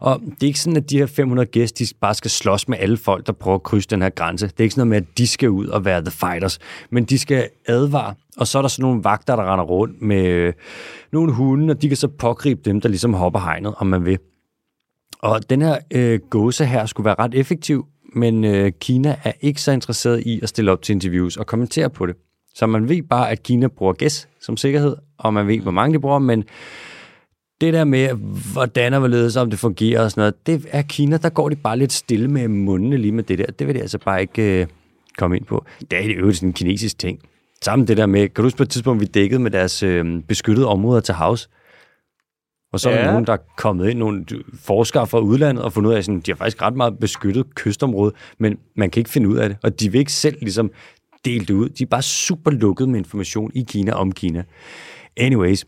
Og 0.00 0.20
det 0.20 0.42
er 0.42 0.46
ikke 0.46 0.60
sådan, 0.60 0.76
at 0.76 0.90
de 0.90 0.98
her 0.98 1.06
500 1.06 1.46
gæster, 1.46 1.84
de 1.84 1.94
bare 2.00 2.14
skal 2.14 2.30
slås 2.30 2.68
med 2.68 2.78
alle 2.80 2.96
folk, 2.96 3.26
der 3.26 3.32
prøver 3.32 3.54
at 3.54 3.62
krydse 3.62 3.88
den 3.88 4.02
her 4.02 4.10
grænse. 4.10 4.46
Det 4.46 4.60
er 4.60 4.62
ikke 4.62 4.74
sådan 4.74 4.88
noget 4.88 5.02
med, 5.02 5.08
at 5.10 5.18
de 5.18 5.26
skal 5.26 5.50
ud 5.50 5.66
og 5.66 5.84
være 5.84 6.00
the 6.00 6.10
fighters, 6.10 6.58
men 6.90 7.04
de 7.04 7.18
skal 7.18 7.48
advare, 7.68 8.14
og 8.36 8.46
så 8.46 8.58
er 8.58 8.62
der 8.62 8.68
sådan 8.68 8.82
nogle 8.82 9.04
vagter, 9.04 9.36
der 9.36 9.52
render 9.52 9.64
rundt 9.64 10.02
med 10.02 10.24
øh, 10.26 10.52
nogle 11.12 11.32
hunde, 11.32 11.70
og 11.70 11.82
de 11.82 11.88
kan 11.88 11.96
så 11.96 12.08
pågribe 12.08 12.60
dem, 12.64 12.80
der 12.80 12.88
ligesom 12.88 13.14
hopper 13.14 13.40
hegnet, 13.40 13.74
om 13.76 13.86
man 13.86 14.04
vil. 14.04 14.18
Og 15.18 15.50
den 15.50 15.62
her 15.62 15.78
øh, 15.94 16.20
gåse 16.30 16.64
her 16.64 16.86
skulle 16.86 17.04
være 17.04 17.16
ret 17.18 17.34
effektiv, 17.34 17.86
men 18.14 18.44
øh, 18.44 18.72
Kina 18.80 19.16
er 19.24 19.32
ikke 19.40 19.62
så 19.62 19.72
interesseret 19.72 20.22
i 20.26 20.40
at 20.42 20.48
stille 20.48 20.72
op 20.72 20.82
til 20.82 20.92
interviews 20.92 21.36
og 21.36 21.46
kommentere 21.46 21.90
på 21.90 22.06
det. 22.06 22.16
Så 22.56 22.66
man 22.66 22.88
ved 22.88 23.02
bare, 23.02 23.30
at 23.30 23.42
Kina 23.42 23.66
bruger 23.66 23.92
gæs 23.92 24.28
som 24.40 24.56
sikkerhed, 24.56 24.96
og 25.18 25.34
man 25.34 25.46
ved, 25.46 25.60
hvor 25.60 25.70
mange 25.70 25.94
de 25.94 26.00
bruger, 26.00 26.18
men 26.18 26.44
det 27.60 27.74
der 27.74 27.84
med, 27.84 28.08
hvordan 28.52 28.92
og 28.94 28.98
hvorledes, 28.98 29.36
om 29.36 29.50
det 29.50 29.58
fungerer 29.58 30.04
og 30.04 30.10
sådan 30.10 30.20
noget, 30.20 30.46
det 30.46 30.66
er 30.70 30.82
Kina, 30.82 31.16
der 31.16 31.28
går 31.28 31.48
de 31.48 31.56
bare 31.56 31.78
lidt 31.78 31.92
stille 31.92 32.28
med 32.28 32.48
mundene 32.48 32.96
lige 32.96 33.12
med 33.12 33.24
det 33.24 33.38
der. 33.38 33.46
Det 33.46 33.66
vil 33.66 33.74
de 33.74 33.80
altså 33.80 33.98
bare 33.98 34.20
ikke 34.20 34.60
øh, 34.60 34.66
komme 35.18 35.36
ind 35.36 35.44
på. 35.44 35.64
Det 35.90 35.98
er 35.98 36.02
i 36.02 36.10
øvrigt 36.12 36.36
sådan 36.36 36.48
en 36.48 36.52
kinesisk 36.52 36.98
ting. 36.98 37.18
Sammen 37.64 37.88
det 37.88 37.96
der 37.96 38.06
med, 38.06 38.20
kan 38.20 38.34
du 38.36 38.42
huske 38.42 38.56
på 38.56 38.62
et 38.62 38.70
tidspunkt, 38.70 39.00
vi 39.00 39.06
dækkede 39.06 39.40
med 39.40 39.50
deres 39.50 39.82
øh, 39.82 40.22
beskyttede 40.28 40.66
områder 40.66 41.00
til 41.00 41.14
havs? 41.14 41.50
Og 42.72 42.80
så 42.80 42.90
er 42.90 42.94
der 42.94 43.04
Ja. 43.04 43.10
nogen, 43.10 43.26
der 43.26 43.32
er 43.32 43.36
kommet 43.56 43.88
ind, 43.90 43.98
nogle 43.98 44.24
forskere 44.60 45.06
fra 45.06 45.18
udlandet, 45.20 45.64
og 45.64 45.72
fundet 45.72 45.88
ud 45.88 45.94
af, 45.94 45.98
at 45.98 46.04
sådan, 46.04 46.20
de 46.20 46.30
har 46.30 46.36
faktisk 46.36 46.62
ret 46.62 46.74
meget 46.76 46.98
beskyttet 46.98 47.54
kystområde, 47.54 48.12
men 48.38 48.58
man 48.76 48.90
kan 48.90 49.00
ikke 49.00 49.10
finde 49.10 49.28
ud 49.28 49.36
af 49.36 49.48
det, 49.48 49.58
og 49.62 49.80
de 49.80 49.92
vil 49.92 49.98
ikke 49.98 50.12
selv 50.12 50.36
ligesom 50.40 50.70
dele 51.26 51.44
det 51.44 51.54
ud. 51.54 51.68
De 51.68 51.82
er 51.82 51.86
bare 51.86 52.02
super 52.02 52.50
lukket 52.50 52.88
med 52.88 52.98
information 52.98 53.50
i 53.54 53.64
Kina 53.68 53.92
om 53.92 54.12
Kina. 54.12 54.44
Anyways, 55.16 55.64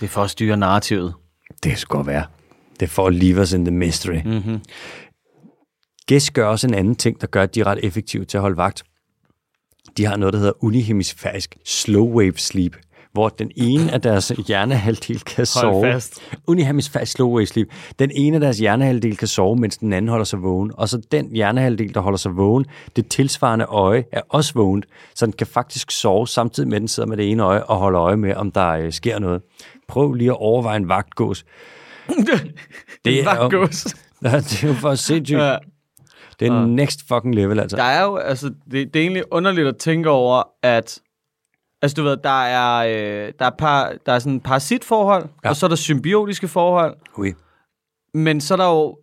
Det 0.00 0.06
er 0.06 0.10
for 0.10 0.22
at 0.22 0.30
styre 0.30 0.56
narrativet. 0.56 1.14
det 1.64 1.78
skal 1.78 1.88
godt 1.96 2.06
være. 2.06 2.26
Det 2.80 2.82
er 2.82 2.90
for 2.90 3.06
at 3.06 3.14
leave 3.14 3.40
us 3.40 3.52
in 3.52 3.64
the 3.64 3.74
mystery. 3.74 4.20
Mm-hmm. 4.24 4.60
Gæs 6.06 6.30
gør 6.30 6.46
også 6.46 6.66
en 6.66 6.74
anden 6.74 6.96
ting, 6.96 7.20
der 7.20 7.26
gør, 7.26 7.42
at 7.42 7.54
de 7.54 7.60
er 7.60 7.66
ret 7.66 7.84
effektive 7.84 8.24
til 8.24 8.36
at 8.36 8.40
holde 8.42 8.56
vagt. 8.56 8.82
De 9.96 10.04
har 10.04 10.16
noget, 10.16 10.32
der 10.32 10.38
hedder 10.38 10.64
unihemisfærisk 10.64 11.56
slow 11.64 12.06
wave 12.14 12.36
sleep, 12.36 12.76
hvor 13.14 13.28
den 13.28 13.50
ene 13.56 13.92
af 13.92 14.00
deres 14.00 14.28
hjernehalvdel 14.46 15.20
kan 15.20 15.46
sove. 15.46 15.84
fast. 15.84 16.20
Unihemisfærisk 16.46 17.12
slow 17.12 17.28
wave 17.28 17.46
sleep. 17.46 17.68
Den 17.98 18.10
ene 18.14 18.34
af 18.34 18.40
deres 18.40 18.58
hjernehalvdel 18.58 19.16
kan 19.16 19.28
sove, 19.28 19.56
mens 19.56 19.76
den 19.76 19.92
anden 19.92 20.08
holder 20.08 20.24
sig 20.24 20.42
vågen. 20.42 20.72
Og 20.74 20.88
så 20.88 21.02
den 21.12 21.30
hjernehalvdel, 21.32 21.94
der 21.94 22.00
holder 22.00 22.16
sig 22.16 22.36
vågen, 22.36 22.66
det 22.96 23.08
tilsvarende 23.08 23.64
øje 23.64 24.04
er 24.12 24.20
også 24.28 24.52
vågent, 24.54 24.86
så 25.14 25.26
den 25.26 25.32
kan 25.32 25.46
faktisk 25.46 25.90
sove 25.90 26.28
samtidig 26.28 26.68
med, 26.68 26.76
at 26.76 26.80
den 26.80 26.88
sidder 26.88 27.08
med 27.08 27.16
det 27.16 27.30
ene 27.30 27.42
øje 27.42 27.62
og 27.62 27.76
holder 27.76 28.00
øje 28.00 28.16
med, 28.16 28.34
om 28.34 28.50
der 28.50 28.68
øh, 28.68 28.92
sker 28.92 29.18
noget. 29.18 29.42
Prøv 29.88 30.12
lige 30.12 30.30
at 30.30 30.36
overveje 30.36 30.76
en 30.76 30.88
vagtgås. 30.88 31.44
Det 33.04 33.20
er, 33.20 33.24
Vagtgås. 33.24 33.84
Det 34.22 34.64
er 34.64 34.68
jo 34.68 34.74
for 34.74 34.94
sindssygt. 34.94 35.38
Ja. 35.38 35.56
Det 36.40 36.48
er 36.48 36.66
next 36.66 37.08
fucking 37.08 37.34
level, 37.34 37.60
altså. 37.60 37.76
Der 37.76 37.82
er 37.82 38.04
jo, 38.04 38.16
altså, 38.16 38.46
det, 38.70 38.94
det 38.94 38.96
er 38.96 39.00
egentlig 39.00 39.22
underligt 39.30 39.68
at 39.68 39.76
tænke 39.76 40.10
over, 40.10 40.42
at, 40.62 41.00
altså 41.84 41.94
du 41.94 42.02
ved, 42.02 42.16
der 42.16 42.42
er, 42.44 42.86
øh, 42.86 43.32
der 43.38 43.44
er, 43.46 43.50
par, 43.58 43.92
der 44.06 44.12
er 44.12 44.18
sådan 44.18 44.40
parasitforhold, 44.40 45.28
ja. 45.44 45.48
Og 45.48 45.56
så 45.56 45.66
er 45.66 45.68
der 45.68 45.76
symbiotiske 45.76 46.48
forhold, 46.48 46.96
Ui. 47.18 47.32
men 48.14 48.40
så 48.40 48.54
er 48.54 48.56
der 48.56 48.68
jo, 48.68 48.98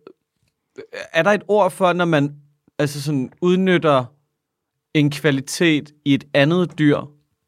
er 1.12 1.22
der 1.22 1.30
et 1.30 1.42
ord 1.48 1.70
for, 1.70 1.92
når 1.92 2.04
man 2.04 2.34
altså 2.78 3.02
sådan 3.02 3.32
udnytter 3.40 4.04
en 4.94 5.10
kvalitet 5.10 5.92
i 6.04 6.14
et 6.14 6.24
andet 6.34 6.78
dyr, 6.78 7.00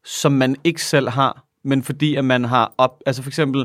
som 0.03 0.31
man 0.31 0.55
ikke 0.63 0.83
selv 0.83 1.09
har, 1.09 1.45
men 1.63 1.83
fordi 1.83 2.15
at 2.15 2.25
man 2.25 2.43
har 2.43 2.73
op, 2.77 3.01
altså 3.05 3.21
for 3.21 3.29
eksempel, 3.29 3.61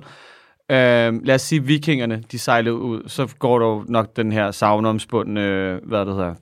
øh, 0.70 1.24
lad 1.24 1.34
os 1.34 1.42
sige 1.42 1.64
vikingerne, 1.64 2.24
de 2.32 2.38
sejlede 2.38 2.74
ud, 2.74 3.08
så 3.08 3.34
går 3.38 3.58
der 3.58 3.66
jo 3.66 3.84
nok 3.88 4.16
den 4.16 4.32
her 4.32 4.50
savnomspundne, 4.50 5.40
øh, 5.40 5.80
hvad 5.84 6.06
det 6.06 6.14
hedder, 6.14 6.34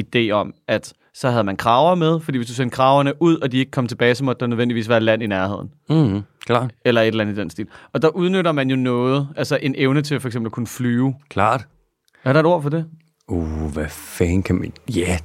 idé 0.00 0.30
om, 0.30 0.54
at 0.68 0.92
så 1.14 1.30
havde 1.30 1.44
man 1.44 1.56
kraver 1.56 1.94
med, 1.94 2.20
fordi 2.20 2.38
hvis 2.38 2.48
du 2.48 2.54
sendte 2.54 2.74
kraverne 2.74 3.12
ud, 3.22 3.36
og 3.36 3.52
de 3.52 3.58
ikke 3.58 3.70
kom 3.70 3.86
tilbage, 3.86 4.14
så 4.14 4.24
måtte 4.24 4.40
der 4.40 4.46
nødvendigvis 4.46 4.88
være 4.88 5.00
land 5.00 5.22
i 5.22 5.26
nærheden. 5.26 5.70
Mm, 5.90 6.22
klart. 6.46 6.70
Eller 6.84 7.00
et 7.00 7.06
eller 7.06 7.24
andet 7.24 7.36
i 7.36 7.40
den 7.40 7.50
stil. 7.50 7.66
Og 7.92 8.02
der 8.02 8.08
udnytter 8.08 8.52
man 8.52 8.70
jo 8.70 8.76
noget, 8.76 9.28
altså 9.36 9.58
en 9.62 9.74
evne 9.78 10.02
til 10.02 10.20
for 10.20 10.28
eksempel 10.28 10.48
at 10.48 10.52
kunne 10.52 10.66
flyve. 10.66 11.14
Klart. 11.28 11.66
Er 12.24 12.32
der 12.32 12.40
et 12.40 12.46
ord 12.46 12.62
for 12.62 12.68
det? 12.70 12.86
Uh, 13.28 13.72
hvad 13.72 13.88
fanden 13.88 14.42
kan 14.42 14.56
man... 14.56 14.72
Ja, 14.96 15.18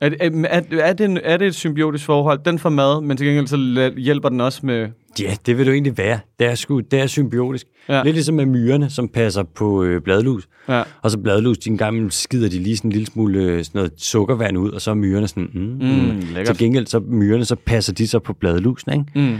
Er, 0.00 0.08
det- 0.08 0.18
er, 0.20 0.30
er, 0.48 0.62
er, 0.80 0.92
det, 0.92 1.04
en, 1.04 1.18
er 1.22 1.36
det 1.36 1.46
et 1.46 1.54
symbiotisk 1.54 2.04
forhold? 2.04 2.38
Den 2.44 2.58
får 2.58 2.68
mad, 2.68 3.00
men 3.00 3.16
til 3.16 3.26
gengæld 3.26 3.46
så 3.46 3.92
hjælper 3.96 4.28
den 4.28 4.40
også 4.40 4.66
med... 4.66 4.88
ja, 5.20 5.34
det 5.46 5.58
vil 5.58 5.66
du 5.66 5.70
egentlig 5.72 5.98
være. 5.98 6.18
Det 6.38 6.46
er, 6.46 6.54
sgu, 6.54 6.80
det 6.80 7.00
er 7.00 7.06
symbiotisk. 7.06 7.66
Ja. 7.88 8.02
Lidt 8.02 8.14
ligesom 8.16 8.34
med 8.34 8.46
myrerne, 8.46 8.90
som 8.90 9.08
passer 9.08 9.42
på 9.42 9.82
øh, 9.82 10.02
bladlus. 10.02 10.48
Ja. 10.68 10.82
Og 11.02 11.10
så 11.10 11.18
bladlus, 11.18 11.58
de 11.58 11.70
en 11.70 11.78
gang 11.78 12.12
skider 12.12 12.48
de 12.48 12.58
lige 12.58 12.76
sådan 12.76 12.88
en 12.88 12.92
lille 12.92 13.06
smule 13.06 13.38
øh, 13.42 13.64
sådan 13.64 13.78
noget 13.78 13.92
sukkervand 13.96 14.58
ud, 14.58 14.70
og 14.70 14.80
så 14.80 14.90
er 14.90 14.94
myrerne 14.94 15.28
sådan... 15.28 15.48
Mm, 15.54 15.60
mm. 15.60 15.68
Mm, 15.78 16.20
lækkert. 16.34 16.46
Til 16.46 16.58
gengæld, 16.64 16.86
så 16.86 17.00
myrerne, 17.00 17.44
så 17.44 17.56
passer 17.56 17.92
de 17.92 18.06
så 18.08 18.18
på 18.18 18.32
bladlusen, 18.32 18.92
ikke? 18.92 19.04
Mm. 19.14 19.36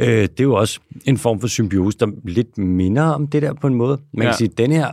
Øh, 0.00 0.06
det 0.22 0.40
er 0.40 0.44
jo 0.44 0.54
også 0.54 0.80
en 1.04 1.18
form 1.18 1.40
for 1.40 1.48
symbiose, 1.48 1.98
der 1.98 2.06
lidt 2.24 2.58
minder 2.58 3.02
om 3.02 3.26
det 3.26 3.42
der 3.42 3.52
på 3.54 3.66
en 3.66 3.74
måde. 3.74 3.98
Man 4.14 4.22
Ja. 4.22 4.30
kan 4.30 4.36
sige, 4.38 4.48
at 4.52 4.58
den 4.58 4.72
her, 4.72 4.90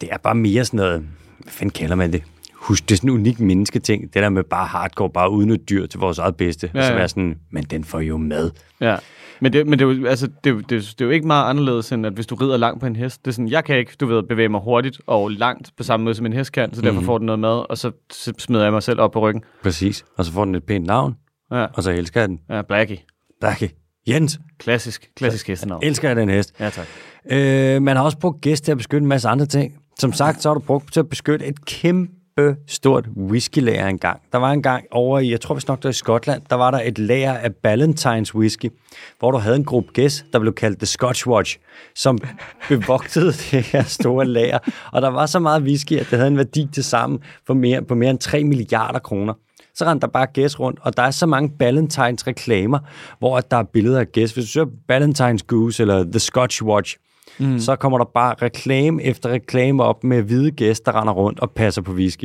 det 0.00 0.08
er 0.12 0.16
bare 0.18 0.34
mere 0.34 0.64
sådan 0.64 0.78
noget, 0.78 1.00
hvad 1.38 1.52
fanden 1.52 1.70
kalder 1.70 1.94
man 1.94 2.12
det? 2.12 2.22
Husk, 2.54 2.88
det 2.88 2.94
er 2.94 2.96
sådan 2.96 3.10
en 3.10 3.16
unik 3.16 3.40
mennesketing. 3.40 4.02
Det 4.02 4.14
der 4.14 4.28
med 4.28 4.42
bare 4.44 4.66
hardcore, 4.66 5.10
bare 5.10 5.30
uden 5.30 5.50
et 5.50 5.68
dyr 5.70 5.86
til 5.86 6.00
vores 6.00 6.18
eget 6.18 6.36
bedste. 6.36 6.70
Ja, 6.74 6.78
Ja, 6.78 6.82
og 6.82 6.86
så 6.86 6.92
ja. 6.92 6.98
være 6.98 7.08
sådan, 7.08 7.34
men 7.52 7.64
den 7.64 7.84
får 7.84 8.00
jo 8.00 8.16
mad. 8.16 8.50
Ja. 8.80 8.96
Men, 9.40 9.52
det, 9.52 9.66
men 9.66 9.78
det, 9.78 9.84
er 9.88 9.92
jo, 9.92 10.06
altså, 10.06 10.26
det, 10.26 10.50
er 10.50 10.54
jo- 10.54 10.60
det, 10.60 10.72
er 10.72 10.76
jo- 10.76 10.80
det 10.82 11.00
er 11.00 11.04
jo 11.04 11.10
ikke 11.10 11.26
meget 11.26 11.50
anderledes, 11.50 11.92
end 11.92 12.06
at 12.06 12.12
hvis 12.12 12.26
du 12.26 12.34
rider 12.34 12.56
langt 12.56 12.80
på 12.80 12.86
en 12.86 12.96
hest. 12.96 13.24
Det 13.24 13.30
er 13.30 13.32
sådan, 13.34 13.48
jeg 13.48 13.64
kan 13.64 13.78
ikke, 13.78 13.92
du 14.00 14.06
ved, 14.06 14.22
bevæge 14.22 14.48
mig 14.48 14.60
hurtigt 14.60 15.00
og 15.06 15.30
langt 15.30 15.70
på 15.76 15.82
samme 15.82 16.04
måde, 16.04 16.14
som 16.14 16.26
en 16.26 16.32
hest 16.32 16.52
kan, 16.52 16.74
så 16.74 16.82
derfor 16.82 17.00
får 17.00 17.18
den 17.18 17.26
noget 17.26 17.38
mad, 17.38 17.70
og 17.70 17.78
så 17.78 17.92
smider 18.38 18.62
jeg 18.64 18.72
mig 18.72 18.82
selv 18.82 19.00
op 19.00 19.10
på 19.12 19.20
ryggen. 19.20 19.42
Præcis. 19.62 20.04
Og 20.16 20.24
så 20.24 20.32
får 20.32 20.44
den 20.44 20.54
et 20.54 20.64
pænt 20.64 20.86
navn, 20.86 21.14
Ja, 21.52 21.66
og 21.74 21.82
så 21.82 21.90
elsker 21.90 22.20
jeg 22.20 22.28
den. 22.28 22.40
ja 22.50 22.62
Blackie. 22.62 22.98
Blackie. 23.40 23.70
Jens, 24.08 24.40
Klassisk, 24.58 25.08
klassisk 25.16 25.48
hestenavn. 25.48 25.82
elsker 25.84 26.08
jeg 26.08 26.16
den 26.16 26.28
hest. 26.28 26.54
Ja, 26.60 26.70
tak. 26.70 26.86
Øh, 27.30 27.82
man 27.82 27.96
har 27.96 28.04
også 28.04 28.18
brugt 28.18 28.40
gæst 28.40 28.64
til 28.64 28.70
at 28.72 28.76
beskytte 28.78 29.02
en 29.02 29.08
masse 29.08 29.28
andre 29.28 29.46
ting. 29.46 29.74
Som 29.98 30.12
sagt, 30.12 30.42
så 30.42 30.48
har 30.48 30.54
du 30.54 30.60
brugt 30.60 30.92
til 30.92 31.00
at 31.00 31.08
beskytte 31.08 31.46
et 31.46 31.64
kæmpe 31.64 32.12
kæmpe 32.38 32.56
stort 32.66 33.08
whiskylager 33.16 33.86
engang. 33.86 34.20
Der 34.32 34.38
var 34.38 34.52
engang 34.52 34.84
over 34.90 35.18
i, 35.18 35.30
jeg 35.30 35.40
tror 35.40 35.54
vist 35.54 35.68
nok 35.68 35.82
der 35.82 35.88
i 35.88 35.92
Skotland, 35.92 36.42
der 36.50 36.56
var 36.56 36.70
der 36.70 36.80
et 36.84 36.98
lager 36.98 37.32
af 37.32 37.54
Ballantines 37.54 38.34
whisky, 38.34 38.70
hvor 39.18 39.30
du 39.30 39.38
havde 39.38 39.56
en 39.56 39.64
gruppe 39.64 39.92
gæst, 39.92 40.24
der 40.32 40.38
blev 40.38 40.52
kaldt 40.52 40.78
The 40.78 40.86
Scotch 40.86 41.28
Watch, 41.28 41.58
som 41.94 42.18
bevogtede 42.68 43.26
det 43.26 43.62
her 43.62 43.82
store 43.82 44.24
lager. 44.24 44.58
Og 44.92 45.02
der 45.02 45.08
var 45.08 45.26
så 45.26 45.38
meget 45.38 45.62
whisky, 45.62 45.92
at 45.92 46.06
det 46.10 46.18
havde 46.18 46.28
en 46.28 46.36
værdi 46.36 46.68
til 46.72 46.84
sammen 46.84 47.20
for 47.46 47.54
mere, 47.54 47.82
på 47.82 47.94
mere 47.94 48.10
end 48.10 48.18
3 48.18 48.44
milliarder 48.44 48.98
kroner 48.98 49.34
så 49.74 49.84
rendte 49.84 50.06
der 50.06 50.12
bare 50.12 50.26
gæs 50.26 50.60
rundt, 50.60 50.78
og 50.82 50.96
der 50.96 51.02
er 51.02 51.10
så 51.10 51.26
mange 51.26 51.50
Ballantines 51.58 52.26
reklamer, 52.26 52.78
hvor 53.18 53.40
der 53.40 53.56
er 53.56 53.62
billeder 53.62 54.00
af 54.00 54.12
gæs. 54.12 54.32
Hvis 54.32 54.44
du 54.44 54.50
søger 54.50 54.66
Ballantines 54.88 55.42
Goose 55.42 55.82
eller 55.82 56.04
The 56.04 56.18
Scotch 56.18 56.64
Watch, 56.64 56.96
mm. 57.38 57.58
så 57.58 57.76
kommer 57.76 57.98
der 57.98 58.04
bare 58.04 58.34
reklame 58.42 59.02
efter 59.02 59.28
reklame 59.28 59.82
op 59.82 60.04
med 60.04 60.22
hvide 60.22 60.50
gæster, 60.50 60.92
der 60.92 61.00
render 61.00 61.12
rundt 61.14 61.40
og 61.40 61.50
passer 61.50 61.82
på 61.82 61.92
whisky. 61.92 62.24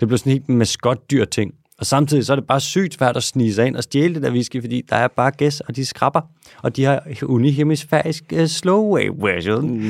Det 0.00 0.08
bliver 0.08 0.18
sådan 0.18 0.32
helt 0.32 0.48
maskotdyr 0.48 1.24
ting. 1.24 1.54
Og 1.78 1.86
samtidig 1.86 2.26
så 2.26 2.32
er 2.32 2.36
det 2.36 2.46
bare 2.46 2.60
sygt 2.60 2.94
svært 2.94 3.16
at 3.16 3.22
snige 3.22 3.54
sig 3.54 3.66
ind 3.66 3.76
og 3.76 3.82
stjæle 3.82 4.14
det 4.14 4.22
der 4.22 4.30
whisky, 4.30 4.60
fordi 4.60 4.82
der 4.90 4.96
er 4.96 5.08
bare 5.08 5.30
gæs, 5.30 5.60
og 5.60 5.76
de 5.76 5.86
skrapper. 5.86 6.20
Og 6.62 6.76
de 6.76 6.84
har 6.84 7.02
unihemisfærisk 7.22 8.24
uh, 8.32 8.44
slow 8.44 8.94
wave 8.94 9.14
version. 9.18 9.80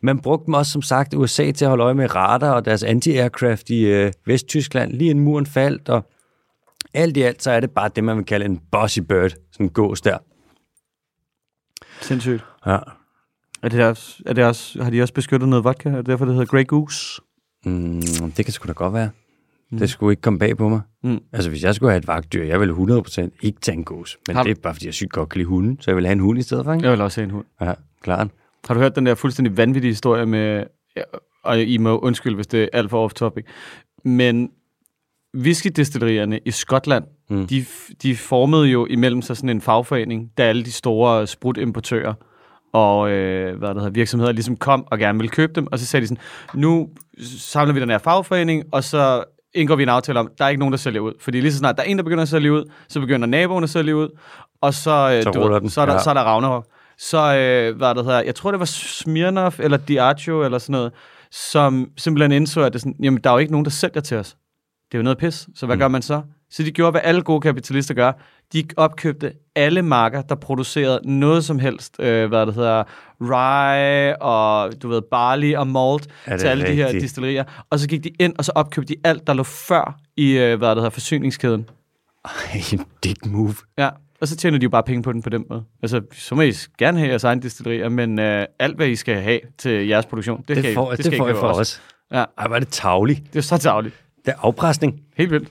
Man 0.00 0.18
brugte 0.18 0.46
dem 0.46 0.54
også, 0.54 0.72
som 0.72 0.82
sagt, 0.82 1.14
USA 1.14 1.50
til 1.50 1.64
at 1.64 1.68
holde 1.68 1.84
øje 1.84 1.94
med 1.94 2.14
radar 2.14 2.52
og 2.52 2.64
deres 2.64 2.84
anti-aircraft 2.84 3.70
i 3.70 4.04
uh, 4.04 4.10
Vesttyskland, 4.26 4.92
lige 4.92 5.10
inden 5.10 5.24
muren 5.24 5.46
faldt, 5.46 5.88
og 5.88 6.04
alt 6.94 7.16
i 7.16 7.22
alt, 7.22 7.42
så 7.42 7.50
er 7.50 7.60
det 7.60 7.70
bare 7.70 7.90
det, 7.96 8.04
man 8.04 8.16
vil 8.16 8.24
kalde 8.24 8.44
en 8.44 8.60
bossy 8.72 8.98
bird, 8.98 9.30
sådan 9.52 9.66
en 9.66 9.70
gås 9.70 10.00
der. 10.00 10.18
Sindssygt. 12.00 12.44
Ja. 12.66 12.78
Er 13.62 13.68
det 13.68 13.84
også, 13.84 14.22
er 14.26 14.32
det 14.32 14.44
også, 14.44 14.82
har 14.82 14.90
de 14.90 15.02
også 15.02 15.14
beskyttet 15.14 15.48
noget 15.48 15.64
vodka? 15.64 15.88
Er 15.88 15.96
det 15.96 16.06
derfor, 16.06 16.24
det 16.24 16.34
hedder 16.34 16.46
Grey 16.46 16.66
Goose? 16.66 17.20
Mm, 17.64 18.02
det 18.36 18.44
kan 18.44 18.52
sgu 18.52 18.68
da 18.68 18.72
godt 18.72 18.94
være. 18.94 19.10
Mm. 19.72 19.78
Det 19.78 19.90
skulle 19.90 20.12
ikke 20.12 20.22
komme 20.22 20.38
bag 20.38 20.56
på 20.56 20.68
mig. 20.68 20.80
Mm. 21.02 21.18
Altså, 21.32 21.50
hvis 21.50 21.62
jeg 21.62 21.74
skulle 21.74 21.90
have 21.90 21.98
et 21.98 22.06
vagtdyr, 22.06 22.44
jeg 22.44 22.60
ville 22.60 22.74
100% 22.74 23.28
ikke 23.42 23.60
tage 23.60 23.76
en 23.76 23.84
gås. 23.84 24.18
Men 24.26 24.36
har 24.36 24.42
det 24.42 24.50
er 24.50 24.60
bare, 24.62 24.74
fordi 24.74 24.86
jeg 24.86 24.94
sygt 24.94 25.12
godt 25.12 25.28
kan 25.28 25.38
lide 25.38 25.48
hunden, 25.48 25.78
så 25.80 25.90
jeg 25.90 25.96
vil 25.96 26.06
have 26.06 26.12
en 26.12 26.20
hund 26.20 26.38
i 26.38 26.42
stedet 26.42 26.64
for, 26.64 26.72
ikke? 26.72 26.84
Jeg 26.84 26.92
vil 26.92 27.00
også 27.00 27.20
have 27.20 27.24
en 27.24 27.30
hund. 27.30 27.44
Ja, 27.60 27.72
klart. 28.02 28.28
Har 28.68 28.74
du 28.74 28.80
hørt 28.80 28.96
den 28.96 29.06
der 29.06 29.14
fuldstændig 29.14 29.56
vanvittige 29.56 29.90
historie 29.90 30.26
med, 30.26 30.64
og 31.44 31.62
I 31.62 31.78
må 31.78 31.98
undskylde, 31.98 32.34
hvis 32.34 32.46
det 32.46 32.62
er 32.62 32.68
alt 32.72 32.90
for 32.90 33.08
off-topic, 33.08 33.44
men 34.04 34.50
whiskydestillerierne 35.36 36.40
i 36.44 36.50
Skotland, 36.50 37.04
mm. 37.30 37.46
de, 37.46 37.64
de 38.02 38.16
formede 38.16 38.66
jo 38.68 38.86
imellem 38.86 39.22
sig 39.22 39.36
sådan 39.36 39.50
en 39.50 39.60
fagforening, 39.60 40.30
da 40.38 40.42
alle 40.42 40.64
de 40.64 40.72
store 40.72 41.26
sprutimportører 41.26 42.14
og 42.72 43.10
øh, 43.10 43.58
hvad 43.58 43.68
det 43.68 43.76
hedder, 43.76 43.90
virksomheder 43.90 44.32
ligesom 44.32 44.56
kom 44.56 44.84
og 44.90 44.98
gerne 44.98 45.18
ville 45.18 45.30
købe 45.30 45.52
dem, 45.52 45.66
og 45.72 45.78
så 45.78 45.86
sagde 45.86 46.02
de 46.02 46.08
sådan, 46.08 46.22
nu 46.54 46.88
samler 47.38 47.74
vi 47.74 47.80
den 47.80 47.90
her 47.90 47.98
fagforening, 47.98 48.64
og 48.72 48.84
så 48.84 49.24
indgår 49.54 49.76
vi 49.76 49.82
en 49.82 49.88
aftale 49.88 50.20
om, 50.20 50.30
der 50.38 50.44
er 50.44 50.48
ikke 50.48 50.58
nogen, 50.58 50.72
der 50.72 50.78
sælger 50.78 51.00
ud. 51.00 51.12
Fordi 51.20 51.40
lige 51.40 51.52
så 51.52 51.58
snart 51.58 51.76
der 51.76 51.82
er 51.82 51.86
en, 51.86 51.96
der 51.96 52.04
begynder 52.04 52.22
at 52.22 52.28
sælge 52.28 52.52
ud, 52.52 52.64
så 52.88 53.00
begynder 53.00 53.26
naboen 53.26 53.64
at 53.64 53.70
sælge 53.70 53.96
ud, 53.96 54.08
og 54.60 54.74
så, 54.74 54.90
øh, 54.90 55.22
Så 55.22 55.30
du, 55.30 55.58
den, 55.58 55.70
så, 55.70 55.80
er 55.80 55.86
der, 55.86 55.92
ja. 55.92 55.98
så 55.98 56.10
er 56.10 56.14
der 56.14 56.22
Ragnarok. 56.22 56.66
Så, 56.98 57.36
øh, 57.36 57.76
hvad 57.76 57.94
det 57.94 58.04
hedder, 58.04 58.22
jeg 58.22 58.34
tror, 58.34 58.50
det 58.50 58.60
var 58.60 58.66
Smirnoff 58.66 59.60
eller 59.60 59.76
Diageo 59.76 60.44
eller 60.44 60.58
sådan 60.58 60.72
noget, 60.72 60.92
som 61.30 61.90
simpelthen 61.96 62.32
indså, 62.32 62.60
at 62.62 62.72
det 62.72 62.80
sådan, 62.80 62.96
jamen, 63.02 63.20
der 63.24 63.30
er 63.30 63.34
jo 63.34 63.38
ikke 63.38 63.52
nogen, 63.52 63.64
der 63.64 63.70
sælger 63.70 64.00
til 64.00 64.16
os. 64.16 64.36
Det 64.92 64.94
er 64.94 64.98
jo 64.98 65.02
noget 65.02 65.18
pis. 65.18 65.48
Så 65.54 65.66
hvad 65.66 65.76
mm. 65.76 65.80
gør 65.80 65.88
man 65.88 66.02
så? 66.02 66.22
Så 66.50 66.62
de 66.62 66.70
gjorde, 66.70 66.90
hvad 66.90 67.00
alle 67.04 67.22
gode 67.22 67.40
kapitalister 67.40 67.94
gør. 67.94 68.12
De 68.52 68.64
opkøbte 68.76 69.32
alle 69.56 69.82
marker, 69.82 70.22
der 70.22 70.34
producerede 70.34 71.00
noget 71.04 71.44
som 71.44 71.58
helst, 71.58 71.96
øh, 72.00 72.28
hvad 72.28 72.46
det 72.46 72.54
hedder, 72.54 72.84
rye 73.20 74.22
og 74.22 74.72
du 74.82 74.88
ved, 74.88 75.02
barley 75.10 75.54
og 75.56 75.66
malt 75.66 76.08
til 76.38 76.46
alle 76.46 76.66
de 76.66 76.72
her 76.72 76.84
rigtigt? 76.86 77.02
distillerier. 77.02 77.44
Og 77.70 77.78
så 77.78 77.88
gik 77.88 78.04
de 78.04 78.10
ind, 78.20 78.34
og 78.38 78.44
så 78.44 78.52
opkøbte 78.54 78.94
de 78.94 79.00
alt, 79.04 79.26
der 79.26 79.32
lå 79.34 79.42
før 79.42 79.98
i, 80.16 80.30
øh, 80.38 80.58
hvad 80.58 80.68
det 80.68 80.76
hedder, 80.76 80.90
forsyningskæden. 80.90 81.68
Ej, 82.24 82.60
dick 83.04 83.26
move. 83.26 83.54
Ja, 83.78 83.88
og 84.20 84.28
så 84.28 84.36
tjener 84.36 84.58
de 84.58 84.64
jo 84.64 84.70
bare 84.70 84.82
penge 84.82 85.02
på 85.02 85.12
den 85.12 85.22
på 85.22 85.30
den 85.30 85.44
måde. 85.50 85.62
Altså, 85.82 86.00
så 86.12 86.34
må 86.34 86.42
I 86.42 86.52
gerne 86.78 86.98
have 86.98 87.08
jeres 87.10 87.24
egen 87.24 87.40
distillerier, 87.40 87.88
men 87.88 88.18
øh, 88.18 88.46
alt, 88.58 88.76
hvad 88.76 88.88
I 88.88 88.96
skal 88.96 89.22
have 89.22 89.40
til 89.58 89.86
jeres 89.88 90.06
produktion, 90.06 90.38
det, 90.38 90.48
Det, 90.48 90.58
skal, 90.58 90.74
får, 90.74 90.92
I, 90.92 90.96
det, 90.96 91.04
skal 91.04 91.10
det 91.10 91.16
I 91.16 91.18
får 91.18 91.26
købe 91.26 91.38
for 91.38 91.48
også. 91.48 91.60
os. 91.60 91.82
Ja, 92.12 92.24
Ej, 92.38 92.46
hvor 92.46 92.56
er 92.56 92.60
det 92.60 92.68
tavligt. 92.68 93.22
det 93.32 93.38
er 93.38 93.42
så 93.42 93.58
tavligt. 93.58 93.94
Det 94.26 94.32
er 94.32 94.36
afpresning. 94.42 95.00
Helt 95.16 95.30
vildt. 95.30 95.48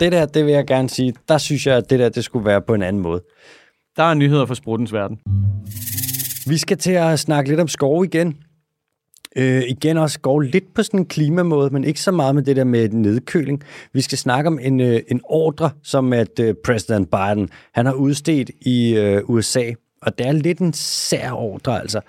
Det 0.00 0.12
der, 0.12 0.26
det 0.26 0.46
vil 0.46 0.52
jeg 0.52 0.66
gerne 0.66 0.90
sige, 0.90 1.14
der 1.28 1.38
synes 1.38 1.66
jeg, 1.66 1.76
at 1.76 1.90
det 1.90 1.98
der, 1.98 2.08
det 2.08 2.24
skulle 2.24 2.46
være 2.46 2.62
på 2.62 2.74
en 2.74 2.82
anden 2.82 3.02
måde. 3.02 3.22
Der 3.96 4.02
er 4.02 4.14
nyheder 4.14 4.46
fra 4.46 4.54
spruttens 4.54 4.92
verden. 4.92 5.18
Vi 6.46 6.58
skal 6.58 6.78
til 6.78 6.92
at 6.92 7.18
snakke 7.18 7.50
lidt 7.50 7.60
om 7.60 7.68
skov 7.68 8.04
igen. 8.04 8.36
Øh, 9.36 9.62
igen 9.68 9.96
også 9.96 10.14
skov 10.14 10.40
lidt 10.40 10.74
på 10.74 10.82
sådan 10.82 11.00
en 11.00 11.06
klimamåde, 11.06 11.70
men 11.70 11.84
ikke 11.84 12.00
så 12.00 12.10
meget 12.10 12.34
med 12.34 12.42
det 12.42 12.56
der 12.56 12.64
med 12.64 12.88
nedkøling. 12.88 13.62
Vi 13.92 14.00
skal 14.00 14.18
snakke 14.18 14.48
om 14.48 14.58
en, 14.62 14.80
øh, 14.80 15.00
en 15.08 15.20
ordre, 15.24 15.70
som 15.82 16.12
at 16.12 16.40
øh, 16.40 16.54
præsident 16.64 17.10
Biden 17.10 17.48
han 17.74 17.86
har 17.86 17.92
udstedt 17.92 18.50
i 18.60 18.96
øh, 18.96 19.22
USA. 19.24 19.72
Og 20.02 20.18
det 20.18 20.26
er 20.26 20.32
lidt 20.32 20.58
en 20.58 20.72
sær 20.72 21.30
ordre, 21.32 21.80
altså. 21.80 22.00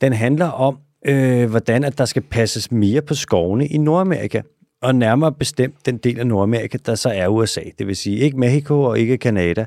Den 0.00 0.12
handler 0.12 0.46
om, 0.46 0.78
øh, 1.06 1.50
hvordan 1.50 1.84
at 1.84 1.98
der 1.98 2.04
skal 2.04 2.22
passes 2.22 2.72
mere 2.72 3.02
på 3.02 3.14
skovene 3.14 3.66
i 3.66 3.78
Nordamerika. 3.78 4.40
Og 4.84 4.94
nærmere 4.94 5.32
bestemt 5.32 5.86
den 5.86 5.96
del 5.96 6.20
af 6.20 6.26
Nordamerika, 6.26 6.78
der 6.86 6.94
så 6.94 7.08
er 7.08 7.28
USA. 7.28 7.60
Det 7.78 7.86
vil 7.86 7.96
sige 7.96 8.18
ikke 8.18 8.38
Mexico 8.38 8.82
og 8.82 8.98
ikke 8.98 9.16
Canada. 9.16 9.66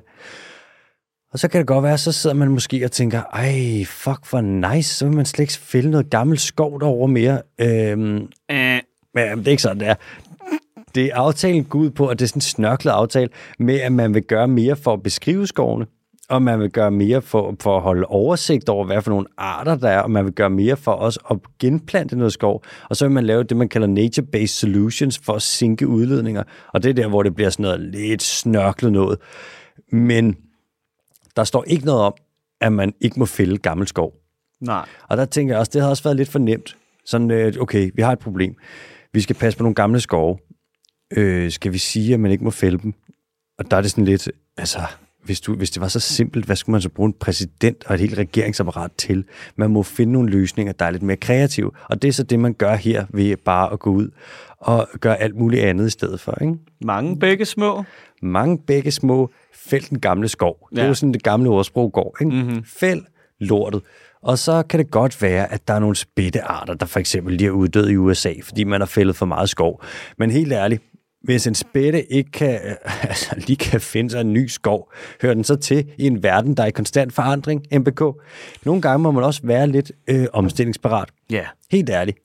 Og 1.32 1.39
så 1.39 1.47
kan 1.47 1.59
det 1.59 1.68
godt 1.68 1.84
være, 1.84 1.97
så 1.97 2.11
sidder 2.11 2.36
man 2.36 2.51
måske 2.51 2.86
og 2.86 2.91
tænker, 2.91 3.22
ej, 3.34 3.86
fuck 3.86 4.26
for 4.26 4.41
nice, 4.41 4.95
så 4.95 5.05
vil 5.05 5.15
man 5.15 5.26
slet 5.26 5.43
ikke 5.43 5.53
fælde 5.53 5.89
noget 5.89 6.09
gammelt 6.09 6.41
skov 6.41 6.80
derovre 6.80 7.07
mere. 7.07 7.41
Øhm, 7.61 8.28
Øh, 8.51 8.80
men 9.13 9.38
det 9.38 9.47
er 9.47 9.51
ikke 9.51 9.61
sådan, 9.61 9.80
det 9.80 9.88
er. 9.88 9.95
Det 10.95 11.05
er 11.05 11.15
aftalen 11.15 11.63
går 11.63 11.80
ud 11.80 11.89
på, 11.89 12.07
at 12.07 12.20
det 12.20 12.26
er 12.26 12.28
sådan 12.28 12.38
en 12.38 12.41
snørklet 12.41 12.91
aftale 12.91 13.30
med, 13.59 13.80
at 13.80 13.91
man 13.91 14.13
vil 14.13 14.24
gøre 14.24 14.47
mere 14.47 14.76
for 14.76 14.93
at 14.93 15.03
beskrive 15.03 15.47
skovene, 15.47 15.86
og 16.30 16.41
man 16.41 16.59
vil 16.59 16.69
gøre 16.69 16.91
mere 16.91 17.21
for, 17.21 17.55
for 17.61 17.78
at 17.78 17.82
holde 17.82 18.05
oversigt 18.05 18.69
over, 18.69 18.86
hvad 18.86 19.01
for 19.01 19.11
nogle 19.11 19.28
arter 19.38 19.75
der 19.75 19.89
er, 19.89 19.99
og 19.99 20.11
man 20.11 20.25
vil 20.25 20.34
gøre 20.34 20.49
mere 20.49 20.78
for 20.78 20.91
også 20.91 21.19
at 21.32 21.38
genplante 21.59 22.15
noget 22.15 22.34
skov, 22.34 22.63
og 22.89 22.95
så 22.95 23.05
vil 23.05 23.11
man 23.11 23.25
lave 23.25 23.43
det, 23.43 23.57
man 23.57 23.69
kalder 23.69 23.88
nature-based 23.88 24.47
solutions 24.47 25.19
for 25.19 25.34
at 25.34 25.41
sinke 25.41 25.88
udledninger, 25.88 26.43
og 26.73 26.84
det 26.84 26.89
er 26.89 26.93
der, 26.93 27.07
hvor 27.07 27.23
det 27.23 27.36
bliver 27.36 27.49
sådan 27.49 27.63
noget 27.63 27.80
lidt 27.80 28.23
snørklet 28.23 28.91
noget. 28.91 29.19
Men 29.91 30.38
der 31.36 31.43
står 31.43 31.63
ikke 31.67 31.86
noget 31.86 32.01
om, 32.01 32.13
at 32.61 32.73
man 32.73 32.93
ikke 33.01 33.19
må 33.19 33.25
fælde 33.25 33.57
gammel 33.57 33.88
skov. 33.88 34.13
nej. 34.61 34.86
Og 35.09 35.17
der 35.17 35.25
tænker 35.25 35.53
jeg 35.53 35.59
også, 35.59 35.71
det 35.73 35.82
har 35.82 35.89
også 35.89 36.03
været 36.03 36.17
lidt 36.17 36.30
for 36.30 36.39
nemt. 36.39 36.78
Sådan, 37.05 37.32
øh, 37.32 37.53
okay, 37.59 37.91
vi 37.95 38.01
har 38.01 38.11
et 38.11 38.19
problem. 38.19 38.55
Vi 39.13 39.21
skal 39.21 39.36
passe 39.36 39.57
på 39.57 39.63
nogle 39.63 39.75
gamle 39.75 39.99
skove. 39.99 40.38
Øh, 41.17 41.51
skal 41.51 41.73
vi 41.73 41.78
sige, 41.78 42.13
at 42.13 42.19
man 42.19 42.32
ikke 42.32 42.43
må 42.43 42.51
fælde 42.51 42.78
dem? 42.78 42.93
Og 43.59 43.71
der 43.71 43.78
er 43.78 43.82
det 43.82 43.91
sådan 43.91 44.05
lidt, 44.05 44.30
altså, 44.57 44.80
hvis, 45.28 45.41
du, 45.41 45.55
hvis 45.55 45.71
det 45.71 45.82
var 45.82 45.88
så 45.88 45.99
simpelt, 45.99 46.45
hvad 46.45 46.55
skulle 46.55 46.73
man 46.73 46.82
så 46.82 46.89
bruge 46.89 47.07
en 47.07 47.13
præsident 47.19 47.84
og 47.88 47.93
et 47.95 47.99
helt 48.01 48.17
regeringsapparat 48.17 48.91
til? 48.97 49.25
Man 49.55 49.69
må 49.71 49.84
finde 49.84 50.13
nogle 50.13 50.30
løsninger, 50.30 50.73
der 50.73 50.86
er 50.86 50.89
lidt 50.91 51.03
mere 51.03 51.17
kreative. 51.17 51.71
Og 51.89 52.01
det 52.01 52.07
er 52.07 52.11
så 52.11 52.23
det, 52.23 52.39
man 52.39 52.53
gør 52.53 52.75
her 52.75 53.05
ved 53.09 53.38
bare 53.38 53.73
at 53.73 53.80
gå 53.80 53.89
ud 53.89 54.09
og 54.57 54.88
gøre 54.99 55.21
alt 55.21 55.36
muligt 55.36 55.63
andet 55.63 55.88
i 55.88 55.89
stedet 55.89 56.19
for. 56.19 56.38
Ikke? 56.41 56.53
Mange 56.82 57.19
begge 57.19 57.45
små. 57.45 57.84
mange 58.21 58.57
begge 58.67 58.91
små, 58.91 59.30
fæld 59.55 59.89
den 59.89 59.99
gamle 59.99 60.28
skov. 60.28 60.67
Det 60.71 60.78
er 60.78 60.82
Ja. 60.84 60.88
jo 60.88 60.93
sådan, 60.93 61.13
det 61.13 61.23
gamle 61.23 61.49
ordsprog 61.49 61.91
går. 61.93 62.17
Ikke? 62.21 62.36
Mhm. 62.36 62.45
Mm-hmm. 62.47 62.63
Fæld 62.63 63.01
lortet. 63.39 63.82
Og 64.21 64.38
så 64.39 64.63
kan 64.69 64.80
det 64.80 64.91
godt 64.91 65.21
være, 65.21 65.51
at 65.51 65.67
der 65.67 65.73
er 65.73 65.80
nogle 65.80 65.95
spættearter, 65.95 66.73
der 66.73 66.86
for 66.86 66.99
eksempel 66.99 67.34
lige 67.36 67.47
er 67.47 67.51
uddød 67.51 67.89
i 67.89 67.95
USA, 67.95 68.34
fordi 68.43 68.63
man 68.63 68.82
har 68.82 68.86
fældet 68.86 69.15
for 69.15 69.25
meget 69.25 69.49
skov. 69.49 69.84
Men 70.17 70.32
helt 70.32 70.53
ærligt, 70.53 70.84
hvis 71.24 71.47
en 71.47 71.55
spætte 71.55 72.13
ikke 72.13 72.32
kan, 72.32 72.59
altså, 73.09 73.36
lige 73.38 73.57
kan 73.57 73.82
finde 73.82 74.09
sig 74.09 74.22
en 74.22 74.34
ny 74.34 74.47
skov, 74.47 74.91
hører 75.22 75.34
den 75.34 75.43
så 75.43 75.55
til 75.55 75.86
i 75.97 76.07
en 76.07 76.24
verden, 76.24 76.57
der 76.57 76.63
er 76.63 76.68
i 76.68 76.72
konstant 76.72 77.13
forandring, 77.13 77.63
MBK? 77.80 78.01
Nogle 78.65 78.82
gange 78.82 79.03
må 79.03 79.11
man 79.11 79.24
også 79.24 79.41
være 79.43 79.68
lidt 79.68 79.91
øh, 80.07 80.26
omstillingsparat. 80.34 81.09
Ja. 81.32 81.45
Helt 81.72 81.89
ærligt. 81.89 82.18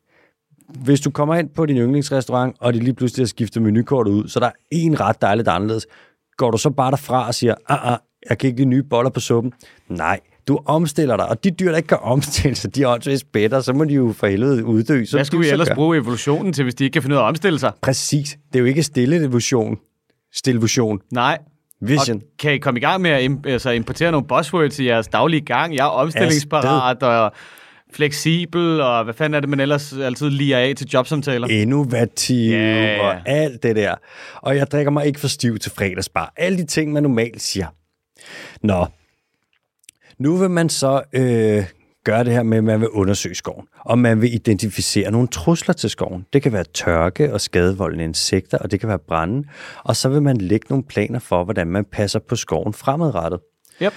Hvis 0.68 1.01
du 1.01 1.11
kommer 1.11 1.34
ind 1.34 1.51
på 1.51 1.66
din 1.66 1.76
yndlingsrestaurant, 1.76 2.57
og 2.61 2.74
de 2.74 2.78
lige 2.78 2.95
pludselig 2.95 3.22
har 3.22 3.28
skiftet 3.28 3.62
menukortet 3.62 4.12
ud, 4.12 4.28
så 4.28 4.40
der 4.40 4.47
er 4.47 4.53
en 4.70 5.01
ret, 5.01 5.22
der 5.22 5.28
er 5.28 5.34
lidt 5.34 5.49
anderledes. 5.49 5.86
Går 6.36 6.51
du 6.51 6.59
så 6.59 6.70
bare 6.70 6.90
derfra 6.90 7.26
og 7.26 7.34
siger, 7.34 7.55
ah, 7.68 7.93
ah, 7.93 7.99
jeg 8.30 8.38
kan 8.38 8.49
ikke 8.49 8.61
lide 8.61 8.68
nye 8.68 8.82
boller 8.82 9.11
på 9.11 9.20
suppen? 9.20 9.53
Nej, 9.88 10.20
du 10.49 10.59
omstiller 10.66 11.16
dig, 11.16 11.28
og 11.28 11.45
de 11.45 11.51
dyr, 11.51 11.70
der 11.70 11.76
ikke 11.76 11.86
kan 11.86 11.99
omstille 12.03 12.55
sig, 12.55 12.74
de 12.74 12.82
er 12.82 12.88
åndssvagt 12.88 13.20
spætter, 13.20 13.61
så 13.61 13.72
må 13.72 13.84
de 13.84 13.95
jo 13.95 14.12
for 14.16 14.26
helvede 14.26 14.64
uddø. 14.64 15.05
Så 15.05 15.16
Hvad 15.16 15.24
skulle 15.24 15.47
vi 15.47 15.53
ellers 15.53 15.68
gøre. 15.68 15.74
bruge 15.76 15.97
evolutionen 15.97 16.53
til, 16.53 16.62
hvis 16.64 16.74
de 16.74 16.84
ikke 16.84 16.93
kan 16.93 17.03
finde 17.03 17.14
ud 17.16 17.18
af 17.18 17.24
at 17.24 17.28
omstille 17.28 17.59
sig? 17.59 17.72
Præcis. 17.82 18.38
Det 18.53 18.55
er 18.59 18.61
jo 18.61 18.64
ikke 18.66 18.82
stille 18.82 19.16
evolution. 19.16 19.76
Stillevution. 20.34 21.01
Nej. 21.12 21.38
Vision. 21.80 22.16
Og 22.16 22.22
kan 22.38 22.53
I 22.55 22.59
komme 22.59 22.80
i 22.80 22.80
gang 22.80 23.03
med 23.03 23.11
at 23.11 23.30
im- 23.30 23.49
altså, 23.51 23.70
importere 23.70 24.11
nogle 24.12 24.26
buzzwords 24.26 24.78
i 24.78 24.86
jeres 24.86 25.09
daglige 25.09 25.40
gang? 25.40 25.74
Jeg 25.74 25.82
er 25.84 25.90
omstillingsparat 25.90 27.03
og 27.03 27.32
fleksibel, 27.95 28.80
og 28.80 29.05
hvad 29.05 29.14
fanden 29.14 29.34
er 29.34 29.40
det, 29.40 29.49
man 29.49 29.61
ellers 29.61 29.93
altid 29.93 30.30
liger 30.30 30.59
af 30.59 30.72
til 30.76 30.86
jobsamtaler? 30.95 31.49
innovativ 31.49 32.53
yeah. 32.53 33.01
og 33.01 33.14
alt 33.28 33.62
det 33.62 33.76
der. 33.76 33.95
Og 34.36 34.57
jeg 34.57 34.66
drikker 34.70 34.90
mig 34.90 35.07
ikke 35.07 35.20
for 35.20 35.28
stiv 35.28 35.59
til 35.59 35.72
fredagsbar. 35.72 36.32
Alle 36.36 36.59
de 36.59 36.66
ting, 36.66 36.93
man 36.93 37.03
normalt 37.03 37.43
siger. 37.43 37.66
Nå, 38.62 38.86
nu 40.18 40.36
vil 40.36 40.50
man 40.50 40.68
så 40.68 41.02
øh, 41.12 41.64
gøre 42.04 42.24
det 42.24 42.32
her 42.32 42.42
med, 42.42 42.58
at 42.58 42.64
man 42.64 42.80
vil 42.80 42.88
undersøge 42.88 43.34
skoven, 43.34 43.66
og 43.80 43.98
man 43.98 44.20
vil 44.20 44.34
identificere 44.34 45.10
nogle 45.10 45.28
trusler 45.28 45.74
til 45.74 45.90
skoven. 45.90 46.26
Det 46.32 46.42
kan 46.42 46.52
være 46.52 46.64
tørke 46.64 47.32
og 47.32 47.40
skadevoldende 47.40 48.04
insekter, 48.04 48.58
og 48.58 48.70
det 48.70 48.80
kan 48.80 48.88
være 48.88 48.98
brænde. 48.98 49.48
Og 49.84 49.96
så 49.96 50.08
vil 50.08 50.22
man 50.22 50.36
lægge 50.36 50.66
nogle 50.70 50.84
planer 50.84 51.18
for, 51.18 51.44
hvordan 51.44 51.66
man 51.66 51.84
passer 51.84 52.18
på 52.18 52.36
skoven 52.36 52.72
fremadrettet. 52.72 53.40
Yep. 53.82 53.92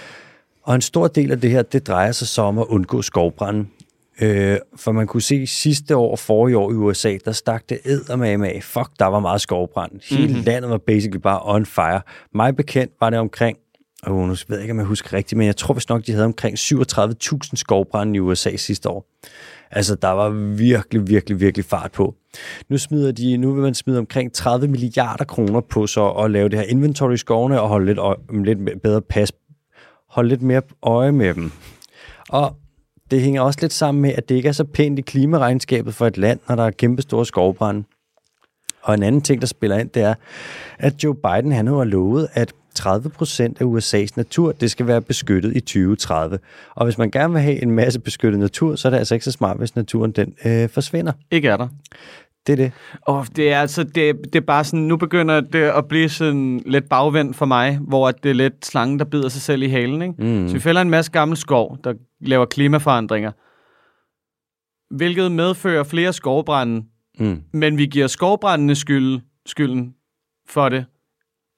Og 0.64 0.76
en 0.76 0.82
stor 0.82 1.08
del 1.08 1.32
af 1.32 1.42
det 1.42 1.52
her, 1.52 1.62
det 1.62 1.88
drejer 1.88 2.12
sig 2.12 2.28
så 2.28 2.42
om 2.42 2.60
at 2.60 2.66
undgå 2.66 3.02
skovbrænde. 3.02 3.66
Øh, 4.22 4.58
for 4.76 4.92
man 4.92 5.08
kunne 5.08 5.22
se 5.22 5.48
sidste 5.48 5.96
år 5.96 6.12
og 6.12 6.20
forrige 6.20 6.58
år 6.58 6.72
i 6.72 6.74
USA, 6.74 7.18
der 7.26 7.32
stak 7.32 7.64
det 7.70 7.80
eddermame 7.86 8.50
af. 8.50 8.64
Fuck, 8.64 8.90
der 9.00 9.06
var 9.06 9.20
meget 9.20 9.42
skovbrand. 9.42 9.92
Hele 10.10 10.28
mm-hmm. 10.28 10.44
landet 10.46 10.70
var 10.70 10.78
basically 10.78 11.22
bare 11.22 11.40
on 11.44 11.66
fire. 11.66 12.02
Mig 12.34 12.56
bekendt 12.56 12.94
var 13.00 13.10
det 13.10 13.20
omkring, 13.20 13.58
oh, 14.08 14.28
nu 14.28 14.36
ved 14.48 14.58
jeg 14.58 14.62
ikke, 14.62 14.72
om 14.72 14.78
jeg 14.78 14.86
husker 14.86 15.14
rigtigt, 15.14 15.38
men 15.38 15.48
jeg 15.48 15.58
tror 15.58 15.74
vist 15.74 15.90
nok, 15.90 16.06
de 16.08 16.12
havde 16.12 16.26
omkring 16.26 16.58
37.000 16.58 17.40
skovbrænde 17.54 18.16
i 18.16 18.20
USA 18.20 18.56
sidste 18.56 18.90
år. 18.90 19.06
Altså, 19.72 19.96
der 19.96 20.08
var 20.08 20.30
virkelig, 20.58 21.08
virkelig, 21.08 21.40
virkelig 21.40 21.66
fart 21.66 21.92
på. 21.92 22.16
Nu, 22.70 22.78
smider 22.78 23.12
de, 23.12 23.38
nu 23.38 23.54
vil 23.54 23.64
man 23.64 23.74
smide 23.74 24.00
omkring 24.00 24.34
30 24.34 24.68
milliarder 24.68 25.26
kroner 25.26 25.62
på 25.62 25.88
så 25.88 26.10
at 26.10 26.32
lave 26.32 26.50
det 26.50 26.60
her 26.60 26.66
inventory 26.66 27.14
i 27.14 27.18
skovene 27.18 27.62
og 27.62 27.68
holde 27.68 27.86
lidt, 27.86 27.98
øje, 27.98 28.16
lidt 28.44 28.82
bedre 28.84 29.02
pas, 29.02 29.32
holde 30.10 30.30
lidt 30.30 30.42
mere 30.42 30.62
øje 30.84 31.12
med 31.12 31.34
dem. 31.34 31.52
Og 32.30 32.56
det 33.12 33.22
hænger 33.22 33.42
også 33.42 33.60
lidt 33.62 33.74
sammen 33.74 34.02
med, 34.02 34.14
at 34.14 34.30
det 34.30 34.36
ikke 34.36 34.50
er 34.50 34.54
så 34.54 34.64
pænt 34.64 35.00
i 35.00 35.02
klimaregnskabet 35.02 35.96
for 35.96 36.08
et 36.08 36.18
land, 36.18 36.40
når 36.50 36.56
der 36.56 36.64
er 36.64 36.72
kæmpe 36.72 37.02
store 37.02 37.26
skovbrænde. 37.26 37.84
Og 38.82 38.94
en 38.94 39.04
anden 39.04 39.22
ting, 39.22 39.42
der 39.42 39.48
spiller 39.48 39.78
ind, 39.78 39.90
det 39.90 40.04
er, 40.04 40.14
at 40.80 41.04
Joe 41.04 41.16
Biden 41.16 41.52
han 41.52 41.68
har 41.68 41.84
lovet, 41.84 42.28
at 42.34 42.54
30 42.76 43.10
procent 43.10 43.62
af 43.62 43.66
USA's 43.66 44.14
natur, 44.16 44.52
det 44.52 44.72
skal 44.72 44.88
være 44.88 45.02
beskyttet 45.02 45.56
i 45.56 45.60
2030. 45.60 46.40
Og 46.76 46.86
hvis 46.86 46.98
man 46.98 47.12
gerne 47.12 47.34
vil 47.34 47.42
have 47.42 47.62
en 47.62 47.72
masse 47.72 48.00
beskyttet 48.00 48.40
natur, 48.40 48.76
så 48.76 48.88
er 48.88 48.90
det 48.90 48.98
altså 48.98 49.14
ikke 49.14 49.26
så 49.26 49.32
smart, 49.32 49.58
hvis 49.58 49.76
naturen 49.76 50.12
den 50.12 50.34
øh, 50.46 50.70
forsvinder. 50.70 51.12
Ikke 51.32 51.48
er 51.48 51.58
der. 51.58 51.68
Det 52.48 52.54
er 52.54 52.58
det. 52.58 52.72
Og 53.02 53.28
det 53.36 53.52
er 53.52 53.62
altså, 53.62 53.84
det, 53.84 54.16
det 54.24 54.36
er 54.36 54.46
bare 54.46 54.64
sådan, 54.64 54.80
nu 54.80 54.98
begynder 54.98 55.42
det 55.42 55.62
at 55.62 55.88
blive 55.88 56.10
sådan 56.10 56.62
lidt 56.66 56.90
bagvendt 56.90 57.36
for 57.36 57.46
mig, 57.46 57.78
hvor 57.78 58.12
det 58.12 58.30
er 58.30 58.34
lidt 58.34 58.66
slangen, 58.66 59.00
der 59.00 59.06
bider 59.06 59.30
sig 59.30 59.42
selv 59.42 59.64
i 59.64 59.68
halen, 59.68 60.02
ikke? 60.02 60.14
Mm. 60.18 60.48
Så 60.48 60.54
vi 60.54 60.60
fælder 60.60 60.82
en 60.82 60.90
masse 60.90 61.12
gammel 61.12 61.38
skov, 61.38 61.78
der 61.84 61.94
laver 62.22 62.46
klimaforandringer, 62.46 63.32
hvilket 64.96 65.32
medfører 65.32 65.84
flere 65.84 66.14
skovbrænde, 66.14 66.86
mm. 67.20 67.42
men 67.54 67.78
vi 67.78 67.86
giver 67.86 68.08
skovbrændene 68.08 68.76
skyld, 68.76 69.20
skylden 69.46 69.94
for 70.50 70.70
det, 70.70 70.86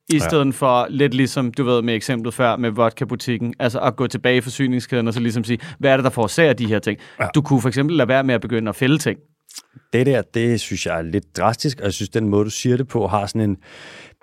i 0.09 0.19
stedet 0.19 0.45
ja. 0.45 0.51
for 0.51 0.87
lidt 0.89 1.13
ligesom, 1.13 1.51
du 1.51 1.63
ved 1.63 1.81
med 1.81 1.95
eksemplet 1.95 2.33
før 2.33 2.55
med 2.55 2.69
vodka-butikken, 2.69 3.53
altså 3.59 3.79
at 3.79 3.95
gå 3.95 4.07
tilbage 4.07 4.37
i 4.37 4.41
forsyningskæden 4.41 5.07
og 5.07 5.13
så 5.13 5.19
ligesom 5.19 5.43
sige, 5.43 5.59
hvad 5.79 5.91
er 5.91 5.97
det, 5.97 6.03
der 6.03 6.09
forårsager 6.09 6.53
de 6.53 6.65
her 6.67 6.79
ting? 6.79 6.99
Ja. 7.19 7.27
Du 7.35 7.41
kunne 7.41 7.61
for 7.61 7.67
eksempel 7.67 7.97
lade 7.97 8.07
være 8.07 8.23
med 8.23 8.35
at 8.35 8.41
begynde 8.41 8.69
at 8.69 8.75
fælde 8.75 8.97
ting. 8.97 9.19
Det 9.93 10.05
der, 10.05 10.21
det 10.21 10.59
synes 10.59 10.85
jeg 10.85 10.97
er 10.97 11.01
lidt 11.01 11.37
drastisk, 11.37 11.79
og 11.79 11.85
jeg 11.85 11.93
synes, 11.93 12.09
den 12.09 12.29
måde, 12.29 12.45
du 12.45 12.49
siger 12.49 12.77
det 12.77 12.87
på, 12.87 13.07
har 13.07 13.25
sådan 13.25 13.41
en 13.41 13.57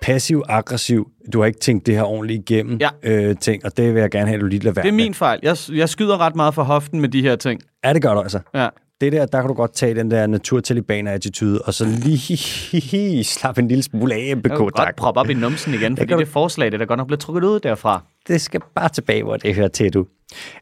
passiv-aggressiv, 0.02 1.08
du 1.32 1.38
har 1.40 1.46
ikke 1.46 1.60
tænkt 1.60 1.86
det 1.86 1.94
her 1.94 2.02
ordentligt 2.02 2.50
igennem 2.50 2.78
ja. 2.80 2.88
øh, 3.02 3.36
ting, 3.36 3.64
og 3.64 3.76
det 3.76 3.94
vil 3.94 4.00
jeg 4.00 4.10
gerne 4.10 4.26
have, 4.26 4.34
at 4.34 4.40
du 4.40 4.46
lige 4.46 4.60
lader 4.60 4.74
være 4.74 4.82
Det 4.82 4.88
er 4.88 4.94
min 4.94 5.14
fejl. 5.14 5.40
Jeg, 5.42 5.56
jeg 5.72 5.88
skyder 5.88 6.20
ret 6.20 6.36
meget 6.36 6.54
for 6.54 6.62
hoften 6.62 7.00
med 7.00 7.08
de 7.08 7.22
her 7.22 7.36
ting. 7.36 7.60
Ja, 7.84 7.92
det 7.92 8.02
gør 8.02 8.14
du 8.14 8.20
altså. 8.20 8.40
Ja. 8.54 8.68
Det 9.04 9.12
der, 9.12 9.26
der 9.26 9.40
kan 9.40 9.48
du 9.48 9.54
godt 9.54 9.74
tage 9.74 9.94
den 9.94 10.10
der 10.10 10.26
naturtalibaner-attitude, 10.26 11.62
og 11.62 11.74
så 11.74 11.84
lige 11.84 13.24
slappe 13.34 13.62
en 13.62 13.68
lille 13.68 13.82
smule 13.82 14.14
af, 14.14 14.42
BK. 14.42 14.48
Jeg 14.50 14.56
kan 14.58 14.68
godt 14.68 14.96
proppe 14.96 15.20
op 15.20 15.30
i 15.30 15.34
numsen 15.34 15.74
igen, 15.74 15.96
fordi 15.96 16.12
det, 16.12 16.18
det 16.18 16.28
forslag, 16.28 16.72
det 16.72 16.80
der 16.80 16.86
godt 16.86 16.98
nok 16.98 17.06
blevet 17.06 17.20
trukket 17.20 17.44
ud 17.44 17.60
derfra. 17.60 18.02
Det 18.28 18.40
skal 18.40 18.60
bare 18.74 18.88
tilbage, 18.88 19.22
hvor 19.22 19.36
det 19.36 19.54
hører 19.54 19.68
til, 19.68 19.94
du. 19.94 20.06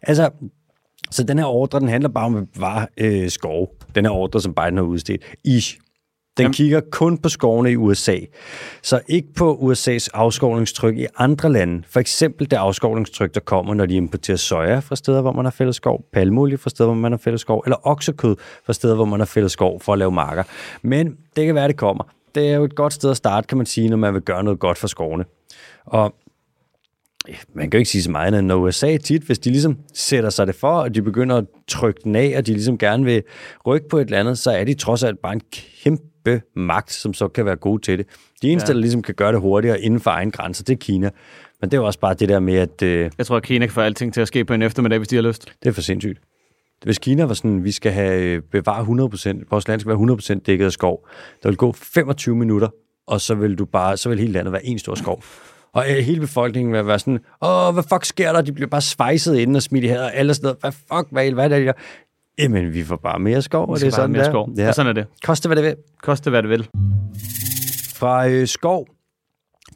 Altså, 0.03 0.31
så 1.11 1.23
den 1.23 1.39
her 1.39 1.45
ordre, 1.45 1.81
den 1.81 1.89
handler 1.89 2.09
bare 2.09 2.25
om 2.25 2.37
at 2.37 2.45
bevare 2.55 2.87
øh, 2.99 3.31
skov. 3.31 3.69
Den 3.95 4.05
her 4.05 4.13
ordre, 4.13 4.41
som 4.41 4.55
Biden 4.55 4.77
har 4.77 4.85
udstedt. 4.85 5.23
Ish. 5.45 5.79
Den 6.37 6.43
Jamen. 6.43 6.53
kigger 6.53 6.81
kun 6.91 7.19
på 7.19 7.29
skovene 7.29 7.73
i 7.73 7.77
USA, 7.77 8.17
så 8.83 9.01
ikke 9.09 9.29
på 9.35 9.59
USA's 9.63 10.09
afskovningstryk 10.15 10.99
i 10.99 11.07
andre 11.19 11.53
lande. 11.53 11.83
For 11.89 12.01
eksempel 12.01 12.51
det 12.51 12.57
afskovningstryk, 12.57 13.35
der 13.35 13.41
kommer, 13.41 13.75
når 13.75 13.87
de 13.87 13.95
importerer 13.95 14.37
soja 14.37 14.79
fra 14.79 14.97
steder, 14.97 15.21
hvor 15.21 15.33
man 15.33 15.45
har 15.45 15.51
fælles 15.51 15.77
skov, 15.77 16.05
palmolie 16.13 16.59
fra 16.59 16.71
steder, 16.71 16.89
hvor 16.89 16.97
man 16.97 17.13
har 17.13 17.19
fælles 17.19 17.41
skov, 17.41 17.63
eller 17.67 17.87
oksekød 17.87 18.37
fra 18.67 18.73
steder, 18.73 18.95
hvor 18.95 19.05
man 19.05 19.21
har 19.21 19.27
fælles 19.27 19.53
skov 19.53 19.81
for 19.81 19.93
at 19.93 19.99
lave 19.99 20.13
marker. 20.13 20.43
Men 20.83 21.17
det 21.37 21.47
kan 21.47 21.55
være, 21.55 21.69
det 21.69 21.77
kommer. 21.77 22.05
Det 22.35 22.49
er 22.49 22.55
jo 22.55 22.65
et 22.65 22.75
godt 22.75 22.93
sted 22.93 23.11
at 23.11 23.17
starte, 23.17 23.47
kan 23.47 23.59
man 23.59 23.67
sige, 23.67 23.89
når 23.89 23.97
man 23.97 24.15
vil 24.15 24.23
gøre 24.23 24.45
noget 24.45 24.61
godt 24.61 24.79
for 24.79 24.87
skovene. 24.87 25.25
Og 25.85 26.15
man 27.55 27.71
kan 27.71 27.79
jo 27.79 27.79
ikke 27.79 27.91
sige 27.91 28.03
så 28.03 28.11
meget, 28.11 28.39
end 28.39 28.47
når 28.47 28.57
USA 28.57 28.97
tit, 28.97 29.23
hvis 29.23 29.39
de 29.39 29.51
ligesom 29.51 29.79
sætter 29.95 30.31
sig 30.31 30.47
det 30.47 30.55
for, 30.55 30.73
og 30.73 30.95
de 30.95 31.03
begynder 31.03 31.37
at 31.37 31.45
trykke 31.69 32.01
den 32.05 32.17
af, 32.17 32.35
og 32.37 32.47
de 32.47 32.53
ligesom 32.53 32.79
gerne 32.79 33.05
vil 33.05 33.23
rykke 33.67 33.89
på 33.89 33.99
et 33.99 34.05
eller 34.05 34.21
andet, 34.21 34.39
så 34.39 34.51
er 34.51 34.65
de 34.65 34.75
trods 34.75 35.03
alt 35.03 35.19
bare 35.23 35.33
en 35.33 35.43
kæmpe 35.85 36.12
magt, 36.57 36.93
som 36.93 37.15
så 37.15 37.29
kan 37.29 37.45
være 37.47 37.57
gode 37.57 37.83
til 37.83 37.99
det. 37.99 38.07
De 38.43 38.49
eneste, 38.51 38.69
ja. 38.71 38.75
der 38.75 38.81
ligesom 38.81 39.03
kan 39.03 39.15
gøre 39.15 39.33
det 39.33 39.41
hurtigere 39.41 39.81
inden 39.81 40.01
for 40.01 40.11
egen 40.11 40.31
grænser, 40.31 40.65
det 40.65 40.73
er 40.73 40.77
Kina. 40.77 41.11
Men 41.61 41.71
det 41.71 41.77
er 41.77 41.81
jo 41.81 41.87
også 41.87 41.99
bare 42.01 42.15
det 42.15 42.29
der 42.29 42.41
med, 42.41 42.55
at... 42.55 42.83
Øh, 42.83 43.11
Jeg 43.19 43.27
tror, 43.27 43.37
at 43.37 43.43
Kina 43.43 43.67
kan 43.67 43.73
få 43.73 43.81
alting 43.81 44.15
til 44.15 44.21
at 44.21 44.29
ske 44.29 44.45
på 44.45 44.55
en 44.55 44.63
eftermiddag, 44.63 44.99
hvis 44.99 45.09
de 45.09 45.17
har 45.17 45.23
lyst. 45.23 45.53
Det 45.63 45.69
er 45.69 45.73
for 45.73 45.83
sindssygt. 45.83 46.19
Hvis 46.85 46.99
Kina 46.99 47.25
var 47.25 47.35
sådan, 47.35 47.65
vi 47.65 47.73
skal 47.73 47.93
have 47.93 48.23
øh, 48.23 48.43
bevare 48.53 48.83
100%, 49.41 49.45
vores 49.51 49.69
land 49.69 49.81
skal 49.81 49.91
være 49.99 50.37
100% 50.39 50.41
dækket 50.47 50.65
af 50.65 50.73
skov, 50.73 51.09
der 51.43 51.49
vil 51.49 51.57
gå 51.57 51.73
25 51.73 52.37
minutter, 52.37 52.69
og 53.07 53.21
så 53.21 53.35
vil 53.35 53.59
du 53.59 53.65
bare, 53.65 53.97
så 53.97 54.09
vil 54.09 54.19
hele 54.19 54.33
landet 54.33 54.53
være 54.53 54.67
en 54.67 54.79
stor 54.79 54.95
skov. 54.95 55.23
Og 55.73 55.85
øh, 55.91 55.97
hele 55.97 56.21
befolkningen 56.21 56.73
vil 56.73 56.87
være 56.87 56.99
sådan, 56.99 57.19
åh, 57.43 57.75
hvad 57.75 57.83
fuck 57.93 58.05
sker 58.05 58.33
der? 58.33 58.43
De 58.43 58.53
bliver 58.53 58.69
bare 58.69 58.81
svejset 58.81 59.39
inden 59.39 59.57
og 59.57 59.63
smidt 59.63 59.85
i 59.85 59.89
her, 59.89 60.03
og 60.03 60.15
alle 60.15 60.35
steder. 60.35 60.55
Hvad 60.61 60.73
fuck, 60.73 61.07
hvad, 61.11 61.31
hvad 61.33 61.45
er 61.45 61.49
det, 61.59 61.67
der? 61.67 61.73
Jamen, 62.39 62.75
vi 62.75 62.85
får 62.85 62.97
bare 62.97 63.19
mere 63.19 63.43
skov, 63.43 63.69
og 63.71 63.81
det 63.81 63.87
er 63.87 63.91
sådan, 63.91 64.11
mere 64.11 64.25
der. 64.25 64.31
skov. 64.31 64.51
Ja. 64.57 64.69
Og 64.69 64.75
sådan 64.75 64.89
er 64.91 64.93
det. 64.93 65.07
Koste 65.25 65.49
hvad 65.49 65.57
det 65.57 65.65
vil. 65.65 65.77
Koste 66.03 66.31
hvad 66.31 66.43
det 66.43 66.51
vil. 66.51 66.69
Fra 67.95 68.29
øh, 68.29 68.49
skov 68.49 68.87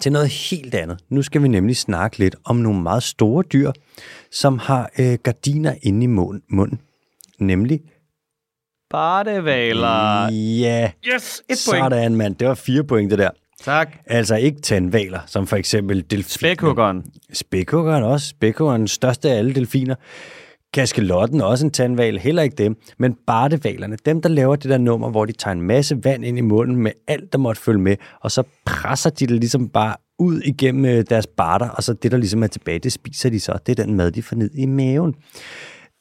til 0.00 0.12
noget 0.12 0.28
helt 0.28 0.74
andet. 0.74 0.98
Nu 1.08 1.22
skal 1.22 1.42
vi 1.42 1.48
nemlig 1.48 1.76
snakke 1.76 2.18
lidt 2.18 2.36
om 2.44 2.56
nogle 2.56 2.82
meget 2.82 3.02
store 3.02 3.44
dyr, 3.52 3.72
som 4.30 4.58
har 4.58 4.90
øh, 4.98 5.18
gardiner 5.22 5.74
inde 5.82 6.04
i 6.04 6.06
munden. 6.06 6.80
Nemlig 7.38 7.80
Bartevaler. 8.90 10.32
Ja. 10.32 10.90
Yes, 11.14 11.42
et 11.50 11.66
point. 11.70 11.84
Sådan, 11.84 12.16
mand. 12.16 12.36
Det 12.36 12.48
var 12.48 12.54
fire 12.54 12.84
point, 12.84 13.10
det 13.10 13.18
der. 13.18 13.30
Tak. 13.62 13.96
Altså 14.06 14.36
ikke 14.36 14.60
tandvaler, 14.60 15.20
som 15.26 15.46
for 15.46 15.56
eksempel 15.56 16.04
delfiner. 16.10 16.22
Spækhuggeren. 16.22 17.04
Spækhuggeren 17.32 18.04
også. 18.04 18.28
Spækhuggeren 18.28 18.88
største 18.88 19.30
af 19.30 19.38
alle 19.38 19.54
delfiner. 19.54 19.94
Kaskelotten 20.76 21.40
også 21.40 21.66
en 21.66 21.70
tandval, 21.70 22.18
heller 22.18 22.42
ikke 22.42 22.56
dem. 22.56 22.76
Men 22.98 23.16
bartevalerne, 23.26 23.96
dem 24.06 24.22
der 24.22 24.28
laver 24.28 24.56
det 24.56 24.70
der 24.70 24.78
nummer, 24.78 25.10
hvor 25.10 25.24
de 25.24 25.32
tager 25.32 25.52
en 25.52 25.62
masse 25.62 26.04
vand 26.04 26.24
ind 26.24 26.38
i 26.38 26.40
munden 26.40 26.76
med 26.76 26.92
alt, 27.08 27.32
der 27.32 27.38
måtte 27.38 27.60
følge 27.60 27.80
med, 27.80 27.96
og 28.20 28.30
så 28.30 28.42
presser 28.64 29.10
de 29.10 29.26
det 29.26 29.36
ligesom 29.36 29.68
bare 29.68 29.96
ud 30.18 30.40
igennem 30.40 30.84
øh, 30.84 31.04
deres 31.10 31.26
barter, 31.26 31.68
og 31.68 31.82
så 31.82 31.92
det, 31.92 32.12
der 32.12 32.18
ligesom 32.18 32.42
er 32.42 32.46
tilbage, 32.46 32.78
det 32.78 32.92
spiser 32.92 33.30
de 33.30 33.40
så. 33.40 33.58
Det 33.66 33.78
er 33.78 33.84
den 33.84 33.94
mad, 33.94 34.10
de 34.10 34.22
får 34.22 34.36
ned 34.36 34.50
i 34.54 34.66
maven. 34.66 35.14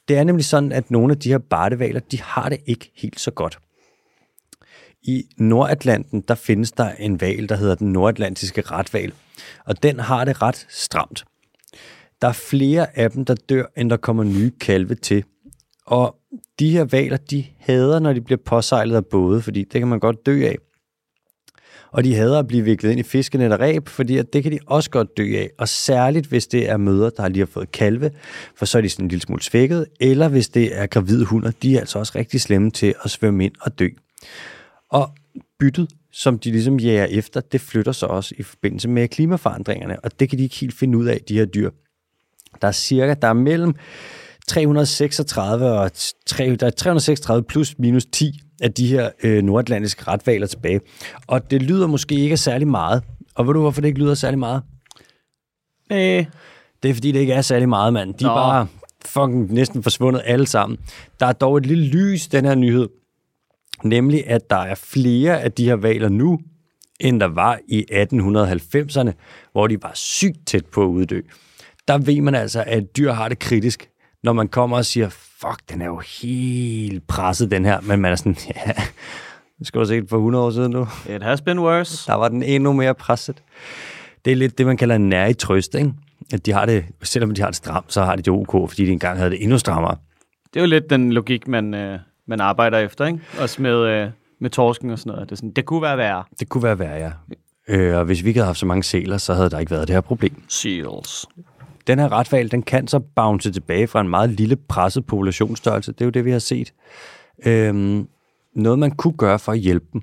Det 0.08 0.18
er 0.18 0.24
nemlig 0.24 0.44
sådan, 0.44 0.72
at 0.72 0.90
nogle 0.90 1.12
af 1.12 1.18
de 1.18 1.28
her 1.28 1.38
bartevaler, 1.38 2.00
de 2.00 2.22
har 2.22 2.48
det 2.48 2.58
ikke 2.66 2.92
helt 2.96 3.20
så 3.20 3.30
godt. 3.30 3.58
I 5.02 5.24
Nordatlanten, 5.36 6.20
der 6.28 6.34
findes 6.34 6.72
der 6.72 6.90
en 6.98 7.20
val, 7.20 7.48
der 7.48 7.56
hedder 7.56 7.74
den 7.74 7.92
nordatlantiske 7.92 8.60
retval, 8.60 9.12
og 9.66 9.82
den 9.82 10.00
har 10.00 10.24
det 10.24 10.42
ret 10.42 10.66
stramt. 10.68 11.24
Der 12.22 12.28
er 12.28 12.32
flere 12.32 12.98
af 12.98 13.10
dem, 13.10 13.24
der 13.24 13.34
dør, 13.34 13.64
end 13.76 13.90
der 13.90 13.96
kommer 13.96 14.24
nye 14.24 14.50
kalve 14.60 14.94
til. 14.94 15.24
Og 15.86 16.16
de 16.58 16.70
her 16.70 16.84
valer, 16.84 17.16
de 17.16 17.44
hader, 17.58 17.98
når 17.98 18.12
de 18.12 18.20
bliver 18.20 18.38
påsejlet 18.44 18.96
af 18.96 19.06
både, 19.06 19.42
fordi 19.42 19.64
det 19.64 19.80
kan 19.80 19.88
man 19.88 20.00
godt 20.00 20.26
dø 20.26 20.44
af. 20.44 20.56
Og 21.92 22.04
de 22.04 22.14
hader 22.14 22.38
at 22.38 22.46
blive 22.46 22.64
viklet 22.64 22.90
ind 22.90 23.00
i 23.00 23.02
fiskenet 23.02 23.52
og 23.52 23.60
ræb, 23.60 23.88
fordi 23.88 24.16
at 24.16 24.32
det 24.32 24.42
kan 24.42 24.52
de 24.52 24.58
også 24.66 24.90
godt 24.90 25.16
dø 25.16 25.36
af. 25.36 25.50
Og 25.58 25.68
særligt, 25.68 26.26
hvis 26.26 26.46
det 26.46 26.68
er 26.68 26.76
møder, 26.76 27.10
der 27.10 27.28
lige 27.28 27.38
har 27.38 27.46
fået 27.46 27.72
kalve, 27.72 28.10
for 28.56 28.66
så 28.66 28.78
er 28.78 28.82
de 28.82 28.88
sådan 28.88 29.04
en 29.04 29.08
lille 29.08 29.22
smule 29.22 29.42
svækket. 29.42 29.86
Eller 30.00 30.28
hvis 30.28 30.48
det 30.48 30.78
er 30.78 30.86
gravide 30.86 31.24
hunder, 31.24 31.50
de 31.62 31.76
er 31.76 31.80
altså 31.80 31.98
også 31.98 32.12
rigtig 32.16 32.40
slemme 32.40 32.70
til 32.70 32.94
at 33.04 33.10
svømme 33.10 33.44
ind 33.44 33.54
og 33.60 33.78
dø. 33.78 33.88
Og 34.90 35.10
byttet, 35.58 35.88
som 36.12 36.38
de 36.38 36.50
ligesom 36.50 36.78
jager 36.78 37.04
efter, 37.04 37.40
det 37.40 37.60
flytter 37.60 37.92
sig 37.92 38.08
også 38.08 38.34
i 38.38 38.42
forbindelse 38.42 38.88
med 38.88 39.08
klimaforandringerne, 39.08 40.00
og 40.00 40.20
det 40.20 40.28
kan 40.28 40.38
de 40.38 40.42
ikke 40.42 40.56
helt 40.56 40.74
finde 40.74 40.98
ud 40.98 41.06
af, 41.06 41.20
de 41.28 41.34
her 41.34 41.44
dyr. 41.44 41.70
Der 42.62 42.68
er 42.68 42.72
cirka, 42.72 43.14
der 43.22 43.28
er 43.28 43.32
mellem 43.32 43.74
336 44.48 45.72
og 45.72 45.90
3, 46.26 46.56
der 46.56 46.66
er 46.66 46.70
336 46.70 47.44
plus 47.44 47.78
minus 47.78 48.06
10 48.06 48.40
af 48.60 48.72
de 48.72 48.86
her 48.86 49.10
øh, 49.22 49.42
nordatlantiske 49.42 50.04
retvaler 50.08 50.46
tilbage. 50.46 50.80
Og 51.26 51.50
det 51.50 51.62
lyder 51.62 51.86
måske 51.86 52.14
ikke 52.14 52.36
særlig 52.36 52.68
meget. 52.68 53.02
Og 53.34 53.46
ved 53.46 53.54
du, 53.54 53.60
hvorfor 53.60 53.80
det 53.80 53.88
ikke 53.88 54.00
lyder 54.00 54.14
særlig 54.14 54.38
meget? 54.38 54.62
Øh. 55.92 56.26
Det 56.82 56.90
er, 56.90 56.94
fordi 56.94 57.12
det 57.12 57.20
ikke 57.20 57.32
er 57.32 57.42
særlig 57.42 57.68
meget, 57.68 57.92
mand. 57.92 58.14
De 58.14 58.24
er 58.24 58.28
Nå. 58.28 58.34
bare 58.34 58.66
fucking 59.06 59.52
næsten 59.52 59.82
forsvundet 59.82 60.22
alle 60.24 60.46
sammen. 60.46 60.78
Der 61.20 61.26
er 61.26 61.32
dog 61.32 61.56
et 61.56 61.66
lille 61.66 61.86
lys, 61.86 62.28
den 62.28 62.44
her 62.44 62.54
nyhed. 62.54 62.88
Nemlig, 63.84 64.26
at 64.26 64.50
der 64.50 64.56
er 64.56 64.74
flere 64.74 65.42
af 65.42 65.52
de 65.52 65.64
her 65.64 65.74
valer 65.74 66.08
nu, 66.08 66.40
end 67.00 67.20
der 67.20 67.26
var 67.26 67.58
i 67.68 67.84
1890'erne, 67.92 69.12
hvor 69.52 69.66
de 69.66 69.82
var 69.82 69.92
sygt 69.94 70.46
tæt 70.46 70.66
på 70.66 70.82
at 70.82 70.88
uddø. 70.88 71.20
Der 71.88 71.98
ved 71.98 72.20
man 72.20 72.34
altså, 72.34 72.64
at 72.66 72.96
dyr 72.96 73.12
har 73.12 73.28
det 73.28 73.38
kritisk, 73.38 73.88
når 74.22 74.32
man 74.32 74.48
kommer 74.48 74.76
og 74.76 74.84
siger, 74.84 75.08
fuck, 75.08 75.60
den 75.70 75.82
er 75.82 75.86
jo 75.86 76.02
helt 76.22 77.06
presset, 77.06 77.50
den 77.50 77.64
her. 77.64 77.80
Men 77.80 78.00
man 78.00 78.12
er 78.12 78.16
sådan, 78.16 78.36
ja, 78.56 78.72
det 79.58 79.66
skal 79.66 79.80
du 79.80 79.86
se 79.86 80.02
for 80.08 80.16
100 80.16 80.44
år 80.44 80.50
siden 80.50 80.72
nu. 80.72 80.86
It 81.08 81.22
has 81.22 81.40
been 81.40 81.58
worse. 81.58 82.06
Der 82.06 82.14
var 82.14 82.28
den 82.28 82.42
endnu 82.42 82.72
mere 82.72 82.94
presset. 82.94 83.42
Det 84.24 84.30
er 84.30 84.36
lidt 84.36 84.58
det, 84.58 84.66
man 84.66 84.76
kalder 84.76 84.94
en 84.94 85.08
nær 85.08 85.26
i 85.26 85.34
trøst, 85.34 85.74
ikke? 85.74 85.92
At 86.32 86.46
de 86.46 86.52
har 86.52 86.66
det, 86.66 86.84
selvom 87.02 87.34
de 87.34 87.40
har 87.40 87.48
det 87.48 87.56
stramt, 87.56 87.92
så 87.92 88.02
har 88.02 88.16
de 88.16 88.22
det 88.22 88.32
ok, 88.32 88.70
fordi 88.70 88.86
de 88.86 88.92
engang 88.92 89.18
havde 89.18 89.30
det 89.30 89.42
endnu 89.42 89.58
strammere. 89.58 89.96
Det 90.54 90.60
er 90.60 90.64
jo 90.64 90.70
lidt 90.70 90.90
den 90.90 91.12
logik, 91.12 91.48
man, 91.48 91.74
øh, 91.74 91.98
man 92.26 92.40
arbejder 92.40 92.78
efter, 92.78 93.06
ikke? 93.06 93.20
Også 93.40 93.62
med, 93.62 93.74
øh, 93.74 94.08
med 94.40 94.50
torsken 94.50 94.90
og 94.90 94.98
sådan 94.98 95.12
noget. 95.12 95.28
Det, 95.28 95.32
er 95.32 95.36
sådan, 95.36 95.50
det 95.50 95.64
kunne 95.64 95.82
være 95.82 95.98
værre. 95.98 96.24
Det 96.40 96.48
kunne 96.48 96.62
være 96.62 96.78
værre, 96.78 96.96
ja. 96.96 97.10
Øh, 97.68 97.98
og 97.98 98.04
hvis 98.04 98.24
vi 98.24 98.28
ikke 98.28 98.40
havde 98.40 98.46
haft 98.46 98.58
så 98.58 98.66
mange 98.66 98.82
sæler, 98.82 99.18
så 99.18 99.34
havde 99.34 99.50
der 99.50 99.58
ikke 99.58 99.70
været 99.70 99.88
det 99.88 99.94
her 99.94 100.00
problem. 100.00 100.42
Seals. 100.48 101.26
Den 101.86 101.98
her 101.98 102.12
retval, 102.12 102.50
den 102.50 102.62
kan 102.62 102.88
så 102.88 102.98
bounce 102.98 103.52
tilbage 103.52 103.86
fra 103.86 104.00
en 104.00 104.08
meget 104.08 104.30
lille 104.30 104.56
presset 104.56 105.06
populationsstørrelse. 105.06 105.92
Det 105.92 106.00
er 106.00 106.04
jo 106.04 106.10
det, 106.10 106.24
vi 106.24 106.30
har 106.30 106.38
set. 106.38 106.74
Øhm, 107.46 108.08
noget, 108.54 108.78
man 108.78 108.90
kunne 108.90 109.16
gøre 109.16 109.38
for 109.38 109.52
at 109.52 109.58
hjælpe 109.58 109.86
dem, 109.92 110.02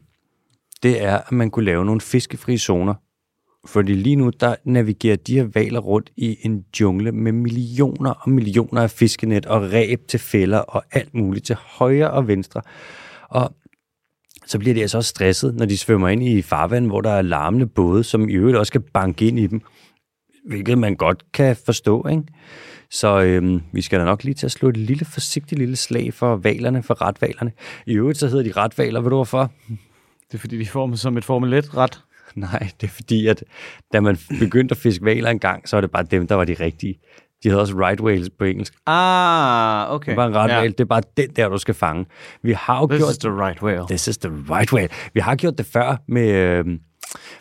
det 0.83 1.03
er, 1.03 1.17
at 1.17 1.31
man 1.31 1.49
kunne 1.49 1.65
lave 1.65 1.85
nogle 1.85 2.01
fiskefrie 2.01 2.57
zoner. 2.57 2.93
Fordi 3.65 3.93
lige 3.93 4.15
nu, 4.15 4.31
der 4.39 4.55
navigerer 4.63 5.15
de 5.15 5.35
her 5.35 5.47
valer 5.53 5.79
rundt 5.79 6.11
i 6.17 6.37
en 6.41 6.65
jungle 6.79 7.11
med 7.11 7.31
millioner 7.31 8.11
og 8.11 8.29
millioner 8.29 8.81
af 8.81 8.91
fiskenet 8.91 9.45
og 9.45 9.61
ræb 9.73 10.07
til 10.07 10.19
fælder 10.19 10.57
og 10.59 10.83
alt 10.91 11.13
muligt 11.13 11.45
til 11.45 11.55
højre 11.55 12.11
og 12.11 12.27
venstre. 12.27 12.61
Og 13.29 13.55
så 14.45 14.59
bliver 14.59 14.73
de 14.73 14.81
altså 14.81 14.97
også 14.97 15.09
stresset, 15.09 15.55
når 15.55 15.65
de 15.65 15.77
svømmer 15.77 16.09
ind 16.09 16.23
i 16.23 16.41
farvand, 16.41 16.87
hvor 16.87 17.01
der 17.01 17.09
er 17.09 17.21
larmende 17.21 17.67
både, 17.67 18.03
som 18.03 18.29
i 18.29 18.33
øvrigt 18.33 18.57
også 18.57 18.69
skal 18.69 18.81
banke 18.81 19.27
ind 19.27 19.39
i 19.39 19.47
dem, 19.47 19.61
hvilket 20.47 20.77
man 20.77 20.95
godt 20.95 21.23
kan 21.33 21.55
forstå, 21.65 22.07
ikke? 22.07 22.23
Så 22.91 23.21
øhm, 23.21 23.61
vi 23.71 23.81
skal 23.81 23.99
da 23.99 24.05
nok 24.05 24.23
lige 24.23 24.33
til 24.33 24.45
at 24.45 24.51
slå 24.51 24.69
et 24.69 24.77
lille 24.77 25.05
forsigtigt 25.05 25.59
lille 25.59 25.75
slag 25.75 26.13
for 26.13 26.35
valerne, 26.35 26.83
for 26.83 27.01
retvalerne. 27.01 27.51
I 27.87 27.93
øvrigt 27.93 28.19
så 28.19 28.27
hedder 28.27 28.43
de 28.43 28.51
retvaler, 28.51 29.01
ved 29.01 29.09
du 29.09 29.15
hvorfor? 29.15 29.51
Det 30.27 30.33
er 30.33 30.37
fordi, 30.37 30.59
de 30.59 30.65
former 30.65 30.95
som 30.95 31.17
et 31.17 31.25
Formel 31.25 31.63
1-ret. 31.63 31.99
Nej, 32.35 32.69
det 32.81 32.87
er 32.87 32.91
fordi, 32.91 33.27
at 33.27 33.43
da 33.93 33.99
man 33.99 34.17
begyndte 34.39 34.73
at 34.73 34.77
fiske 34.77 35.05
valer 35.05 35.29
engang, 35.29 35.69
så 35.69 35.75
var 35.75 35.81
det 35.81 35.91
bare 35.91 36.03
dem, 36.03 36.27
der 36.27 36.35
var 36.35 36.45
de 36.45 36.53
rigtige. 36.59 36.99
De 37.43 37.49
havde 37.49 37.61
også 37.61 37.73
right 37.73 38.01
whales 38.01 38.29
på 38.39 38.45
engelsk. 38.45 38.73
Ah, 38.85 39.93
okay. 39.93 40.09
Det 40.09 40.17
var 40.17 40.27
en 40.27 40.35
ret 40.35 40.51
ja. 40.51 40.63
Det 40.63 40.79
er 40.79 40.85
bare 40.85 41.01
den 41.17 41.29
der, 41.29 41.49
du 41.49 41.57
skal 41.57 41.73
fange. 41.73 42.05
Vi 42.41 42.51
har 42.51 42.79
jo 42.79 42.87
This 42.87 42.99
gjort... 42.99 43.11
is 43.11 43.17
the 43.17 43.29
right 43.29 43.61
whale. 43.61 43.85
This 43.87 44.07
is 44.07 44.17
the 44.17 44.29
right 44.29 44.73
way. 44.73 44.87
Vi 45.13 45.19
har 45.19 45.35
gjort 45.35 45.57
det 45.57 45.65
før 45.65 45.97
med, 46.07 46.29
øh, 46.29 46.65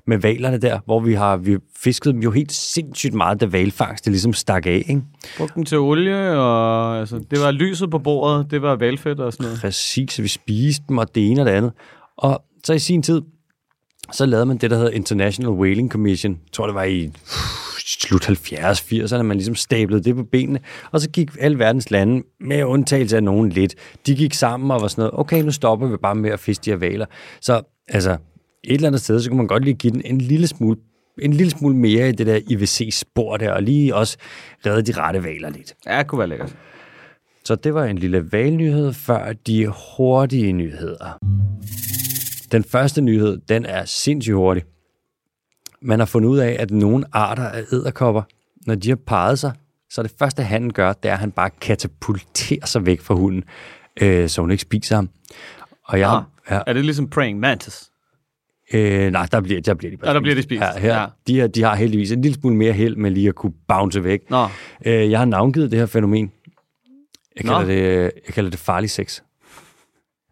med 0.07 0.19
valerne 0.19 0.59
der, 0.59 0.79
hvor 0.85 1.01
vi 1.01 1.15
har 1.15 1.37
vi 1.37 1.59
fisket 1.79 2.15
dem 2.15 2.23
jo 2.23 2.31
helt 2.31 2.53
sindssygt 2.53 3.15
meget, 3.15 3.41
da 3.41 3.47
valfangst 3.47 4.05
det 4.05 4.11
ligesom 4.11 4.33
stak 4.33 4.67
af, 4.67 4.85
ikke? 4.89 5.03
Brugte 5.37 5.55
dem 5.55 5.65
til 5.65 5.79
olie, 5.79 6.39
og 6.39 6.99
altså, 7.01 7.25
det 7.31 7.41
var 7.41 7.51
lyset 7.51 7.91
på 7.91 7.99
bordet, 7.99 8.51
det 8.51 8.63
var 8.63 8.77
valfedt 8.77 9.21
og 9.21 9.33
sådan 9.33 9.45
noget. 9.45 9.61
Præcis, 9.61 10.13
så 10.13 10.23
vi 10.23 10.29
spiste 10.29 10.85
dem, 10.89 10.99
og 10.99 11.15
det 11.15 11.31
ene 11.31 11.41
og 11.41 11.47
det 11.47 11.53
andet. 11.53 11.73
Og 12.17 12.43
så 12.65 12.73
i 12.73 12.79
sin 12.79 13.03
tid, 13.03 13.23
så 14.13 14.27
lavede 14.27 14.47
man 14.47 14.57
det, 14.57 14.71
der 14.71 14.77
hedder 14.77 14.91
International 14.91 15.53
Whaling 15.53 15.91
Commission. 15.91 16.33
Jeg 16.33 16.53
tror, 16.53 16.67
det 16.67 16.75
var 16.75 16.85
i 16.85 17.11
slut 17.87 18.29
70'erne, 18.29 18.93
80'erne, 18.93 19.23
man 19.23 19.37
ligesom 19.37 19.55
stablede 19.55 20.03
det 20.03 20.17
på 20.17 20.25
benene. 20.33 20.61
Og 20.91 21.01
så 21.01 21.11
gik 21.11 21.31
alle 21.41 21.59
verdens 21.59 21.91
lande, 21.91 22.23
med 22.41 22.65
undtagelse 22.65 23.17
af 23.17 23.23
nogen 23.23 23.51
lidt, 23.51 23.75
de 24.07 24.17
gik 24.17 24.35
sammen 24.35 24.71
og 24.71 24.81
var 24.81 24.89
sådan 24.89 25.03
noget, 25.03 25.21
okay, 25.21 25.43
nu 25.43 25.51
stopper 25.51 25.87
vi 25.87 25.97
bare 25.97 26.15
med 26.15 26.31
at 26.31 26.41
fiske 26.41 26.65
de 26.65 26.71
her 26.71 26.77
valer. 26.77 27.07
Så 27.41 27.63
altså, 27.89 28.17
et 28.65 28.75
eller 28.75 28.87
andet 28.87 29.01
sted, 29.01 29.21
så 29.21 29.29
kunne 29.29 29.37
man 29.37 29.47
godt 29.47 29.65
lige 29.65 29.75
give 29.75 29.93
den 29.93 30.03
en 30.05 30.19
lille 30.19 30.47
smule 30.47 30.77
en 31.19 31.33
lille 31.33 31.51
smule 31.51 31.77
mere 31.77 32.09
i 32.09 32.13
det 32.13 32.27
der 32.27 32.41
IVC-spor 32.49 33.37
der, 33.37 33.53
og 33.53 33.63
lige 33.63 33.95
også 33.95 34.17
redde 34.67 34.93
de 34.93 35.01
rette 35.01 35.25
valer 35.25 35.51
lidt. 35.51 35.75
Ja, 35.87 35.99
det 35.99 36.07
kunne 36.07 36.19
være 36.19 36.29
lækkert. 36.29 36.57
Så 37.45 37.55
det 37.55 37.75
var 37.75 37.85
en 37.85 37.99
lille 37.99 38.33
valnyhed 38.33 38.93
før 38.93 39.33
de 39.33 39.67
hurtige 39.67 40.53
nyheder. 40.53 41.19
Den 42.53 42.65
første 42.65 43.01
nyhed, 43.01 43.39
den 43.49 43.67
er 43.67 43.85
sindssygt 43.85 44.35
hurtig. 44.35 44.63
Man 45.83 45.99
har 45.99 46.07
fundet 46.07 46.29
ud 46.29 46.39
af, 46.39 46.57
at 46.59 46.71
nogle 46.71 47.05
arter 47.13 47.49
af 47.49 47.63
æderkopper, 47.73 48.23
når 48.67 48.75
de 48.75 48.89
har 48.89 48.97
parret 48.97 49.39
sig, 49.39 49.53
så 49.91 50.03
det 50.03 50.13
første, 50.19 50.43
han 50.43 50.71
gør, 50.71 50.93
det 50.93 51.09
er, 51.09 51.13
at 51.13 51.19
han 51.21 51.33
bare 51.33 51.51
katapulterer 51.51 52.67
sig 52.67 52.87
væk 52.87 53.01
fra 53.01 53.15
hunden, 53.15 53.45
øh, 54.03 54.29
så 54.29 54.41
hun 54.41 54.51
ikke 54.51 54.63
spiser 54.63 54.95
ham. 54.97 55.09
Og 55.85 55.99
jeg, 56.01 56.23
ja, 56.51 56.61
Er 56.67 56.73
det 56.73 56.85
ligesom 56.85 57.11
praying 57.11 57.41
mantis? 57.41 57.92
Øh, 58.75 59.11
nej, 59.11 59.27
der 59.33 59.41
bliver, 59.41 59.61
der 59.61 59.75
bliver 59.75 59.91
de 59.91 59.97
bare 59.97 60.09
Ja, 60.11 60.15
der 60.15 60.21
bliver 60.21 60.35
de 60.35 60.43
spist. 60.43 60.61
Ja, 60.63 60.79
her, 60.79 61.01
Ja. 61.01 61.07
De, 61.27 61.35
her, 61.35 61.47
de 61.47 61.63
har 61.63 61.75
heldigvis 61.75 62.13
en 62.13 62.23
lille 62.23 62.35
smule 62.41 62.57
mere 62.57 62.73
held 62.73 62.97
med 62.97 63.11
lige 63.11 63.29
at 63.29 63.35
kunne 63.35 63.53
bounce 63.69 64.05
væk. 64.05 64.31
Nå, 64.31 64.47
Øh, 64.87 65.11
jeg 65.11 65.19
har 65.19 65.25
navngivet 65.27 65.71
det 65.71 65.79
her 65.79 65.87
fænomen. 65.87 66.33
Jeg 67.37 67.45
Nå. 67.45 67.59
kalder, 67.59 67.67
det, 67.75 68.03
jeg 68.27 68.35
kalder 68.35 68.51
det 68.51 68.59
farlig 68.59 68.91
sex. 68.91 69.21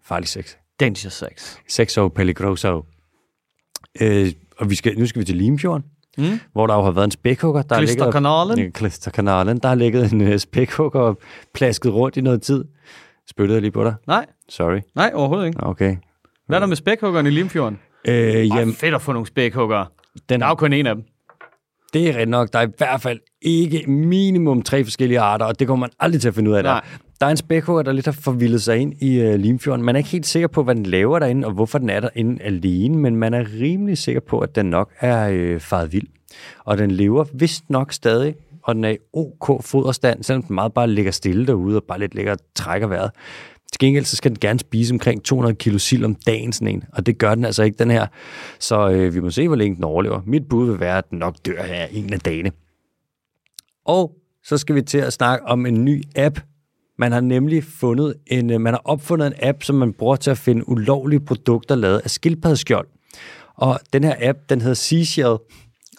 Farlig 0.04 0.28
sex. 0.28 0.54
danger 0.80 1.10
sex. 1.10 1.56
Sexo 1.68 2.08
peligroso. 2.08 2.84
Øh, 4.00 4.32
og 4.58 4.70
vi 4.70 4.74
skal, 4.74 4.98
nu 4.98 5.06
skal 5.06 5.20
vi 5.20 5.24
til 5.24 5.36
Limfjorden, 5.36 5.84
Mm. 6.18 6.40
hvor 6.52 6.66
der 6.66 6.74
jo 6.74 6.82
har 6.82 6.90
været 6.90 7.04
en 7.04 7.10
spækhugger. 7.10 7.62
Der 7.62 7.74
har 7.74 7.80
ligget- 7.82 7.96
Klisterkanalen. 7.96 8.72
Klisterkanalen. 8.72 9.58
Der 9.58 9.68
har 9.68 9.74
ligget 9.74 10.12
en 10.12 10.20
uh, 10.20 10.36
spækhugger 10.36 11.00
og 11.00 11.18
plasket 11.54 11.92
rundt 11.92 12.16
i 12.16 12.20
noget 12.20 12.42
tid. 12.42 12.64
Spyttede 13.30 13.54
jeg 13.54 13.62
lige 13.62 13.70
på 13.72 13.84
dig? 13.84 13.94
Nej, 14.06 14.26
Sorry. 14.48 14.80
nej, 14.94 15.10
overhovedet 15.14 15.46
ikke. 15.46 15.62
Okay. 15.62 15.96
Hvad 16.46 16.56
er 16.58 16.60
der 16.60 16.66
med 16.66 16.76
spækhuggeren 16.76 17.26
i 17.26 17.30
Limfjorden? 17.30 17.78
Øh, 18.08 18.48
Jamen, 18.48 18.74
fedt 18.74 18.94
at 18.94 19.02
få 19.02 19.12
nogle 19.12 19.26
spækhuggere. 19.26 19.86
den, 20.28 20.40
Der 20.40 20.46
er 20.46 20.50
jo 20.50 20.54
kun 20.54 20.72
en 20.72 20.86
af 20.86 20.94
dem. 20.94 21.04
det 21.92 22.02
er 22.02 22.08
rigtigt 22.08 22.28
nok. 22.28 22.52
Der 22.52 22.58
er 22.58 22.66
i 22.66 22.70
hvert 22.78 23.00
fald 23.00 23.20
ikke 23.42 23.84
minimum 23.90 24.62
tre 24.62 24.84
forskellige 24.84 25.20
arter, 25.20 25.44
og 25.46 25.58
det 25.58 25.66
kommer 25.66 25.86
man 25.86 25.90
aldrig 26.00 26.20
til 26.20 26.28
at 26.28 26.34
finde 26.34 26.50
ud 26.50 26.54
af 26.56 26.62
der. 26.62 26.70
Nej. 26.70 26.84
Der 27.20 27.26
er 27.26 27.30
en 27.30 27.36
spækhugger, 27.36 27.82
der 27.82 27.92
lidt 27.92 28.06
har 28.06 28.12
forvildet 28.12 28.62
sig 28.62 28.78
ind 28.78 29.02
i 29.02 29.22
uh, 29.28 29.34
Limfjorden. 29.34 29.84
Man 29.84 29.96
er 29.96 29.98
ikke 29.98 30.10
helt 30.10 30.26
sikker 30.26 30.48
på, 30.48 30.62
hvad 30.62 30.74
den 30.74 30.86
laver 30.86 31.18
derinde, 31.18 31.46
og 31.46 31.52
hvorfor 31.52 31.78
den 31.78 31.90
er 31.90 32.00
derinde 32.00 32.42
alene, 32.42 32.98
men 32.98 33.16
man 33.16 33.34
er 33.34 33.44
rimelig 33.60 33.98
sikker 33.98 34.20
på, 34.20 34.38
at 34.40 34.54
den 34.54 34.66
nok 34.66 34.90
er 35.00 35.28
øh, 35.32 35.60
faret 35.60 35.92
vild. 35.92 36.06
Og 36.64 36.78
den 36.78 36.90
lever 36.90 37.24
vist 37.32 37.70
nok 37.70 37.92
stadig, 37.92 38.34
og 38.62 38.74
den 38.74 38.84
er 38.84 38.88
i 38.90 38.96
OK 39.12 39.64
foderstand, 39.64 40.22
selvom 40.22 40.42
den 40.42 40.54
meget 40.54 40.72
bare 40.72 40.88
ligger 40.88 41.12
stille 41.12 41.46
derude 41.46 41.76
og 41.76 41.84
bare 41.84 41.98
lidt 41.98 42.14
ligger 42.14 42.32
og 42.32 42.38
trækker 42.54 42.86
vejret. 42.88 43.10
Til 43.72 43.78
gengæld 43.78 44.04
så 44.04 44.16
skal 44.16 44.30
den 44.30 44.38
gerne 44.38 44.58
spise 44.58 44.94
omkring 44.94 45.24
200 45.24 45.54
kilo 45.54 45.78
sild 45.78 46.04
om 46.04 46.14
dagen, 46.14 46.52
sådan 46.52 46.68
en, 46.68 46.84
og 46.92 47.06
det 47.06 47.18
gør 47.18 47.34
den 47.34 47.44
altså 47.44 47.62
ikke, 47.62 47.78
den 47.78 47.90
her. 47.90 48.06
Så 48.58 48.88
øh, 48.90 49.14
vi 49.14 49.20
må 49.20 49.30
se, 49.30 49.48
hvor 49.48 49.56
længe 49.56 49.76
den 49.76 49.84
overlever. 49.84 50.20
Mit 50.26 50.48
bud 50.48 50.70
vil 50.70 50.80
være, 50.80 50.98
at 50.98 51.10
den 51.10 51.18
nok 51.18 51.36
dør 51.46 51.62
her 51.62 51.84
en 51.84 52.12
af 52.12 52.20
dagene. 52.20 52.52
Og 53.84 54.12
så 54.44 54.58
skal 54.58 54.74
vi 54.74 54.82
til 54.82 54.98
at 54.98 55.12
snakke 55.12 55.46
om 55.46 55.66
en 55.66 55.84
ny 55.84 56.02
app. 56.16 56.40
Man 56.98 57.12
har 57.12 57.20
nemlig 57.20 57.64
fundet 57.64 58.14
en, 58.26 58.50
øh, 58.50 58.60
man 58.60 58.72
har 58.72 58.82
opfundet 58.84 59.26
en 59.26 59.34
app, 59.42 59.62
som 59.62 59.76
man 59.76 59.92
bruger 59.92 60.16
til 60.16 60.30
at 60.30 60.38
finde 60.38 60.68
ulovlige 60.68 61.20
produkter 61.20 61.74
lavet 61.74 61.98
af 61.98 62.10
skildpaddeskjold. 62.10 62.88
Og 63.54 63.80
den 63.92 64.04
her 64.04 64.14
app, 64.20 64.38
den 64.48 64.60
hedder 64.60 64.74
Seashell. 64.74 65.36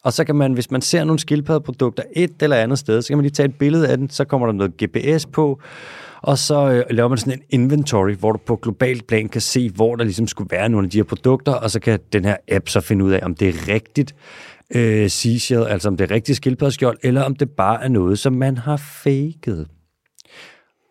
Og 0.04 0.14
så 0.14 0.24
kan 0.24 0.36
man, 0.36 0.54
hvis 0.54 0.72
man 0.72 0.82
ser 0.82 1.04
nogle 1.04 1.20
skildpaddeprodukter 1.20 2.04
et 2.16 2.32
eller 2.42 2.56
andet 2.56 2.80
sted, 2.80 3.02
så 3.02 3.08
kan 3.08 3.18
man 3.18 3.24
lige 3.24 3.34
tage 3.34 3.50
et 3.50 3.58
billede 3.58 3.88
af 3.88 3.98
den, 3.98 4.10
så 4.10 4.26
kommer 4.26 4.48
der 4.48 4.54
noget 4.54 4.74
GPS 4.84 5.26
på, 5.26 5.62
og 6.22 6.38
så 6.38 6.72
øh, 6.72 6.84
laver 6.90 7.10
man 7.10 7.18
sådan 7.18 7.34
en 7.34 7.62
inventory, 7.62 8.14
hvor 8.14 8.32
du 8.32 8.38
på 8.46 8.56
globalt 8.56 9.08
plan 9.08 9.30
kan 9.30 9.42
se, 9.42 9.70
hvor 9.70 9.96
der 9.96 10.04
ligesom 10.04 10.28
skulle 10.28 10.52
være 10.52 10.70
nogle 10.70 10.86
af 10.86 10.92
de 10.92 10.98
her 10.98 11.04
produkter, 11.04 11.54
og 11.54 11.72
så 11.72 11.80
kan 11.80 12.00
den 12.14 12.26
her 12.26 12.38
app 12.52 12.70
så 12.70 12.82
finde 12.82 13.06
ud 13.06 13.12
af, 13.12 13.20
om 13.24 13.36
det 13.36 13.48
er 13.48 13.68
rigtigt 13.74 14.16
øh, 14.76 15.10
seashell, 15.10 15.68
altså 15.68 15.88
om 15.88 15.98
det 15.98 16.12
er 16.12 16.16
rigtigt 16.16 16.36
skildpaddeskjold, 16.36 16.98
eller 17.04 17.24
om 17.24 17.36
det 17.36 17.50
bare 17.50 17.84
er 17.84 17.88
noget, 17.88 18.20
som 18.20 18.34
man 18.34 18.58
har 18.58 18.78
faked. 18.78 19.66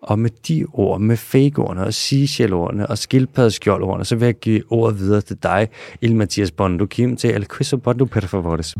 Og 0.02 0.18
med 0.18 0.30
de 0.48 0.66
ord, 0.72 1.00
med 1.00 1.16
fake-ordene 1.16 1.84
og 1.84 1.94
seashell-ordene 1.94 2.86
og 2.86 2.98
skildpaddeskjold-ordene, 2.98 4.04
så 4.04 4.16
vil 4.16 4.26
jeg 4.26 4.34
give 4.34 4.62
ordet 4.68 4.98
videre 4.98 5.20
til 5.20 5.36
dig, 5.42 5.68
Il 6.00 6.16
Mathias 6.16 6.50
Bondo 6.50 6.86
Kim, 6.86 7.16
til 7.16 7.30
El 7.30 7.46
Quizo 7.48 7.76
Bondo 7.76 8.04
per 8.04 8.20
favores. 8.20 8.74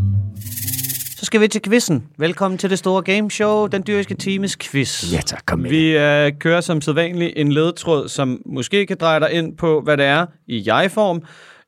Så 1.20 1.26
skal 1.26 1.40
vi 1.40 1.48
til 1.48 1.62
quizzen. 1.62 2.06
Velkommen 2.18 2.58
til 2.58 2.70
det 2.70 2.78
store 2.78 3.02
gameshow, 3.02 3.66
den 3.66 3.84
dyriske 3.86 4.14
times 4.14 4.56
quiz. 4.56 5.12
Ja 5.12 5.20
tak, 5.26 5.42
kom 5.46 5.58
med. 5.58 5.70
Vi 5.70 5.96
øh, 5.96 6.32
kører 6.38 6.60
som 6.60 6.80
sædvanligt 6.80 7.32
en 7.36 7.52
ledetråd, 7.52 8.08
som 8.08 8.42
måske 8.46 8.86
kan 8.86 8.96
dreje 9.00 9.20
dig 9.20 9.32
ind 9.32 9.56
på, 9.56 9.80
hvad 9.80 9.96
det 9.96 10.06
er 10.06 10.26
i 10.46 10.62
jeg-form, 10.66 11.22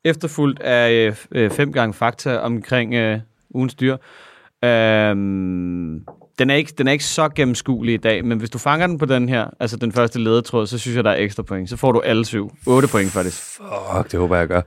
efterfulgt 0.05 0.59
af 0.59 0.91
øh, 0.91 1.15
øh, 1.31 1.51
fem 1.51 1.73
gange 1.73 1.93
fakta 1.93 2.37
omkring 2.37 2.93
øh, 2.93 3.19
ugens 3.55 3.75
dyr. 3.75 3.97
Øhm, 4.63 6.05
den, 6.39 6.49
er 6.49 6.55
ikke, 6.55 6.73
den 6.77 6.87
er 6.87 6.91
ikke 6.91 7.05
så 7.05 7.29
gennemskuelig 7.29 7.93
i 7.93 7.97
dag, 7.97 8.25
men 8.25 8.37
hvis 8.37 8.49
du 8.49 8.57
fanger 8.57 8.87
den 8.87 8.97
på 8.97 9.05
den 9.05 9.29
her, 9.29 9.47
altså 9.59 9.77
den 9.77 9.91
første 9.91 10.19
ledetråd, 10.19 10.67
så 10.67 10.77
synes 10.77 10.95
jeg, 10.95 11.03
der 11.03 11.11
er 11.11 11.17
ekstra 11.17 11.43
point. 11.43 11.69
Så 11.69 11.77
får 11.77 11.91
du 11.91 11.99
alle 11.99 12.25
syv. 12.25 12.51
8 12.67 12.87
point 12.87 13.11
faktisk. 13.11 13.37
Fuck, 13.37 14.11
det 14.11 14.19
håber 14.19 14.35
jeg, 14.35 14.41
jeg 14.41 14.47
gør. 14.47 14.61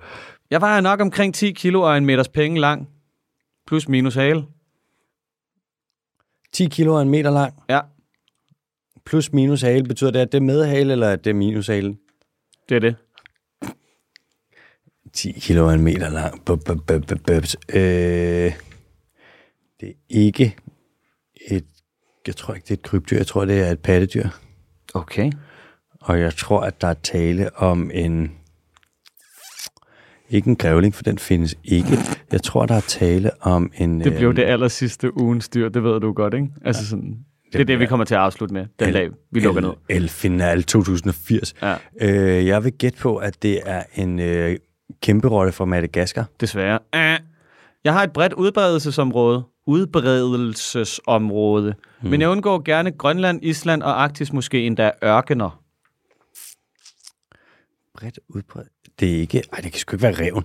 Jeg 0.50 0.60
vejer 0.60 0.80
nok 0.80 1.00
omkring 1.00 1.34
10 1.34 1.52
kilo 1.52 1.82
og 1.82 1.96
en 1.96 2.06
meters 2.06 2.28
penge 2.28 2.60
lang. 2.60 2.88
Plus 3.66 3.88
minus 3.88 4.14
hale. 4.14 4.42
10 6.52 6.68
kilo 6.68 6.94
og 6.94 7.02
en 7.02 7.08
meter 7.08 7.30
lang, 7.30 7.54
Ja, 7.68 7.80
plus 9.04 9.32
minus 9.32 9.62
hale, 9.62 9.84
betyder 9.84 10.10
det, 10.10 10.20
at 10.20 10.32
det 10.32 10.38
er 10.38 10.42
med 10.42 10.64
hale, 10.64 10.92
eller 10.92 11.10
at 11.10 11.24
det 11.24 11.30
er 11.30 11.34
minus 11.34 11.66
hale? 11.66 11.96
det 12.68 12.74
er 12.76 12.80
det. 12.80 12.96
10 15.12 15.32
kilo 15.32 15.66
og 15.66 15.74
en 15.74 15.80
meter 15.80 16.10
lang. 16.10 16.44
Bup, 16.44 16.64
bup, 16.64 16.78
bup, 16.86 17.06
bup, 17.06 17.20
bup. 17.26 17.44
Øh, 17.74 18.52
det 19.80 19.88
er 19.88 19.92
ikke 20.08 20.56
et 21.50 21.64
jeg 22.26 22.36
tror 22.36 22.54
ikke, 22.54 22.64
det 22.64 22.70
er 22.70 22.74
et 22.76 22.82
krybdyr. 22.82 23.16
Jeg 23.16 23.26
tror, 23.26 23.44
det 23.44 23.62
er 23.62 23.70
et 23.70 23.80
pattedyr. 23.80 24.28
Okay. 24.94 25.32
Og 26.00 26.20
jeg 26.20 26.34
tror, 26.34 26.60
at 26.60 26.80
der 26.80 26.88
er 26.88 26.94
tale 26.94 27.56
om 27.56 27.90
en... 27.94 28.32
Ikke 30.30 30.48
en 30.48 30.56
grævling, 30.56 30.94
for 30.94 31.02
den 31.02 31.18
findes 31.18 31.54
ikke. 31.64 31.98
Jeg 32.32 32.42
tror, 32.42 32.66
der 32.66 32.74
er 32.74 32.80
tale 32.80 33.30
om 33.40 33.70
en... 33.78 34.00
Det 34.00 34.16
blev 34.16 34.28
øhm, 34.28 34.36
det 34.36 34.42
aller 34.42 34.68
sidste 34.68 35.20
ugens 35.20 35.48
dyr, 35.48 35.68
det 35.68 35.84
ved 35.84 36.00
du 36.00 36.12
godt, 36.12 36.34
ikke? 36.34 36.48
Altså 36.64 36.86
sådan, 36.86 37.18
det 37.52 37.60
er 37.60 37.64
det, 37.64 37.80
vi 37.80 37.86
kommer 37.86 38.04
til 38.04 38.14
at 38.14 38.20
afslutte 38.20 38.54
med, 38.54 38.66
den 38.78 38.92
dag, 38.92 39.10
vi 39.30 39.40
lukker 39.40 39.60
ned. 39.60 39.70
El, 39.88 40.02
El 40.02 40.08
Final 40.08 40.62
2080. 40.62 41.54
Ja. 41.62 41.76
Øh, 42.00 42.46
jeg 42.46 42.64
vil 42.64 42.72
gætte 42.72 42.98
på, 42.98 43.16
at 43.16 43.42
det 43.42 43.60
er 43.64 43.82
en 43.94 44.20
øh, 44.20 44.56
kæmpe 45.02 45.28
rolle 45.28 45.52
fra 45.52 45.64
Madagaskar. 45.64 46.26
Desværre. 46.40 46.78
Jeg 47.84 47.92
har 47.92 48.02
et 48.02 48.12
bredt 48.12 48.32
udbredelsesområde. 48.32 49.44
Udbredelsesområde. 49.66 51.74
Hmm. 52.00 52.10
Men 52.10 52.20
jeg 52.20 52.28
undgår 52.28 52.62
gerne 52.64 52.90
Grønland, 52.90 53.40
Island 53.42 53.82
og 53.82 54.02
Arktis, 54.02 54.32
måske 54.32 54.66
endda 54.66 54.90
ørkener. 55.04 55.62
Bredt 57.94 58.18
udbredt. 58.28 58.68
Det 59.00 59.16
er 59.16 59.20
ikke... 59.20 59.42
Ej, 59.52 59.60
det 59.60 59.72
kan 59.72 59.80
sgu 59.80 59.96
ikke 59.96 60.02
være 60.02 60.26
reven. 60.26 60.44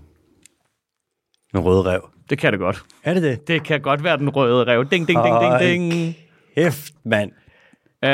En 1.54 1.60
rød 1.60 1.86
rev. 1.86 2.02
Det 2.30 2.38
kan 2.38 2.52
det 2.52 2.60
godt. 2.60 2.84
Er 3.04 3.14
det 3.14 3.24
det? 3.24 3.48
Det 3.48 3.64
kan 3.64 3.82
godt 3.82 4.04
være 4.04 4.18
den 4.18 4.30
røde 4.30 4.64
rev. 4.64 4.86
Ding, 4.92 5.08
ding, 5.08 5.20
ding, 5.24 5.36
ding, 5.42 5.60
ding. 5.60 6.16
Hæft, 6.56 6.94
mand. 7.06 7.32
Uh, 8.04 8.08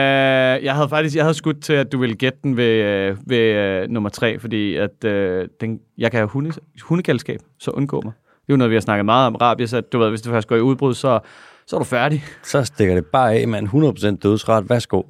jeg 0.66 0.76
havde 0.76 0.90
faktisk 0.90 1.16
jeg 1.16 1.24
havde 1.24 1.34
skudt 1.34 1.64
til, 1.64 1.74
at 1.74 1.92
du 1.92 2.00
ville 2.00 2.16
gætte 2.16 2.40
den 2.44 2.58
ved, 2.58 3.10
uh, 3.12 3.30
ved 3.30 3.84
uh, 3.84 3.92
nummer 3.92 4.10
tre, 4.10 4.40
fordi 4.40 4.76
at, 4.76 5.04
uh, 5.06 5.48
den, 5.62 5.80
jeg 5.98 6.12
kan 6.12 6.18
have 6.18 6.28
hunde, 6.28 6.52
hundegalskab, 6.82 7.40
så 7.60 7.72
undgå 7.72 8.02
mig. 8.02 8.14
Det 8.14 8.54
er 8.54 8.54
jo 8.54 8.58
noget, 8.58 8.70
vi 8.70 8.76
har 8.76 8.82
snakket 8.82 9.06
meget 9.06 9.28
om. 9.28 9.36
Rabies, 9.36 9.74
at 9.74 9.94
du 9.94 10.00
ved, 10.00 10.10
hvis 10.10 10.22
du 10.22 10.30
først 10.30 10.48
går 10.48 10.56
i 10.56 10.62
udbrud, 10.62 10.94
så, 10.94 11.20
så 11.68 11.76
er 11.76 11.80
du 11.80 11.84
færdig. 11.86 12.24
Så 12.44 12.64
stikker 12.64 12.96
det 12.96 13.06
bare 13.06 13.34
af, 13.34 13.48
mand. 13.48 13.68
100% 13.68 14.18
dødsret. 14.18 14.70
Værsgo. 14.70 15.02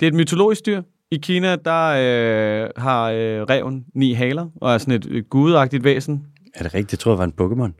Det 0.00 0.06
er 0.06 0.10
et 0.10 0.14
mytologisk 0.14 0.66
dyr. 0.66 0.82
I 1.10 1.16
Kina, 1.16 1.56
der 1.56 1.86
øh, 1.86 2.70
har 2.76 3.10
øh, 3.10 3.42
reven 3.42 3.84
ni 3.94 4.12
haler, 4.12 4.48
og 4.60 4.74
er 4.74 4.78
sådan 4.78 4.94
et, 4.94 5.30
gudagtigt 5.30 5.84
væsen. 5.84 6.26
Er 6.54 6.62
det 6.62 6.74
rigtigt? 6.74 6.92
Jeg 6.92 6.98
tror, 6.98 7.12
det 7.12 7.18
var 7.18 7.24
en 7.24 7.34
Pokémon. 7.40 7.72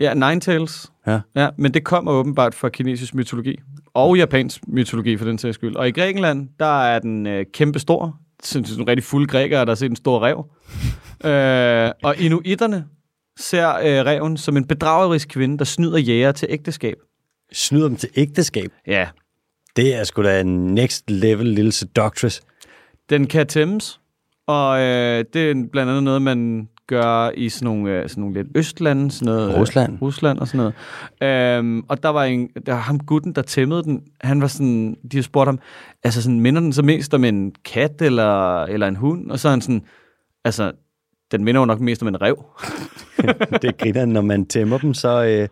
Ja, 0.00 0.14
Ninetales. 0.14 0.92
Ja. 1.06 1.20
Ja, 1.36 1.48
men 1.58 1.74
det 1.74 1.84
kommer 1.84 2.12
åbenbart 2.12 2.54
fra 2.54 2.68
kinesisk 2.68 3.14
mytologi. 3.14 3.56
Og 3.94 4.16
japansk 4.16 4.60
mytologi, 4.68 5.16
for 5.16 5.24
den 5.24 5.38
sags 5.38 5.54
skyld. 5.54 5.76
Og 5.76 5.88
i 5.88 5.90
Grækenland, 5.90 6.48
der 6.58 6.82
er 6.82 6.98
den 6.98 7.26
øh, 7.26 7.46
kæmpe 7.52 7.78
stor. 7.78 8.16
Sådan 8.42 8.64
sådan 8.64 8.88
rigtig 8.88 9.04
fulde 9.04 9.26
grækere, 9.26 9.60
der 9.60 9.70
har 9.70 9.74
set 9.74 9.90
en 9.90 9.96
stor 9.96 10.22
rev. 10.22 10.44
øh, 11.30 11.92
og 12.02 12.16
inuitterne 12.18 12.84
ser 13.38 13.68
øh, 13.74 14.06
reven 14.06 14.36
som 14.36 14.56
en 14.56 14.66
bedragerisk 14.66 15.28
kvinde, 15.28 15.58
der 15.58 15.64
snyder 15.64 15.98
jæger 15.98 16.32
til 16.32 16.48
ægteskab. 16.50 16.96
Snyder 17.52 17.88
dem 17.88 17.96
til 17.96 18.08
ægteskab. 18.16 18.70
Ja, 18.86 19.08
Det 19.76 19.94
er 19.94 20.04
sgu 20.04 20.22
da 20.22 20.40
en 20.40 20.74
next 20.74 21.10
level 21.10 21.46
lille 21.46 21.72
seductress. 21.72 22.42
Den 23.10 23.26
kan 23.26 23.46
tæmmes, 23.46 24.00
og 24.46 24.80
øh, 24.80 25.24
det 25.32 25.50
er 25.50 25.54
blandt 25.72 25.90
andet 25.90 26.02
noget, 26.02 26.22
man 26.22 26.68
gør 26.90 27.30
i 27.34 27.48
sådan 27.48 27.66
nogle, 27.66 27.90
øh, 27.90 28.08
sådan 28.08 28.20
nogle 28.20 28.36
lidt 28.36 28.48
østlande, 28.54 29.10
sådan 29.10 29.26
noget, 29.26 29.56
Rusland. 29.56 29.92
Øh, 29.92 30.02
Rusland 30.02 30.38
og 30.38 30.48
sådan 30.48 30.72
noget. 31.20 31.58
Øhm, 31.58 31.84
og 31.88 32.02
der 32.02 32.08
var, 32.08 32.24
en, 32.24 32.48
der 32.66 32.72
var 32.72 32.80
ham 32.80 32.98
gutten, 32.98 33.32
der 33.32 33.42
tæmmede 33.42 33.82
den. 33.82 34.02
Han 34.20 34.40
var 34.40 34.46
sådan, 34.46 34.96
de 35.12 35.16
har 35.16 35.22
spurgt 35.22 35.48
ham, 35.48 35.58
altså 36.04 36.22
sådan, 36.22 36.40
minder 36.40 36.60
den 36.60 36.72
så 36.72 36.82
mest 36.82 37.14
om 37.14 37.24
en 37.24 37.52
kat 37.64 38.02
eller, 38.02 38.62
eller 38.64 38.88
en 38.88 38.96
hund? 38.96 39.30
Og 39.30 39.38
så 39.38 39.48
er 39.48 39.50
han 39.50 39.60
sådan, 39.60 39.82
altså, 40.44 40.72
den 41.32 41.44
minder 41.44 41.60
jo 41.60 41.64
nok 41.64 41.80
mest 41.80 42.02
om 42.02 42.08
en 42.08 42.22
rev. 42.22 42.44
det 43.62 43.78
griner, 43.78 44.04
når 44.04 44.20
man 44.20 44.46
tæmmer 44.46 44.78
dem, 44.78 44.94
så 44.94 45.24
øh, 45.24 45.48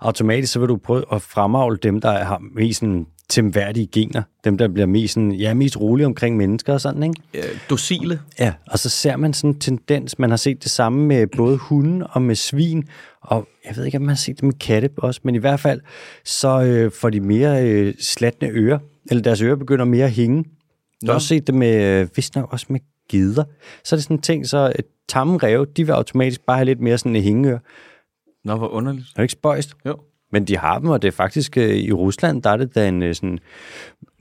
automatisk 0.00 0.52
så 0.52 0.58
vil 0.58 0.68
du 0.68 0.76
prøve 0.76 1.04
at 1.12 1.22
fremavle 1.22 1.76
dem, 1.82 2.00
der 2.00 2.24
har 2.24 2.42
mest 2.54 2.80
sådan, 2.80 3.06
temværdige 3.32 3.86
gener. 3.86 4.22
Dem, 4.44 4.58
der 4.58 4.68
bliver 4.68 4.86
mest, 4.86 5.14
sådan, 5.14 5.32
ja, 5.32 5.54
mest 5.54 5.80
rolige 5.80 6.06
omkring 6.06 6.36
mennesker 6.36 6.72
og 6.72 6.80
sådan, 6.80 7.02
ikke? 7.02 7.22
Øh, 7.34 7.58
docile. 7.70 8.20
Ja, 8.38 8.52
og 8.70 8.78
så 8.78 8.88
ser 8.88 9.16
man 9.16 9.32
sådan 9.32 9.50
en 9.50 9.58
tendens. 9.58 10.18
Man 10.18 10.30
har 10.30 10.36
set 10.36 10.62
det 10.62 10.70
samme 10.70 11.06
med 11.06 11.26
både 11.36 11.56
hunde 11.56 12.06
og 12.06 12.22
med 12.22 12.34
svin, 12.34 12.88
og 13.22 13.48
jeg 13.66 13.76
ved 13.76 13.84
ikke, 13.84 13.98
om 13.98 14.02
man 14.02 14.08
har 14.08 14.16
set 14.16 14.36
det 14.36 14.42
med 14.42 14.52
katte 14.52 14.90
også, 14.96 15.20
men 15.24 15.34
i 15.34 15.38
hvert 15.38 15.60
fald, 15.60 15.80
så 16.24 16.62
øh, 16.62 16.92
får 16.92 17.10
de 17.10 17.20
mere 17.20 17.68
øh, 17.68 17.94
slatne 18.00 18.48
ører, 18.48 18.78
eller 19.10 19.22
deres 19.22 19.42
ører 19.42 19.56
begynder 19.56 19.84
mere 19.84 20.04
at 20.04 20.12
hænge. 20.12 20.44
Du 21.02 21.06
har 21.06 21.14
også 21.14 21.28
set 21.28 21.46
det 21.46 21.54
med, 21.54 22.00
øh, 22.00 22.08
vist 22.16 22.36
nok 22.36 22.52
også 22.52 22.66
med 22.68 22.80
gider. 23.08 23.44
Så 23.84 23.94
er 23.94 23.96
det 23.96 24.04
sådan 24.04 24.16
en 24.16 24.22
ting, 24.22 24.46
så 24.46 24.72
øh, 24.78 24.84
tamme 25.08 25.36
ræve, 25.36 25.66
de 25.76 25.86
vil 25.86 25.92
automatisk 25.92 26.46
bare 26.46 26.56
have 26.56 26.64
lidt 26.64 26.80
mere 26.80 26.98
sådan 26.98 27.16
en 27.16 27.22
hængeør. 27.22 27.58
Nå, 28.44 28.56
hvor 28.56 28.68
underligt. 28.68 29.06
Er 29.06 29.14
det 29.16 29.22
ikke 29.22 29.32
spøjst? 29.32 29.74
Jo. 29.86 29.96
Men 30.32 30.44
de 30.44 30.56
har 30.56 30.78
dem, 30.78 30.88
og 30.88 31.02
det 31.02 31.08
er 31.08 31.12
faktisk 31.12 31.56
øh, 31.58 31.74
i 31.74 31.92
Rusland, 31.92 32.42
der 32.42 32.50
er 32.50 32.56
det 32.56 32.74
da 32.74 32.88
en 32.88 33.02
øh, 33.02 33.14
sådan 33.14 33.38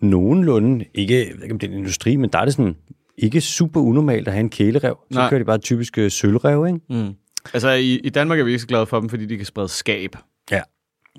nogenlunde, 0.02 0.86
ikke, 0.94 1.14
jeg 1.28 1.36
ved 1.36 1.44
ikke 1.44 1.54
om 1.54 1.60
det 1.60 1.68
er 1.68 1.72
en 1.72 1.78
industri, 1.78 2.16
men 2.16 2.30
der 2.30 2.40
er 2.40 2.46
det 2.46 2.54
sådan 2.54 2.76
ikke 3.18 3.42
super 3.42 3.80
unormalt 3.82 4.28
at 4.28 4.34
have 4.34 4.40
en 4.40 4.50
kælerev. 4.50 4.98
Så 5.12 5.20
Nej. 5.20 5.30
kører 5.30 5.40
de 5.40 5.46
bare 5.46 5.58
typisk 5.58 5.98
øh, 5.98 6.12
sølvrev, 6.12 6.68
ikke? 6.68 6.80
Mm. 6.90 7.14
Altså, 7.54 7.70
i, 7.70 7.96
i 7.96 8.10
Danmark 8.10 8.40
er 8.40 8.44
vi 8.44 8.52
ikke 8.52 8.62
så 8.62 8.68
glade 8.68 8.86
for 8.86 9.00
dem, 9.00 9.10
fordi 9.10 9.26
de 9.26 9.38
kan 9.38 9.46
sprede 9.46 9.68
skab. 9.68 10.16
Ja. 10.52 10.62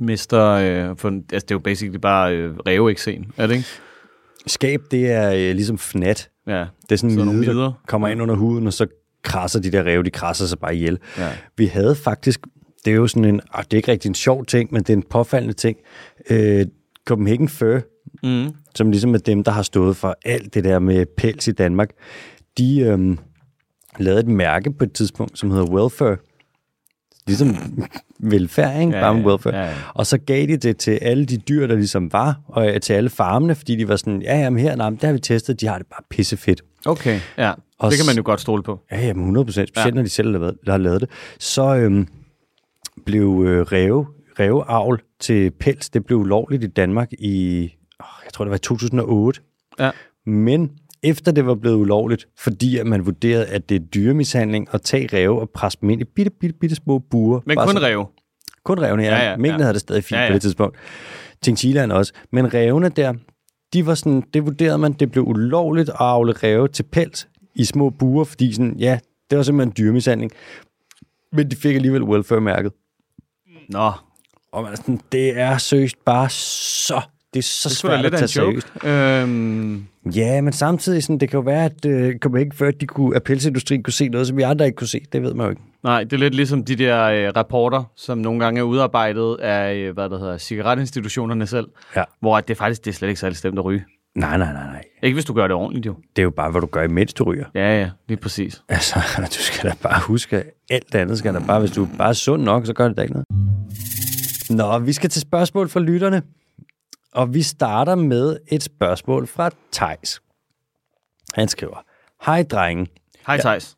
Mister, 0.01 0.45
øh, 0.47 0.97
for, 0.97 1.09
altså, 1.09 1.25
det 1.31 1.51
er 1.51 1.55
jo 1.55 1.59
basically 1.59 1.99
bare 1.99 2.37
øh, 2.37 2.57
ræveeksen, 2.57 3.33
er 3.37 3.47
det 3.47 3.55
ikke? 3.55 3.67
Skab, 4.47 4.81
det 4.91 5.11
er 5.13 5.33
øh, 5.33 5.55
ligesom 5.55 5.79
fnat. 5.79 6.31
Ja. 6.47 6.65
Det 6.83 6.93
er 6.93 6.97
sådan 6.97 7.17
Så 7.17 7.23
en 7.23 7.39
midder. 7.39 7.55
der 7.55 7.73
kommer 7.87 8.09
ind 8.09 8.23
under 8.23 8.35
huden, 8.35 8.67
og 8.67 8.73
så 8.73 8.87
krasser 9.23 9.61
de 9.61 9.73
der 9.73 9.83
ræve, 9.85 10.03
de 10.03 10.11
krasser 10.11 10.47
sig 10.47 10.59
bare 10.59 10.77
ihjel. 10.77 10.99
Ja. 11.19 11.29
Vi 11.57 11.67
havde 11.67 11.95
faktisk, 11.95 12.41
det 12.85 12.91
er 12.91 12.95
jo 12.97 13.07
sådan 13.07 13.25
en, 13.25 13.41
ah, 13.55 13.65
det 13.65 13.73
er 13.73 13.77
ikke 13.77 13.93
rigtig 13.93 14.09
en 14.09 14.15
sjov 14.15 14.45
ting, 14.47 14.69
men 14.73 14.83
det 14.83 14.91
er 14.91 14.97
en 14.97 15.03
påfaldende 15.11 15.55
ting. 15.55 15.77
Øh, 16.31 16.67
Copenhagen 17.07 17.49
Fur, 17.49 17.81
Mm. 18.23 18.49
som 18.75 18.91
ligesom 18.91 19.15
er 19.15 19.19
dem, 19.19 19.45
der 19.45 19.51
har 19.51 19.63
stået 19.63 19.97
for 19.97 20.17
alt 20.25 20.55
det 20.55 20.65
der 20.65 20.79
med 20.79 21.07
pels 21.17 21.49
i 21.49 21.53
Danmark, 21.53 21.91
de 22.59 22.81
øhm, 22.81 23.19
lavede 23.99 24.21
et 24.21 24.27
mærke 24.29 24.73
på 24.73 24.85
et 24.85 24.93
tidspunkt, 24.93 25.39
som 25.39 25.51
hedder 25.51 25.67
Welfare. 25.73 26.17
Ligesom 27.27 27.57
velfærd, 28.19 28.81
ikke? 28.81 28.93
Ja, 28.97 29.01
Bare 29.01 29.15
med 29.15 29.25
welfare. 29.25 29.57
ja, 29.57 29.65
ja. 29.65 29.75
Og 29.95 30.07
så 30.07 30.19
gav 30.19 30.47
de 30.47 30.57
det 30.57 30.77
til 30.77 30.91
alle 31.03 31.25
de 31.25 31.37
dyr, 31.37 31.67
der 31.67 31.75
ligesom 31.75 32.13
var, 32.13 32.41
og 32.49 32.69
øh, 32.75 32.81
til 32.81 32.93
alle 32.93 33.11
farmene, 33.11 33.55
fordi 33.55 33.77
de 33.77 33.89
var 33.89 33.97
sådan, 33.97 34.23
ja, 34.23 34.39
jamen 34.39 34.59
her, 34.63 34.77
nej, 34.77 34.91
det 34.91 35.03
har 35.03 35.13
vi 35.13 35.19
testet, 35.19 35.61
de 35.61 35.67
har 35.67 35.79
det 35.79 35.87
bare 35.87 36.03
pissefedt. 36.11 36.63
Okay, 36.87 37.21
ja. 37.39 37.53
Og 37.79 37.91
det 37.91 37.99
kan 37.99 38.07
man 38.07 38.17
jo 38.17 38.23
godt 38.25 38.41
stole 38.41 38.63
på. 38.63 38.81
Ja, 38.93 39.01
jamen 39.07 39.23
100 39.23 39.45
procent, 39.45 39.69
specielt 39.69 39.95
Ja. 39.95 39.97
når 39.97 40.03
de 40.03 40.09
selv 40.09 40.33
har 40.33 40.39
lavet, 40.39 40.57
har 40.67 40.79
lavet 40.79 41.01
det. 41.01 41.11
Så 41.39 41.75
øhm, 41.77 42.09
blev 43.07 43.45
øh, 43.47 43.67
ræve, 43.73 44.07
ræveavl 44.39 45.03
til 45.21 45.51
pels, 45.51 45.91
det 45.91 46.07
blev 46.07 46.19
ulovligt 46.19 46.65
i 46.65 46.67
Danmark 46.67 47.13
i, 47.13 47.63
åh, 48.01 48.07
jeg 48.25 48.33
tror 48.33 48.45
det 48.45 48.51
var 48.51 48.57
i 48.57 48.59
2008. 48.59 49.41
Ja. 49.79 49.91
Men 50.27 50.71
efter 51.03 51.33
det 51.33 51.47
var 51.47 51.55
blevet 51.55 51.77
ulovligt, 51.77 52.29
fordi 52.39 52.79
at 52.79 52.87
man 52.87 53.07
vurderede, 53.07 53.47
at 53.47 53.69
det 53.69 53.75
er 53.75 53.81
dyremishandling 53.81 54.69
at 54.73 54.83
tage 54.83 55.09
ræve 55.13 55.41
og 55.41 55.51
presse 55.51 55.79
dem 55.81 55.91
ind 55.91 56.01
i 56.01 56.05
bitte, 56.05 56.31
bitte, 56.41 56.59
bitte 56.59 56.77
små 56.77 56.99
buer. 56.99 57.41
Men 57.47 57.57
kun 57.57 57.69
så- 57.77 57.83
ræve. 57.83 58.07
Kun 58.65 58.81
revne, 58.81 59.03
ja. 59.03 59.09
Ja, 59.09 59.31
ja, 59.31 59.37
ja, 59.41 59.47
ja 59.47 59.59
havde 59.59 59.73
det 59.73 59.81
stadig 59.81 60.05
fint 60.05 60.19
Ja, 60.19 60.23
ja, 60.23 60.31
på 60.31 60.33
det 60.33 60.43
tidspunkt. 60.43 60.77
Chinchillaen 61.45 61.91
også. 61.91 62.13
Men 62.33 62.55
revne 62.55 62.89
der, 62.89 63.15
de 63.73 63.87
var 63.87 63.95
sådan, 63.95 64.23
det 64.35 64.47
vurderede 64.47 64.79
man, 64.79 64.93
det 64.93 65.11
blev 65.13 65.25
ulovligt 65.29 65.89
at 65.89 65.97
avle 65.99 66.33
ræve 66.33 66.69
til 66.69 66.83
pels 66.83 67.29
i 67.55 67.65
små 67.65 67.91
buer, 67.91 68.25
fordi 68.25 68.53
sådan, 68.53 68.77
ja, 68.79 68.99
det 69.31 69.37
var 69.39 69.43
simpelthen 69.45 69.75
dyremishandling. 69.79 70.33
Men 71.33 71.51
de 71.51 71.57
fik 71.57 71.75
alligevel 71.75 72.03
welfare-mærket. 72.03 72.73
Nå, 73.69 73.93
Og 74.53 74.63
man 74.63 74.73
er 74.73 74.77
sådan, 74.77 75.01
det 75.13 75.39
er 75.39 75.59
seriøst 75.59 76.05
bare 76.05 76.31
så, 76.31 77.01
det 77.35 77.39
er 77.39 77.43
så 77.43 77.69
det 77.69 77.77
svært 77.77 77.93
at 77.95 78.01
lidt 78.03 78.15
af 78.15 78.19
tage 78.19 78.29
seriøst. 78.29 78.67
Øhm, 78.85 79.87
Ja, 80.15 80.41
men 80.41 80.53
samtidig, 80.53 81.03
sådan, 81.03 81.19
det 81.19 81.31
kan 81.31 81.37
jo 81.39 81.43
være, 81.45 81.65
at 81.65 81.85
øh, 81.87 82.15
ikke 82.39 82.57
før, 82.57 82.69
at, 82.69 82.81
de 82.81 82.87
kunne, 82.87 83.17
at 83.17 83.23
pelsindustrien 83.23 83.83
kunne 83.83 83.93
se 83.93 84.09
noget, 84.09 84.27
som 84.27 84.37
vi 84.37 84.43
andre 84.43 84.67
ikke 84.67 84.77
kunne 84.77 84.89
se. 84.89 85.01
Det 85.13 85.23
ved 85.23 85.35
man 85.35 85.45
jo 85.47 85.51
ikke. 85.51 85.63
nej, 85.83 86.05
det 86.05 86.13
er 86.13 86.17
lidt 86.19 86.35
ligesom 86.35 86.65
de 86.65 86.77
der 86.77 87.05
øh, 87.05 87.33
rapporter, 87.37 87.85
som 87.97 88.19
nogle 88.19 88.41
gange 88.45 88.59
er 88.59 88.63
udarbejdet 88.65 89.37
af, 89.41 89.75
øh, 89.75 89.95
hvad 89.95 90.09
der 90.09 90.19
hedder, 90.19 90.39
cigaretinstitutionerne 90.39 91.47
selv, 91.47 91.67
Ja. 91.97 92.05
hvor 92.21 92.37
at 92.37 92.49
det 92.49 92.57
faktisk 92.57 92.85
det 92.85 92.91
er 92.91 92.95
slet 92.95 93.09
ikke 93.09 93.21
særlig 93.21 93.37
slemt 93.37 93.59
at 93.59 93.65
ryge. 93.65 93.85
Nej, 94.15 94.39
nej, 94.39 94.53
nej, 94.53 94.67
nej. 94.67 94.85
Ikke 95.03 95.15
hvis 95.15 95.25
du 95.25 95.33
gør 95.33 95.47
det 95.47 95.57
ordentligt, 95.57 95.87
jo. 95.87 95.95
Det 96.17 96.23
er 96.23 96.25
jo 96.25 96.31
bare, 96.31 96.51
hvad 96.51 96.61
du 96.61 96.67
gør, 96.67 96.83
imens 96.83 97.15
du 97.15 97.25
ryger. 97.25 97.47
Ja, 97.55 97.81
ja, 97.81 97.91
lige 98.09 98.19
præcis. 98.19 98.63
Altså, 98.69 99.01
du 99.37 99.43
skal 99.43 99.71
da 99.71 99.75
bare 99.83 100.01
huske, 100.07 100.45
alt 100.71 100.95
andet 100.95 101.19
skal 101.19 101.35
da 101.35 101.41
bare, 101.47 101.61
hvis 101.61 101.71
du 101.71 101.89
bare 101.99 102.09
er 102.09 102.13
sund 102.13 102.43
nok, 102.43 102.67
så 102.67 102.73
gør 102.73 102.89
det 102.89 102.97
da 102.97 103.03
ikke 103.03 103.15
noget. 103.15 103.27
Nå, 104.51 104.79
vi 104.79 104.93
skal 104.93 105.11
til 105.11 105.21
spørgsmål 105.21 105.69
fra 105.69 105.81
lytterne. 105.81 106.23
Og 107.13 107.35
vi 107.35 107.43
starter 107.43 107.95
med 107.95 108.37
et 108.49 108.63
spørgsmål 108.63 109.27
fra 109.27 109.51
Tejs. 109.73 110.21
Han 111.35 111.49
skriver, 111.49 111.85
Hej 112.27 112.43
drenge. 112.43 112.87
Hej, 113.27 113.41
Thijs. 113.41 113.77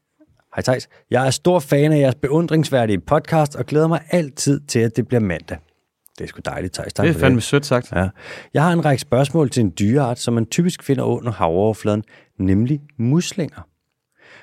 Hej 0.55 0.63
Thijs. 0.63 0.89
Jeg 1.11 1.27
er 1.27 1.31
stor 1.31 1.61
fan 1.61 1.93
af 1.93 1.99
jeres 1.99 2.15
beundringsværdige 2.15 3.01
podcast, 3.01 3.57
og 3.57 3.67
glæder 3.67 3.89
mig 3.89 4.01
altid 4.11 4.61
til, 4.61 4.79
at 4.79 4.97
det 4.97 5.09
bliver 5.09 5.21
mandag. 5.21 5.59
Det 6.19 6.25
er 6.25 6.29
sgu 6.29 6.41
dejligt, 6.45 6.75
Thijs. 6.75 6.93
Det 6.93 7.09
er 7.09 7.13
fandme 7.13 7.41
sødt 7.41 7.67
sagt. 7.67 7.93
Ja. 7.93 8.09
Jeg 8.55 8.63
har 8.65 8.73
en 8.73 8.85
række 8.85 9.01
spørgsmål 9.01 9.51
til 9.51 9.61
en 9.61 9.73
dyreart, 9.79 10.19
som 10.19 10.35
man 10.35 10.47
typisk 10.47 10.83
finder 10.83 11.05
under 11.05 11.33
havoverfladen, 11.33 12.05
nemlig 12.39 12.81
muslinger. 12.99 13.69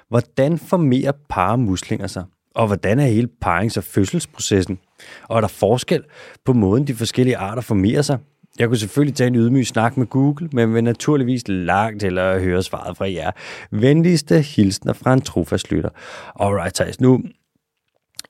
Hvordan 0.10 0.58
formerer 0.58 1.12
paramuslinger 1.30 2.08
sig? 2.08 2.24
Og 2.56 2.68
hvordan 2.68 3.00
er 3.00 3.06
hele 3.06 3.30
parings- 3.46 3.78
og 3.78 3.84
fødselsprocessen? 3.84 4.80
Og 5.24 5.38
er 5.38 5.42
der 5.42 5.48
forskel 5.48 6.04
på 6.46 6.54
måden, 6.54 6.88
de 6.88 6.96
forskellige 6.96 7.38
arter 7.38 7.62
formerer 7.62 8.02
sig? 8.02 8.18
Jeg 8.60 8.68
kunne 8.68 8.78
selvfølgelig 8.78 9.16
tage 9.16 9.28
en 9.28 9.36
ydmyg 9.36 9.68
snak 9.68 9.98
med 9.98 10.08
Google, 10.08 10.50
men 10.54 10.74
vil 10.74 10.84
naturligvis 10.84 11.44
langt 11.48 12.04
eller 12.04 12.40
høre 12.40 12.64
svaret 12.64 12.98
fra 12.98 13.12
jer. 13.12 13.32
Venligste 13.72 14.42
hilsner 14.42 14.94
fra 14.94 15.14
en 15.14 15.22
trofast 15.22 15.72
lytter. 15.72 15.90
Alright, 16.40 16.76
Thijs, 16.76 17.02
nu... 17.02 17.24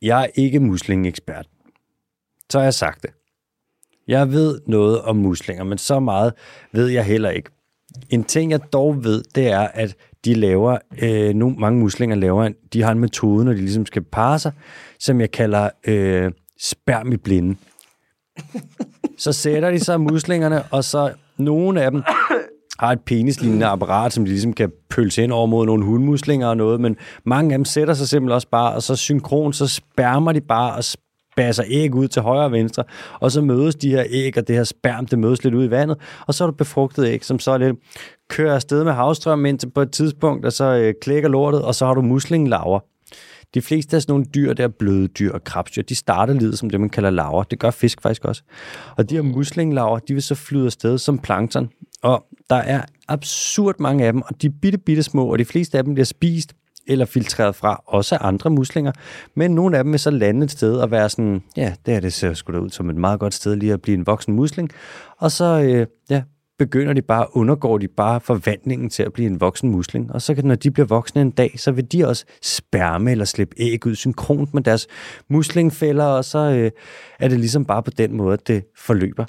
Jeg 0.02 0.22
er 0.22 0.28
ikke 0.36 0.60
muslingekspert. 0.60 1.48
Så 2.50 2.58
har 2.58 2.64
jeg 2.64 2.74
sagt 2.74 3.02
det. 3.02 3.10
Jeg 4.08 4.32
ved 4.32 4.60
noget 4.68 5.02
om 5.02 5.16
muslinger, 5.16 5.64
men 5.64 5.78
så 5.78 5.99
meget 5.99 6.34
ved 6.72 6.88
jeg 6.88 7.06
heller 7.06 7.30
ikke. 7.30 7.49
En 8.10 8.24
ting, 8.24 8.52
jeg 8.52 8.60
dog 8.74 9.04
ved, 9.04 9.24
det 9.36 9.47
er, 9.47 9.68
at 9.74 9.95
de 10.26 10.34
laver, 10.34 10.78
øh, 11.02 11.36
nu 11.36 11.56
mange 11.60 11.80
muslinger 11.80 12.16
laver, 12.16 12.49
de 12.74 12.82
har 12.82 12.91
en 12.91 12.99
metode, 12.99 13.45
når 13.45 13.52
de 13.52 13.58
ligesom 13.58 13.86
skal 13.86 14.02
parre 14.02 14.39
sig, 14.39 14.52
som 14.99 15.22
jeg 15.22 15.32
kalder 15.32 15.70
øh, 15.88 16.32
sperm 16.60 17.12
i 17.12 17.18
blinde. 17.18 17.56
Så 19.18 19.34
sætter 19.34 19.72
de 19.72 19.80
sig 19.80 20.02
muslingerne, 20.02 20.64
og 20.64 20.84
så 20.84 21.12
nogle 21.38 21.82
af 21.82 21.91
dem 21.91 22.04
har 22.80 22.91
et 22.91 23.02
penislignende 23.02 23.66
apparat, 23.66 24.14
som 24.14 24.26
de 24.26 24.32
ligesom 24.32 24.54
kan 24.54 24.72
pølse 24.89 25.24
ind 25.24 25.32
over 25.32 25.45
mod 25.45 25.66
nogle 25.66 25.86
hundmuslinger 25.86 26.47
og 26.47 26.58
noget, 26.58 26.82
men 26.82 26.95
mange 27.26 27.54
af 27.54 27.58
dem 27.58 27.66
sætter 27.66 27.93
sig 27.93 28.08
simpelthen 28.08 28.36
også 28.36 28.47
bare, 28.47 28.76
og 28.76 28.84
så 28.84 28.95
synkron, 28.95 29.54
så 29.54 29.68
spærmer 29.68 30.32
de 30.32 30.41
bare 30.41 30.76
og 30.76 30.84
basser 31.36 31.63
æg 31.67 31.95
ud 31.95 32.07
til 32.07 32.21
højre 32.21 32.45
og 32.45 32.51
venstre, 32.51 32.84
og 33.19 33.32
så 33.32 33.41
mødes 33.41 33.75
de 33.75 33.89
her 33.89 34.03
æg 34.09 34.38
og 34.38 34.47
det 34.47 34.55
her 34.55 34.63
sperm, 34.63 35.05
det 35.05 35.19
mødes 35.19 35.43
lidt 35.43 35.55
ud 35.55 35.65
i 35.65 35.71
vandet, 35.71 35.97
og 36.27 36.34
så 36.34 36.43
er 36.43 36.47
du 36.47 36.53
befrugtet 36.53 37.07
æg, 37.07 37.25
som 37.25 37.39
så 37.39 37.57
lidt 37.57 37.77
kører 38.29 38.55
afsted 38.55 38.84
med 38.84 38.93
havstrøm 38.93 39.45
indtil 39.45 39.69
på 39.69 39.82
et 39.82 39.91
tidspunkt, 39.91 40.45
og 40.45 40.53
så 40.53 40.63
øh, 40.63 40.93
klækker 41.01 41.29
lortet, 41.29 41.61
og 41.61 41.75
så 41.75 41.86
har 41.86 41.93
du 41.93 42.01
muslinglaver. 42.01 42.79
De 43.53 43.61
fleste 43.61 43.95
af 43.95 44.01
sådan 44.01 44.13
nogle 44.13 44.25
dyr, 44.25 44.53
der 44.53 44.63
er 44.63 44.67
bløde 44.67 45.07
dyr 45.07 45.32
og 45.32 45.43
krabstyr, 45.43 45.82
de 45.82 45.95
starter 45.95 46.34
livet 46.34 46.59
som 46.59 46.69
det, 46.69 46.79
man 46.79 46.89
kalder 46.89 47.09
laver. 47.09 47.43
Det 47.43 47.59
gør 47.59 47.71
fisk 47.71 48.01
faktisk 48.01 48.25
også. 48.25 48.43
Og 48.97 49.09
de 49.09 49.15
her 49.15 49.21
muslinglaver, 49.21 49.99
de 49.99 50.13
vil 50.13 50.23
så 50.23 50.36
flyde 50.36 50.65
afsted 50.65 50.97
som 50.97 51.19
plankton. 51.19 51.69
Og 52.03 52.25
der 52.49 52.55
er 52.55 52.82
absurd 53.07 53.75
mange 53.79 54.05
af 54.05 54.13
dem, 54.13 54.21
og 54.21 54.41
de 54.41 54.47
er 54.47 54.51
bitte, 54.61 54.77
bitte 54.77 55.03
små, 55.03 55.25
og 55.32 55.39
de 55.39 55.45
fleste 55.45 55.77
af 55.77 55.84
dem 55.84 55.93
bliver 55.93 56.05
spist 56.05 56.53
eller 56.88 57.05
filtreret 57.05 57.55
fra, 57.55 57.84
også 57.88 58.15
andre 58.15 58.49
muslinger. 58.49 58.91
Men 59.36 59.51
nogle 59.51 59.77
af 59.77 59.84
dem 59.84 59.91
vil 59.91 59.99
så 59.99 60.09
lande 60.09 60.43
et 60.43 60.51
sted 60.51 60.75
og 60.75 60.91
være 60.91 61.09
sådan, 61.09 61.43
ja, 61.57 61.73
det 61.86 61.93
her 61.93 62.01
det 62.01 62.13
ser 62.13 62.34
sgu 62.34 62.53
da 62.53 62.57
ud 62.57 62.69
som 62.69 62.89
et 62.89 62.95
meget 62.95 63.19
godt 63.19 63.34
sted 63.34 63.55
lige 63.55 63.73
at 63.73 63.82
blive 63.82 63.97
en 63.97 64.07
voksen 64.07 64.34
musling. 64.34 64.69
Og 65.17 65.32
så, 65.32 65.61
øh, 65.61 65.88
ja, 66.09 66.21
begynder 66.59 66.93
de 66.93 67.01
bare, 67.01 67.27
undergår 67.34 67.77
de 67.77 67.88
bare 67.88 68.19
forvandlingen 68.19 68.89
til 68.89 69.03
at 69.03 69.13
blive 69.13 69.27
en 69.27 69.39
voksen 69.39 69.69
musling. 69.69 70.11
Og 70.11 70.21
så 70.21 70.36
kan, 70.36 70.45
når 70.45 70.55
de 70.55 70.71
bliver 70.71 70.88
voksne 70.88 71.21
en 71.21 71.32
dag, 71.32 71.53
så 71.57 71.71
vil 71.71 71.91
de 71.91 72.07
også 72.07 72.25
spærme 72.41 73.11
eller 73.11 73.25
slippe 73.25 73.55
æg 73.59 73.86
ud 73.86 73.95
synkront 73.95 74.53
med 74.53 74.63
deres 74.63 74.88
muslingfælder, 75.29 76.05
og 76.05 76.25
så 76.25 76.38
øh, 76.38 76.71
er 77.19 77.27
det 77.27 77.39
ligesom 77.39 77.65
bare 77.65 77.84
på 77.84 77.91
den 77.91 78.13
måde, 78.17 78.34
at 78.34 78.47
det 78.47 78.63
forløber. 78.77 79.25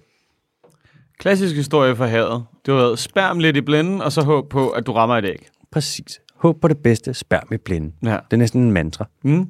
Klassisk 1.18 1.56
historie 1.56 1.96
for 1.96 2.06
havet. 2.06 2.44
Du 2.66 2.72
har 2.72 2.94
spærm 2.94 3.38
lidt 3.38 3.56
i 3.56 3.60
blinden, 3.60 4.00
og 4.00 4.12
så 4.12 4.22
håb 4.22 4.48
på, 4.48 4.70
at 4.70 4.86
du 4.86 4.92
rammer 4.92 5.16
et 5.16 5.24
æg. 5.24 5.48
Præcis. 5.72 6.20
Håb 6.42 6.60
på 6.60 6.68
det 6.68 6.78
bedste, 6.82 7.14
spærm 7.14 7.48
i 7.52 7.56
blinde. 7.56 7.92
Ja. 8.02 8.10
Det 8.10 8.32
er 8.32 8.36
næsten 8.36 8.62
en 8.62 8.72
mantra. 8.72 9.08
Mm. 9.24 9.46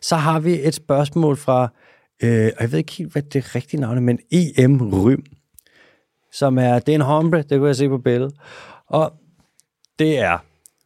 Så 0.00 0.16
har 0.16 0.40
vi 0.40 0.66
et 0.66 0.74
spørgsmål 0.74 1.36
fra, 1.36 1.72
øh, 2.22 2.50
og 2.56 2.62
jeg 2.62 2.72
ved 2.72 2.78
ikke 2.78 2.92
helt, 2.92 3.12
hvad 3.12 3.22
det 3.22 3.54
rigtige 3.54 3.80
navn 3.80 3.96
er, 3.96 4.00
men 4.00 4.18
EM 4.30 4.90
Rym, 4.92 5.24
som 6.32 6.58
er, 6.58 6.78
det 6.78 6.88
er 6.88 6.94
en 6.94 7.00
hombre, 7.00 7.42
det 7.42 7.58
kunne 7.58 7.66
jeg 7.66 7.76
se 7.76 7.88
på 7.88 7.98
billedet. 7.98 8.34
Og 8.86 9.12
det 9.98 10.18
er, 10.18 10.38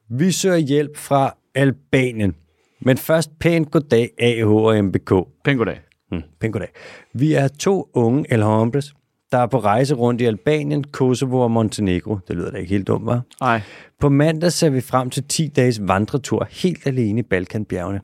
vi 0.08 0.30
søger 0.30 0.56
hjælp 0.56 0.96
fra 0.96 1.36
Albanien. 1.54 2.34
Men 2.80 2.98
først 2.98 3.38
pænt 3.38 3.70
goddag, 3.70 4.10
AH 4.18 4.50
og 4.50 4.84
MBK. 4.84 5.12
Pæn 5.44 5.56
goddag. 5.56 5.80
Hmm, 6.08 6.22
pænt 6.40 6.52
goddag. 6.52 6.68
Vi 7.14 7.32
er 7.32 7.48
to 7.48 7.90
unge 7.94 8.32
El 8.32 8.42
Hombres, 8.42 8.94
der 9.32 9.38
er 9.38 9.46
på 9.46 9.58
rejse 9.60 9.94
rundt 9.94 10.20
i 10.20 10.24
Albanien, 10.24 10.84
Kosovo 10.84 11.38
og 11.40 11.50
Montenegro. 11.50 12.18
Det 12.28 12.36
lyder 12.36 12.50
da 12.50 12.56
ikke 12.58 12.70
helt 12.70 12.86
dumt, 12.86 13.06
var? 13.06 13.20
Nej. 13.40 13.60
På 14.00 14.08
mandag 14.08 14.52
ser 14.52 14.70
vi 14.70 14.80
frem 14.80 15.10
til 15.10 15.24
10 15.24 15.48
dages 15.56 15.80
vandretur 15.88 16.48
helt 16.50 16.86
alene 16.86 17.20
i 17.20 17.22
Balkanbjergene. 17.22 18.00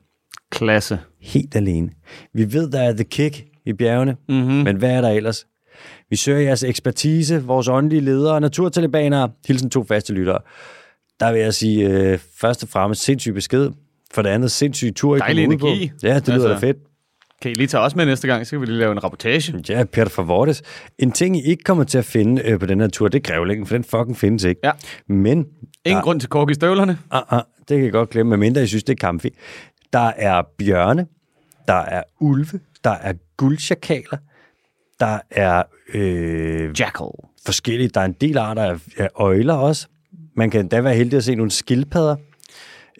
Klasse. 0.50 0.98
Helt 1.20 1.56
alene. 1.56 1.90
Vi 2.34 2.52
ved, 2.52 2.70
der 2.70 2.80
er 2.80 2.92
The 2.92 3.04
Kick 3.04 3.44
i 3.66 3.72
bjergene, 3.72 4.16
Mm-hmm. 4.28 4.54
men 4.54 4.76
hvad 4.76 4.90
er 4.90 5.00
der 5.00 5.08
ellers? 5.10 5.46
Vi 6.10 6.16
søger 6.16 6.40
jeres 6.40 6.62
ekspertise, 6.62 7.42
vores 7.44 7.68
åndelige 7.68 8.00
ledere 8.00 8.34
og 8.34 8.40
naturtalibanere. 8.40 9.30
Hilsen 9.46 9.70
to 9.70 9.84
faste 9.84 10.12
lyttere. 10.12 10.38
Der 11.20 11.32
vil 11.32 11.40
jeg 11.40 11.54
sige, 11.54 11.88
øh, 11.88 12.18
først 12.40 12.62
og 12.62 12.68
fremmest 12.68 13.02
sindssyg 13.02 13.34
besked. 13.34 13.70
For 14.14 14.22
det 14.22 14.30
andet, 14.30 14.50
sindssyg 14.50 14.92
tur, 14.96 15.16
I 15.16 15.18
Dejlig 15.18 15.48
ud 15.48 15.56
på. 15.58 15.66
energi. 15.66 15.90
Ja, 16.02 16.14
det 16.14 16.28
lyder 16.28 16.48
Altså- 16.48 16.66
da 16.66 16.72
fedt. 16.72 16.76
Kan 17.42 17.50
I 17.50 17.54
lige 17.54 17.66
tage 17.66 17.80
os 17.80 17.96
med 17.96 18.06
næste 18.06 18.26
gang, 18.28 18.46
så 18.46 18.50
kan 18.50 18.60
vi 18.60 18.66
lige 18.66 18.78
lave 18.78 18.92
en 18.92 19.04
rapportage. 19.04 19.54
Ja, 19.68 19.84
Peter 19.84 20.08
Favortes. 20.08 20.62
En 20.98 21.12
ting, 21.12 21.36
I 21.36 21.42
ikke 21.42 21.64
kommer 21.64 21.84
til 21.84 21.98
at 21.98 22.04
finde 22.04 22.42
øh, 22.44 22.58
på 22.60 22.66
den 22.66 22.80
her 22.80 22.88
tur, 22.88 23.08
det 23.08 23.18
er 23.28 23.32
grævlingen, 23.32 23.66
for 23.66 23.74
den 23.74 23.84
fucking 23.84 24.16
findes 24.16 24.44
ikke. 24.44 24.60
Ja. 24.64 24.70
Men, 25.08 25.38
Ingen 25.38 25.46
der, 25.84 26.02
grund 26.02 26.20
til 26.20 26.28
kork 26.28 26.50
i 26.50 26.54
støvlerne. 26.54 26.98
uh, 27.14 27.32
uh, 27.32 27.38
det 27.58 27.76
kan 27.76 27.84
jeg 27.84 27.92
godt 27.92 28.10
glemme, 28.10 28.30
medmindre 28.30 28.62
I 28.62 28.66
synes, 28.66 28.84
det 28.84 28.92
er 28.92 29.06
kamfi. 29.06 29.30
Der 29.92 30.12
er 30.16 30.42
bjørne, 30.58 31.06
der 31.68 31.74
er 31.74 32.02
ulve, 32.20 32.60
der 32.84 32.90
er 32.90 33.12
guldchakaler, 33.36 34.18
der 35.00 35.18
er 35.30 35.62
øh, 35.94 36.80
Jackal. 36.80 37.06
forskellige. 37.46 37.88
Der 37.88 38.00
er 38.00 38.04
en 38.04 38.16
del 38.20 38.38
arter 38.38 38.62
af, 38.62 38.76
af 38.98 39.08
øjler 39.14 39.54
også. 39.54 39.86
Man 40.36 40.50
kan 40.50 40.68
da 40.68 40.80
være 40.80 40.94
heldig 40.94 41.16
at 41.16 41.24
se 41.24 41.34
nogle 41.34 41.50
skildpadder. 41.50 42.16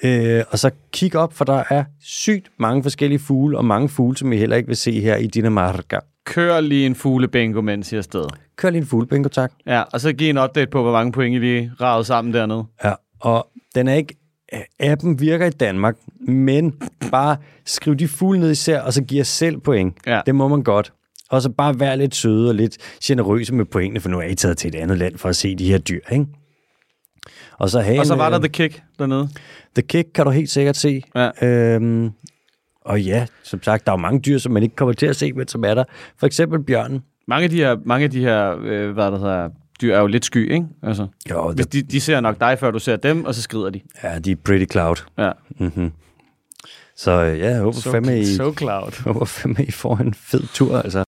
Øh, 0.05 0.45
og 0.51 0.59
så 0.59 0.71
kig 0.93 1.17
op, 1.17 1.33
for 1.33 1.45
der 1.45 1.63
er 1.71 1.85
sygt 2.01 2.49
mange 2.59 2.83
forskellige 2.83 3.19
fugle, 3.19 3.59
og 3.59 3.65
mange 3.65 3.89
fugle, 3.89 4.17
som 4.17 4.33
I 4.33 4.37
heller 4.37 4.57
ikke 4.57 4.67
vil 4.67 4.77
se 4.77 5.01
her 5.01 5.17
i 5.17 5.27
Dinamarca. 5.27 5.99
Kør 6.25 6.61
lige 6.61 6.87
en 6.87 6.95
fuglebingo, 6.95 7.61
mens 7.61 7.93
I 7.93 7.95
er 7.95 7.99
afsted. 7.99 8.25
Kør 8.57 8.71
lige 8.71 8.81
en 8.81 8.87
fuglebingo, 8.87 9.29
tak. 9.29 9.53
Ja, 9.67 9.83
og 9.83 10.01
så 10.01 10.13
giv 10.13 10.31
en 10.31 10.39
update 10.39 10.71
på, 10.71 10.83
hvor 10.83 10.93
mange 10.93 11.13
point 11.13 11.35
I 11.35 11.39
lige 11.39 11.73
ragede 11.81 12.05
sammen 12.05 12.35
dernede. 12.35 12.65
Ja, 12.85 12.93
og 13.21 13.49
den 13.75 13.89
er 13.89 13.95
ikke... 13.95 14.17
Appen 14.81 15.21
virker 15.21 15.47
i 15.47 15.51
Danmark, 15.51 15.97
men 16.29 16.75
bare 17.11 17.37
skriv 17.65 17.97
de 17.97 18.09
fugle 18.09 18.41
ned 18.41 18.51
især, 18.51 18.81
og 18.81 18.93
så 18.93 19.03
giv 19.03 19.17
jer 19.17 19.25
selv 19.25 19.59
point. 19.59 19.95
Ja. 20.07 20.21
Det 20.27 20.35
må 20.35 20.49
man 20.49 20.63
godt. 20.63 20.93
Og 21.31 21.43
så 21.43 21.51
bare 21.51 21.81
være 21.81 21.97
lidt 21.97 22.15
søde 22.15 22.49
og 22.49 22.55
lidt 22.55 22.77
generøse 23.05 23.55
med 23.55 23.65
pointene, 23.65 24.01
for 24.01 24.09
nu 24.09 24.19
er 24.19 24.23
I 24.23 24.35
taget 24.35 24.59
til 24.59 24.69
et 24.69 24.75
andet 24.75 24.99
land 24.99 25.19
for 25.19 25.29
at 25.29 25.37
se 25.37 25.55
de 25.55 25.71
her 25.71 25.79
dyr, 25.79 26.01
ikke? 26.13 26.27
Og 27.59 27.71
så, 27.71 27.81
have 27.81 28.01
Og 28.01 28.07
så 28.07 28.13
en, 28.13 28.19
var 28.19 28.29
der 28.29 28.39
øh, 28.39 28.43
The 28.43 28.49
Kick 28.49 28.83
dernede. 28.99 29.29
The 29.75 29.83
Kick 29.83 30.09
kan 30.15 30.25
du 30.25 30.31
helt 30.31 30.51
sikkert 30.51 30.77
se. 30.77 31.03
Ja. 31.15 31.47
Øhm, 31.47 32.11
og 32.85 33.03
ja, 33.03 33.27
som 33.43 33.63
sagt, 33.63 33.87
der 33.87 33.93
er 33.93 33.97
jo 33.97 34.01
mange 34.01 34.21
dyr, 34.21 34.39
som 34.39 34.53
man 34.53 34.63
ikke 34.63 34.77
kommer 34.77 34.93
til 34.93 35.07
at 35.07 35.17
se, 35.17 35.33
men 35.33 35.49
som 35.49 35.65
er 35.65 35.75
der. 35.75 35.85
For 36.19 36.27
eksempel 36.27 36.63
bjørnen. 36.65 37.03
Mange 37.29 37.45
af 37.45 37.51
de 37.51 37.57
her, 37.57 37.77
mange 37.85 38.05
af 38.05 38.11
de 38.11 38.21
her 38.21 38.57
øh, 38.63 38.91
hvad 38.91 39.05
der 39.05 39.19
hedder, 39.19 39.49
dyr 39.81 39.95
er 39.95 40.01
jo 40.01 40.07
lidt 40.07 40.25
sky, 40.25 40.53
ikke? 40.53 40.67
Altså, 40.83 41.07
Jo, 41.31 41.53
hvis 41.53 41.67
de, 41.67 41.83
de 41.83 42.01
ser 42.01 42.21
nok 42.21 42.41
dig, 42.41 42.59
før 42.59 42.71
du 42.71 42.79
ser 42.79 42.97
dem, 42.97 43.25
og 43.25 43.35
så 43.35 43.43
skrider 43.43 43.71
de. 43.71 43.81
ja, 44.03 44.19
de 44.19 44.31
er 44.31 44.37
pretty 44.45 44.73
cloud. 44.73 44.97
Ja. 45.19 45.31
Mm-hmm. 45.59 45.93
Så 46.97 47.11
øh, 47.11 47.39
ja, 47.39 47.51
jeg 47.51 47.61
håber 47.61 47.79
So, 47.79 47.91
fandme, 47.91 48.21
I, 48.21 48.35
so 48.35 48.55
cloud. 48.59 49.03
håber 49.13 49.25
fandme, 49.25 49.65
I 49.65 49.71
får 49.71 49.97
en 49.97 50.15
fed 50.15 50.43
tur, 50.55 50.79
altså. 50.79 51.05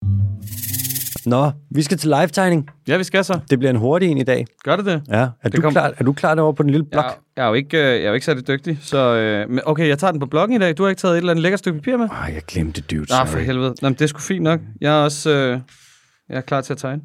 Nå, 1.29 1.51
vi 1.71 1.83
skal 1.83 1.99
til 1.99 2.09
live-tegning. 2.11 2.69
Ja, 2.89 2.97
vi 2.97 3.05
skal 3.05 3.25
så. 3.25 3.39
Det 3.51 3.59
bliver 3.59 3.71
en 3.71 3.77
hurtig 3.77 4.09
en 4.09 4.19
i 4.19 4.23
dag. 4.23 4.47
Gør 4.65 4.77
det 4.77 4.85
det? 4.87 5.03
Ja, 5.09 5.15
er, 5.17 5.29
Det 5.45 5.57
du, 5.57 5.61
kom- 5.63 5.73
klar, 5.73 5.93
er 5.99 6.05
du 6.05 6.13
klar 6.13 6.35
derovre 6.35 6.55
på 6.55 6.63
den 6.63 6.71
lille 6.71 6.85
blok? 6.93 7.05
Jeg, 7.05 7.13
jeg, 7.37 7.45
er 7.45 7.49
jo 7.49 7.55
ikke, 7.55 7.77
øh, 7.79 7.83
jeg 7.85 8.03
er 8.03 8.09
jo 8.09 8.15
ikke 8.15 8.27
særlig 8.27 8.49
dygtig, 8.49 8.79
så... 8.83 8.99
Øh, 9.17 9.51
men 9.51 9.61
okay, 9.67 9.89
jeg 9.89 9.99
tager 9.99 10.11
den 10.11 10.21
på 10.21 10.27
bloggen 10.27 10.57
i 10.57 10.59
dag. 10.59 10.79
Du 10.79 10.83
har 10.83 10.91
ikke 10.91 11.01
taget 11.01 11.13
et 11.15 11.19
eller 11.19 11.31
andet 11.31 11.43
lækkert 11.43 11.59
stykke 11.59 11.79
papir 11.79 11.97
med? 11.97 12.09
Ej, 12.09 12.31
jeg 12.35 12.43
glemte 12.49 12.81
det, 12.81 12.91
dude. 12.91 13.07
Nej, 13.11 13.27
for 13.27 13.33
sorry. 13.33 13.43
helvede. 13.43 13.75
Nå, 13.83 13.89
men 13.89 13.93
det 13.95 14.03
er 14.03 14.07
sgu 14.07 14.19
fint 14.21 14.43
nok. 14.43 14.61
Jeg 14.81 14.99
er 15.01 15.05
også... 15.05 15.31
Øh, 15.31 15.61
jeg 16.29 16.37
er 16.37 16.41
klar 16.41 16.61
til 16.61 16.73
at 16.73 16.79
tegne. 16.79 17.03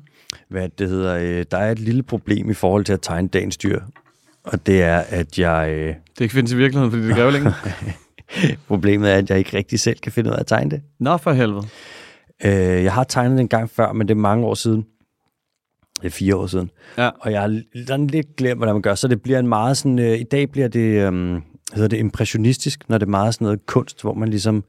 Hvad 0.49 0.69
det 0.77 0.89
hedder, 0.89 1.15
øh, 1.17 1.45
der 1.51 1.57
er 1.57 1.71
et 1.71 1.79
lille 1.79 2.03
problem 2.03 2.49
i 2.49 2.53
forhold 2.53 2.85
til 2.85 2.93
at 2.93 3.01
tegne 3.01 3.27
dagens 3.27 3.57
dyr. 3.57 3.79
Og 4.43 4.65
det 4.65 4.83
er, 4.83 5.03
at 5.09 5.39
jeg... 5.39 5.69
Øh, 5.71 5.87
Det 5.87 5.95
kan 6.17 6.23
ikke 6.23 6.33
findes 6.33 6.51
i 6.51 6.57
virkeligheden, 6.57 6.91
fordi 6.91 7.03
det 7.03 7.11
er 7.11 7.15
grævlingen. 7.15 7.51
problemet 8.67 9.11
er, 9.11 9.15
at 9.15 9.29
jeg 9.29 9.37
ikke 9.37 9.57
rigtig 9.57 9.79
selv 9.79 9.99
kan 9.99 10.11
finde 10.11 10.29
ud 10.29 10.35
af 10.35 10.39
at 10.39 10.47
tegne 10.47 10.71
det. 10.71 10.81
Nå, 10.99 11.17
for 11.17 11.31
helvede. 11.31 11.63
Øh, 12.45 12.83
jeg 12.83 12.93
har 12.93 13.03
tegnet 13.03 13.37
det 13.37 13.41
en 13.41 13.47
gang 13.47 13.69
før, 13.69 13.93
men 13.93 14.07
det 14.07 14.13
er 14.13 14.19
mange 14.19 14.45
år 14.45 14.53
siden. 14.53 14.85
Det 16.01 16.05
er 16.05 16.09
fire 16.09 16.35
år 16.35 16.47
siden. 16.47 16.71
Ja. 16.97 17.09
Og 17.19 17.31
jeg 17.31 17.41
har 17.41 17.61
sådan 17.87 18.07
lidt 18.07 18.35
glemt, 18.35 18.59
hvordan 18.59 18.75
man 18.75 18.81
gør. 18.81 18.95
Så 18.95 19.07
det 19.07 19.21
bliver 19.21 19.39
en 19.39 19.47
meget 19.47 19.77
sådan... 19.77 19.99
Øh, 19.99 20.19
I 20.19 20.23
dag 20.23 20.49
bliver 20.51 20.67
det, 20.67 21.13
øh, 21.13 21.41
hedder 21.73 21.87
det 21.87 21.97
impressionistisk, 21.97 22.89
når 22.89 22.97
det 22.97 23.05
er 23.05 23.09
meget 23.09 23.33
sådan 23.33 23.45
noget 23.45 23.65
kunst, 23.65 24.01
hvor 24.01 24.13
man 24.13 24.29
ligesom 24.29 24.63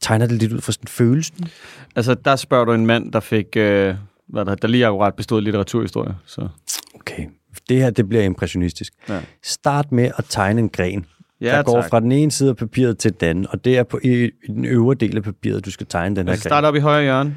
tegner 0.00 0.26
det 0.26 0.38
lidt 0.38 0.52
ud 0.52 0.60
fra 0.60 0.72
sådan 0.72 0.88
følelsen. 0.88 1.48
Altså, 1.96 2.14
der 2.14 2.36
spørger 2.36 2.64
du 2.64 2.72
en 2.72 2.86
mand, 2.86 3.12
der 3.12 3.20
fik... 3.20 3.56
Øh, 3.56 3.94
hvad 4.28 4.44
der, 4.44 4.54
der 4.54 4.68
lige 4.68 4.86
akkurat 4.86 5.14
bestod 5.14 5.42
litteraturhistorie. 5.42 6.14
Så. 6.26 6.48
Okay. 6.94 7.26
Det 7.68 7.76
her, 7.76 7.90
det 7.90 8.08
bliver 8.08 8.24
impressionistisk. 8.24 8.92
Ja. 9.08 9.20
Start 9.42 9.92
med 9.92 10.10
at 10.18 10.24
tegne 10.28 10.60
en 10.60 10.68
gren. 10.68 11.06
Ja, 11.40 11.56
der 11.56 11.62
går 11.62 11.80
tak. 11.80 11.90
fra 11.90 12.00
den 12.00 12.12
ene 12.12 12.30
side 12.30 12.48
af 12.50 12.56
papiret 12.56 12.98
til 12.98 13.20
den 13.20 13.46
og 13.50 13.64
det 13.64 13.78
er 13.78 13.82
på 13.82 14.00
i, 14.04 14.24
i 14.24 14.30
den 14.46 14.64
øvre 14.64 14.94
del 14.94 15.16
af 15.16 15.22
papiret, 15.22 15.64
du 15.64 15.70
skal 15.70 15.86
tegne 15.86 16.16
den 16.16 16.26
her 16.26 16.32
Altså, 16.32 16.42
gren. 16.48 16.50
start 16.50 16.64
op 16.64 16.76
i 16.76 16.78
højre 16.78 17.02
hjørne. 17.02 17.36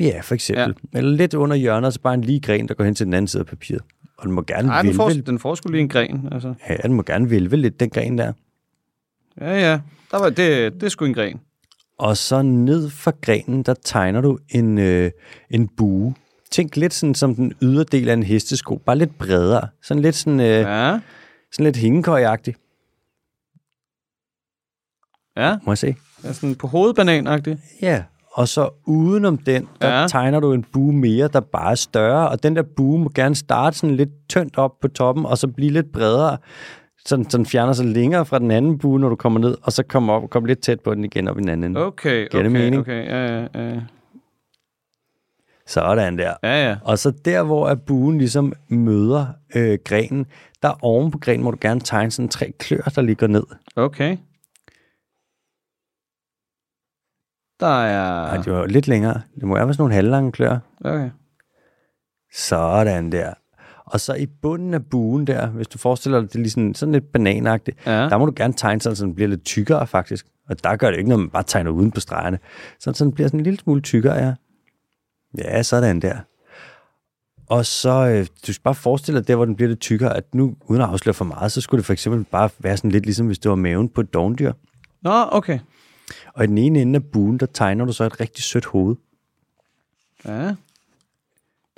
Ja, 0.00 0.20
for 0.22 0.34
eksempel. 0.34 0.74
Ja. 0.94 0.98
Eller 0.98 1.10
lidt 1.16 1.34
under 1.34 1.56
hjørnet, 1.56 1.94
så 1.94 2.00
bare 2.00 2.14
en 2.14 2.20
lige 2.20 2.40
gren, 2.40 2.68
der 2.68 2.74
går 2.74 2.84
hen 2.84 2.94
til 2.94 3.06
den 3.06 3.14
anden 3.14 3.28
side 3.28 3.40
af 3.40 3.46
papiret. 3.46 3.82
Og 4.18 4.26
den 4.26 4.32
må 4.34 4.42
gerne 4.42 4.68
Nej, 4.68 4.82
den 4.82 4.94
får, 4.94 5.08
den 5.08 5.38
får 5.38 5.54
sgu 5.54 5.70
lige 5.70 5.80
en 5.80 5.88
gren. 5.88 6.28
Altså. 6.32 6.54
ja, 6.68 6.76
den 6.82 6.92
må 6.92 7.02
gerne 7.02 7.30
vælve 7.30 7.56
lidt, 7.56 7.80
den 7.80 7.90
gren 7.90 8.18
der. 8.18 8.32
Ja, 9.40 9.70
ja. 9.70 9.80
Der 10.10 10.18
var, 10.18 10.28
det, 10.28 10.72
det 10.74 10.82
er 10.82 10.88
sgu 10.88 11.04
en 11.04 11.14
gren. 11.14 11.40
Og 11.98 12.16
så 12.16 12.42
ned 12.42 12.90
for 12.90 13.20
grenen, 13.20 13.62
der 13.62 13.74
tegner 13.84 14.20
du 14.20 14.38
en, 14.48 14.78
øh, 14.78 15.10
en 15.50 15.68
bue. 15.76 16.14
tænk 16.50 16.76
lidt 16.76 16.94
sådan 16.94 17.14
som 17.14 17.34
den 17.34 17.52
ydre 17.62 17.84
del 17.84 18.08
af 18.08 18.12
en 18.12 18.22
hestesko, 18.22 18.76
bare 18.86 18.98
lidt 18.98 19.18
bredere. 19.18 19.68
Sådan 19.82 20.02
lidt 20.02 20.14
sådan, 20.14 20.40
øh, 20.40 20.46
ja. 20.46 20.98
Sådan 21.52 21.64
lidt 21.64 21.76
hængekøjagtig. 21.76 22.54
Ja. 25.36 25.56
Må 25.62 25.72
jeg 25.72 25.78
se? 25.78 25.94
Er 26.24 26.32
sådan 26.32 26.54
på 26.54 26.66
hovedbanan-agtigt. 26.66 27.58
Ja, 27.82 28.02
og 28.32 28.48
så 28.48 28.70
udenom 28.86 29.38
den, 29.38 29.68
der 29.80 29.88
ja. 29.88 30.00
Ja. 30.00 30.06
tegner 30.08 30.40
du 30.40 30.52
en 30.52 30.64
bue 30.72 30.92
mere, 30.92 31.28
der 31.28 31.40
bare 31.40 31.70
er 31.70 31.74
større, 31.74 32.28
og 32.28 32.42
den 32.42 32.56
der 32.56 32.62
bue 32.76 32.98
må 32.98 33.10
gerne 33.14 33.34
starte 33.34 33.78
sådan 33.78 33.96
lidt 33.96 34.10
tyndt 34.28 34.58
op 34.58 34.80
på 34.80 34.88
toppen, 34.88 35.26
og 35.26 35.38
så 35.38 35.48
blive 35.48 35.70
lidt 35.70 35.92
bredere, 35.92 36.36
så 37.06 37.16
den 37.32 37.46
fjerner 37.46 37.72
sig 37.72 37.86
længere 37.86 38.26
fra 38.26 38.38
den 38.38 38.50
anden 38.50 38.78
bue, 38.78 39.00
når 39.00 39.08
du 39.08 39.16
kommer 39.16 39.40
ned, 39.40 39.56
og 39.62 39.72
så 39.72 39.82
kommer 39.82 40.12
op 40.12 40.30
kommer 40.30 40.46
lidt 40.46 40.60
tæt 40.60 40.80
på 40.80 40.94
den 40.94 41.04
igen 41.04 41.28
op 41.28 41.38
i 41.38 41.40
den 41.40 41.48
anden. 41.48 41.70
ende. 41.70 41.86
Okay, 41.86 42.28
Giver 42.30 42.42
det 42.42 42.52
okay, 42.52 42.60
mening? 42.60 42.80
okay. 42.80 43.04
Ja, 43.06 43.38
ja, 43.40 43.70
ja. 43.74 43.80
Sådan 45.66 46.18
der. 46.18 46.32
Ja, 46.42 46.68
ja. 46.68 46.76
Og 46.84 46.98
så 46.98 47.10
der, 47.24 47.42
hvor 47.42 47.66
at 47.66 47.82
buen 47.82 48.18
ligesom 48.18 48.52
møder 48.68 49.26
øh, 49.54 49.78
grenen, 49.84 50.26
der 50.62 50.84
oven 50.84 51.10
på 51.10 51.18
grenen 51.18 51.44
må 51.44 51.50
du 51.50 51.58
gerne 51.60 51.80
tegne 51.80 52.10
sådan 52.10 52.28
tre 52.28 52.52
klør, 52.58 52.92
der 52.96 53.02
ligger 53.02 53.26
ned. 53.26 53.42
Okay. 53.76 54.16
Der 57.62 57.82
er... 57.84 58.34
Ja. 58.34 58.42
Det 58.42 58.52
var 58.52 58.66
lidt 58.66 58.88
længere. 58.88 59.20
Det 59.34 59.42
må 59.42 59.54
være 59.54 59.66
sådan 59.74 59.82
nogle 59.82 59.94
halvlange 59.94 60.32
klør. 60.32 60.58
Okay. 60.84 61.10
Sådan 62.34 63.12
der. 63.12 63.32
Og 63.86 64.00
så 64.00 64.14
i 64.14 64.26
bunden 64.26 64.74
af 64.74 64.84
buen 64.86 65.26
der, 65.26 65.46
hvis 65.46 65.68
du 65.68 65.78
forestiller 65.78 66.20
dig, 66.20 66.28
det 66.28 66.34
er 66.34 66.40
ligesom 66.42 66.74
sådan 66.74 66.92
lidt 66.92 67.12
bananagtigt, 67.12 67.78
Ja. 67.86 67.92
der 68.08 68.18
må 68.18 68.26
du 68.26 68.32
gerne 68.36 68.52
tegne 68.52 68.80
sådan, 68.80 68.96
så 68.96 69.04
den 69.04 69.14
bliver 69.14 69.28
lidt 69.28 69.44
tykkere 69.44 69.86
faktisk. 69.86 70.26
Og 70.48 70.64
der 70.64 70.76
gør 70.76 70.90
det 70.90 70.98
ikke, 70.98 71.10
når 71.10 71.16
man 71.16 71.30
bare 71.30 71.42
tegner 71.42 71.70
uden 71.70 71.90
på 71.90 72.00
stregerne. 72.00 72.38
Så 72.80 72.92
så 72.92 73.04
den 73.04 73.12
bliver 73.12 73.28
sådan 73.28 73.40
en 73.40 73.44
lille 73.44 73.58
smule 73.58 73.80
tykkere, 73.80 74.14
ja. 74.14 74.34
Ja, 75.38 75.62
sådan 75.62 76.00
der. 76.00 76.16
Og 77.48 77.66
så, 77.66 77.90
øh, 78.08 78.26
du 78.46 78.52
skal 78.52 78.62
bare 78.62 78.74
forestille 78.74 79.20
dig 79.20 79.28
der, 79.28 79.36
hvor 79.36 79.44
den 79.44 79.56
bliver 79.56 79.68
lidt 79.68 79.80
tykkere, 79.80 80.16
at 80.16 80.34
nu, 80.34 80.54
uden 80.66 80.82
at 80.82 80.88
afsløre 80.88 81.14
for 81.14 81.24
meget, 81.24 81.52
så 81.52 81.60
skulle 81.60 81.78
det 81.78 81.86
for 81.86 81.92
eksempel 81.92 82.24
bare 82.30 82.48
være 82.58 82.76
sådan 82.76 82.90
lidt 82.90 83.04
ligesom, 83.04 83.26
hvis 83.26 83.38
det 83.38 83.48
var 83.48 83.54
maven 83.56 83.88
på 83.88 84.00
et 84.00 84.14
dogndyr. 84.14 84.52
Nå, 85.02 85.24
okay. 85.32 85.58
Og 86.34 86.44
i 86.44 86.46
den 86.46 86.58
ene 86.58 86.82
ende 86.82 86.96
af 86.96 87.04
buen, 87.04 87.38
der 87.38 87.46
tegner 87.46 87.84
du 87.84 87.92
så 87.92 88.04
et 88.04 88.20
rigtig 88.20 88.44
sødt 88.44 88.64
hoved. 88.64 88.96
Ja. 90.24 90.54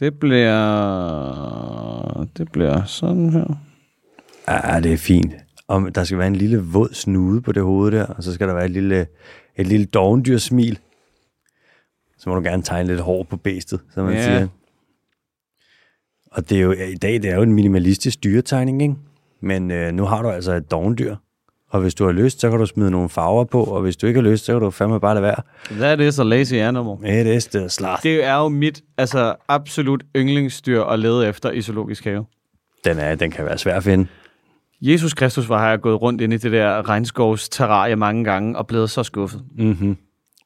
Det 0.00 0.18
bliver... 0.18 0.54
Det 2.36 2.52
bliver 2.52 2.84
sådan 2.84 3.30
her. 3.30 3.54
Ja, 4.48 4.80
det 4.80 4.92
er 4.92 4.96
fint. 4.96 5.34
Og 5.68 5.94
der 5.94 6.04
skal 6.04 6.18
være 6.18 6.26
en 6.26 6.36
lille 6.36 6.58
våd 6.62 6.88
snude 6.92 7.40
på 7.40 7.52
det 7.52 7.62
hoved 7.62 7.92
der, 7.92 8.06
og 8.06 8.22
så 8.22 8.34
skal 8.34 8.48
der 8.48 8.54
være 8.54 8.64
et 8.64 8.70
lille, 8.70 9.06
et 9.56 9.66
lille 9.66 9.86
dogendyrsmil. 9.86 10.78
Så 12.18 12.30
må 12.30 12.36
du 12.36 12.42
gerne 12.42 12.62
tegne 12.62 12.88
lidt 12.88 13.00
hår 13.00 13.22
på 13.22 13.36
bæstet, 13.36 13.80
som 13.94 14.04
man 14.04 14.14
Ja. 14.14 14.22
siger. 14.24 14.48
Og 16.30 16.48
det 16.50 16.58
er 16.58 16.62
jo, 16.62 16.72
i 16.72 16.94
dag 16.94 17.12
det 17.22 17.30
er 17.30 17.36
jo 17.36 17.42
en 17.42 17.52
minimalistisk 17.52 18.24
dyretegning, 18.24 18.82
ikke? 18.82 18.94
Men 19.40 19.70
øh, 19.70 19.92
nu 19.92 20.04
har 20.04 20.22
du 20.22 20.30
altså 20.30 20.52
et 20.52 20.70
dogendyr. 20.70 21.16
Og 21.74 21.80
hvis 21.80 21.94
du 21.94 22.04
har 22.04 22.12
lyst, 22.12 22.40
så 22.40 22.50
kan 22.50 22.58
du 22.58 22.66
smide 22.66 22.90
nogle 22.90 23.08
farver 23.08 23.44
på, 23.44 23.64
og 23.64 23.82
hvis 23.82 23.96
du 23.96 24.06
ikke 24.06 24.20
har 24.20 24.30
lyst, 24.30 24.44
så 24.44 24.52
kan 24.52 24.60
du 24.60 24.70
fandme 24.70 25.00
bare 25.00 25.14
lade 25.14 25.22
være. 25.22 25.42
That 25.70 26.00
is 26.00 26.18
a 26.18 26.22
lazy 26.22 26.54
animal. 26.54 27.10
It 27.20 27.26
is 27.26 27.46
the 27.46 27.68
sloth. 27.68 28.02
Det 28.02 28.24
er 28.24 28.34
jo 28.34 28.48
mit 28.48 28.82
altså, 28.98 29.34
absolut 29.48 30.04
yndlingsdyr 30.16 30.82
at 30.82 30.98
lede 30.98 31.28
efter 31.28 31.50
i 31.50 31.62
zoologisk 31.62 32.04
have. 32.04 32.24
Den, 32.84 32.98
er, 32.98 33.14
den 33.14 33.30
kan 33.30 33.44
være 33.44 33.58
svær 33.58 33.76
at 33.76 33.84
finde. 33.84 34.06
Jesus 34.80 35.14
Kristus 35.14 35.48
var 35.48 35.70
her 35.70 35.76
gået 35.76 36.02
rundt 36.02 36.20
ind 36.20 36.32
i 36.32 36.36
det 36.36 36.52
der 36.52 36.88
regnskovs 36.88 37.48
terrarie 37.48 37.96
mange 37.96 38.24
gange 38.24 38.58
og 38.58 38.66
blevet 38.66 38.90
så 38.90 39.02
skuffet. 39.02 39.42
Mm-hmm. 39.58 39.96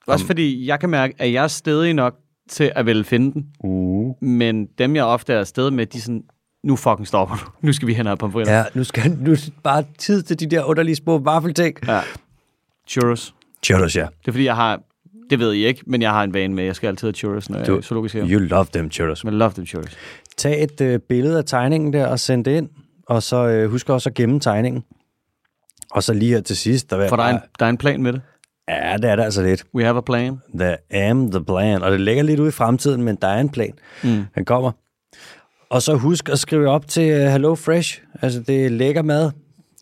Også 0.06 0.26
fordi 0.26 0.66
jeg 0.66 0.80
kan 0.80 0.90
mærke, 0.90 1.14
at 1.18 1.32
jeg 1.32 1.44
er 1.44 1.48
stedig 1.48 1.94
nok 1.94 2.14
til 2.50 2.72
at 2.74 2.86
ville 2.86 3.04
finde 3.04 3.32
den, 3.32 3.46
Uh. 3.64 4.22
men 4.22 4.66
dem 4.78 4.96
jeg 4.96 5.04
ofte 5.04 5.32
er 5.32 5.38
afsted 5.38 5.70
med, 5.70 5.86
de 5.86 5.98
er 5.98 6.02
sådan, 6.02 6.22
nu 6.64 6.76
fucking 6.76 7.06
stopper 7.06 7.36
du. 7.36 7.66
Nu 7.66 7.72
skal 7.72 7.88
vi 7.88 7.94
hen 7.94 8.06
og 8.06 8.10
have 8.10 8.16
pomfritter. 8.16 8.56
Ja, 8.56 8.64
nu 8.74 8.84
skal 8.84 9.10
nu 9.20 9.36
bare 9.62 9.84
tid 9.98 10.22
til 10.22 10.40
de 10.40 10.46
der 10.46 10.64
underlige 10.64 10.96
små 10.96 11.18
vaffelting. 11.18 11.76
ja. 11.86 12.00
Churros. 12.88 13.34
Churros, 13.64 13.96
ja. 13.96 14.06
Det 14.20 14.28
er 14.28 14.32
fordi, 14.32 14.44
jeg 14.44 14.56
har, 14.56 14.80
det 15.30 15.38
ved 15.38 15.52
I 15.52 15.66
ikke, 15.66 15.82
men 15.86 16.02
jeg 16.02 16.10
har 16.10 16.24
en 16.24 16.34
vane 16.34 16.54
med, 16.54 16.64
jeg 16.64 16.76
skal 16.76 16.88
altid 16.88 17.08
have 17.08 17.14
churros, 17.14 17.50
når 17.50 17.58
jeg 17.58 17.68
er 17.68 17.80
zoologisk 17.80 18.14
have. 18.14 18.26
You 18.28 18.40
love 18.40 18.66
them 18.72 18.90
churros. 18.90 19.24
Men 19.24 19.34
I 19.34 19.36
love 19.36 19.50
them 19.52 19.66
churros. 19.66 19.96
Tag 20.36 20.62
et 20.62 20.80
øh, 20.80 20.98
billede 20.98 21.38
af 21.38 21.44
tegningen 21.44 21.92
der 21.92 22.06
og 22.06 22.20
send 22.20 22.44
det 22.44 22.56
ind, 22.56 22.68
og 23.06 23.22
så 23.22 23.46
øh, 23.46 23.70
husk 23.70 23.88
også 23.88 24.08
at 24.10 24.14
gemme 24.14 24.40
tegningen. 24.40 24.84
Og 25.90 26.02
så 26.02 26.12
lige 26.14 26.32
her 26.32 26.40
til 26.40 26.56
sidst, 26.56 26.90
der 26.90 27.08
For 27.08 27.16
der 27.16 27.24
er, 27.24 27.34
en, 27.34 27.40
der 27.58 27.66
er 27.66 27.70
en 27.70 27.78
plan 27.78 28.02
med 28.02 28.12
det. 28.12 28.20
Ja, 28.68 28.96
det 28.96 29.10
er 29.10 29.16
der 29.16 29.24
altså 29.24 29.42
lidt. 29.42 29.64
We 29.74 29.84
have 29.84 29.98
a 29.98 30.00
plan. 30.00 30.38
The 30.58 30.76
am 31.08 31.30
the 31.30 31.44
plan. 31.44 31.82
Og 31.82 31.90
det 31.92 32.00
ligger 32.00 32.22
lidt 32.22 32.40
ude 32.40 32.48
i 32.48 32.52
fremtiden, 32.52 33.02
men 33.02 33.16
der 33.16 33.28
er 33.28 33.40
en 33.40 33.48
plan. 33.48 33.72
Mm. 34.04 34.24
Den 34.34 34.44
kommer. 34.44 34.72
Og 35.70 35.82
så 35.82 35.94
husk 35.94 36.28
at 36.28 36.38
skrive 36.38 36.68
op 36.68 36.88
til 36.88 37.10
øh, 37.10 37.26
Hello 37.26 37.54
Fresh. 37.54 38.02
Altså, 38.22 38.40
det 38.40 38.66
er 38.66 38.68
lækker 38.68 39.02
mad. 39.02 39.30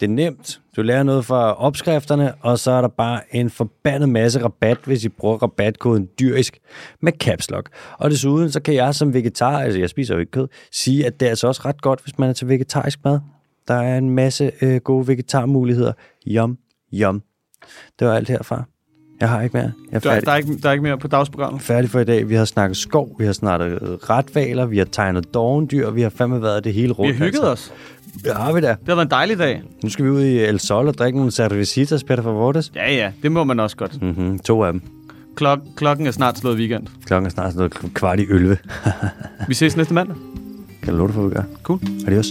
Det 0.01 0.07
er 0.07 0.11
nemt. 0.11 0.61
Du 0.77 0.83
lærer 0.83 1.03
noget 1.03 1.25
fra 1.25 1.53
opskrifterne, 1.53 2.35
og 2.35 2.59
så 2.59 2.71
er 2.71 2.81
der 2.81 2.89
bare 2.89 3.21
en 3.33 3.51
forbandet 3.51 4.09
masse 4.09 4.45
rabat, 4.45 4.79
hvis 4.85 5.05
I 5.05 5.09
bruger 5.09 5.37
rabatkoden 5.37 6.09
dyrisk 6.21 6.59
med 7.01 7.13
caps 7.13 7.51
lock. 7.51 7.71
Og 7.99 8.11
desuden, 8.11 8.53
så 8.53 8.61
kan 8.61 8.75
jeg 8.75 8.95
som 8.95 9.15
vegetar, 9.15 9.59
altså 9.61 9.79
jeg 9.79 9.91
spiser 9.91 10.15
jo 10.15 10.21
ikke 10.21 10.33
kød, 10.33 10.49
sige, 10.73 11.07
at 11.07 11.21
det 11.21 11.27
er 11.27 11.31
altså 11.31 11.47
også 11.47 11.63
ret 11.65 11.83
godt, 11.83 12.03
hvis 12.03 12.19
man 12.19 12.29
er 12.29 12.33
til 12.33 12.49
vegetarisk 12.49 13.05
mad. 13.05 13.21
Der 13.69 13.75
er 13.75 13.99
en 13.99 14.11
masse 14.11 14.53
øh, 14.63 14.77
gode 14.77 15.09
vegetarmuligheder. 15.09 15.93
Yum, 16.27 16.59
yum. 16.95 17.23
Det 17.99 18.09
var 18.09 18.15
alt 18.15 18.29
herfra. 18.29 18.65
Jeg 19.21 19.29
har 19.29 19.43
ikke 19.43 19.57
mere. 19.57 19.73
Jeg 19.91 19.97
er 19.97 20.01
Der, 20.01 20.11
færdig 20.11 20.27
der, 20.27 20.33
er 20.33 20.37
ikke, 20.37 20.57
der 20.63 20.69
er 20.69 20.73
ikke 20.73 20.83
mere 20.83 20.99
på 20.99 21.09
dagsprogrammet. 21.09 21.63
færdig 21.63 21.91
for 21.91 22.01
i 22.01 22.05
dag. 22.05 22.29
Vi 22.29 22.35
har 22.35 22.45
snakket 22.45 22.77
skov, 22.77 23.17
vi 23.19 23.25
har 23.25 23.33
snakket 23.33 23.79
retvaler, 24.11 24.67
vi 24.67 24.79
har 24.79 24.85
tegnet 24.85 25.35
dovendyr, 25.35 25.91
vi 25.91 26.03
har 26.03 26.09
fandme 26.09 26.43
været 26.43 26.65
det 26.65 26.75
hele 26.75 26.87
Vi 26.89 26.93
rundt. 26.93 27.17
har 27.17 27.25
hygget 27.25 27.39
altså. 27.51 27.53
os. 27.53 27.73
Det 28.25 28.33
har 28.37 28.53
vi 28.53 28.61
da. 28.61 28.69
Det 28.69 28.79
har 28.89 28.95
været 28.95 29.07
en 29.07 29.11
dejlig 29.11 29.39
dag. 29.39 29.63
Nu 29.83 29.89
skal 29.91 30.05
vi 30.05 30.11
ud 30.11 30.23
i 30.23 30.39
El 30.39 30.61
Sol 30.61 30.89
og 30.89 30.95
drikke 30.95 31.19
nogle 31.19 31.33
cervecitas, 31.33 32.05
Peter 32.05 32.23
Favortes. 32.23 32.73
Ja, 32.75 32.93
ja, 32.93 33.11
det 33.23 33.33
må 33.33 33.45
man 33.45 33.61
også 33.61 33.77
godt. 33.77 34.03
Mm-hmm. 34.03 34.39
To 34.39 34.65
af 34.65 34.73
dem. 34.73 34.83
Klok, 35.37 35.59
klokken 35.77 36.07
er 36.07 36.11
snart 36.11 36.39
slået 36.39 36.57
weekend. 36.59 36.87
Klokken 37.07 37.27
er 37.27 37.31
snart 37.31 37.55
noget 37.57 37.73
kvart 37.95 38.21
i 38.21 38.27
11. 38.31 38.59
Vi 39.49 39.55
ses 39.55 39.77
næste 39.77 39.95
mandag. 39.95 40.17
kan 40.83 40.93
du 40.93 40.97
love 40.99 41.07
det 41.09 41.15
for, 41.15 41.23
vi 41.23 41.35
gør? 41.35 41.43
Cool. 41.63 41.81
Adios. 42.07 42.27